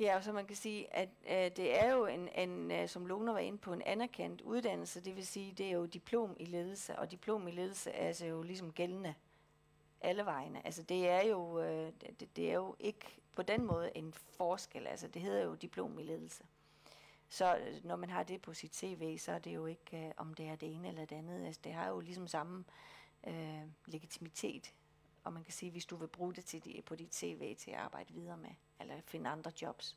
Ja, 0.00 0.16
og 0.16 0.24
så 0.24 0.32
man 0.32 0.46
kan 0.46 0.56
sige, 0.56 0.94
at 0.96 1.08
øh, 1.26 1.56
det 1.56 1.84
er 1.84 1.94
jo 1.94 2.06
en, 2.06 2.28
en 2.28 2.70
øh, 2.70 2.88
som 2.88 3.06
Lone 3.06 3.32
var 3.32 3.38
inde 3.38 3.58
på, 3.58 3.72
en 3.72 3.82
anerkendt 3.82 4.40
uddannelse. 4.40 5.00
Det 5.00 5.16
vil 5.16 5.26
sige, 5.26 5.52
det 5.52 5.66
er 5.66 5.70
jo 5.70 5.86
diplom 5.86 6.36
i 6.40 6.44
ledelse, 6.44 6.98
og 6.98 7.10
diplom 7.10 7.48
i 7.48 7.50
ledelse 7.50 7.90
er 7.90 8.06
altså 8.06 8.26
jo 8.26 8.42
ligesom 8.42 8.72
gældende 8.72 9.14
alle 10.00 10.24
vegne. 10.24 10.66
Altså 10.66 10.82
det 10.82 11.08
er 11.08 11.22
jo, 11.22 11.60
øh, 11.60 11.92
det, 12.20 12.36
det 12.36 12.50
er 12.50 12.54
jo 12.54 12.76
ikke 12.78 13.20
på 13.36 13.42
den 13.42 13.66
måde 13.66 13.90
en 13.94 14.12
forskel. 14.12 14.86
Altså 14.86 15.08
det 15.08 15.22
hedder 15.22 15.44
jo 15.44 15.54
diplom 15.54 15.98
i 15.98 16.02
ledelse. 16.02 16.44
Så 17.28 17.56
øh, 17.56 17.84
når 17.84 17.96
man 17.96 18.10
har 18.10 18.22
det 18.22 18.42
på 18.42 18.54
sit 18.54 18.76
CV, 18.76 19.18
så 19.18 19.32
er 19.32 19.38
det 19.38 19.54
jo 19.54 19.66
ikke, 19.66 20.06
øh, 20.06 20.12
om 20.16 20.34
det 20.34 20.48
er 20.48 20.56
det 20.56 20.74
ene 20.74 20.88
eller 20.88 21.04
det 21.04 21.16
andet. 21.16 21.46
Altså 21.46 21.60
det 21.64 21.72
har 21.72 21.88
jo 21.88 22.00
ligesom 22.00 22.26
samme 22.28 22.64
øh, 23.26 23.62
legitimitet. 23.86 24.74
Og 25.24 25.32
man 25.32 25.44
kan 25.44 25.52
sige, 25.52 25.70
hvis 25.70 25.86
du 25.86 25.96
vil 25.96 26.08
bruge 26.08 26.34
det 26.34 26.44
til 26.44 26.82
på 26.86 26.94
dit 26.94 27.14
CV 27.14 27.56
til 27.56 27.70
at 27.70 27.76
arbejde 27.76 28.14
videre 28.14 28.36
med, 28.36 28.50
eller 28.80 29.00
finde 29.04 29.30
andre 29.30 29.52
jobs. 29.62 29.96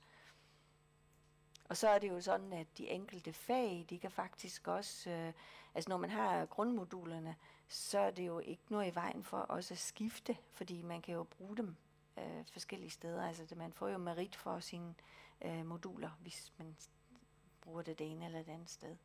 Og 1.69 1.77
så 1.77 1.89
er 1.89 1.99
det 1.99 2.09
jo 2.09 2.21
sådan, 2.21 2.53
at 2.53 2.77
de 2.77 2.89
enkelte 2.89 3.33
fag, 3.33 3.85
de 3.89 3.99
kan 3.99 4.11
faktisk 4.11 4.67
også, 4.67 5.09
øh, 5.09 5.33
altså 5.75 5.89
når 5.89 5.97
man 5.97 6.09
har 6.09 6.45
grundmodulerne, 6.45 7.35
så 7.71 7.99
er 7.99 8.11
det 8.11 8.27
jo 8.27 8.39
ikke 8.39 8.63
noget 8.69 8.91
i 8.91 8.95
vejen 8.95 9.23
for 9.23 9.37
også 9.37 9.73
at 9.73 9.77
skifte, 9.77 10.37
fordi 10.53 10.81
man 10.81 11.01
kan 11.01 11.15
jo 11.15 11.23
bruge 11.23 11.57
dem 11.57 11.75
øh, 12.17 12.45
forskellige 12.51 12.89
steder. 12.89 13.27
Altså 13.27 13.45
det, 13.45 13.57
man 13.57 13.73
får 13.73 13.87
jo 13.87 13.97
merit 13.97 14.35
for 14.35 14.59
sine 14.59 14.95
øh, 15.41 15.65
moduler, 15.65 16.09
hvis 16.09 16.53
man 16.57 16.77
bruger 17.61 17.81
det 17.81 17.99
det 17.99 18.11
ene 18.11 18.25
eller 18.25 18.43
det 18.43 18.51
andet 18.51 18.69
sted. 18.69 18.97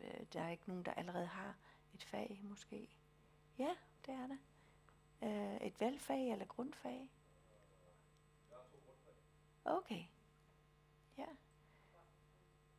Øh, 0.00 0.26
der 0.32 0.42
er 0.42 0.50
ikke 0.50 0.68
nogen, 0.68 0.82
der 0.84 0.92
allerede 0.92 1.26
har 1.26 1.54
et 1.94 2.04
fag 2.04 2.40
måske. 2.42 2.88
Ja, 3.58 3.76
det 4.06 4.14
er 4.14 4.26
det. 4.26 4.38
Øh, 5.22 5.66
et 5.66 5.80
valgfag 5.80 6.32
eller 6.32 6.46
grundfag. 6.46 7.10
Okay. 9.64 10.04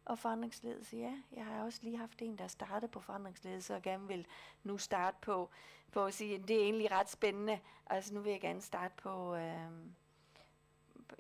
Og 0.08 0.20
forandringsledelse, 0.20 0.98
ja. 0.98 1.22
Jeg 1.32 1.46
har 1.46 1.64
også 1.64 1.80
lige 1.84 1.98
haft 1.98 2.22
en, 2.22 2.38
der 2.38 2.48
startede 2.48 2.92
på 2.92 3.00
forandringsledelse, 3.00 3.76
og 3.76 3.82
gerne 3.82 4.08
vil 4.08 4.28
nu 4.64 4.78
starte 4.78 5.18
på, 5.22 5.50
på 5.92 6.06
at 6.06 6.14
sige, 6.14 6.38
det 6.38 6.56
er 6.56 6.64
egentlig 6.64 6.92
ret 6.92 7.10
spændende. 7.10 7.60
Altså 7.88 8.14
nu 8.14 8.20
vil 8.20 8.32
jeg 8.32 8.42
gerne 8.42 8.62
starte 8.62 8.94
på, 8.98 9.36
øh, 9.36 9.72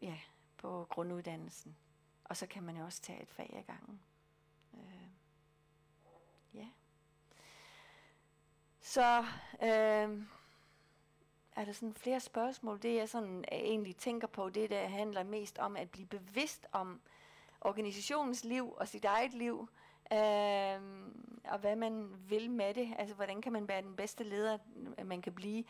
ja, 0.02 0.20
på 0.58 0.88
grunduddannelsen. 0.90 1.76
Og 2.24 2.38
så 2.38 2.48
kan 2.48 2.64
man 2.64 2.78
jo 2.78 2.86
også 2.86 3.02
tage 3.02 3.22
et 3.22 3.30
fag 3.30 3.54
ad 3.58 3.64
gangen. 3.64 4.00
Øh, 4.74 5.10
ja. 6.54 6.68
Så 8.82 9.20
øh, 9.62 10.24
er 11.56 11.66
der 11.66 11.72
sådan 11.72 11.94
flere 11.94 12.20
spørgsmål. 12.20 12.82
Det 12.82 12.96
jeg 12.96 13.10
sådan 13.10 13.46
egentlig 13.52 13.96
tænker 13.96 14.28
på, 14.28 14.50
det 14.50 14.70
der 14.70 14.88
handler 14.88 15.24
mest 15.24 15.58
om 15.58 15.76
at 15.76 15.90
blive 15.90 16.08
bevidst 16.08 16.68
om 16.72 17.02
organisationens 17.62 18.44
liv 18.44 18.74
og 18.78 18.88
sit 18.88 19.06
eget 19.06 19.34
liv, 19.34 19.70
øh, 20.12 20.82
og 21.44 21.60
hvad 21.60 21.76
man 21.76 22.10
vil 22.30 22.52
med 22.52 22.74
det. 22.74 22.94
Altså, 22.98 23.16
hvordan 23.16 23.42
kan 23.42 23.54
man 23.54 23.68
være 23.68 23.82
den 23.82 23.96
bedste 23.96 24.24
leder, 24.24 24.58
man 25.04 25.22
kan 25.22 25.34
blive. 25.34 25.64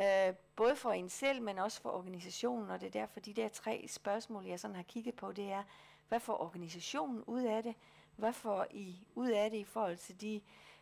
Øh, 0.00 0.34
både 0.56 0.76
for 0.76 0.92
en 0.92 1.08
selv, 1.08 1.42
men 1.42 1.58
også 1.58 1.80
for 1.80 1.90
organisationen, 1.90 2.70
og 2.70 2.80
det 2.80 2.86
er 2.86 2.90
derfor, 2.90 3.20
de 3.20 3.32
der 3.32 3.48
tre 3.48 3.84
spørgsmål, 3.88 4.44
jeg 4.46 4.60
sådan 4.60 4.76
har 4.76 4.82
kigget 4.82 5.14
på, 5.14 5.32
det 5.32 5.52
er, 5.52 5.62
hvad 6.08 6.20
får 6.20 6.40
organisationen 6.40 7.24
ud 7.26 7.42
af 7.42 7.62
det? 7.62 7.74
Hvad 8.16 8.32
får 8.32 8.66
I 8.70 9.06
ud 9.14 9.28
af 9.28 9.50
det 9.50 9.58
i 9.58 9.64
forhold 9.64 9.96
til 9.96 10.20
de 10.20 10.40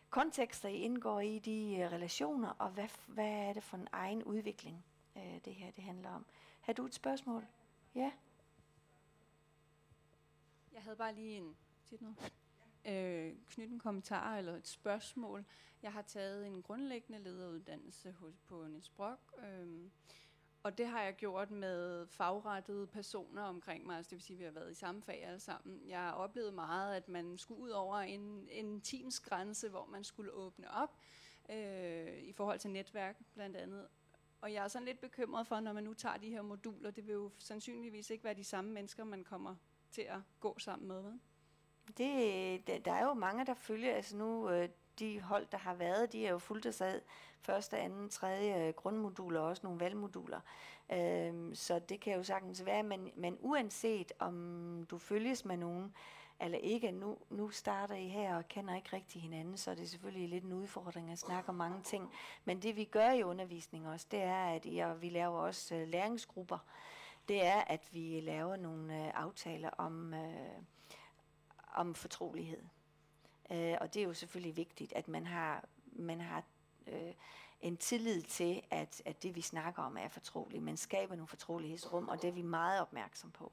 kontekster, 0.09 0.69
I 0.69 0.75
indgår 0.75 1.19
i, 1.19 1.39
de 1.39 1.77
øh, 1.77 1.91
relationer, 1.91 2.49
og 2.59 2.69
hvad, 2.69 2.87
hvad 3.07 3.27
er 3.29 3.53
det 3.53 3.63
for 3.63 3.77
en 3.77 3.87
egen 3.91 4.23
udvikling, 4.23 4.85
øh, 5.17 5.39
det 5.45 5.55
her 5.55 5.71
det 5.71 5.83
handler 5.83 6.09
om? 6.09 6.25
Har 6.61 6.73
du 6.73 6.85
et 6.85 6.93
spørgsmål? 6.93 7.45
Ja? 7.95 8.11
Jeg 10.75 10.83
havde 10.83 10.95
bare 10.97 11.15
lige 11.15 11.37
en, 11.37 11.57
siger 11.83 12.01
noget? 12.01 12.33
Øh, 12.85 13.35
knytte 13.49 13.73
en 13.73 13.79
kommentar 13.79 14.37
eller 14.37 14.55
et 14.55 14.67
spørgsmål. 14.67 15.45
Jeg 15.81 15.93
har 15.93 16.01
taget 16.01 16.47
en 16.47 16.61
grundlæggende 16.61 17.19
lederuddannelse 17.19 18.11
hos, 18.11 18.33
på 18.47 18.67
Niels 18.67 18.89
Brock, 18.89 19.19
øh, 19.43 19.89
og 20.63 20.77
det 20.77 20.87
har 20.87 21.01
jeg 21.01 21.15
gjort 21.15 21.51
med 21.51 22.07
fagrettede 22.07 22.87
personer 22.87 23.41
omkring 23.41 23.85
mig, 23.85 23.97
altså 23.97 24.09
det 24.09 24.15
vil 24.15 24.23
sige, 24.23 24.35
at 24.35 24.39
vi 24.39 24.43
har 24.43 24.51
været 24.51 24.71
i 24.71 24.73
samme 24.73 25.01
fag 25.01 25.25
alle 25.25 25.39
sammen. 25.39 25.81
Jeg 25.87 25.99
har 25.99 26.11
oplevet 26.11 26.53
meget, 26.53 26.95
at 26.95 27.09
man 27.09 27.37
skulle 27.37 27.61
ud 27.61 27.69
over 27.69 27.97
en, 27.97 28.47
en 28.51 28.81
teamsgrænse, 28.81 29.69
hvor 29.69 29.85
man 29.85 30.03
skulle 30.03 30.31
åbne 30.31 30.71
op 30.71 30.97
øh, 31.49 32.19
i 32.23 32.33
forhold 32.33 32.59
til 32.59 32.71
netværk 32.71 33.21
blandt 33.33 33.57
andet. 33.57 33.87
Og 34.41 34.53
jeg 34.53 34.63
er 34.63 34.67
sådan 34.67 34.85
lidt 34.85 35.01
bekymret 35.01 35.47
for, 35.47 35.59
når 35.59 35.73
man 35.73 35.83
nu 35.83 35.93
tager 35.93 36.17
de 36.17 36.29
her 36.29 36.41
moduler, 36.41 36.91
det 36.91 37.07
vil 37.07 37.13
jo 37.13 37.31
sandsynligvis 37.39 38.09
ikke 38.09 38.23
være 38.23 38.33
de 38.33 38.43
samme 38.43 38.71
mennesker, 38.71 39.03
man 39.03 39.23
kommer 39.23 39.55
til 39.95 40.01
at 40.01 40.19
gå 40.39 40.59
sammen 40.59 40.87
med. 40.87 41.01
Hvad? 41.01 41.13
Det, 41.97 42.85
der 42.85 42.93
er 42.93 43.03
jo 43.03 43.13
mange, 43.13 43.45
der 43.45 43.53
følger, 43.53 43.95
altså 43.95 44.17
nu 44.17 44.49
øh, 44.49 44.69
de 44.99 45.21
hold, 45.21 45.47
der 45.51 45.57
har 45.57 45.73
været, 45.73 46.11
de 46.13 46.25
er 46.25 46.31
jo 46.31 46.37
fuldt 46.37 46.75
sad 46.75 47.01
første, 47.41 47.77
anden, 47.77 48.09
tredje 48.09 48.67
øh, 48.67 48.73
grundmoduler 48.73 49.39
og 49.39 49.47
også 49.47 49.61
nogle 49.63 49.79
valgmoduler. 49.79 50.39
Øhm, 50.91 51.55
så 51.55 51.79
det 51.79 51.99
kan 51.99 52.15
jo 52.15 52.23
sagtens 52.23 52.65
være, 52.65 52.83
men, 52.83 53.11
men 53.15 53.37
uanset 53.39 54.13
om 54.19 54.87
du 54.91 54.97
følges 54.97 55.45
med 55.45 55.57
nogen, 55.57 55.95
eller 56.39 56.57
ikke, 56.57 56.91
nu, 56.91 57.17
nu 57.29 57.49
starter 57.49 57.95
I 57.95 58.07
her 58.07 58.35
og 58.35 58.47
kender 58.47 58.75
ikke 58.75 58.89
rigtig 58.93 59.21
hinanden, 59.21 59.57
så 59.57 59.71
er 59.71 59.75
det 59.75 59.89
selvfølgelig 59.89 60.29
lidt 60.29 60.43
en 60.43 60.53
udfordring 60.53 61.11
at 61.11 61.19
snakke 61.19 61.49
om 61.49 61.55
mange 61.55 61.81
ting. 61.83 62.11
Men 62.45 62.61
det 62.61 62.75
vi 62.75 62.83
gør 62.83 63.11
i 63.11 63.23
undervisning 63.23 63.87
også, 63.87 64.07
det 64.11 64.21
er, 64.21 64.45
at 64.45 64.65
ja, 64.65 64.93
vi 64.93 65.09
laver 65.09 65.39
også 65.39 65.75
øh, 65.75 65.87
læringsgrupper. 65.87 66.57
Det 67.27 67.45
er, 67.45 67.61
at 67.61 67.89
vi 67.91 68.19
laver 68.19 68.55
nogle 68.55 69.05
øh, 69.05 69.11
aftaler 69.13 69.69
om, 69.69 70.13
øh, 70.13 70.61
om 71.73 71.95
fortrolighed. 71.95 72.63
Øh, 73.51 73.75
og 73.81 73.93
det 73.93 73.99
er 73.99 74.03
jo 74.03 74.13
selvfølgelig 74.13 74.57
vigtigt, 74.57 74.93
at 74.93 75.07
man 75.07 75.25
har, 75.25 75.65
man 75.85 76.21
har 76.21 76.43
øh, 76.87 77.13
en 77.61 77.77
tillid 77.77 78.21
til, 78.21 78.61
at, 78.69 79.01
at 79.05 79.23
det 79.23 79.35
vi 79.35 79.41
snakker 79.41 79.83
om 79.83 79.97
er 79.97 80.07
fortroligt. 80.07 80.63
Man 80.63 80.77
skaber 80.77 81.15
nogle 81.15 81.27
fortrolighedsrum, 81.27 82.07
og 82.07 82.21
det 82.21 82.27
er 82.27 82.31
vi 82.31 82.41
meget 82.41 82.81
opmærksom 82.81 83.31
på. 83.31 83.51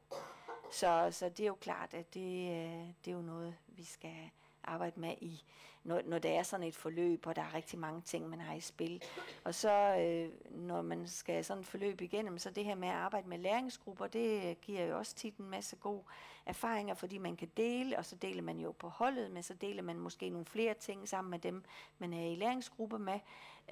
Så, 0.73 1.09
så 1.11 1.28
det 1.28 1.40
er 1.40 1.47
jo 1.47 1.55
klart, 1.55 1.94
at 1.94 2.15
det, 2.15 2.51
øh, 2.51 2.89
det 3.05 3.11
er 3.11 3.12
jo 3.12 3.23
noget, 3.23 3.57
vi 3.66 3.85
skal 3.85 4.31
arbejde 4.64 5.01
med 5.01 5.14
i, 5.20 5.44
når, 5.84 6.02
når 6.05 6.18
der 6.18 6.30
er 6.30 6.43
sådan 6.43 6.66
et 6.66 6.76
forløb, 6.76 7.26
og 7.26 7.36
der 7.36 7.43
er 7.43 7.55
rigtig 7.55 7.78
mange 7.78 8.01
ting, 8.01 8.28
man 8.28 8.40
har 8.40 8.55
i 8.55 8.60
spil. 8.60 9.02
Og 9.44 9.55
så 9.55 9.97
øh, 9.97 10.30
når 10.51 10.82
man 10.82 11.09
skal 11.09 11.44
sådan 11.44 11.60
et 11.60 11.66
forløb 11.66 12.01
igennem, 12.01 12.39
så 12.39 12.51
det 12.51 12.64
her 12.64 12.74
med 12.74 12.89
at 12.89 12.94
arbejde 12.94 13.28
med 13.28 13.39
læringsgrupper, 13.39 14.06
det 14.06 14.60
giver 14.60 14.84
jo 14.84 14.98
også 14.98 15.14
tit 15.14 15.36
en 15.36 15.51
masse 15.51 15.76
gode 15.76 16.02
erfaringer, 16.47 16.94
fordi 16.94 17.18
man 17.18 17.36
kan 17.36 17.51
dele, 17.56 17.98
og 17.98 18.05
så 18.05 18.16
deler 18.16 18.43
man 18.43 18.59
jo 18.59 18.72
på 18.72 18.89
holdet, 18.89 19.30
men 19.30 19.43
så 19.43 19.55
deler 19.55 19.82
man 19.82 19.98
måske 19.98 20.30
nogle 20.30 20.47
flere 20.47 20.74
ting 20.74 21.09
sammen 21.09 21.30
med 21.30 21.39
dem, 21.39 21.64
man 21.98 22.12
er 22.12 22.26
i 22.26 22.34
læringsgrupper 22.34 22.98
med. 22.98 23.20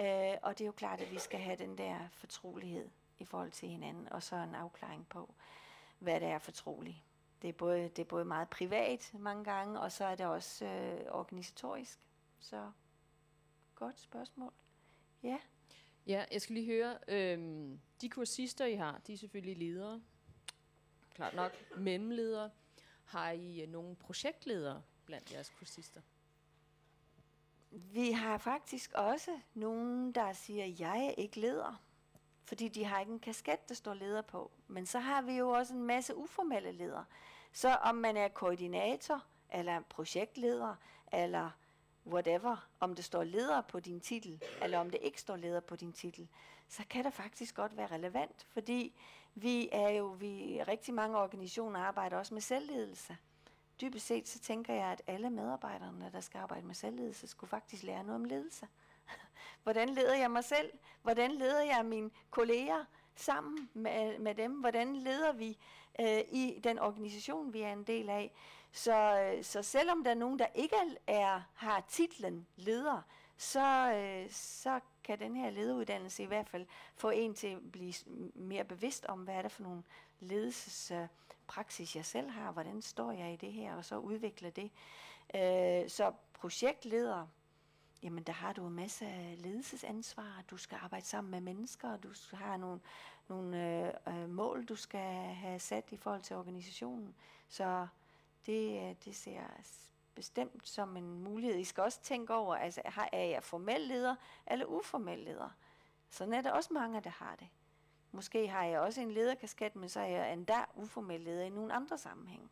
Øh, 0.00 0.38
og 0.42 0.58
det 0.58 0.64
er 0.64 0.66
jo 0.66 0.72
klart, 0.72 1.00
at 1.00 1.12
vi 1.12 1.18
skal 1.18 1.40
have 1.40 1.56
den 1.56 1.78
der 1.78 1.96
fortrolighed 2.12 2.88
i 3.18 3.24
forhold 3.24 3.50
til 3.50 3.68
hinanden, 3.68 4.08
og 4.12 4.22
så 4.22 4.36
en 4.36 4.54
afklaring 4.54 5.06
på, 5.08 5.34
hvad 5.98 6.20
det 6.20 6.28
er 6.28 6.38
fortroligt. 6.38 6.96
Det 7.42 7.48
er 7.48 7.52
både, 7.52 7.82
det 7.82 7.98
er 7.98 8.04
både 8.04 8.24
meget 8.24 8.48
privat 8.48 9.10
mange 9.14 9.44
gange, 9.44 9.80
og 9.80 9.92
så 9.92 10.04
er 10.04 10.14
det 10.14 10.26
også 10.26 10.64
øh, 10.64 11.00
organisatorisk. 11.10 11.98
Så 12.40 12.70
godt 13.74 13.98
spørgsmål. 13.98 14.52
Ja. 15.22 15.38
Ja, 16.06 16.24
jeg 16.32 16.42
skal 16.42 16.54
lige 16.54 16.66
høre, 16.66 16.98
øhm, 17.08 17.80
de 18.00 18.08
kursister, 18.08 18.64
I 18.66 18.74
har, 18.74 19.00
de 19.06 19.12
er 19.12 19.16
selvfølgelig 19.16 19.56
ledere. 19.56 20.00
Klart 21.14 21.34
nok, 21.34 21.52
mellemledere. 21.76 22.50
Har 23.04 23.30
I 23.30 23.60
øh, 23.60 23.68
nogle 23.68 23.96
projektledere 23.96 24.82
blandt 25.04 25.32
jeres 25.32 25.50
kursister? 25.50 26.00
Vi 27.70 28.12
har 28.12 28.38
faktisk 28.38 28.92
også 28.92 29.40
nogen, 29.54 30.12
der 30.12 30.32
siger, 30.32 30.66
jeg 30.78 31.06
er 31.06 31.10
ikke 31.10 31.40
leder. 31.40 31.82
Fordi 32.44 32.68
de 32.68 32.84
har 32.84 33.00
ikke 33.00 33.12
en 33.12 33.20
kasket, 33.20 33.68
der 33.68 33.74
står 33.74 33.94
leder 33.94 34.22
på. 34.22 34.50
Men 34.66 34.86
så 34.86 34.98
har 34.98 35.22
vi 35.22 35.32
jo 35.32 35.50
også 35.50 35.74
en 35.74 35.82
masse 35.82 36.16
uformelle 36.16 36.72
ledere. 36.72 37.04
Så 37.52 37.74
om 37.74 37.94
man 37.94 38.16
er 38.16 38.28
koordinator, 38.28 39.24
eller 39.52 39.80
projektleder, 39.80 40.74
eller 41.12 41.50
whatever, 42.06 42.68
om 42.80 42.94
det 42.94 43.04
står 43.04 43.24
leder 43.24 43.60
på 43.60 43.80
din 43.80 44.00
titel, 44.00 44.42
eller 44.62 44.78
om 44.78 44.90
det 44.90 44.98
ikke 45.02 45.20
står 45.20 45.36
leder 45.36 45.60
på 45.60 45.76
din 45.76 45.92
titel, 45.92 46.28
så 46.68 46.82
kan 46.90 47.04
det 47.04 47.14
faktisk 47.14 47.54
godt 47.54 47.76
være 47.76 47.86
relevant, 47.86 48.46
fordi 48.48 48.94
vi 49.34 49.68
er 49.72 49.88
jo, 49.88 50.06
vi 50.06 50.62
rigtig 50.68 50.94
mange 50.94 51.18
organisationer 51.18 51.80
arbejder 51.80 52.16
også 52.16 52.34
med 52.34 52.42
selvledelse. 52.42 53.16
Dybest 53.80 54.06
set 54.06 54.28
så 54.28 54.38
tænker 54.38 54.74
jeg, 54.74 54.86
at 54.86 55.02
alle 55.06 55.30
medarbejderne, 55.30 56.10
der 56.12 56.20
skal 56.20 56.38
arbejde 56.38 56.66
med 56.66 56.74
selvledelse, 56.74 57.26
skulle 57.26 57.50
faktisk 57.50 57.82
lære 57.82 58.04
noget 58.04 58.14
om 58.14 58.24
ledelse. 58.24 58.68
Hvordan 59.62 59.88
leder 59.88 60.14
jeg 60.16 60.30
mig 60.30 60.44
selv? 60.44 60.72
Hvordan 61.02 61.32
leder 61.32 61.62
jeg 61.62 61.86
mine 61.86 62.10
kolleger 62.30 62.84
sammen 63.14 63.70
med, 63.74 64.18
med 64.18 64.34
dem? 64.34 64.52
Hvordan 64.52 64.96
leder 64.96 65.32
vi 65.32 65.58
øh, 66.00 66.20
i 66.32 66.60
den 66.64 66.78
organisation, 66.78 67.52
vi 67.52 67.60
er 67.60 67.72
en 67.72 67.84
del 67.84 68.10
af? 68.10 68.32
Så, 68.72 69.20
øh, 69.20 69.44
så 69.44 69.62
selvom 69.62 70.04
der 70.04 70.10
er 70.10 70.14
nogen, 70.14 70.38
der 70.38 70.46
ikke 70.54 70.76
er, 71.06 71.40
har 71.54 71.84
titlen 71.88 72.46
leder, 72.56 73.02
så, 73.36 73.92
øh, 73.92 74.30
så 74.30 74.80
kan 75.04 75.18
den 75.18 75.36
her 75.36 75.50
lederuddannelse 75.50 76.22
i 76.22 76.26
hvert 76.26 76.48
fald 76.48 76.66
få 76.96 77.10
en 77.10 77.34
til 77.34 77.46
at 77.46 77.72
blive 77.72 77.94
mere 78.34 78.64
bevidst 78.64 79.04
om, 79.04 79.20
hvad 79.20 79.34
er 79.34 79.42
det 79.42 79.52
for 79.52 79.62
nogle 79.62 79.82
ledelsespraksis, 80.20 81.96
jeg 81.96 82.04
selv 82.04 82.30
har, 82.30 82.52
hvordan 82.52 82.82
står 82.82 83.12
jeg 83.12 83.32
i 83.32 83.36
det 83.36 83.52
her, 83.52 83.74
og 83.74 83.84
så 83.84 83.96
udvikle 83.96 84.50
det. 84.50 84.70
Øh, 85.34 85.90
så 85.90 86.12
projektleder, 86.32 87.26
jamen 88.02 88.22
der 88.22 88.32
har 88.32 88.52
du 88.52 88.66
en 88.66 88.74
masse 88.74 89.04
ledelsesansvar, 89.36 90.44
du 90.50 90.56
skal 90.56 90.78
arbejde 90.82 91.06
sammen 91.06 91.30
med 91.30 91.40
mennesker, 91.40 91.96
du 91.96 92.08
har 92.32 92.56
nogle, 92.56 92.80
nogle 93.30 93.86
øh, 94.06 94.22
øh, 94.22 94.28
mål, 94.28 94.64
du 94.64 94.76
skal 94.76 95.34
have 95.34 95.58
sat 95.58 95.92
i 95.92 95.96
forhold 95.96 96.22
til 96.22 96.36
organisationen. 96.36 97.14
Så 97.48 97.86
det, 98.46 98.88
øh, 98.88 98.94
det 99.04 99.16
ser 99.16 99.42
bestemt 100.14 100.68
som 100.68 100.96
en 100.96 101.22
mulighed. 101.24 101.58
I 101.58 101.64
skal 101.64 101.82
også 101.82 102.00
tænke 102.02 102.34
over, 102.34 102.56
altså 102.56 102.82
har, 102.84 103.08
er 103.12 103.24
jeg 103.24 103.42
formel 103.42 103.80
leder 103.80 104.16
eller 104.46 104.66
uformel 104.66 105.18
leder? 105.18 105.50
Sådan 106.10 106.34
er 106.34 106.40
der 106.40 106.52
også 106.52 106.72
mange, 106.72 107.00
der 107.00 107.10
har 107.10 107.36
det. 107.36 107.48
Måske 108.12 108.48
har 108.48 108.64
jeg 108.64 108.80
også 108.80 109.00
en 109.00 109.10
lederkasket, 109.10 109.76
men 109.76 109.88
så 109.88 110.00
er 110.00 110.06
jeg 110.06 110.32
endda 110.32 110.64
uformel 110.74 111.20
leder 111.20 111.44
i 111.44 111.50
nogle 111.50 111.72
andre 111.72 111.98
sammenhæng. 111.98 112.50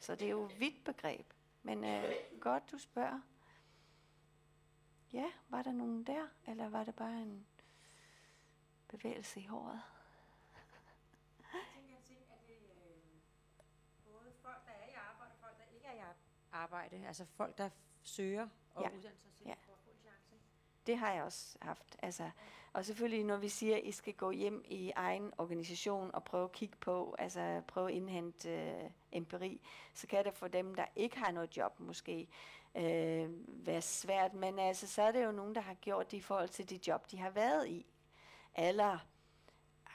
Så 0.00 0.14
det 0.14 0.26
er 0.26 0.30
jo 0.30 0.44
et 0.44 0.60
vidt 0.60 0.84
begreb. 0.84 1.32
Men 1.62 1.84
øh, 1.84 2.14
godt, 2.40 2.70
du 2.70 2.78
spørger. 2.78 3.20
Ja, 5.12 5.26
var 5.48 5.62
der 5.62 5.72
nogen 5.72 6.04
der, 6.04 6.26
eller 6.46 6.68
var 6.68 6.84
det 6.84 6.94
bare 6.94 7.22
en 7.22 7.46
bevægelse 8.88 9.40
i 9.40 9.46
håret? 9.46 9.80
Jeg 11.52 11.60
tænker, 11.74 11.94
jeg 11.94 12.02
tænker, 12.04 12.32
at 12.32 12.46
det 12.46 12.58
øh, 12.70 13.02
både 14.04 14.32
folk, 14.48 14.66
der 14.66 14.72
er 14.84 14.88
i 14.88 14.94
arbejde, 15.10 15.32
og 15.32 15.38
folk, 15.40 15.58
der 15.58 15.64
ikke 15.74 15.86
er 15.86 15.92
i 15.92 16.12
arbejde, 16.52 17.06
altså 17.06 17.24
folk, 17.24 17.58
der 17.58 17.70
søger 18.02 18.48
og 18.74 18.82
Ja. 18.82 18.88
uddanner 18.88 19.16
sig 19.36 19.46
Ja. 19.46 19.54
for 19.66 19.72
at 19.72 19.78
få 19.84 19.90
en 19.90 19.96
chance. 20.02 20.34
Det 20.86 20.98
har 20.98 21.12
jeg 21.12 21.22
også 21.22 21.58
haft. 21.62 21.96
Altså, 22.02 22.30
og 22.72 22.84
selvfølgelig, 22.84 23.24
når 23.24 23.36
vi 23.36 23.48
siger, 23.48 23.76
at 23.76 23.82
I 23.84 23.92
skal 23.92 24.14
gå 24.14 24.30
hjem 24.30 24.62
i 24.66 24.92
egen 24.96 25.32
organisation 25.38 26.10
og 26.14 26.24
prøve 26.24 26.44
at 26.44 26.52
kigge 26.52 26.76
på, 26.76 27.14
altså 27.18 27.62
prøve 27.68 27.88
at 27.88 27.94
indhente 27.94 28.50
øh, 28.50 28.90
empiri, 29.12 29.60
så 29.94 30.06
kan 30.06 30.24
det 30.24 30.34
for 30.34 30.48
dem, 30.48 30.74
der 30.74 30.84
ikke 30.96 31.18
har 31.18 31.32
noget 31.32 31.56
job 31.56 31.80
måske, 31.80 32.28
øh, 32.74 33.30
være 33.66 33.82
svært. 33.82 34.34
Men 34.34 34.58
altså, 34.58 34.86
så 34.86 35.02
er 35.02 35.12
det 35.12 35.24
jo 35.24 35.32
nogen, 35.32 35.54
der 35.54 35.60
har 35.60 35.74
gjort 35.74 36.10
det 36.10 36.16
i 36.16 36.20
forhold 36.20 36.48
til 36.48 36.70
det 36.70 36.88
job, 36.88 37.10
de 37.10 37.18
har 37.18 37.30
været 37.30 37.68
i. 37.68 37.86
Eller 38.54 38.98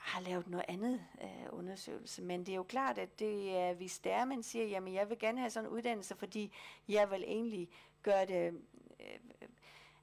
har 0.03 0.21
lavet 0.21 0.47
noget 0.47 0.65
andet 0.67 1.05
øh, 1.21 1.45
undersøgelse. 1.49 2.21
Men 2.21 2.45
det 2.45 2.51
er 2.51 2.55
jo 2.55 2.63
klart, 2.63 2.97
at 2.97 3.19
det 3.19 3.57
er, 3.57 3.73
hvis 3.73 3.99
der 3.99 4.15
er, 4.15 4.25
man 4.25 4.43
siger, 4.43 4.65
jamen 4.65 4.93
jeg 4.93 5.09
vil 5.09 5.19
gerne 5.19 5.39
have 5.39 5.49
sådan 5.49 5.69
en 5.69 5.75
uddannelse, 5.75 6.15
fordi 6.15 6.53
jeg 6.88 7.11
vil 7.11 7.23
egentlig 7.23 7.69
gøre 8.01 8.25
det, 8.25 8.61
øh, 8.99 9.19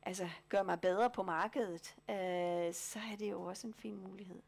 altså 0.03 0.29
gøre 0.49 0.65
mig 0.65 0.81
bedre 0.81 1.11
på 1.11 1.23
markedet, 1.23 1.97
øh, 2.11 2.75
så 2.75 2.99
er 3.13 3.17
det 3.19 3.31
jo 3.31 3.43
også 3.43 3.67
en 3.67 3.75
fin 3.75 3.97
mulighed. 3.97 4.43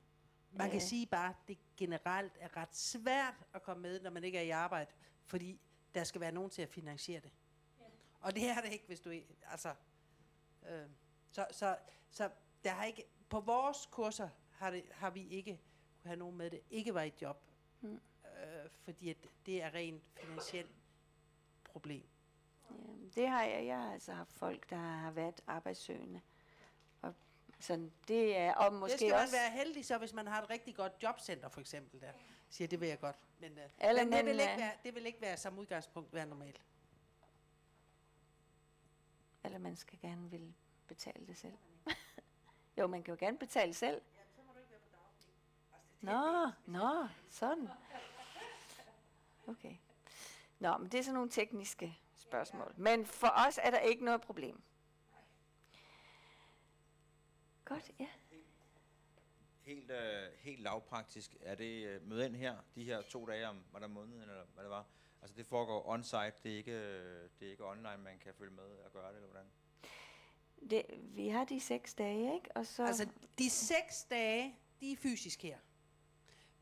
Man 0.53 0.71
kan 0.71 0.77
Øh. 0.77 0.83
sige 0.83 1.07
bare, 1.07 1.29
at 1.29 1.37
det 1.49 1.59
generelt 1.77 2.33
er 2.41 2.57
ret 2.57 2.77
svært 2.77 3.35
at 3.55 3.63
komme 3.63 3.83
med, 3.83 4.01
når 4.01 4.11
man 4.11 4.25
ikke 4.25 4.39
er 4.39 4.43
i 4.43 4.51
arbejde, 4.51 4.91
fordi 5.27 5.61
der 5.95 6.05
skal 6.05 6.21
være 6.21 6.33
nogen 6.33 6.51
til 6.51 6.63
at 6.63 6.69
finansiere 6.69 7.21
det. 7.21 7.31
Og 8.21 8.35
det 8.35 8.49
er 8.51 8.61
det 8.61 8.73
ikke, 8.73 8.85
hvis 8.87 9.01
du 9.01 9.13
altså, 9.51 9.75
øh, 10.69 10.87
så, 11.31 11.47
så, 11.51 11.77
så 12.11 12.31
der 12.65 12.71
har 12.71 12.85
ikke, 12.85 13.05
på 13.29 13.41
vores 13.41 13.89
kurser 13.91 14.29
har, 14.63 14.71
det, 14.71 14.85
har 14.91 15.11
vi 15.11 15.29
ikke 15.29 15.61
kunne 16.03 16.09
have 16.09 16.17
nogen 16.19 16.37
med 16.37 16.51
det, 16.51 16.61
ikke 16.71 16.95
var 16.95 17.03
i 17.03 17.13
job, 17.23 17.37
Mm. 17.81 18.01
øh, 18.25 18.71
fordi 18.71 19.11
at 19.11 19.17
det 19.47 19.63
er 19.63 19.75
rent 19.75 20.03
finansielt 20.15 20.71
problem. 21.65 22.07
Ja, 22.71 22.75
det 23.15 23.29
har 23.29 23.43
jeg. 23.43 23.67
Jeg 23.67 23.79
har 23.79 23.93
altså 23.93 24.13
haft 24.13 24.33
folk, 24.33 24.71
der 24.71 24.77
har 24.77 25.11
været 25.11 25.41
arbejdssøgende. 25.47 26.21
Og 27.03 27.15
sådan, 27.61 27.93
det 28.09 28.37
er, 28.37 28.55
og 28.55 28.73
måske 28.73 28.93
det 28.93 28.99
skal 28.99 29.11
man 29.11 29.21
også... 29.21 29.37
være 29.37 29.51
heldig 29.51 29.85
så, 29.87 29.99
hvis 29.99 30.13
man 30.13 30.27
har 30.27 30.43
et 30.43 30.51
rigtig 30.51 30.75
godt 30.77 30.93
jobcenter 31.03 31.49
for 31.49 31.61
eksempel 31.61 32.01
der. 32.01 32.13
Siger, 32.49 32.69
det 32.69 32.81
vil 32.81 32.89
jeg 32.89 33.01
godt. 33.01 33.17
Men, 33.41 33.59
øh, 33.59 33.65
Eller 33.79 34.05
men 34.05 34.13
det, 34.13 34.19
man, 34.19 34.27
vil 34.27 34.41
ikke 34.41 34.57
være, 34.59 34.73
det 34.85 34.95
vil 34.95 35.07
ikke 35.07 35.21
være 35.21 35.37
som 35.37 35.59
udgangspunkt 35.59 36.15
være 36.15 36.27
normalt. 36.27 36.63
Eller 39.45 39.59
man 39.59 39.77
skal 39.77 39.99
gerne 39.99 40.31
vil 40.31 40.55
betale 40.87 41.27
det 41.27 41.37
selv. 41.37 41.55
jo, 42.79 42.87
man 42.87 43.03
kan 43.03 43.15
jo 43.15 43.19
gerne 43.21 43.39
betale 43.39 43.75
selv. 43.75 44.03
Nå, 46.03 46.51
nå, 46.67 47.09
sådan. 47.29 47.69
Okay. 49.47 49.77
Nå, 50.59 50.79
men 50.79 50.89
det 50.93 50.99
er 50.99 51.03
sådan 51.03 51.15
nogle 51.15 51.31
tekniske 51.31 51.99
spørgsmål. 52.15 52.75
Men 52.77 53.07
for 53.07 53.33
os 53.49 53.59
er 53.63 53.71
der 53.71 53.79
ikke 53.79 54.05
noget 54.05 54.21
problem. 54.21 54.63
Godt, 57.65 57.91
ja. 57.99 58.09
Helt, 59.61 59.91
øh, 59.91 60.33
helt 60.39 60.61
lavpraktisk, 60.61 61.37
er 61.41 61.55
det 61.55 61.87
øh, 61.87 62.09
møde 62.09 62.27
ind 62.27 62.37
her, 62.37 62.57
de 62.75 62.85
her 62.85 63.03
to 63.03 63.27
dage 63.27 63.49
om, 63.49 63.65
var 63.73 63.79
der 63.79 63.87
måneden, 63.87 64.21
eller 64.21 64.45
hvad 64.55 64.65
det 64.65 64.71
var? 64.71 64.87
Altså 65.23 65.37
det 65.37 65.47
foregår 65.47 65.95
on-site, 65.95 66.43
det 66.43 66.53
er 66.53 66.57
ikke, 66.57 66.73
øh, 66.73 67.29
det 67.41 67.47
er 67.47 67.51
ikke 67.51 67.67
online, 67.67 67.97
man 67.97 68.19
kan 68.19 68.35
følge 68.35 68.53
med 68.53 68.65
og 68.65 68.93
gøre 68.93 69.09
det, 69.09 69.17
eller 69.17 69.29
hvordan? 69.29 69.47
Det, 70.71 70.83
vi 71.03 71.29
har 71.29 71.45
de 71.45 71.61
seks 71.61 71.95
dage, 71.95 72.35
ikke? 72.35 72.51
Og 72.55 72.67
så, 72.67 72.87
Altså, 72.87 73.09
de 73.39 73.51
seks 73.51 74.05
dage, 74.05 74.59
de 74.81 74.93
er 74.93 74.97
fysisk 74.97 75.43
her. 75.43 75.59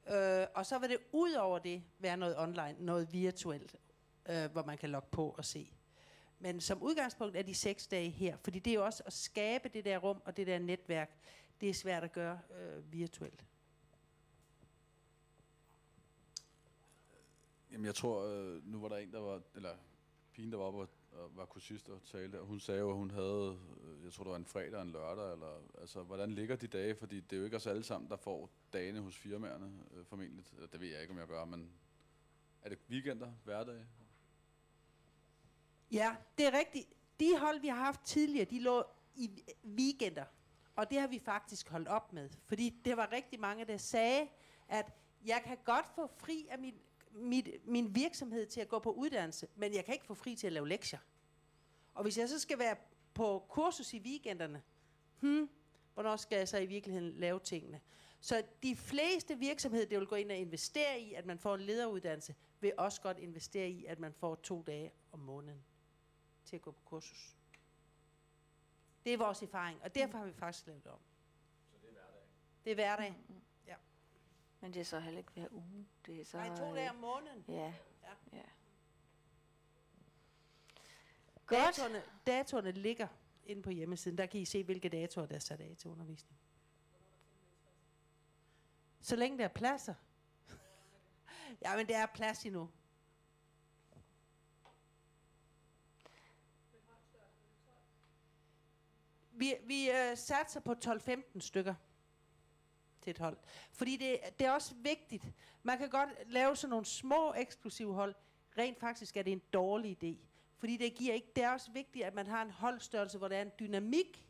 Øh, 0.08 0.46
og 0.54 0.66
så 0.66 0.78
vil 0.78 0.90
det 0.90 0.98
ud 1.12 1.32
over 1.32 1.58
det 1.58 1.82
være 1.98 2.16
noget 2.16 2.38
online, 2.38 2.76
noget 2.78 3.12
virtuelt, 3.12 3.76
øh, 4.28 4.50
hvor 4.52 4.64
man 4.64 4.78
kan 4.78 4.90
logge 4.90 5.08
på 5.12 5.34
og 5.38 5.44
se. 5.44 5.72
Men 6.38 6.60
som 6.60 6.82
udgangspunkt 6.82 7.36
er 7.36 7.42
de 7.42 7.54
seks 7.54 7.86
dage 7.86 8.10
her, 8.10 8.36
fordi 8.36 8.58
det 8.58 8.70
er 8.70 8.74
jo 8.74 8.84
også 8.84 9.02
at 9.06 9.12
skabe 9.12 9.68
det 9.68 9.84
der 9.84 9.98
rum 9.98 10.22
og 10.24 10.36
det 10.36 10.46
der 10.46 10.58
netværk, 10.58 11.16
det 11.60 11.68
er 11.68 11.74
svært 11.74 12.04
at 12.04 12.12
gøre 12.12 12.40
øh, 12.60 12.92
virtuelt. 12.92 13.44
Jamen 17.72 17.86
jeg 17.86 17.94
tror, 17.94 18.24
øh, 18.24 18.66
nu 18.66 18.80
var 18.80 18.88
der 18.88 18.96
en, 18.96 19.12
der 19.12 19.20
var, 19.20 19.42
eller 19.54 19.76
pigen, 20.32 20.52
der 20.52 20.58
var 20.58 20.64
oppe 20.64 20.78
og, 20.80 20.88
og 21.12 21.36
var 21.36 21.44
kursist 21.44 21.88
og 21.88 22.02
talte, 22.02 22.40
og 22.40 22.46
hun 22.46 22.60
sagde 22.60 22.80
jo, 22.80 22.90
at 22.90 22.96
hun 22.96 23.10
havde, 23.10 23.58
øh, 23.82 24.04
jeg 24.04 24.12
tror 24.12 24.24
det 24.24 24.30
var 24.30 24.36
en 24.36 24.46
fredag 24.46 24.74
og 24.74 24.82
en 24.82 24.90
lørdag, 24.90 25.32
eller, 25.32 25.62
altså 25.80 26.02
hvordan 26.02 26.30
ligger 26.30 26.56
de 26.56 26.66
dage, 26.66 26.94
fordi 26.94 27.20
det 27.20 27.32
er 27.32 27.38
jo 27.38 27.44
ikke 27.44 27.56
os 27.56 27.66
alle 27.66 27.82
sammen, 27.84 28.10
der 28.10 28.16
får 28.16 28.50
dagene 28.72 29.00
hos 29.00 29.16
firmaerne, 29.16 29.72
øh, 29.94 30.04
formentlig. 30.04 30.44
Eller, 30.54 30.66
Det 30.66 30.80
ved 30.80 30.88
jeg 30.88 31.00
ikke, 31.00 31.12
om 31.12 31.18
jeg 31.18 31.26
gør, 31.26 31.44
men 31.44 31.72
er 32.62 32.68
det 32.68 32.78
weekender, 32.90 33.32
hverdage? 33.44 33.86
Ja, 35.92 36.16
det 36.38 36.46
er 36.46 36.58
rigtigt. 36.58 36.88
De 37.20 37.38
hold, 37.38 37.60
vi 37.60 37.68
har 37.68 37.84
haft 37.84 38.00
tidligere, 38.04 38.44
de 38.44 38.60
lå 38.60 38.84
i 39.14 39.30
weekender. 39.64 40.24
Og 40.76 40.90
det 40.90 41.00
har 41.00 41.06
vi 41.06 41.18
faktisk 41.18 41.68
holdt 41.68 41.88
op 41.88 42.12
med. 42.12 42.30
Fordi 42.46 42.80
det 42.84 42.96
var 42.96 43.12
rigtig 43.12 43.40
mange, 43.40 43.64
der 43.64 43.76
sagde, 43.76 44.28
at 44.68 44.92
jeg 45.24 45.42
kan 45.44 45.58
godt 45.64 45.86
få 45.94 46.06
fri 46.06 46.46
af 46.50 46.58
min, 46.58 46.74
mit, 47.12 47.48
min 47.64 47.94
virksomhed 47.94 48.46
til 48.46 48.60
at 48.60 48.68
gå 48.68 48.78
på 48.78 48.92
uddannelse, 48.92 49.48
men 49.56 49.74
jeg 49.74 49.84
kan 49.84 49.94
ikke 49.94 50.06
få 50.06 50.14
fri 50.14 50.36
til 50.36 50.46
at 50.46 50.52
lave 50.52 50.68
lektier. 50.68 50.98
Og 51.94 52.02
hvis 52.02 52.18
jeg 52.18 52.28
så 52.28 52.38
skal 52.38 52.58
være 52.58 52.76
på 53.14 53.46
kursus 53.48 53.94
i 53.94 53.98
weekenderne, 53.98 54.62
hmm, 55.20 55.50
hvornår 55.94 56.16
skal 56.16 56.38
jeg 56.38 56.48
så 56.48 56.58
i 56.58 56.66
virkeligheden 56.66 57.12
lave 57.12 57.40
tingene? 57.40 57.80
Så 58.20 58.44
de 58.62 58.76
fleste 58.76 59.38
virksomheder, 59.38 59.86
der 59.86 59.98
vil 59.98 60.08
gå 60.08 60.14
ind 60.16 60.30
og 60.30 60.36
investere 60.36 61.00
i, 61.00 61.14
at 61.14 61.26
man 61.26 61.38
får 61.38 61.54
en 61.54 61.60
lederuddannelse, 61.60 62.34
vil 62.60 62.72
også 62.78 63.00
godt 63.00 63.18
investere 63.18 63.68
i, 63.68 63.84
at 63.84 63.98
man 63.98 64.12
får 64.12 64.34
to 64.34 64.62
dage 64.62 64.92
om 65.12 65.18
måneden 65.18 65.64
til 66.44 66.56
at 66.56 66.62
gå 66.62 66.70
på 66.70 66.82
kursus. 66.84 67.36
Det 69.04 69.12
er 69.14 69.18
vores 69.18 69.42
erfaring, 69.42 69.82
og 69.82 69.94
derfor 69.94 70.18
har 70.18 70.26
vi 70.26 70.32
faktisk 70.32 70.66
lavet 70.66 70.84
det 70.84 70.92
om. 70.92 71.00
Så 71.70 71.76
det 71.82 71.88
er 71.88 71.92
hverdag? 71.92 72.22
Det 72.64 72.70
er 72.70 72.74
hverdag. 72.74 73.14
Mm. 73.28 73.34
Men 74.60 74.74
det 74.74 74.80
er 74.80 74.84
så 74.84 75.00
heller 75.00 75.18
ikke 75.18 75.32
hver 75.32 75.48
uge. 75.50 75.86
Det 76.06 76.20
er 76.20 76.24
så, 76.24 76.36
Nej, 76.36 76.56
to 76.56 76.70
øh, 76.70 76.76
dage 76.76 76.90
om 76.90 76.96
måneden. 76.96 77.44
Ja. 77.48 77.74
Ja. 78.02 78.12
ja. 78.32 78.42
Datorerne, 81.50 82.02
datorerne 82.26 82.72
ligger 82.72 83.08
inde 83.46 83.62
på 83.62 83.70
hjemmesiden. 83.70 84.18
Der 84.18 84.26
kan 84.26 84.40
I 84.40 84.44
se, 84.44 84.64
hvilke 84.64 84.88
datoer, 84.88 85.26
der 85.26 85.34
er 85.34 85.38
sat 85.38 85.60
af 85.60 85.74
til 85.78 85.90
undervisning. 85.90 86.38
Så 89.00 89.16
længe 89.16 89.38
der 89.38 89.44
er 89.44 89.48
pladser. 89.48 89.94
ja, 91.64 91.76
men 91.76 91.88
der 91.88 91.98
er 91.98 92.06
plads 92.06 92.46
endnu. 92.46 92.70
Vi, 99.32 99.54
vi 99.64 99.90
øh, 99.90 100.16
satser 100.16 100.60
på 100.60 100.72
12-15 100.72 101.40
stykker 101.40 101.74
til 103.02 103.10
et 103.10 103.18
hold. 103.18 103.36
Fordi 103.72 103.96
det, 103.96 104.18
det 104.38 104.46
er 104.46 104.50
også 104.50 104.74
vigtigt. 104.74 105.32
Man 105.62 105.78
kan 105.78 105.88
godt 105.90 106.10
lave 106.26 106.56
sådan 106.56 106.70
nogle 106.70 106.86
små 106.86 107.34
eksklusive 107.34 107.94
hold. 107.94 108.14
Rent 108.58 108.80
faktisk 108.80 109.16
er 109.16 109.22
det 109.22 109.32
en 109.32 109.42
dårlig 109.52 110.04
idé. 110.04 110.16
Fordi 110.58 110.76
det 110.76 110.94
giver 110.94 111.14
ikke, 111.14 111.32
det 111.36 111.44
er 111.44 111.50
også 111.50 111.70
vigtigt, 111.70 112.04
at 112.04 112.14
man 112.14 112.26
har 112.26 112.42
en 112.42 112.50
holdstørrelse, 112.50 113.18
hvor 113.18 113.28
der 113.28 113.36
er 113.36 113.42
en 113.42 113.52
dynamik, 113.60 114.26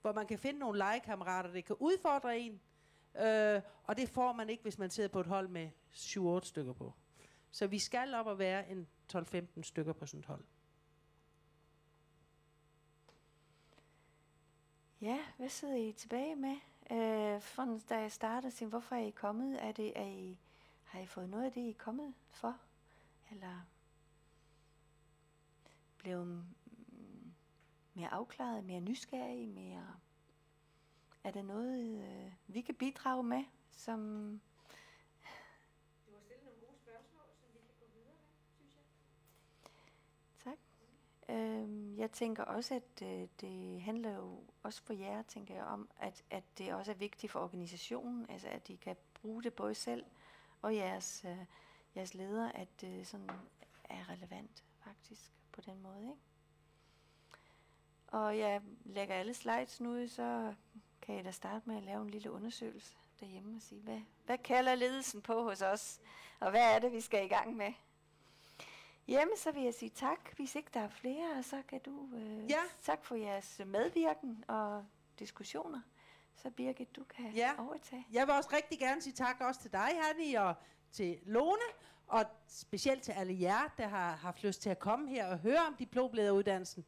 hvor 0.00 0.12
man 0.12 0.26
kan 0.26 0.38
finde 0.38 0.58
nogle 0.58 0.78
legekammerater, 0.78 1.50
der 1.52 1.60
kan 1.60 1.76
udfordre 1.78 2.38
en. 2.38 2.60
Øh, 3.18 3.62
og 3.84 3.96
det 3.96 4.08
får 4.08 4.32
man 4.32 4.50
ikke, 4.50 4.62
hvis 4.62 4.78
man 4.78 4.90
sidder 4.90 5.08
på 5.08 5.20
et 5.20 5.26
hold 5.26 5.48
med 5.48 5.70
7-8 5.92 6.46
stykker 6.46 6.72
på. 6.72 6.92
Så 7.50 7.66
vi 7.66 7.78
skal 7.78 8.14
op 8.14 8.26
og 8.26 8.38
være 8.38 8.70
en 8.70 8.86
12-15 9.12 9.62
stykker 9.62 9.92
på 9.92 10.06
sådan 10.06 10.20
et 10.20 10.26
hold. 10.26 10.44
Ja, 15.00 15.18
hvad 15.36 15.48
sidder 15.48 15.76
I 15.76 15.92
tilbage 15.92 16.36
med? 16.36 16.56
Øh, 16.90 17.40
for, 17.40 17.80
da 17.88 17.98
jeg 17.98 18.12
startede, 18.12 18.52
sagde, 18.52 18.68
hvorfor 18.68 18.96
er 18.96 19.00
I 19.00 19.10
kommet? 19.10 19.64
Er 19.64 19.72
det, 19.72 19.92
er 19.98 20.06
I, 20.06 20.38
har 20.84 21.00
I 21.00 21.06
fået 21.06 21.28
noget 21.28 21.44
af 21.44 21.52
det, 21.52 21.60
I 21.60 21.70
er 21.70 21.74
kommet 21.74 22.14
for? 22.30 22.58
Eller 23.30 23.60
blev 25.98 26.44
mere 27.94 28.08
afklaret, 28.08 28.64
mere 28.64 28.80
nysgerrig, 28.80 29.48
mere... 29.48 29.96
Er 31.24 31.30
der 31.30 31.42
noget, 31.42 32.04
øh, 32.04 32.32
vi 32.46 32.60
kan 32.60 32.74
bidrage 32.74 33.22
med, 33.22 33.44
som... 33.70 34.00
Du 36.06 36.12
har 36.12 36.20
stillet 36.20 36.44
nogle 36.44 36.60
gode 36.60 36.76
spørgsmål, 36.76 37.26
som 37.40 37.48
vi 37.54 37.58
kan 37.58 37.74
gå 37.80 37.86
videre 37.94 38.14
med, 38.14 38.28
synes 38.56 38.74
jeg. 38.76 38.84
Tak. 40.44 40.58
Øhm, 41.28 41.98
jeg 41.98 42.10
tænker 42.10 42.42
også, 42.42 42.74
at 42.74 43.02
øh, 43.02 43.28
det 43.40 43.82
handler 43.82 44.14
jo 44.14 44.40
også 44.62 44.82
for 44.82 44.92
jer, 44.92 45.22
tænker 45.22 45.54
jeg, 45.54 45.64
om, 45.64 45.88
at, 46.00 46.24
at 46.30 46.44
det 46.58 46.74
også 46.74 46.90
er 46.90 46.96
vigtigt 46.96 47.32
for 47.32 47.40
organisationen, 47.40 48.26
altså 48.30 48.48
at 48.48 48.68
de 48.68 48.76
kan 48.76 48.96
bruge 49.14 49.42
det 49.42 49.54
både 49.54 49.74
selv 49.74 50.04
og 50.62 50.76
jeres, 50.76 51.24
øh, 51.24 51.38
jeres 51.96 52.14
ledere, 52.14 52.56
at 52.56 52.68
det 52.80 53.06
sådan 53.06 53.30
er 53.84 54.10
relevant 54.10 54.64
faktisk 54.84 55.32
på 55.52 55.60
den 55.60 55.82
måde, 55.82 56.00
ikke? 56.00 56.16
Og 58.06 58.38
jeg 58.38 58.62
lægger 58.84 59.14
alle 59.14 59.34
slides 59.34 59.80
nu 59.80 59.90
ud, 59.90 60.08
så 60.08 60.54
kan 61.02 61.18
I 61.18 61.22
da 61.22 61.30
starte 61.30 61.68
med 61.68 61.76
at 61.76 61.82
lave 61.82 62.02
en 62.02 62.10
lille 62.10 62.30
undersøgelse 62.30 62.96
derhjemme 63.20 63.56
og 63.56 63.62
sige, 63.62 63.80
hvad, 63.80 64.00
hvad 64.26 64.38
kalder 64.38 64.74
ledelsen 64.74 65.22
på 65.22 65.42
hos 65.42 65.62
os, 65.62 66.00
og 66.40 66.50
hvad 66.50 66.74
er 66.74 66.78
det, 66.78 66.92
vi 66.92 67.00
skal 67.00 67.24
i 67.24 67.28
gang 67.28 67.56
med? 67.56 67.72
Jamen, 69.08 69.36
så 69.36 69.52
vil 69.52 69.62
jeg 69.62 69.74
sige 69.74 69.88
tak, 69.90 70.36
hvis 70.36 70.54
ikke 70.54 70.70
der 70.74 70.80
er 70.80 70.88
flere, 70.88 71.30
og 71.38 71.44
så 71.44 71.62
kan 71.68 71.80
du... 71.86 72.08
Øh, 72.14 72.50
Ja. 72.50 72.58
Tak 72.82 73.04
for 73.04 73.14
jeres 73.14 73.60
medvirken 73.66 74.44
og 74.48 74.84
diskussioner. 75.18 75.80
Så 76.36 76.50
Birgit, 76.50 76.96
du 76.96 77.04
kan 77.04 77.30
Ja. 77.32 77.50
overtage. 77.58 78.06
Jeg 78.12 78.26
vil 78.26 78.34
også 78.34 78.50
rigtig 78.52 78.78
gerne 78.78 79.02
sige 79.02 79.12
tak 79.12 79.36
også 79.40 79.60
til 79.60 79.72
dig, 79.72 79.88
Hanni, 80.02 80.34
og 80.34 80.54
til 80.92 81.18
Lone, 81.26 81.62
og 82.06 82.24
specielt 82.48 83.02
til 83.02 83.12
alle 83.12 83.40
jer, 83.40 83.74
der 83.78 83.86
har 83.88 84.16
haft 84.16 84.42
lyst 84.42 84.62
til 84.62 84.70
at 84.70 84.78
komme 84.78 85.08
her 85.08 85.26
og 85.26 85.38
høre 85.38 85.60
om 85.66 85.74
diplomblæderuddannelsen. 85.78 86.84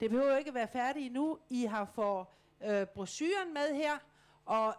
Det 0.00 0.10
behøver 0.10 0.30
jo 0.32 0.36
ikke 0.38 0.48
at 0.48 0.54
være 0.54 0.68
færdigt 0.68 1.12
nu. 1.12 1.38
I 1.50 1.64
har 1.64 1.84
fået 1.84 2.26
øh, 2.64 2.86
brochuren 2.86 3.54
med 3.54 3.74
her, 3.74 3.98
og 4.44 4.74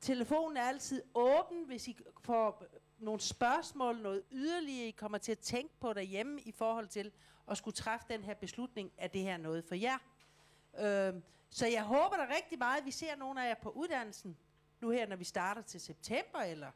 telefonen 0.00 0.56
er 0.56 0.62
altid 0.62 1.02
åben, 1.14 1.64
hvis 1.66 1.88
I 1.88 1.96
får 2.24 2.64
nogle 2.98 3.20
spørgsmål, 3.20 4.00
noget 4.02 4.22
yderligere, 4.32 4.86
I 4.88 4.90
kommer 4.90 5.18
til 5.18 5.32
at 5.32 5.38
tænke 5.38 5.74
på 5.80 5.92
derhjemme 5.92 6.40
i 6.40 6.52
forhold 6.52 6.88
til 6.88 7.12
at 7.50 7.56
skulle 7.58 7.74
træffe 7.74 8.06
den 8.10 8.24
her 8.24 8.34
beslutning, 8.34 8.92
er 8.98 9.06
det 9.08 9.20
her 9.20 9.36
noget 9.36 9.64
for 9.64 9.74
jer. 9.74 9.98
Øh, 10.78 11.14
så 11.50 11.66
jeg 11.66 11.82
håber 11.82 12.16
da 12.16 12.26
rigtig 12.36 12.58
meget, 12.58 12.78
at 12.78 12.84
vi 12.86 12.90
ser 12.90 13.16
nogle 13.16 13.44
af 13.44 13.48
jer 13.48 13.54
på 13.62 13.70
uddannelsen, 13.70 14.36
nu 14.80 14.90
her, 14.90 15.06
når 15.06 15.16
vi 15.16 15.24
starter 15.24 15.62
til 15.62 15.80
september, 15.80 16.38
eller 16.38 16.70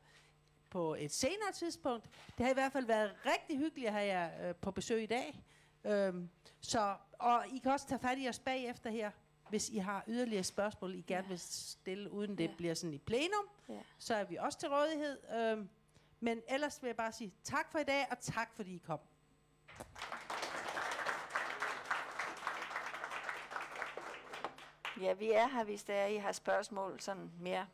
på 0.70 0.94
et 0.94 1.12
senere 1.12 1.52
tidspunkt. 1.54 2.04
Det 2.38 2.44
har 2.46 2.50
i 2.50 2.54
hvert 2.54 2.72
fald 2.72 2.86
været 2.86 3.12
rigtig 3.26 3.58
hyggeligt 3.58 3.86
at 3.86 3.92
have 3.92 4.06
jer 4.06 4.48
øh, 4.48 4.54
på 4.54 4.70
besøg 4.70 5.02
i 5.02 5.06
dag. 5.06 5.42
Øhm, 5.84 6.30
så, 6.60 6.96
og 7.18 7.44
I 7.52 7.58
kan 7.58 7.72
også 7.72 7.86
tage 7.88 7.98
fat 7.98 8.18
i 8.18 8.28
os 8.28 8.38
bagefter 8.38 8.90
her, 8.90 9.10
hvis 9.48 9.68
I 9.68 9.76
har 9.78 10.04
yderligere 10.08 10.44
spørgsmål, 10.44 10.94
I 10.94 11.00
gerne 11.00 11.28
vil 11.28 11.38
stille, 11.38 12.10
uden 12.10 12.38
det 12.38 12.44
Ja. 12.48 12.54
bliver 12.56 12.74
sådan 12.74 12.94
i 12.94 12.98
plenum. 12.98 13.44
Ja. 13.68 13.80
Så 13.98 14.14
er 14.14 14.24
vi 14.24 14.36
også 14.36 14.58
til 14.58 14.68
rådighed. 14.68 15.18
Øhm, 15.34 15.68
men 16.20 16.42
ellers 16.48 16.82
vil 16.82 16.88
jeg 16.88 16.96
bare 16.96 17.12
sige 17.12 17.34
tak 17.44 17.72
for 17.72 17.78
i 17.78 17.84
dag, 17.84 18.06
og 18.10 18.18
tak 18.20 18.52
fordi 18.54 18.74
I 18.74 18.78
kom. 18.78 19.00
Ja, 25.00 25.12
vi 25.12 25.30
er 25.32 25.46
her, 25.48 25.64
hvis 25.64 25.84
der 25.84 25.94
er, 25.94 26.06
I 26.06 26.16
har 26.16 26.32
spørgsmål 26.32 27.00
sådan 27.00 27.30
mere 27.40 27.66